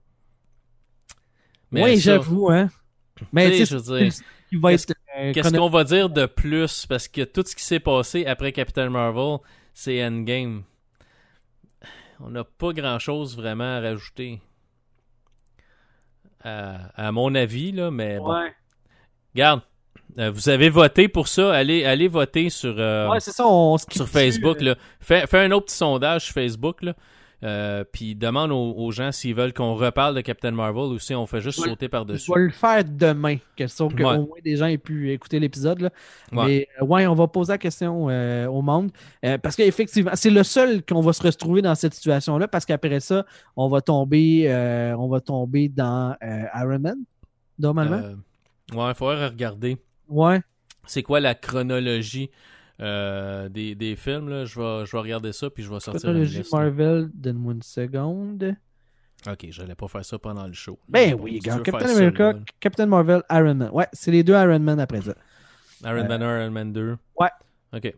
Mais 1.72 1.84
oui, 1.84 1.96
ça, 2.02 2.16
j'avoue, 2.16 2.50
hein. 2.50 2.70
Mais 3.32 3.52
tu 3.52 3.58
sais, 3.58 3.66
je 3.66 3.78
veux 3.78 4.00
dire, 4.00 4.14
qu'est-ce- 4.72 4.88
euh, 5.20 5.58
qu'on 5.58 5.70
va 5.70 5.84
dire 5.84 6.10
de 6.10 6.26
plus? 6.26 6.86
Parce 6.88 7.08
que 7.08 7.22
tout 7.24 7.44
ce 7.46 7.56
qui 7.56 7.64
s'est 7.64 7.80
passé 7.80 8.26
après 8.26 8.52
Captain 8.52 8.90
Marvel, 8.90 9.38
c'est 9.74 10.04
Endgame. 10.04 10.64
On 12.20 12.30
n'a 12.30 12.44
pas 12.44 12.74
grand-chose 12.74 13.36
vraiment 13.36 13.78
à 13.78 13.80
rajouter. 13.80 14.42
À, 16.44 16.78
à 16.96 17.12
mon 17.12 17.34
avis, 17.36 17.72
là, 17.72 17.92
mais 17.92 18.18
bon. 18.18 18.34
Ouais, 18.34 18.54
euh, 20.18 20.30
vous 20.32 20.50
avez 20.50 20.70
voté 20.70 21.08
pour 21.08 21.28
ça. 21.28 21.54
Allez, 21.54 21.86
allez 21.86 22.08
voter 22.08 22.50
sur, 22.50 22.76
euh, 22.78 23.10
Ouais, 23.10 23.20
c'est 23.20 23.32
ça, 23.32 23.48
on 23.48 23.78
skip 23.78 23.94
sur 23.94 24.06
dessus, 24.06 24.14
Facebook. 24.14 24.58
euh, 24.62 24.66
Là. 24.66 24.76
Fais, 25.00 25.26
fais 25.28 25.39
un 25.39 25.52
autre 25.52 25.68
petit 25.68 25.76
sondage 25.78 26.26
sur 26.26 26.34
Facebook. 26.34 26.82
Là. 26.82 26.94
Euh, 27.44 27.84
puis 27.92 28.14
demande 28.16 28.52
aux, 28.52 28.74
aux 28.78 28.92
gens 28.92 29.12
s'ils 29.12 29.34
veulent 29.34 29.54
qu'on 29.54 29.74
reparle 29.74 30.14
de 30.16 30.22
Captain 30.22 30.52
Marvel 30.52 30.84
ou 30.92 31.00
si 31.00 31.16
on 31.16 31.26
fait 31.26 31.42
juste 31.42 31.58
Ouais. 31.60 31.70
sauter 31.70 31.89
par-dessus. 31.89 32.26
Je 32.28 32.39
vais 32.39 32.46
le 32.46 32.52
faire 32.52 32.84
demain, 32.86 33.38
question 33.56 33.88
que 33.89 34.04
Ouais. 34.04 34.16
au 34.18 34.28
moins 34.28 34.38
des 34.44 34.56
gens 34.58 34.68
aient 34.68 34.78
pu 34.78 35.12
écouter 35.12 35.39
l'épisode. 35.39 35.89
Ouais. 36.32 36.46
Mais 36.46 36.68
euh, 36.80 36.86
ouais, 36.86 37.08
on 37.08 37.16
va 37.16 37.28
poser 37.28 37.54
la 37.54 37.58
question 37.58 38.10
euh, 38.10 38.46
au 38.46 38.62
monde. 38.62 38.92
Euh, 39.26 39.39
parce 39.39 39.56
qu'effectivement, 39.56 40.12
c'est 40.14 40.30
le 40.30 40.44
seul 40.44 40.84
qu'on 40.86 41.02
va 41.02 41.14
se 41.14 41.24
retrouver 41.24 41.64
dans 41.64 41.74
cette 41.74 41.96
situation-là, 41.96 42.48
parce 42.48 42.66
qu'après 42.66 43.00
ça, 43.00 43.26
on 43.56 43.70
va 43.70 43.82
tomber, 43.82 44.48
on 45.00 45.08
va 45.08 45.20
tomber 45.20 45.68
dans 45.68 46.16
Iron 46.22 46.78
Man, 46.80 46.98
normalement. 47.58 48.02
Ouais, 48.74 48.89
il 48.92 48.96
faudrait 48.96 49.28
regarder. 49.28 49.78
Ouais. 50.08 50.42
c'est 50.86 51.04
quoi 51.04 51.20
la 51.20 51.34
chronologie 51.36 52.30
euh, 52.82 53.50
des, 53.50 53.76
des 53.76 53.96
films. 53.96 54.30
Là. 54.30 54.46
Je, 54.46 54.60
vais, 54.60 54.86
je 54.86 54.92
vais 54.92 55.00
regarder 55.00 55.32
ça 55.34 55.50
puis 55.50 55.64
je 55.64 55.72
vais 55.72 55.80
sortir 55.80 56.12
une 56.12 56.24
liste. 56.24 56.52
Marvel, 56.52 57.10
donne-moi 57.14 57.54
une 57.54 57.62
seconde. 57.62 58.56
Ok, 59.28 59.48
j'allais 59.50 59.76
pas 59.76 59.88
faire 59.88 60.04
ça 60.04 60.18
pendant 60.18 60.48
le 60.48 60.54
show. 60.54 60.80
Ben 60.90 61.16
oui, 61.20 61.40
gars, 61.40 61.60
Captain 61.60 61.88
ça, 61.88 61.96
America. 61.96 62.34
Captain 62.60 62.88
Marvel, 62.88 63.22
Iron 63.30 63.54
Man. 63.54 63.70
Ouais, 63.72 63.88
c'est 63.94 64.10
les 64.10 64.24
deux 64.24 64.34
Iron 64.34 64.60
Man 64.60 64.80
après 64.80 65.02
ça. 65.02 65.14
Iron 65.84 66.08
Man 66.08 66.24
1, 66.24 66.42
Iron 66.42 66.52
Man 66.52 66.74
2. 66.74 66.98
Ouais. 67.20 67.30
Ok. 67.74 67.94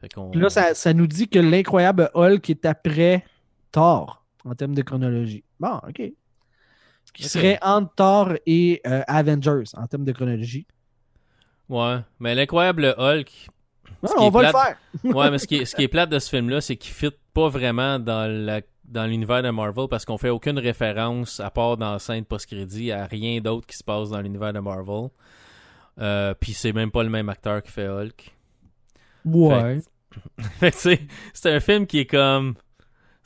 Fait 0.00 0.08
Puis 0.30 0.40
là, 0.40 0.50
ça, 0.50 0.74
ça 0.74 0.92
nous 0.92 1.06
dit 1.06 1.28
que 1.28 1.38
l'incroyable 1.38 2.10
Hulk 2.14 2.50
est 2.50 2.64
après 2.64 3.24
Thor 3.72 4.24
en 4.44 4.54
termes 4.54 4.74
de 4.74 4.82
chronologie. 4.82 5.42
Bon, 5.58 5.80
OK. 5.88 6.02
Qui 7.14 7.28
serait 7.28 7.58
entre 7.62 7.94
Thor 7.94 8.34
et 8.44 8.82
euh, 8.86 9.02
Avengers 9.06 9.64
en 9.74 9.86
termes 9.86 10.04
de 10.04 10.12
chronologie. 10.12 10.66
Ouais, 11.68 11.98
mais 12.20 12.34
l'incroyable 12.34 12.94
Hulk. 12.98 13.48
Qui 14.06 14.12
on 14.18 14.30
va 14.30 14.42
le 14.42 14.48
faire. 14.48 14.76
Ouais, 15.04 15.30
mais 15.30 15.38
ce 15.38 15.46
qui 15.46 15.56
est, 15.56 15.64
ce 15.64 15.74
qui 15.74 15.82
est 15.82 15.88
plate 15.88 16.10
de 16.10 16.18
ce 16.18 16.28
film-là, 16.30 16.60
c'est 16.60 16.76
qu'il 16.76 16.92
fit 16.92 17.10
pas 17.34 17.48
vraiment 17.48 17.98
dans 17.98 18.30
la 18.30 18.60
dans 18.84 19.04
l'univers 19.04 19.42
de 19.42 19.50
Marvel 19.50 19.88
parce 19.88 20.04
qu'on 20.04 20.16
fait 20.16 20.28
aucune 20.28 20.58
référence 20.58 21.40
à 21.40 21.50
part 21.50 21.76
dans 21.76 21.94
la 21.94 21.98
scène 21.98 22.24
post-crédit 22.24 22.92
à 22.92 23.04
rien 23.06 23.40
d'autre 23.40 23.66
qui 23.66 23.76
se 23.76 23.82
passe 23.82 24.10
dans 24.10 24.20
l'univers 24.20 24.52
de 24.52 24.60
Marvel. 24.60 25.08
Euh, 26.00 26.34
Puis 26.38 26.52
c'est 26.52 26.72
même 26.72 26.90
pas 26.90 27.02
le 27.02 27.10
même 27.10 27.28
acteur 27.28 27.62
qui 27.62 27.72
fait 27.72 27.88
Hulk. 27.88 28.32
Ouais. 29.24 29.80
Fait 30.60 30.74
c'est 31.34 31.52
un 31.54 31.60
film 31.60 31.86
qui 31.86 32.00
est 32.00 32.06
comme. 32.06 32.54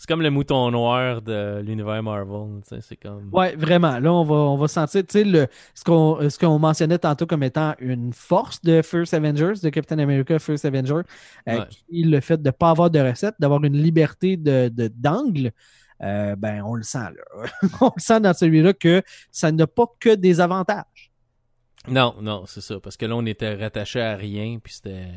C'est 0.03 0.07
comme 0.09 0.23
le 0.23 0.31
mouton 0.31 0.71
noir 0.71 1.21
de 1.21 1.61
l'univers 1.63 2.03
Marvel. 2.03 2.63
C'est 2.81 2.97
comme. 2.97 3.29
Ouais, 3.33 3.55
vraiment. 3.55 3.99
Là, 3.99 4.11
on 4.11 4.25
va, 4.25 4.35
on 4.35 4.57
va 4.57 4.67
sentir, 4.67 5.03
le- 5.27 5.47
ce 5.75 6.39
qu'on 6.39 6.59
mentionnait 6.59 6.99
tantôt 6.99 7.27
comme 7.27 7.43
étant 7.43 7.75
une 7.81 8.15
force 8.15 8.63
de 8.63 8.81
First 8.81 9.13
Avengers, 9.13 9.61
de 9.63 9.69
Captain 9.69 9.99
America 9.99 10.39
First 10.39 10.65
Avenger, 10.65 10.95
euh, 10.95 11.59
Ouais. 11.59 11.67
qui 11.69 12.05
le 12.05 12.19
fait 12.21 12.39
de 12.41 12.49
ne 12.49 12.51
pas 12.51 12.71
avoir 12.71 12.89
de 12.91 12.99
recette, 12.99 13.35
d'avoir 13.39 13.63
une 13.63 13.77
liberté 13.77 14.39
de 14.39 14.71
de- 14.75 14.89
d'angle. 14.89 15.53
euh, 16.03 16.35
ben, 16.35 16.63
on 16.65 16.77
le 16.77 16.83
sent, 16.83 16.97
là. 17.15 17.45
on 17.83 17.93
le 17.95 18.01
sent 18.01 18.21
dans 18.21 18.33
celui-là 18.33 18.73
que 18.73 19.03
ça 19.31 19.53
n'a 19.53 19.67
pas 19.67 19.85
que 20.01 20.15
des 20.15 20.41
avantages. 20.41 21.13
Non, 21.89 22.15
non, 22.23 22.45
c'est 22.47 22.63
ça. 22.63 22.81
Parce 22.81 22.97
que 22.97 23.05
là, 23.05 23.17
on 23.17 23.27
était 23.27 23.55
rattaché 23.55 24.01
à 24.01 24.17
rien. 24.17 24.59
Puis 24.65 24.73
c'était. 24.77 25.09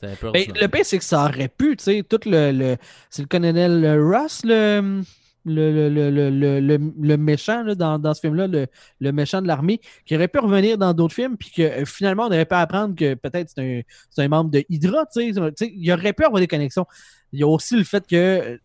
C'était 0.00 0.12
un 0.12 0.16
peu. 0.16 0.30
Ben, 0.32 0.44
le 0.60 0.68
pire, 0.68 0.84
c'est 0.86 0.98
que 0.98 1.04
ça 1.04 1.24
aurait 1.24 1.48
pu, 1.48 1.76
tu 1.76 1.84
sais, 1.84 2.02
tout 2.02 2.20
le, 2.26 2.52
le- 2.52 2.76
c'est 3.10 3.22
le 3.22 3.28
colonel 3.28 3.98
Ross, 4.00 4.42
le, 4.44 5.02
le, 5.48 5.70
le, 5.72 5.88
le, 5.88 6.10
le, 6.10 6.30
le- 6.30 6.60
le- 6.60 6.92
le 7.00 7.16
méchant 7.16 7.62
là, 7.62 7.74
dans, 7.74 7.98
dans 7.98 8.12
ce 8.14 8.20
film-là, 8.20 8.46
le, 8.48 8.66
le 9.00 9.12
méchant 9.12 9.40
de 9.40 9.46
l'armée, 9.46 9.80
qui 10.04 10.14
aurait 10.16 10.28
pu 10.28 10.38
revenir 10.40 10.76
dans 10.76 10.92
d'autres 10.92 11.14
films, 11.14 11.36
puis 11.36 11.50
que 11.50 11.62
euh, 11.62 11.84
finalement, 11.84 12.24
on 12.24 12.26
aurait 12.26 12.44
pu 12.46 12.54
apprendre 12.56 12.94
que 12.96 13.14
peut-être 13.14 13.50
c'est 13.54 13.84
un, 14.18 14.24
un 14.24 14.28
membre 14.28 14.50
de 14.50 14.64
Hydra, 14.68 15.06
tu 15.06 15.32
sais, 15.32 15.72
il 15.74 15.92
aurait 15.92 16.12
pu 16.12 16.24
avoir 16.24 16.40
des 16.40 16.48
connexions. 16.48 16.84
Il 17.32 17.40
y 17.40 17.42
a 17.42 17.46
aussi 17.48 17.76
le 17.76 17.84
fait 17.84 18.06
que 18.06 18.14
euh, 18.16 18.58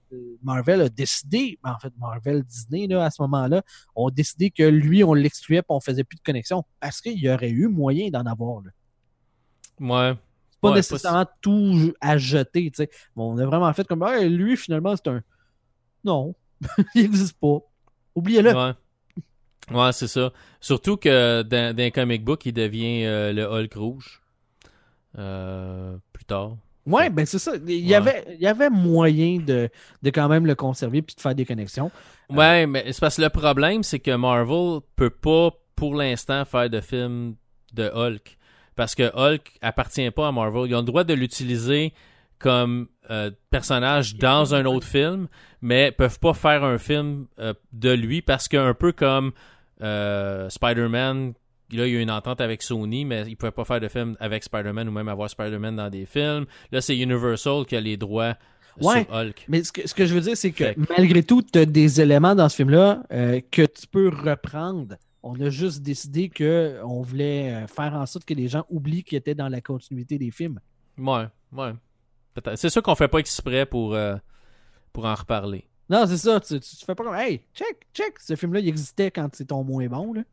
Marvel 0.43 0.81
a 0.81 0.89
décidé, 0.89 1.59
ben, 1.63 1.71
en 1.75 1.79
fait, 1.79 1.91
Marvel 1.99 2.43
Disney, 2.43 2.87
là, 2.87 3.05
à 3.05 3.09
ce 3.11 3.21
moment-là, 3.21 3.61
ont 3.95 4.09
décidé 4.09 4.49
que 4.51 4.63
lui, 4.63 5.03
on 5.03 5.13
l'excluait, 5.13 5.61
puis 5.61 5.67
on 5.69 5.79
faisait 5.79 6.03
plus 6.03 6.17
de 6.17 6.21
connexion, 6.23 6.63
parce 6.79 6.99
qu'il 7.01 7.17
y 7.19 7.29
aurait 7.29 7.49
eu 7.49 7.67
moyen 7.67 8.09
d'en 8.09 8.25
avoir, 8.25 8.61
là 8.63 8.71
Ouais. 9.79 10.13
Pas 10.61 10.69
Ouais, 10.69 10.75
nécessairement 10.75 11.25
tout 11.41 11.93
à 11.99 12.17
jeter, 12.17 12.71
tu 12.71 12.77
sais. 12.77 12.89
Bon, 13.15 13.33
on 13.33 13.37
a 13.39 13.45
vraiment 13.45 13.71
fait 13.73 13.87
comme, 13.87 14.03
Hey, 14.03 14.29
lui, 14.29 14.55
finalement, 14.55 14.95
c'est 14.95 15.07
un. 15.09 15.21
Non, 16.03 16.35
il 16.95 17.01
n'existe 17.03 17.37
pas. 17.39 17.57
Oubliez-le. 18.15 18.53
Ouais. 18.53 18.71
Ouais, 19.71 19.91
c'est 19.93 20.07
ça. 20.07 20.31
Surtout 20.59 20.97
que 20.97 21.43
dans, 21.43 21.75
dans 21.75 21.83
un 21.83 21.89
comic 21.91 22.23
book, 22.23 22.45
il 22.45 22.53
devient 22.53 23.05
euh, 23.05 23.31
le 23.33 23.43
Hulk 23.45 23.73
rouge. 23.75 24.21
Euh, 25.17 25.97
plus 26.13 26.25
tard. 26.25 26.57
Ouais, 26.85 27.09
ben 27.09 27.25
c'est 27.25 27.37
ça. 27.39 27.53
Il 27.67 27.71
y, 27.75 27.89
Ouais. 27.89 27.95
avait, 27.95 28.25
il 28.33 28.41
y 28.41 28.47
avait 28.47 28.69
moyen 28.69 29.39
de, 29.39 29.69
de 30.01 30.09
quand 30.09 30.27
même 30.27 30.45
le 30.45 30.55
conserver 30.55 31.01
puis 31.01 31.15
de 31.15 31.21
faire 31.21 31.35
des 31.35 31.45
connexions. 31.45 31.91
Ouais, 32.29 32.65
mais 32.65 32.91
c'est 32.91 32.99
parce 32.99 33.17
que 33.17 33.21
le 33.21 33.29
problème, 33.29 33.83
c'est 33.83 33.99
que 33.99 34.15
Marvel 34.15 34.79
peut 34.95 35.09
pas, 35.09 35.51
pour 35.75 35.95
l'instant, 35.95 36.43
faire 36.45 36.69
de 36.69 36.81
film 36.81 37.35
de 37.73 37.89
Hulk. 37.93 38.37
Parce 38.75 38.95
que 38.95 39.11
Hulk 39.15 39.51
appartient 39.61 40.09
pas 40.11 40.27
à 40.27 40.31
Marvel. 40.31 40.69
Ils 40.69 40.75
ont 40.75 40.79
le 40.79 40.85
droit 40.85 41.03
de 41.03 41.13
l'utiliser 41.13 41.93
comme 42.39 42.87
euh, 43.11 43.29
personnage 43.51 44.15
dans 44.15 44.55
un 44.55 44.65
autre 44.65 44.87
film, 44.87 45.27
mais 45.61 45.91
peuvent 45.91 46.19
pas 46.19 46.33
faire 46.33 46.63
un 46.63 46.77
film 46.77 47.27
euh, 47.39 47.53
de 47.73 47.91
lui 47.91 48.21
parce 48.21 48.47
qu'un 48.47 48.73
peu 48.73 48.91
comme 48.93 49.31
euh, 49.83 50.49
Spider-Man, 50.49 51.33
là, 51.71 51.85
il 51.87 51.91
y 51.91 51.95
a 51.95 51.99
eu 51.99 52.01
une 52.01 52.09
entente 52.11 52.41
avec 52.41 52.63
Sony, 52.63 53.05
mais 53.05 53.23
ils 53.27 53.35
pouvaient 53.35 53.51
pas 53.51 53.65
faire 53.65 53.79
de 53.79 53.87
film 53.87 54.15
avec 54.19 54.43
Spider-Man 54.43 54.87
ou 54.89 54.91
même 54.91 55.07
avoir 55.07 55.29
Spider-Man 55.29 55.75
dans 55.75 55.89
des 55.89 56.05
films. 56.05 56.45
Là, 56.71 56.81
c'est 56.81 56.97
Universal 56.97 57.65
qui 57.65 57.75
a 57.75 57.81
les 57.81 57.97
droits 57.97 58.35
Ouais. 58.79 59.03
sur 59.03 59.13
Hulk. 59.13 59.45
Mais 59.49 59.63
ce 59.65 59.71
que, 59.73 59.85
ce 59.87 59.93
que 59.93 60.05
je 60.05 60.13
veux 60.15 60.21
dire, 60.21 60.37
c'est 60.37 60.51
que 60.51 60.63
Fait 60.63 60.77
malgré 60.97 61.21
tout, 61.23 61.41
tu 61.41 61.59
as 61.59 61.65
des 61.65 61.99
éléments 61.99 62.33
dans 62.35 62.47
ce 62.47 62.55
film-là 62.55 63.03
que 63.09 63.65
tu 63.65 63.85
peux 63.91 64.07
reprendre. 64.07 64.95
On 65.23 65.39
a 65.39 65.49
juste 65.49 65.81
décidé 65.81 66.29
qu'on 66.29 67.01
voulait 67.01 67.53
euh, 67.53 67.67
faire 67.67 67.93
en 67.93 68.05
sorte 68.05 68.25
que 68.25 68.33
les 68.33 68.47
gens 68.47 68.65
oublient 68.69 69.03
qu'ils 69.03 69.17
étaient 69.17 69.35
dans 69.35 69.49
la 69.49 69.61
continuité 69.61 70.17
des 70.17 70.31
films. 70.31 70.59
Ouais, 70.97 71.27
ouais. 71.53 71.73
C'est 72.55 72.69
sûr 72.69 72.81
qu'on 72.81 72.95
fait 72.95 73.07
pas 73.07 73.19
exprès 73.19 73.65
pour, 73.65 73.93
euh, 73.93 74.15
pour 74.93 75.05
en 75.05 75.13
reparler. 75.13 75.67
Non, 75.89 76.05
c'est 76.07 76.17
ça. 76.17 76.39
Tu, 76.39 76.59
tu, 76.59 76.75
tu 76.77 76.85
fais 76.85 76.95
pas 76.95 77.03
comme 77.03 77.15
Hey, 77.15 77.41
check, 77.53 77.87
check, 77.93 78.19
ce 78.19 78.35
film-là, 78.35 78.61
il 78.61 78.69
existait 78.69 79.11
quand 79.11 79.29
c'est 79.35 79.45
ton 79.45 79.63
moins 79.63 79.87
bon. 79.87 80.13
Là. 80.13 80.23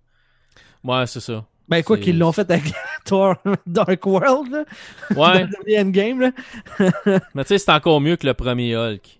Ouais, 0.85 1.07
c'est 1.07 1.21
ça. 1.21 1.45
Ben 1.69 1.83
quoi 1.83 1.99
qu'ils 1.99 2.19
l'ont 2.19 2.33
fait 2.33 2.51
avec 2.51 2.73
Dark 3.67 4.07
World, 4.07 4.51
là, 4.51 4.65
Ouais, 5.11 5.47
dans 5.47 5.59
le 5.67 5.79
Endgame. 5.81 6.21
Là. 6.21 6.33
mais 7.35 7.45
tu 7.45 7.49
sais, 7.49 7.59
c'est 7.59 7.73
encore 7.73 8.01
mieux 8.01 8.17
que 8.17 8.27
le 8.27 8.35
premier 8.35 8.75
Hulk. 8.75 9.18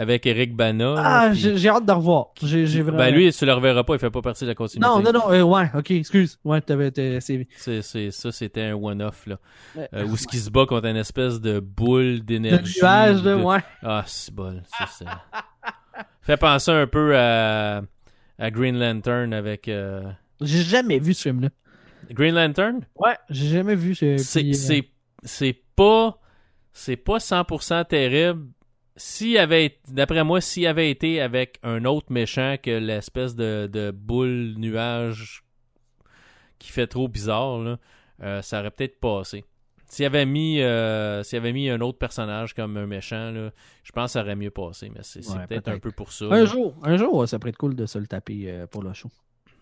Avec 0.00 0.26
Eric 0.26 0.54
Bana. 0.54 0.94
Ah, 0.96 1.28
puis- 1.32 1.58
j'ai 1.58 1.68
hâte 1.68 1.84
de 1.84 1.90
revoir. 1.92 2.28
J'ai 2.40 2.66
j'ai 2.66 2.82
vraiment... 2.82 2.98
Ben 2.98 3.12
lui, 3.12 3.32
tu 3.32 3.44
le 3.44 3.52
reverras 3.52 3.82
pas, 3.82 3.94
il 3.94 3.98
fait 3.98 4.10
pas 4.10 4.22
partie 4.22 4.44
de 4.44 4.48
la 4.50 4.54
continuité. 4.54 4.86
Non, 4.88 5.00
non, 5.02 5.10
non, 5.12 5.32
euh, 5.32 5.42
ouais, 5.42 5.68
ok, 5.74 5.90
excuse. 5.90 6.38
Ouais, 6.44 6.60
t'avais, 6.60 6.92
t'avais- 6.92 7.20
c'est... 7.20 7.48
C'est, 7.56 7.82
c'est- 7.82 8.10
ça, 8.12 8.30
c'était 8.30 8.62
un 8.62 8.74
one-off, 8.74 9.26
là. 9.26 9.38
Ouais. 9.74 9.88
Euh, 9.94 10.04
où 10.06 10.16
ce 10.16 10.28
qui 10.28 10.38
se 10.38 10.50
bat 10.50 10.66
contre 10.66 10.86
une 10.86 10.96
espèce 10.96 11.40
de 11.40 11.58
boule 11.58 12.02
Le 12.04 12.20
d'énergie. 12.20 12.78
nuage, 12.80 13.24
là, 13.24 13.36
de- 13.36 13.42
ouais. 13.42 13.58
Ah, 13.82 14.04
c'est 14.06 14.32
bol. 14.32 14.62
ça, 14.78 14.86
c'est- 14.86 15.04
Fait 16.22 16.36
penser 16.36 16.70
un 16.70 16.86
peu 16.86 17.16
à, 17.18 17.82
à 18.38 18.50
Green 18.52 18.78
Lantern 18.78 19.34
avec... 19.34 19.66
euh, 19.66 20.02
J'ai 20.40 20.62
jamais 20.62 21.00
vu 21.00 21.12
ce 21.12 21.22
film-là. 21.22 21.48
Green 22.12 22.34
Lantern? 22.36 22.80
Ouais, 22.96 23.16
j'ai 23.30 23.48
jamais 23.48 23.74
vu 23.74 23.94
ce... 23.96 24.16
c'est 24.18 24.40
puis, 24.40 24.50
euh, 24.50 24.54
c'est 24.54 24.88
c'est 25.24 25.56
pas 25.74 26.18
c'est 26.72 26.96
pas 26.96 27.18
100% 27.18 27.84
terrible 27.86 28.46
s'il 28.98 29.38
avait 29.38 29.78
d'après 29.88 30.22
moi 30.24 30.40
s'il 30.42 30.66
avait 30.66 30.90
été 30.90 31.22
avec 31.22 31.58
un 31.62 31.84
autre 31.86 32.12
méchant 32.12 32.56
que 32.62 32.70
l'espèce 32.70 33.34
de, 33.34 33.66
de 33.72 33.90
boule 33.90 34.54
nuage 34.58 35.42
qui 36.58 36.70
fait 36.72 36.86
trop 36.86 37.08
bizarre 37.08 37.58
là, 37.60 37.78
euh, 38.22 38.42
ça 38.42 38.60
aurait 38.60 38.70
peut-être 38.72 39.00
passé 39.00 39.44
s'il 39.86 40.04
avait 40.04 40.26
mis 40.26 40.60
euh, 40.60 41.22
s'il 41.22 41.38
avait 41.38 41.52
mis 41.52 41.70
un 41.70 41.80
autre 41.80 41.96
personnage 41.98 42.52
comme 42.52 42.76
un 42.76 42.86
méchant 42.86 43.30
là, 43.30 43.50
je 43.84 43.92
pense 43.92 44.06
que 44.06 44.12
ça 44.12 44.20
aurait 44.22 44.36
mieux 44.36 44.50
passé 44.50 44.90
mais 44.94 45.00
c'est 45.02 45.26
Ouais, 45.30 45.46
peut-être 45.46 45.68
un 45.68 45.78
peu 45.78 45.92
pour 45.92 46.12
ça 46.12 46.26
Un 46.26 46.40
là. 46.40 46.44
jour, 46.44 46.74
un 46.82 46.96
jour, 46.98 47.26
ça 47.28 47.38
pourrait 47.38 47.50
être 47.50 47.56
cool 47.56 47.74
de 47.74 47.86
se 47.86 47.98
le 47.98 48.06
taper 48.06 48.50
euh, 48.50 48.66
pour 48.66 48.82
le 48.82 48.92
show. 48.92 49.08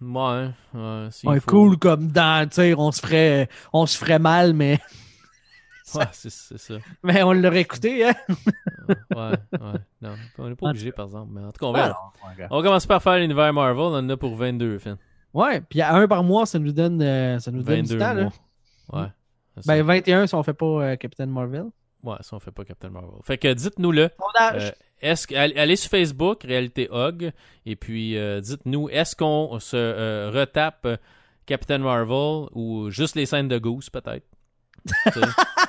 Ouais, 0.01 0.49
ouais, 0.75 1.09
Ouais, 1.25 1.41
faut. 1.41 1.51
cool 1.51 1.79
comme 1.79 2.09
dans, 2.09 2.47
on 2.77 2.93
se 2.93 3.01
ferait, 3.01 3.49
on 3.73 3.87
se 3.87 3.97
ferait 3.97 4.19
mal, 4.19 4.53
mais, 4.53 4.79
Ouais, 5.95 6.05
c'est 6.13 6.31
c'est 6.31 6.59
ça. 6.59 6.75
mais 7.05 7.23
on 7.23 7.33
l'aurait 7.33 7.61
écouté, 7.61 8.09
hein? 8.09 8.15
Ouais, 9.15 9.31
ouais. 9.53 9.81
Non, 10.03 10.15
on 10.39 10.49
n'est 10.49 10.57
pas 10.57 10.71
obligé, 10.71 10.91
par 10.91 11.07
exemple. 11.07 11.31
Mais 11.33 11.41
en 11.43 11.53
tout 11.53 11.61
cas, 11.61 11.67
on 11.67 11.75
ouais. 11.75 12.47
On 12.51 12.63
commence 12.63 12.87
par 12.87 13.03
faire 13.03 13.19
l'univers 13.19 13.53
Marvel. 13.53 13.79
On 13.79 13.95
en 13.95 14.09
a 14.09 14.17
pour 14.17 14.35
22 14.37 14.79
films. 14.79 14.97
Ouais, 15.33 15.61
puis 15.61 15.81
à 15.83 15.95
un 15.95 16.09
par 16.09 16.25
mois, 16.25 16.47
ça 16.47 16.59
nous 16.59 16.73
donne, 16.73 17.01
euh, 17.03 17.39
ça 17.39 17.51
nous 17.51 17.63
donne 17.63 17.83
du 17.83 17.97
22 17.97 17.99
temps, 17.99 18.15
là. 18.15 18.23
mois. 18.23 19.03
Ouais. 19.03 19.09
c'est 19.57 19.65
ça. 19.65 19.75
Ben, 19.75 19.83
21 19.85 20.27
si 20.27 20.35
on 20.35 20.43
fait 20.43 20.55
pas 20.55 20.67
euh, 20.67 20.97
Captain 20.97 21.27
Marvel. 21.27 21.67
Ouais, 22.03 22.17
si 22.21 22.35
on 22.35 22.41
fait 22.41 22.53
pas 22.53 22.65
Captain 22.65 22.91
Marvel. 22.91 23.21
Fait 23.23 23.39
que 23.39 23.53
dites-nous-le. 23.53 24.11
Sondage. 24.19 24.65
Euh, 24.69 24.71
est-ce 25.03 25.35
allez 25.35 25.77
sur 25.77 25.91
Facebook, 25.91 26.43
Réalité 26.43 26.89
Hog, 26.91 27.33
et 27.67 27.77
puis 27.77 28.17
dites-nous, 28.41 28.89
est-ce 28.89 29.15
qu'on 29.15 29.59
se 29.61 30.31
retape 30.31 30.89
Captain 31.45 31.79
Marvel 31.79 32.49
ou 32.55 32.89
juste 32.91 33.15
les 33.15 33.27
scènes 33.27 33.49
de 33.49 33.59
Goose, 33.59 33.91
peut-être? 33.91 34.27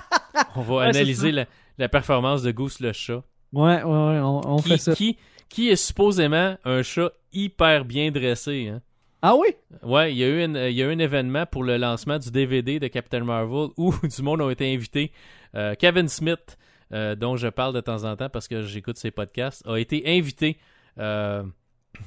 On 0.56 0.62
va 0.62 0.76
Ouais, 0.76 0.84
analyser 0.86 1.32
la, 1.32 1.46
la 1.78 1.90
performance 1.90 2.44
de 2.44 2.52
Goose 2.52 2.80
le 2.80 2.94
chat. 2.94 3.24
Ouais, 3.54 3.82
ouais, 3.84 3.84
ouais, 3.84 4.20
on, 4.20 4.42
on 4.56 4.56
Qui, 4.58 4.70
fait 4.70 4.78
ça. 4.78 4.94
qui, 4.96 5.18
qui 5.50 5.70
est 5.70 5.76
supposément 5.76 6.58
un 6.66 6.84
chat 6.84 7.12
hyper 7.34 7.86
bien 7.86 8.12
dressé. 8.12 8.70
Hein? 8.70 8.82
Ah 9.22 9.36
oui? 9.36 9.48
Ouais, 9.84 10.14
il 10.14 10.18
y, 10.18 10.24
a 10.24 10.28
eu 10.28 10.44
une- 10.44 10.56
il 10.58 10.74
y 10.74 10.84
a 10.84 10.86
eu 10.86 10.94
un 10.94 11.00
événement 11.00 11.46
pour 11.46 11.64
le 11.64 11.78
lancement 11.78 12.20
du 12.20 12.30
DVD 12.32 12.80
de 12.80 12.88
Captain 12.88 13.24
Marvel 13.24 13.70
où 13.78 13.94
du 14.04 14.22
monde 14.22 14.42
ont 14.42 14.50
été 14.50 14.74
invités. 14.74 15.12
Euh, 15.56 15.76
Kevin 15.76 16.08
Smith, 16.08 16.58
euh, 16.94 17.16
dont 17.16 17.36
je 17.36 17.48
parle 17.48 17.74
de 17.74 17.82
temps 17.82 18.04
en 18.04 18.16
temps 18.16 18.30
parce 18.30 18.48
que 18.48 18.62
j'écoute 18.64 18.98
ses 18.98 19.12
podcasts, 19.12 19.66
a 19.68 19.78
été 19.78 20.04
invité. 20.18 20.58
euh, 21.00 21.44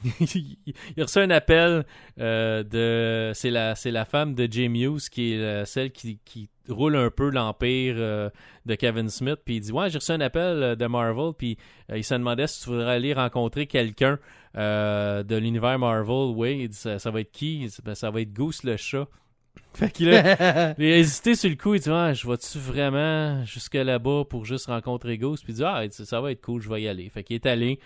il 0.21 0.57
a 0.99 1.03
reçu 1.03 1.19
un 1.19 1.31
appel 1.31 1.85
euh, 2.19 2.63
de. 2.63 3.33
C'est 3.35 3.51
la, 3.51 3.75
c'est 3.75 3.91
la 3.91 4.05
femme 4.05 4.35
de 4.35 4.49
Jim 4.51 4.75
Hughes 4.75 5.09
qui 5.11 5.33
est 5.33 5.39
euh, 5.39 5.65
celle 5.65 5.93
qui, 5.93 6.19
qui 6.25 6.49
roule 6.69 6.97
un 6.97 7.11
peu 7.11 7.31
l'empire 7.31 7.95
euh, 7.99 8.31
de 8.67 8.75
Kevin 8.75 9.09
Smith. 9.09 9.39
Puis 9.45 9.57
il 9.57 9.61
dit 9.61 9.73
Ouais, 9.73 9.91
j'ai 9.91 9.99
reçu 9.99 10.13
un 10.13 10.21
appel 10.21 10.77
de 10.77 10.87
Marvel. 10.87 11.33
Puis 11.37 11.59
il 11.95 12.05
se 12.05 12.15
demandait 12.15 12.47
si 12.47 12.63
tu 12.63 12.71
voudrais 12.71 12.95
aller 12.95 13.13
rencontrer 13.13 13.67
quelqu'un 13.67 14.19
de 14.55 15.37
l'univers 15.37 15.79
Marvel. 15.79 16.35
Oui, 16.35 16.61
il 16.63 16.69
dit 16.69 16.77
ça, 16.77 16.99
ça 16.99 17.11
va 17.11 17.21
être 17.21 17.33
qui 17.33 17.63
Il 17.63 17.69
dit, 17.69 17.79
Ben, 17.85 17.95
Ça 17.95 18.11
va 18.11 18.21
être 18.21 18.33
Goose 18.33 18.63
le 18.65 18.77
chat. 18.77 19.07
Fait 19.75 19.91
qu'il 19.91 20.13
a, 20.15 20.75
il 20.79 20.93
a 20.93 20.97
hésité 20.97 21.35
sur 21.35 21.51
le 21.51 21.57
coup. 21.57 21.75
Il 21.75 21.81
dit 21.81 21.91
ah, 21.91 22.15
Je 22.15 22.27
vais-tu 22.27 22.59
vraiment 22.59 23.45
jusque 23.45 23.75
là-bas 23.75 24.25
pour 24.29 24.45
juste 24.45 24.67
rencontrer 24.67 25.19
Goose 25.19 25.43
Puis 25.43 25.53
il 25.53 25.57
dit 25.57 25.65
Ah, 25.65 25.83
ça 25.91 26.21
va 26.21 26.33
être 26.33 26.41
cool, 26.41 26.63
je 26.63 26.69
vais 26.69 26.83
y 26.83 26.89
aller. 26.89 27.09
Fait 27.09 27.23
qu'il 27.23 27.35
est 27.35 27.47
allé. 27.47 27.79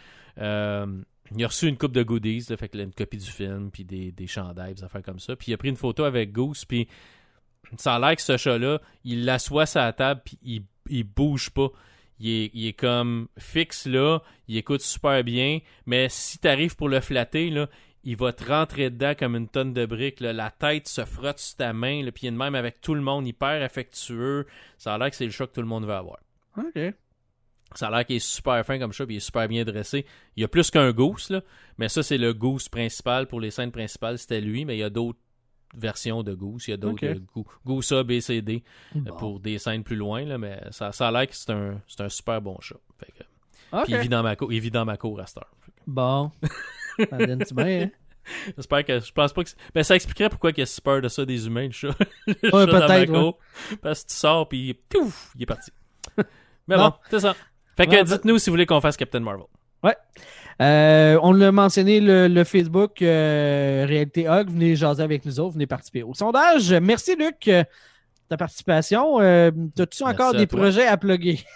Il 1.31 1.43
a 1.43 1.49
reçu 1.49 1.69
une 1.69 1.79
coupe 1.79 1.93
de 1.93 2.03
goodies, 2.03 2.43
fait 2.43 2.75
une 2.75 2.93
copie 2.93 3.17
du 3.17 3.31
film, 3.31 3.71
puis 3.71 3.85
des, 3.85 4.13
des 4.13 4.27
chandails, 4.27 4.75
des 4.75 4.85
affaires 4.85 5.03
comme 5.03 5.19
ça. 5.19 5.35
Puis 5.37 5.51
il 5.51 5.55
a 5.55 5.57
pris 5.57 5.69
une 5.69 5.77
photo 5.77 6.05
avec 6.05 6.33
Goose, 6.33 6.65
puis 6.65 6.87
ça 7.79 7.95
a 7.95 7.99
l'air 7.99 8.15
que 8.15 8.23
ce 8.23 8.37
chat-là, 8.37 8.81
il 9.05 9.25
l'assoit 9.25 9.67
sur 9.67 9.81
la 9.81 9.93
table, 9.93 10.21
puis 10.25 10.39
il, 10.43 10.63
il 10.89 11.05
bouge 11.05 11.51
pas. 11.51 11.71
Il 12.21 12.29
est, 12.29 12.51
il 12.55 12.67
est 12.69 12.75
comme 12.75 13.29
fixe 13.39 13.87
là, 13.87 14.21
il 14.47 14.57
écoute 14.57 14.83
super 14.83 15.25
bien, 15.25 15.59
mais 15.87 16.09
si 16.09 16.39
t'arrives 16.39 16.77
pour 16.77 16.89
le 16.89 17.01
flatter, 17.01 17.51
là, 17.51 17.69
il 18.05 18.17
va 18.17 18.33
te 18.33 18.45
rentrer 18.45 18.91
dedans 18.91 19.15
comme 19.19 19.35
une 19.35 19.49
tonne 19.49 19.73
de 19.73 19.87
briques. 19.87 20.21
La 20.21 20.51
tête 20.51 20.87
se 20.87 21.05
frotte 21.05 21.39
sur 21.39 21.57
ta 21.57 21.73
main, 21.73 22.01
il 22.01 22.09
est 22.09 22.23
de 22.23 22.31
même 22.31 22.55
avec 22.55 22.81
tout 22.81 22.95
le 22.95 23.01
monde, 23.01 23.27
hyper 23.27 23.63
affectueux. 23.63 24.47
Ça 24.79 24.95
a 24.95 24.99
l'air 24.99 25.11
que 25.11 25.17
c'est 25.17 25.25
le 25.25 25.33
chat 25.33 25.47
que 25.47 25.55
tout 25.55 25.63
le 25.63 25.67
monde 25.67 25.87
veut 25.87 25.95
avoir. 25.95 26.19
ok. 26.57 26.95
Ça 27.75 27.89
a 27.89 27.91
l'air 27.91 28.07
qu'il 28.07 28.17
est 28.17 28.19
super 28.21 28.65
fin 28.65 28.79
comme 28.79 28.93
chat, 28.93 29.05
puis 29.07 29.15
il 29.15 29.19
est 29.19 29.21
super 29.21 29.49
bien 29.49 29.65
dressé. 29.65 30.07
Il 30.37 30.43
y 30.43 30.45
a 30.45 30.49
plus 30.49 30.71
qu'un 30.71 30.93
goose, 30.93 31.31
là, 31.31 31.43
mais 31.79 31.89
ça, 31.89 32.03
c'est 32.03 32.19
le 32.19 32.33
goose 32.33 32.69
principal. 32.69 33.27
Pour 33.27 33.41
les 33.41 33.51
scènes 33.51 33.73
principales, 33.73 34.19
c'était 34.19 34.41
lui, 34.41 34.65
mais 34.65 34.77
il 34.77 34.81
y 34.81 34.85
a 34.85 34.91
d'autres 34.91 35.19
versions 35.77 36.23
de 36.23 36.35
goose. 36.35 36.69
Il 36.69 36.71
y 36.71 36.75
a 36.75 36.77
d'autres 36.77 37.05
Ok. 37.05 37.17
euh, 37.17 37.19
Goo- 37.35 37.47
goose 37.67 37.91
A, 37.93 38.05
B, 38.05 38.21
C, 38.21 38.43
D 38.43 38.63
euh, 38.95 39.01
Bon. 39.01 39.17
pour 39.17 39.41
des 39.41 39.59
scènes 39.59 39.83
plus 39.83 39.97
loin, 39.97 40.25
là, 40.25 40.39
mais 40.39 40.61
ça, 40.71 40.93
ça 40.93 41.09
a 41.09 41.11
l'air 41.11 41.27
que 41.27 41.35
c'est 41.35 41.51
un, 41.51 41.81
un 41.99 42.09
super 42.09 42.41
bon 42.41 42.57
chat. 42.61 42.77
Fait 43.01 43.11
que- 43.13 43.25
Ok. 43.77 43.85
Puis 43.87 43.95
il 43.95 43.99
vit, 43.99 44.09
dans 44.09 44.23
ma 44.23 44.37
cour, 44.37 44.53
il 44.53 44.61
vit 44.61 44.71
dans 44.71 44.85
ma 44.85 44.97
cour 44.97 45.19
à 45.21 45.27
cette 45.27 45.39
heure. 45.39 45.51
Bon. 45.87 46.31
Ça 47.11 47.17
bien, 47.17 47.83
hein? 47.83 47.91
J'espère 48.57 48.85
que 48.85 49.01
je 49.01 49.11
pense 49.13 49.33
pas 49.33 49.43
que 49.43 49.51
ben 49.75 49.83
ça 49.83 49.97
expliquerait 49.97 50.31
pourquoi 50.31 50.53
il 50.57 50.63
a 50.63 50.67
si 50.67 50.81
peur 50.81 51.03
de 51.03 51.09
ça 51.09 51.27
des 51.27 51.47
humains 51.47 51.67
le 51.67 51.73
chat. 51.73 51.89
Le 52.27 52.35
Ouais, 52.55 52.65
chat 52.67 52.67
dans 52.67 52.89
ma. 53.13 53.77
Parce 53.83 54.05
que 54.05 54.09
tu 54.11 54.15
sors 54.15 54.49
puis 54.49 54.75
pouf, 54.89 55.33
il 55.35 55.43
est 55.43 55.47
parti. 55.47 55.73
Mais 56.69 56.77
Bon. 56.77 56.89
bon, 56.89 56.95
c'est 57.11 57.19
ça. 57.21 57.35
Fait 57.77 57.87
que 57.87 57.93
Ouais, 57.93 58.05
dites-nous 58.05 58.39
si 58.39 58.51
vous 58.51 58.55
voulez 58.55 58.67
qu'on 58.67 58.81
fasse 58.81 58.97
Captain 58.97 59.21
Marvel. 59.21 59.47
Euh, 60.63 61.19
on 61.23 61.33
l'a 61.33 61.51
mentionné, 61.51 62.01
le, 62.01 62.29
le 62.29 62.45
Facebook 62.45 63.03
euh, 63.03 63.85
Réalité 63.89 64.29
Hog. 64.29 64.51
Venez 64.51 64.77
jaser 64.77 65.03
avec 65.03 65.25
nous 65.25 65.41
autres, 65.41 65.55
venez 65.55 65.67
participer 65.67 66.03
au 66.03 66.15
sondage. 66.15 66.73
Merci, 66.73 67.17
Luc, 67.17 67.49
euh, 67.49 67.65
ta 68.29 68.37
participation. 68.37 69.21
Euh, 69.21 69.51
T'as-tu 69.75 70.05
encore 70.05 70.33
des 70.33 70.47
toi. 70.47 70.61
projets 70.61 70.87
à 70.87 70.97
plugger? 70.97 71.41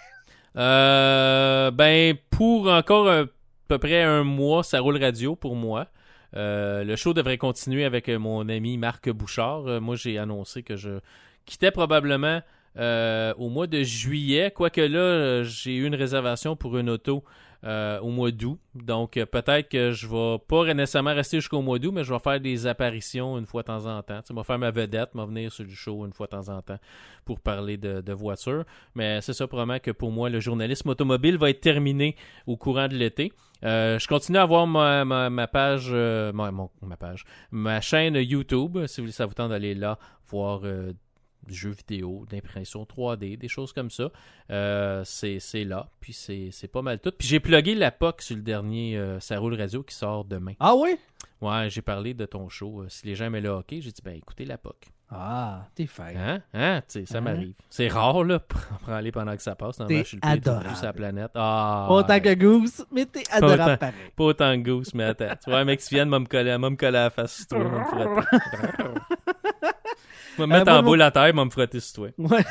Euh, 0.57 1.69
ben, 1.69 2.17
pour 2.31 2.69
encore 2.69 3.07
à 3.07 3.23
peu 3.67 3.77
près 3.77 4.01
un 4.01 4.23
mois, 4.23 4.63
ça 4.63 4.79
roule 4.79 4.97
radio 5.01 5.35
pour 5.35 5.55
moi. 5.55 5.85
Le 6.33 6.95
show 6.95 7.13
devrait 7.13 7.37
continuer 7.37 7.85
avec 7.85 8.09
mon 8.09 8.49
ami 8.49 8.77
Marc 8.79 9.11
Bouchard. 9.11 9.79
Moi, 9.79 9.95
j'ai 9.95 10.17
annoncé 10.17 10.63
que 10.63 10.75
je 10.75 10.99
quittais 11.45 11.69
probablement 11.69 12.41
euh, 12.79 13.33
au 13.37 13.49
mois 13.49 13.67
de 13.67 13.83
juillet, 13.83 14.51
quoique 14.51 14.79
là, 14.79 14.99
euh, 14.99 15.43
j'ai 15.43 15.75
eu 15.75 15.85
une 15.85 15.95
réservation 15.95 16.55
pour 16.55 16.77
une 16.77 16.89
auto 16.89 17.25
euh, 17.65 17.99
au 17.99 18.09
mois 18.09 18.31
d'août. 18.31 18.57
Donc, 18.73 19.15
peut-être 19.15 19.67
que 19.67 19.91
je 19.91 20.07
vais 20.07 20.37
pas 20.47 20.73
nécessairement 20.73 21.13
rester 21.13 21.37
jusqu'au 21.37 21.61
mois 21.61 21.77
d'août, 21.77 21.91
mais 21.93 22.05
je 22.05 22.13
vais 22.13 22.19
faire 22.19 22.39
des 22.39 22.67
apparitions 22.67 23.37
une 23.37 23.45
fois 23.45 23.63
de 23.63 23.67
temps 23.67 23.85
en 23.85 24.01
temps. 24.01 24.21
Tu 24.25 24.33
vais 24.33 24.43
faire 24.43 24.59
ma 24.59 24.71
vedette, 24.71 25.09
vais 25.13 25.25
venir 25.25 25.51
sur 25.51 25.65
le 25.65 25.71
show 25.71 26.05
une 26.05 26.13
fois 26.13 26.27
de 26.27 26.31
temps 26.31 26.47
en 26.47 26.61
temps 26.61 26.79
pour 27.25 27.41
parler 27.41 27.75
de, 27.75 28.13
voitures. 28.13 28.63
Mais 28.95 29.19
c'est 29.19 29.33
ça, 29.33 29.45
probablement 29.45 29.79
que 29.79 29.91
pour 29.91 30.11
moi, 30.11 30.29
le 30.29 30.39
journalisme 30.39 30.87
automobile 30.87 31.37
va 31.37 31.49
être 31.49 31.59
terminé 31.59 32.15
au 32.47 32.55
courant 32.55 32.87
de 32.87 32.95
l'été. 32.95 33.33
Je 33.61 34.07
continue 34.07 34.37
à 34.37 34.43
avoir 34.43 34.65
ma, 34.65 35.47
page, 35.47 35.91
ma, 35.91 36.51
mon- 36.51 36.69
ma 36.81 36.95
page, 36.95 37.25
ma 37.51 37.81
chaîne 37.81 38.15
YouTube. 38.15 38.85
Si 38.85 39.01
vous 39.01 39.05
voulez, 39.05 39.11
ça 39.11 39.25
vous 39.25 39.33
tente 39.33 39.49
d'aller 39.49 39.75
là, 39.75 39.99
voir 40.29 40.61
jeux 41.53 41.71
vidéo, 41.71 42.25
d'impression 42.29 42.83
3D, 42.83 43.37
des 43.37 43.47
choses 43.47 43.73
comme 43.73 43.89
ça. 43.89 44.11
Euh, 44.51 45.03
c'est 45.05 45.39
c'est 45.39 45.63
là, 45.63 45.89
puis 45.99 46.13
c'est 46.13 46.49
c'est 46.51 46.67
pas 46.67 46.81
mal 46.81 46.99
tout. 46.99 47.11
Puis 47.17 47.27
j'ai 47.27 47.39
plugué 47.39 47.75
la 47.75 47.91
POC 47.91 48.21
sur 48.21 48.35
le 48.35 48.41
dernier 48.41 48.97
euh, 48.97 49.19
Ça 49.19 49.37
roule 49.39 49.55
radio 49.55 49.83
qui 49.83 49.95
sort 49.95 50.25
demain. 50.25 50.53
Ah 50.59 50.75
oui? 50.75 50.95
Ouais, 51.41 51.69
j'ai 51.69 51.81
parlé 51.81 52.13
de 52.13 52.25
ton 52.25 52.49
show. 52.49 52.81
Euh, 52.81 52.89
Si 52.89 53.05
les 53.07 53.15
gens 53.15 53.25
aimaient 53.25 53.41
le 53.41 53.49
hockey, 53.49 53.81
j'ai 53.81 53.91
dit, 53.91 54.01
ben 54.03 54.15
écoutez 54.15 54.45
la 54.45 54.57
POC. 54.57 54.87
Ah, 55.11 55.63
t'es 55.73 55.87
fin. 55.87 56.13
Hein? 56.15 56.39
Hein? 56.53 56.81
Tu 56.87 56.99
sais, 56.99 57.05
ça 57.07 57.17
Hein? 57.17 57.21
m'arrive. 57.21 57.53
C'est 57.69 57.87
rare, 57.87 58.23
là, 58.23 58.39
pour 58.85 58.93
aller 58.93 59.11
pendant 59.11 59.35
que 59.35 59.41
ça 59.41 59.55
passe. 59.55 59.77
T'es 59.87 59.99
je 59.99 60.03
suis 60.03 60.19
adorable. 60.21 60.75
sur 60.75 60.85
la 60.85 60.93
planète. 60.93 61.31
Ah! 61.33 61.85
Pas 61.87 61.93
autant 61.95 62.19
que 62.19 62.33
Goose, 62.35 62.85
mais 62.91 63.05
t'es 63.07 63.23
adorable 63.31 63.61
autant. 63.63 63.77
pareil. 63.77 63.93
Pas 64.15 64.23
autant 64.23 64.51
que 64.61 64.69
Goose, 64.69 64.93
mais 64.93 65.05
attends. 65.05 65.33
Tu 65.43 65.49
vois, 65.49 65.59
un 65.59 65.65
mec 65.65 65.79
qui 65.79 65.95
vient 65.95 66.05
de 66.05 66.11
me 66.11 66.25
coller, 66.25 66.55
me 66.59 66.75
coller 66.75 66.97
à 66.99 67.03
la 67.05 67.09
face 67.09 67.37
sur 67.37 67.47
toi, 67.47 67.59
me 67.59 67.83
frotter. 67.85 68.27
Me 70.37 70.45
mettre 70.45 70.61
Euh, 70.61 70.71
moi, 70.71 70.79
en 70.79 70.83
mon- 70.83 70.89
boule 70.91 71.01
à 71.01 71.11
terre, 71.11 71.33
m'a 71.33 71.43
me 71.43 71.49
frotter 71.49 71.79
sur 71.81 71.95
toi. 72.03 72.09
Ouais. 72.17 72.45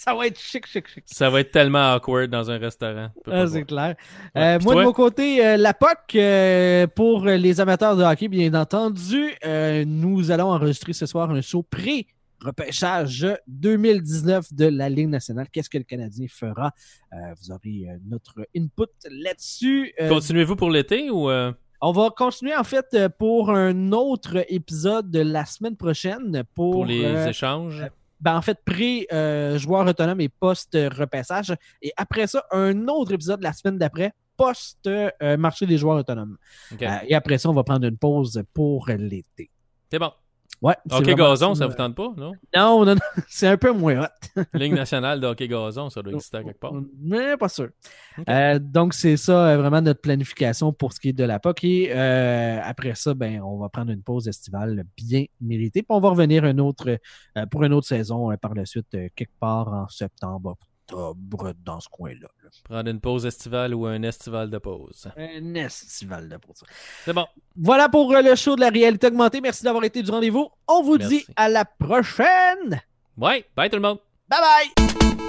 Ça 0.04 0.14
va 0.14 0.28
être 0.28 0.40
chic, 0.40 0.66
chic, 0.66 0.88
chic. 0.88 1.04
Ça 1.04 1.28
va 1.28 1.40
être 1.40 1.50
tellement 1.50 1.92
awkward 1.92 2.30
dans 2.30 2.50
un 2.50 2.56
restaurant. 2.56 3.10
Ah, 3.30 3.46
c'est 3.46 3.64
clair. 3.64 3.96
Ouais. 4.34 4.54
Euh, 4.54 4.58
moi, 4.62 4.76
de 4.76 4.82
mon 4.84 4.92
côté, 4.94 5.44
euh, 5.44 5.58
la 5.58 5.74
POC, 5.74 6.14
euh, 6.14 6.86
pour 6.86 7.26
les 7.26 7.60
amateurs 7.60 7.96
de 7.96 8.02
hockey, 8.02 8.28
bien 8.28 8.54
entendu, 8.54 9.34
nous 9.84 10.30
allons 10.30 10.52
enregistrer 10.52 10.94
ce 10.94 11.04
soir 11.04 11.30
un 11.30 11.42
show 11.42 11.62
pré-repêchage 11.62 13.26
2019 13.46 14.54
de 14.54 14.68
la 14.68 14.88
Ligue 14.88 15.10
nationale. 15.10 15.48
Qu'est-ce 15.52 15.68
que 15.68 15.76
le 15.76 15.84
Canadien 15.84 16.28
fera? 16.30 16.72
Vous 17.38 17.50
aurez 17.50 17.86
notre 18.08 18.46
input 18.56 18.88
là-dessus. 19.04 19.92
Continuez-vous 20.08 20.56
pour 20.56 20.70
l'été 20.70 21.10
ou. 21.10 21.30
on 21.30 21.92
va 21.92 22.08
continuer, 22.16 22.56
en 22.56 22.64
fait, 22.64 22.96
pour 23.18 23.50
un 23.50 23.92
autre 23.92 24.46
épisode 24.48 25.10
de 25.10 25.20
la 25.20 25.44
semaine 25.44 25.76
prochaine 25.76 26.42
pour, 26.54 26.72
pour 26.72 26.86
les 26.86 27.04
euh, 27.04 27.28
échanges? 27.28 27.84
Ben, 28.20 28.36
en 28.36 28.42
fait, 28.42 28.58
pré-joueur 28.64 29.86
autonome 29.86 30.20
et 30.20 30.28
post-repassage. 30.28 31.54
Et 31.82 31.92
après 31.96 32.26
ça, 32.26 32.44
un 32.50 32.88
autre 32.88 33.12
épisode 33.12 33.42
la 33.42 33.52
semaine 33.52 33.78
d'après, 33.78 34.12
post-marché 34.36 35.66
des 35.66 35.78
joueurs 35.78 35.98
autonomes. 35.98 36.38
Euh, 36.80 36.98
et 37.06 37.14
après 37.14 37.38
ça, 37.38 37.50
on 37.50 37.52
va 37.52 37.62
prendre 37.62 37.86
une 37.86 37.98
pause 37.98 38.42
pour 38.54 38.88
l'été. 38.88 39.50
C'est 39.90 39.98
bon. 39.98 40.12
Ouais. 40.62 40.74
Hockey 40.90 41.14
gazon, 41.14 41.54
ça 41.54 41.64
euh, 41.64 41.68
vous 41.68 41.74
tente 41.74 41.94
pas, 41.94 42.12
non? 42.16 42.32
Non, 42.54 42.84
non, 42.84 42.94
non, 42.94 43.00
c'est 43.28 43.46
un 43.46 43.56
peu 43.56 43.72
moins 43.72 44.02
hot. 44.02 44.42
Ligue 44.54 44.74
nationale 44.74 45.18
de 45.18 45.26
hockey 45.26 45.48
gazon, 45.48 45.88
ça 45.88 46.02
doit 46.02 46.12
exister 46.12 46.36
à 46.36 46.44
quelque 46.44 46.60
part. 46.60 46.74
Mais 47.00 47.36
pas 47.38 47.48
sûr. 47.48 47.70
Euh, 48.28 48.58
donc, 48.58 48.92
c'est 48.92 49.16
ça 49.16 49.48
euh, 49.48 49.56
vraiment 49.56 49.80
notre 49.80 50.02
planification 50.02 50.72
pour 50.72 50.92
ce 50.92 51.00
qui 51.00 51.08
est 51.08 51.12
de 51.14 51.24
la 51.24 51.38
POC. 51.38 51.64
Et 51.64 51.90
euh, 51.92 52.60
après 52.62 52.94
ça, 52.94 53.14
ben, 53.14 53.40
on 53.40 53.58
va 53.58 53.70
prendre 53.70 53.90
une 53.90 54.02
pause 54.02 54.28
estivale 54.28 54.84
bien 54.96 55.24
méritée. 55.40 55.82
Puis 55.82 55.96
on 55.96 56.00
va 56.00 56.10
revenir 56.10 56.44
un 56.44 56.58
autre, 56.58 56.98
euh, 57.36 57.46
pour 57.46 57.64
une 57.64 57.72
autre 57.72 57.86
saison 57.86 58.30
euh, 58.30 58.36
par 58.36 58.54
la 58.54 58.66
suite, 58.66 58.94
euh, 58.94 59.08
quelque 59.16 59.38
part 59.40 59.68
en 59.68 59.88
septembre, 59.88 60.56
octobre, 60.92 61.52
dans 61.64 61.80
ce 61.80 61.88
coin-là. 61.88 62.28
là. 62.42 62.50
Prendre 62.64 62.90
une 62.90 63.00
pause 63.00 63.26
estivale 63.26 63.74
ou 63.74 63.86
un 63.86 64.02
estival 64.02 64.50
de 64.50 64.58
pause. 64.58 65.08
Un 65.16 65.54
estival 65.54 66.28
de 66.28 66.36
ça. 66.54 66.66
C'est 67.04 67.12
bon. 67.12 67.26
Voilà 67.56 67.88
pour 67.88 68.12
euh, 68.14 68.22
le 68.22 68.34
show 68.34 68.56
de 68.56 68.60
la 68.60 68.68
réalité 68.70 69.06
augmentée. 69.06 69.40
Merci 69.40 69.64
d'avoir 69.64 69.84
été 69.84 70.02
du 70.02 70.10
rendez-vous. 70.10 70.48
On 70.68 70.82
vous 70.82 70.96
Merci. 70.98 71.18
dit 71.18 71.26
à 71.36 71.48
la 71.48 71.64
prochaine. 71.64 72.80
Ouais, 73.16 73.44
bye 73.56 73.68
tout 73.68 73.76
le 73.76 73.82
monde. 73.82 73.98
Bye 74.28 74.38
bye! 74.40 75.19